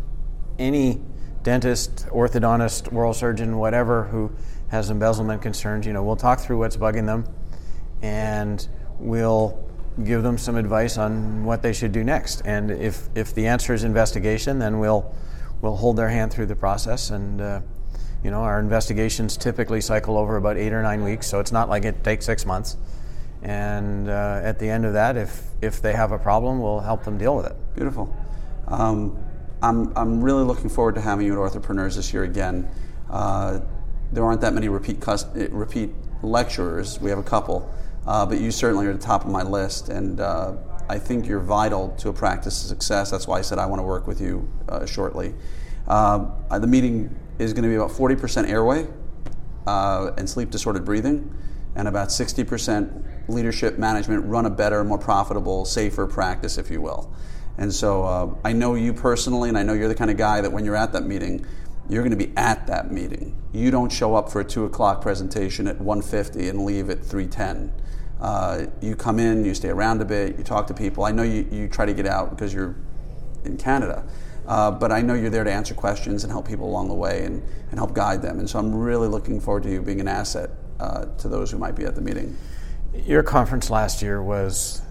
any 0.58 1.00
dentist, 1.42 2.06
orthodontist, 2.10 2.92
oral 2.92 3.14
surgeon, 3.14 3.58
whatever, 3.58 4.04
who 4.04 4.30
has 4.68 4.90
embezzlement 4.90 5.42
concerns. 5.42 5.86
You 5.86 5.92
know, 5.92 6.02
we'll 6.02 6.16
talk 6.16 6.40
through 6.40 6.58
what's 6.58 6.76
bugging 6.76 7.06
them 7.06 7.24
and 8.02 8.66
we'll 8.98 9.64
give 10.04 10.22
them 10.22 10.38
some 10.38 10.56
advice 10.56 10.98
on 10.98 11.44
what 11.44 11.62
they 11.62 11.72
should 11.72 11.90
do 11.90 12.04
next. 12.04 12.42
And 12.44 12.70
if, 12.70 13.08
if 13.14 13.34
the 13.34 13.46
answer 13.46 13.74
is 13.74 13.82
investigation, 13.82 14.58
then 14.58 14.78
we'll 14.78 15.12
will 15.60 15.76
hold 15.76 15.96
their 15.96 16.08
hand 16.08 16.32
through 16.32 16.46
the 16.46 16.56
process. 16.56 17.10
And, 17.10 17.40
uh, 17.40 17.60
you 18.22 18.30
know, 18.30 18.40
our 18.40 18.60
investigations 18.60 19.36
typically 19.36 19.80
cycle 19.80 20.16
over 20.16 20.36
about 20.36 20.56
eight 20.56 20.72
or 20.72 20.82
nine 20.82 21.04
weeks, 21.04 21.26
so 21.26 21.40
it's 21.40 21.52
not 21.52 21.68
like 21.68 21.84
it 21.84 22.02
takes 22.04 22.26
six 22.26 22.44
months. 22.44 22.76
And 23.42 24.08
uh, 24.08 24.40
at 24.42 24.58
the 24.58 24.68
end 24.68 24.84
of 24.84 24.94
that, 24.94 25.16
if, 25.16 25.44
if 25.62 25.80
they 25.80 25.92
have 25.92 26.12
a 26.12 26.18
problem, 26.18 26.60
we'll 26.60 26.80
help 26.80 27.04
them 27.04 27.18
deal 27.18 27.36
with 27.36 27.46
it. 27.46 27.56
Beautiful. 27.74 28.14
Um, 28.66 29.16
I'm, 29.62 29.96
I'm 29.96 30.20
really 30.22 30.44
looking 30.44 30.68
forward 30.68 30.94
to 30.96 31.00
having 31.00 31.26
you 31.26 31.32
at 31.32 31.52
Orthopreneurs 31.52 31.96
this 31.96 32.12
year 32.12 32.24
again. 32.24 32.68
Uh, 33.10 33.60
there 34.12 34.24
aren't 34.24 34.40
that 34.40 34.54
many 34.54 34.68
repeat, 34.68 35.04
repeat 35.50 35.90
lecturers. 36.22 37.00
We 37.00 37.10
have 37.10 37.18
a 37.18 37.24
couple, 37.24 37.72
uh, 38.06 38.26
but 38.26 38.40
you 38.40 38.50
certainly 38.50 38.86
are 38.86 38.90
at 38.90 39.00
the 39.00 39.06
top 39.06 39.24
of 39.24 39.30
my 39.30 39.42
list. 39.42 39.88
And 39.88 40.20
uh, 40.20 40.54
I 40.88 40.98
think 40.98 41.26
you're 41.26 41.40
vital 41.40 41.90
to 41.98 42.08
a 42.08 42.12
practice 42.12 42.56
success. 42.56 43.10
That's 43.10 43.26
why 43.26 43.38
I 43.38 43.42
said 43.42 43.58
I 43.58 43.66
want 43.66 43.80
to 43.80 43.84
work 43.84 44.06
with 44.06 44.20
you 44.20 44.50
uh, 44.68 44.86
shortly. 44.86 45.34
Uh, 45.86 46.58
the 46.58 46.66
meeting 46.66 47.14
is 47.38 47.52
going 47.52 47.62
to 47.62 47.68
be 47.68 47.76
about 47.76 47.90
40% 47.90 48.48
airway 48.48 48.86
uh, 49.66 50.12
and 50.16 50.28
sleep 50.28 50.50
disordered 50.50 50.84
breathing, 50.84 51.34
and 51.76 51.88
about 51.88 52.08
60% 52.08 53.28
leadership 53.28 53.78
management, 53.78 54.24
run 54.24 54.46
a 54.46 54.50
better, 54.50 54.82
more 54.82 54.98
profitable, 54.98 55.64
safer 55.64 56.06
practice, 56.06 56.56
if 56.58 56.70
you 56.70 56.80
will. 56.80 57.12
And 57.58 57.72
so 57.72 58.04
uh, 58.04 58.34
I 58.44 58.52
know 58.52 58.74
you 58.74 58.94
personally, 58.94 59.48
and 59.48 59.58
I 59.58 59.62
know 59.62 59.74
you're 59.74 59.88
the 59.88 59.94
kind 59.94 60.10
of 60.10 60.16
guy 60.16 60.40
that 60.40 60.50
when 60.50 60.64
you're 60.64 60.76
at 60.76 60.92
that 60.92 61.04
meeting, 61.04 61.44
you're 61.88 62.02
going 62.02 62.16
to 62.18 62.26
be 62.26 62.32
at 62.36 62.66
that 62.66 62.90
meeting. 62.92 63.36
You 63.52 63.70
don't 63.70 63.90
show 63.90 64.14
up 64.14 64.30
for 64.30 64.40
a 64.40 64.44
two 64.44 64.64
o'clock 64.64 65.00
presentation 65.00 65.66
at 65.66 65.78
1:50 65.78 66.48
and 66.48 66.64
leave 66.64 66.90
at 66.90 67.00
3:10. 67.00 67.72
Uh, 68.20 68.66
you 68.80 68.96
come 68.96 69.18
in, 69.18 69.44
you 69.44 69.54
stay 69.54 69.68
around 69.68 70.00
a 70.00 70.04
bit, 70.04 70.36
you 70.36 70.44
talk 70.44 70.66
to 70.66 70.74
people. 70.74 71.04
I 71.04 71.12
know 71.12 71.22
you, 71.22 71.46
you 71.50 71.68
try 71.68 71.86
to 71.86 71.94
get 71.94 72.06
out 72.06 72.30
because 72.30 72.52
you're 72.52 72.74
in 73.44 73.56
Canada, 73.56 74.04
uh, 74.46 74.70
but 74.70 74.90
I 74.90 75.02
know 75.02 75.14
you're 75.14 75.30
there 75.30 75.44
to 75.44 75.52
answer 75.52 75.74
questions 75.74 76.24
and 76.24 76.32
help 76.32 76.48
people 76.48 76.66
along 76.66 76.88
the 76.88 76.94
way 76.94 77.24
and, 77.24 77.42
and 77.70 77.78
help 77.78 77.94
guide 77.94 78.20
them. 78.22 78.40
And 78.40 78.50
so 78.50 78.58
I'm 78.58 78.74
really 78.74 79.06
looking 79.06 79.40
forward 79.40 79.62
to 79.64 79.70
you 79.70 79.82
being 79.82 80.00
an 80.00 80.08
asset 80.08 80.50
uh, 80.80 81.04
to 81.18 81.28
those 81.28 81.50
who 81.50 81.58
might 81.58 81.76
be 81.76 81.84
at 81.84 81.94
the 81.94 82.00
meeting. 82.00 82.36
Your 83.04 83.22
conference 83.22 83.70
last 83.70 84.02
year 84.02 84.22
was 84.22 84.82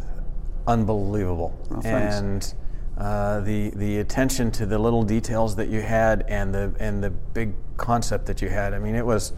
unbelievable. 0.67 1.57
Oh, 1.71 1.81
and 1.83 2.53
uh, 2.97 3.41
the 3.41 3.71
the 3.71 3.99
attention 3.99 4.51
to 4.51 4.65
the 4.65 4.77
little 4.77 5.03
details 5.03 5.55
that 5.55 5.69
you 5.69 5.81
had 5.81 6.25
and 6.27 6.53
the 6.53 6.73
and 6.79 7.03
the 7.03 7.09
big 7.09 7.53
concept 7.77 8.25
that 8.25 8.41
you 8.41 8.49
had. 8.49 8.73
I 8.73 8.79
mean, 8.79 8.95
it 8.95 9.05
was 9.05 9.33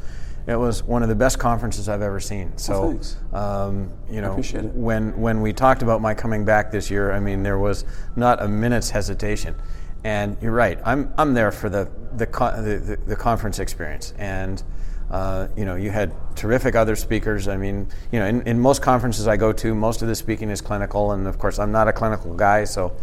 it 0.50 0.56
was 0.56 0.84
one 0.84 1.04
of 1.04 1.10
the 1.10 1.16
best 1.16 1.38
conferences 1.38 1.88
I've 1.88 2.02
ever 2.02 2.20
seen. 2.20 2.58
So, 2.58 3.00
um, 3.34 3.92
you 4.10 4.20
know, 4.22 4.34
when 4.74 5.20
when 5.22 5.42
we 5.42 5.54
talked 5.54 5.84
about 5.84 6.02
my 6.02 6.16
coming 6.16 6.44
back 6.44 6.72
this 6.72 6.90
year, 6.90 7.12
I 7.12 7.20
mean, 7.20 7.44
there 7.44 7.60
was 7.60 7.86
not 8.16 8.42
a 8.42 8.48
minute's 8.48 8.90
hesitation. 8.90 9.56
And 10.04 10.38
you're 10.42 10.54
right. 10.54 10.80
I'm 10.84 11.14
I'm 11.18 11.34
there 11.36 11.52
for 11.52 11.70
the 11.70 11.88
the 12.16 12.26
the, 12.26 12.98
the 13.06 13.16
conference 13.16 13.60
experience 13.60 14.14
and. 14.18 14.64
Uh, 15.12 15.48
you 15.58 15.66
know, 15.66 15.74
you 15.74 15.90
had 15.90 16.14
terrific 16.36 16.76
other 16.76 16.96
speakers. 16.96 17.48
I 17.48 17.58
mean, 17.58 17.88
you 18.12 18.20
know, 18.20 18.28
in, 18.28 18.44
in 18.44 18.60
most 18.60 18.84
conferences 18.84 19.28
I 19.28 19.38
go 19.38 19.52
to, 19.52 19.74
most 19.74 20.04
of 20.04 20.08
the 20.08 20.14
speaking 20.14 20.52
is 20.52 20.62
clinical, 20.62 21.14
and 21.14 21.26
of 21.26 21.40
course, 21.40 21.58
I'm 21.58 21.72
not 21.72 21.88
a 21.88 21.92
clinical 21.94 22.36
guy, 22.36 22.66
so 22.66 22.96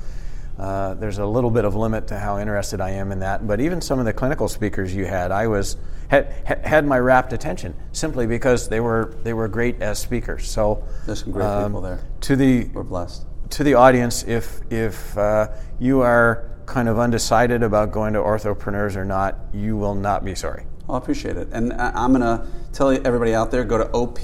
uh, 0.59 0.95
there's 0.95 1.19
a 1.19 1.27
little 1.27 1.51
bit 1.51 1.65
of 1.65 1.75
limit 1.75 2.07
to 2.09 2.19
how 2.19 2.39
interested 2.39 2.81
I 2.81 2.91
am 2.91 3.13
in 3.13 3.21
that. 3.21 3.47
But 3.47 3.61
even 3.61 3.81
some 3.81 3.99
of 3.99 4.05
the 4.05 4.13
clinical 4.13 4.49
speakers 4.49 4.95
you 4.95 5.05
had, 5.05 5.31
I 5.31 5.47
was 5.47 5.77
had 6.09 6.33
had 6.65 6.87
my 6.87 6.99
rapt 6.99 7.33
attention 7.33 7.75
simply 7.93 8.27
because 8.27 8.69
they 8.69 8.81
were 8.81 9.15
they 9.23 9.33
were 9.33 9.49
great 9.49 9.81
as 9.83 9.99
speakers. 9.99 10.49
So 10.49 10.83
there's 11.05 11.21
some 11.21 11.33
great 11.33 11.45
um, 11.45 11.73
people 11.73 11.83
there. 11.83 12.01
To 12.23 12.37
the 12.37 12.65
we're 12.73 12.85
blessed. 12.85 13.27
To 13.51 13.65
the 13.65 13.75
audience, 13.75 14.25
if 14.25 14.61
if 14.71 15.17
uh, 15.19 15.49
you 15.79 16.01
are 16.01 16.51
kind 16.65 16.89
of 16.89 16.99
undecided 16.99 17.63
about 17.63 17.93
going 17.93 18.13
to 18.15 18.19
orthopreneurs 18.21 18.97
or 18.97 19.05
not, 19.05 19.37
you 19.53 19.77
will 19.77 19.95
not 19.95 20.25
be 20.25 20.35
sorry. 20.35 20.65
Well, 20.87 20.97
I 20.97 20.99
appreciate 20.99 21.37
it, 21.37 21.49
and 21.53 21.73
I'm 21.73 22.13
going 22.13 22.23
to 22.23 22.47
tell 22.73 22.91
everybody 22.91 23.35
out 23.35 23.51
there: 23.51 23.65
go 23.65 23.79
to 23.79 23.91
OP 23.91 24.19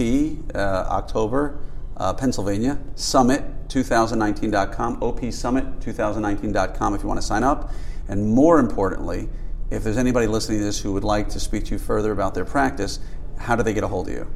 uh, 0.54 0.58
October 0.58 1.58
uh, 1.96 2.12
Pennsylvania, 2.14 2.78
summit2019.com, 2.96 5.00
opsummit2019.com 5.00 6.94
if 6.94 7.02
you 7.02 7.08
want 7.08 7.20
to 7.20 7.26
sign 7.26 7.42
up. 7.42 7.72
And 8.08 8.26
more 8.26 8.58
importantly, 8.58 9.28
if 9.70 9.84
there's 9.84 9.96
anybody 9.96 10.26
listening 10.26 10.58
to 10.58 10.64
this 10.64 10.80
who 10.80 10.92
would 10.92 11.04
like 11.04 11.28
to 11.30 11.40
speak 11.40 11.64
to 11.66 11.72
you 11.72 11.78
further 11.78 12.12
about 12.12 12.34
their 12.34 12.44
practice, 12.44 12.98
how 13.38 13.56
do 13.56 13.62
they 13.62 13.72
get 13.72 13.84
a 13.84 13.88
hold 13.88 14.08
of 14.08 14.14
you? 14.14 14.30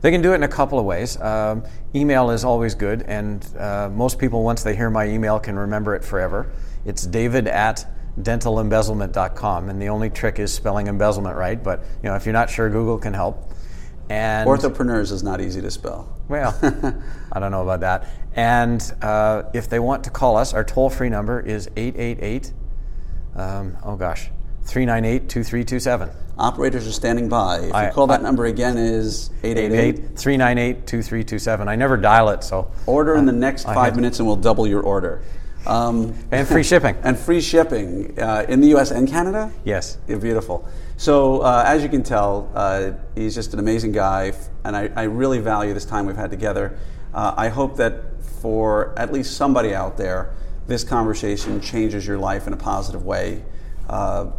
They 0.00 0.10
can 0.10 0.22
do 0.22 0.32
it 0.32 0.36
in 0.36 0.42
a 0.42 0.48
couple 0.48 0.78
of 0.78 0.86
ways. 0.86 1.20
Um, 1.20 1.62
email 1.94 2.30
is 2.30 2.44
always 2.44 2.74
good, 2.74 3.02
and 3.02 3.46
uh, 3.58 3.90
most 3.92 4.18
people, 4.18 4.42
once 4.42 4.62
they 4.62 4.74
hear 4.74 4.88
my 4.88 5.06
email, 5.06 5.38
can 5.38 5.58
remember 5.58 5.94
it 5.94 6.04
forever. 6.04 6.50
It's 6.86 7.06
david 7.06 7.46
at 7.46 7.86
dentalembezzlement.com, 8.18 9.68
and 9.68 9.80
the 9.80 9.88
only 9.88 10.10
trick 10.10 10.38
is 10.38 10.52
spelling 10.52 10.86
embezzlement 10.86 11.36
right. 11.36 11.62
But 11.62 11.80
you 12.02 12.08
know, 12.08 12.16
if 12.16 12.24
you're 12.24 12.32
not 12.32 12.48
sure, 12.48 12.70
Google 12.70 12.98
can 12.98 13.12
help. 13.12 13.52
And 14.10 14.48
orthopreneurs 14.48 15.12
is 15.12 15.22
not 15.22 15.40
easy 15.40 15.60
to 15.60 15.70
spell. 15.70 16.12
Well, 16.28 16.58
I 17.32 17.38
don't 17.38 17.52
know 17.52 17.62
about 17.62 17.80
that. 17.80 18.08
And 18.34 18.82
uh, 19.02 19.44
if 19.54 19.68
they 19.68 19.78
want 19.78 20.02
to 20.04 20.10
call 20.10 20.36
us, 20.36 20.52
our 20.52 20.64
toll 20.64 20.90
free 20.90 21.08
number 21.08 21.40
is 21.40 21.70
888, 21.76 22.52
um, 23.36 23.76
oh 23.84 23.94
gosh, 23.94 24.30
398 24.64 25.28
2327. 25.28 26.10
Operators 26.38 26.88
are 26.88 26.92
standing 26.92 27.28
by. 27.28 27.60
If 27.60 27.74
I, 27.74 27.86
you 27.86 27.92
call 27.92 28.08
that 28.08 28.18
I, 28.18 28.22
number 28.24 28.46
again 28.46 28.78
is 28.78 29.30
888 29.44 30.18
398 30.18 30.86
2327. 30.86 31.68
I 31.68 31.76
never 31.76 31.96
dial 31.96 32.30
it, 32.30 32.42
so. 32.42 32.72
Order 32.86 33.14
in 33.14 33.26
the 33.26 33.32
next 33.32 33.64
five 33.64 33.94
minutes 33.94 34.18
and 34.18 34.26
we'll 34.26 34.36
double 34.36 34.66
your 34.66 34.82
order. 34.82 35.22
Um, 35.66 36.16
and 36.32 36.48
free 36.48 36.64
shipping. 36.64 36.96
and 37.04 37.16
free 37.16 37.40
shipping 37.40 38.18
uh, 38.18 38.46
in 38.48 38.60
the 38.60 38.74
US 38.76 38.90
and 38.90 39.06
Canada? 39.06 39.52
Yes. 39.64 39.96
Beautiful. 40.06 40.68
So, 41.00 41.40
uh, 41.40 41.64
as 41.66 41.82
you 41.82 41.88
can 41.88 42.02
tell, 42.02 42.52
uh, 42.54 42.90
he's 43.14 43.34
just 43.34 43.54
an 43.54 43.58
amazing 43.58 43.92
guy, 43.92 44.34
and 44.64 44.76
I, 44.76 44.90
I, 44.94 45.04
really 45.04 45.38
value 45.38 45.72
this 45.72 45.86
time 45.86 46.04
we've 46.04 46.14
had 46.14 46.30
together. 46.30 46.78
Uh, 47.14 47.32
I 47.38 47.48
hope 47.48 47.78
that 47.78 48.22
for 48.42 48.92
at 48.98 49.10
least 49.10 49.34
somebody 49.34 49.74
out 49.74 49.96
there, 49.96 50.34
this 50.66 50.84
conversation 50.84 51.62
changes 51.62 52.06
your 52.06 52.18
life 52.18 52.46
in 52.46 52.52
a 52.52 52.56
positive 52.58 53.02
way. 53.02 53.42
Uh, 53.88 54.32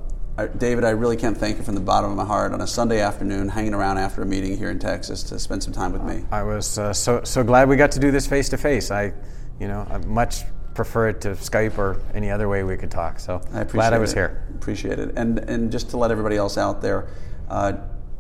David, 0.60 0.84
I 0.84 0.92
really 0.92 1.18
can't 1.18 1.36
thank 1.36 1.58
you 1.58 1.64
from 1.64 1.74
the 1.74 1.82
bottom 1.82 2.12
of 2.12 2.16
my 2.16 2.26
heart 2.26 2.52
on 2.54 2.62
a 2.62 2.68
Sunday 2.68 3.02
afternoon, 3.02 3.50
hanging 3.50 3.74
around 3.74 3.98
after 3.98 4.22
a 4.22 4.26
meeting 4.28 4.56
here 4.56 4.70
in 4.70 4.78
Texas 4.78 5.24
to 5.24 5.40
spend 5.40 5.64
some 5.64 5.74
time 5.74 5.92
with 5.94 6.04
me. 6.04 6.26
I 6.32 6.44
was 6.44 6.78
uh, 6.78 6.94
so 6.94 7.24
so 7.24 7.44
glad 7.44 7.70
we 7.70 7.76
got 7.76 7.90
to 7.94 8.00
do 8.00 8.12
this 8.12 8.28
face 8.28 8.50
to 8.50 8.58
face. 8.60 8.92
I, 8.92 9.14
you 9.60 9.68
know, 9.68 9.88
I'm 9.90 10.08
much 10.08 10.44
prefer 10.74 11.10
it 11.10 11.22
to 11.22 11.30
Skype 11.30 11.78
or 11.78 12.02
any 12.14 12.30
other 12.30 12.48
way 12.48 12.64
we 12.64 12.78
could 12.78 12.92
talk. 12.92 13.20
So 13.20 13.42
I 13.54 13.64
glad 13.64 13.94
I 13.94 13.98
was 13.98 14.12
it. 14.12 14.18
here. 14.18 14.44
Appreciate 14.56 15.00
it. 15.00 15.14
And 15.16 15.40
and 15.40 15.72
just 15.72 15.90
to 15.92 15.98
let 15.98 16.12
everybody 16.12 16.38
else 16.38 16.58
out 16.58 16.82
there, 16.82 17.08
uh, 17.50 17.74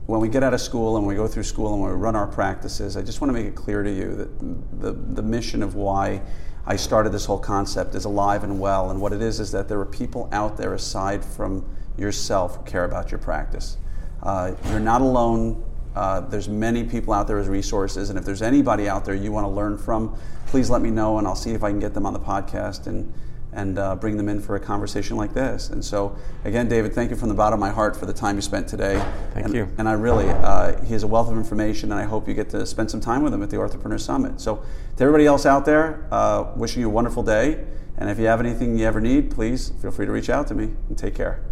when 0.08 0.20
we 0.20 0.28
get 0.28 0.44
out 0.44 0.54
of 0.54 0.62
school 0.62 0.98
and 0.98 1.06
we 1.06 1.16
go 1.16 1.28
through 1.28 1.44
school 1.44 1.74
and 1.74 1.84
we 1.84 1.90
run 1.90 2.16
our 2.16 2.28
practices, 2.28 2.98
I 2.98 3.02
just 3.02 3.22
want 3.22 3.30
to 3.30 3.34
make 3.34 3.48
it 3.48 3.56
clear 3.56 3.84
to 3.84 3.92
you 3.92 4.16
that 4.16 4.82
the 4.82 4.92
the 4.92 5.24
mission 5.24 5.64
of 5.64 5.76
why 5.76 6.22
I 6.66 6.76
started 6.76 7.12
this 7.12 7.26
whole 7.26 7.40
concept 7.40 7.96
is 7.96 8.06
alive 8.06 8.44
and 8.44 8.60
well. 8.60 8.92
And 8.92 9.02
what 9.02 9.14
it 9.14 9.22
is 9.22 9.40
is 9.40 9.52
that 9.52 9.68
there 9.68 9.80
are 9.80 9.86
people 9.86 10.30
out 10.32 10.58
there 10.58 10.74
aside 10.74 11.24
from 11.26 11.66
yourself 11.98 12.58
who 12.58 12.64
care 12.64 12.84
about 12.86 13.12
your 13.12 13.20
practice. 13.20 13.78
Uh, 14.22 14.54
you're 14.70 14.80
not 14.80 15.02
alone. 15.02 15.64
Uh, 15.96 16.22
there's 16.22 16.48
many 16.48 16.84
people 16.84 17.14
out 17.14 17.28
there 17.28 17.40
as 17.40 17.48
resources, 17.48 18.10
and 18.10 18.18
if 18.18 18.26
there's 18.26 18.42
anybody 18.42 18.88
out 18.88 19.06
there 19.06 19.16
you 19.16 19.32
want 19.32 19.46
to 19.46 19.50
learn 19.50 19.78
from, 19.78 20.16
please 20.48 20.70
let 20.70 20.82
me 20.82 20.90
know, 20.90 21.18
and 21.18 21.28
I'll 21.28 21.36
see 21.36 21.52
if 21.52 21.64
I 21.64 21.70
can 21.70 21.80
get 21.80 21.94
them 21.94 22.06
on 22.06 22.14
the 22.14 22.20
podcast 22.20 22.88
and 22.88 23.14
and 23.54 23.78
uh, 23.78 23.96
bring 23.96 24.18
them 24.18 24.30
in 24.30 24.40
for 24.40 24.56
a 24.56 24.60
conversation 24.60 25.18
like 25.18 25.34
this. 25.34 25.70
And 25.70 25.84
so, 25.84 26.16
again, 26.46 26.70
David, 26.70 26.94
thank 26.94 27.10
you 27.10 27.16
from 27.16 27.30
the 27.30 27.36
bottom 27.36 27.56
of 27.56 27.60
my 27.60 27.70
heart 27.70 27.98
for 27.98 28.06
the 28.06 28.14
time 28.14 28.36
you 28.36 28.42
spent 28.42 28.68
today. 28.68 29.04
Thank 29.34 29.48
and, 29.48 29.56
you. 29.56 29.68
And 29.78 29.90
I 29.90 29.94
really, 29.94 30.30
uh, 30.30 30.82
he 30.84 30.94
has 30.94 31.04
a 31.04 31.08
wealth 31.08 31.30
of 31.30 31.38
information, 31.38 31.92
and 31.92 32.00
I 32.00 32.06
hope 32.06 32.28
you 32.28 32.34
get 32.34 32.50
to 32.52 32.66
spend 32.66 32.90
some 32.90 33.02
time 33.02 33.24
with 33.24 33.34
him 33.34 33.44
at 33.44 33.50
the 33.50 33.58
Orthopreneur 33.58 34.00
Summit. 34.00 34.40
So, 34.40 34.64
to 34.98 35.04
everybody 35.04 35.26
else 35.26 35.46
out 35.46 35.66
there, 35.66 36.08
uh, 36.12 36.52
wishing 36.56 36.82
you 36.82 36.88
a 36.88 36.92
wonderful 36.92 37.24
day. 37.24 37.66
And 37.98 38.10
if 38.10 38.18
you 38.18 38.26
have 38.26 38.40
anything 38.40 38.78
you 38.80 38.86
ever 38.86 39.02
need, 39.02 39.32
please 39.32 39.74
feel 39.82 39.92
free 39.92 40.06
to 40.06 40.12
reach 40.12 40.30
out 40.30 40.48
to 40.48 40.56
me 40.56 40.72
and 40.90 40.98
take 40.98 41.14
care. 41.14 41.44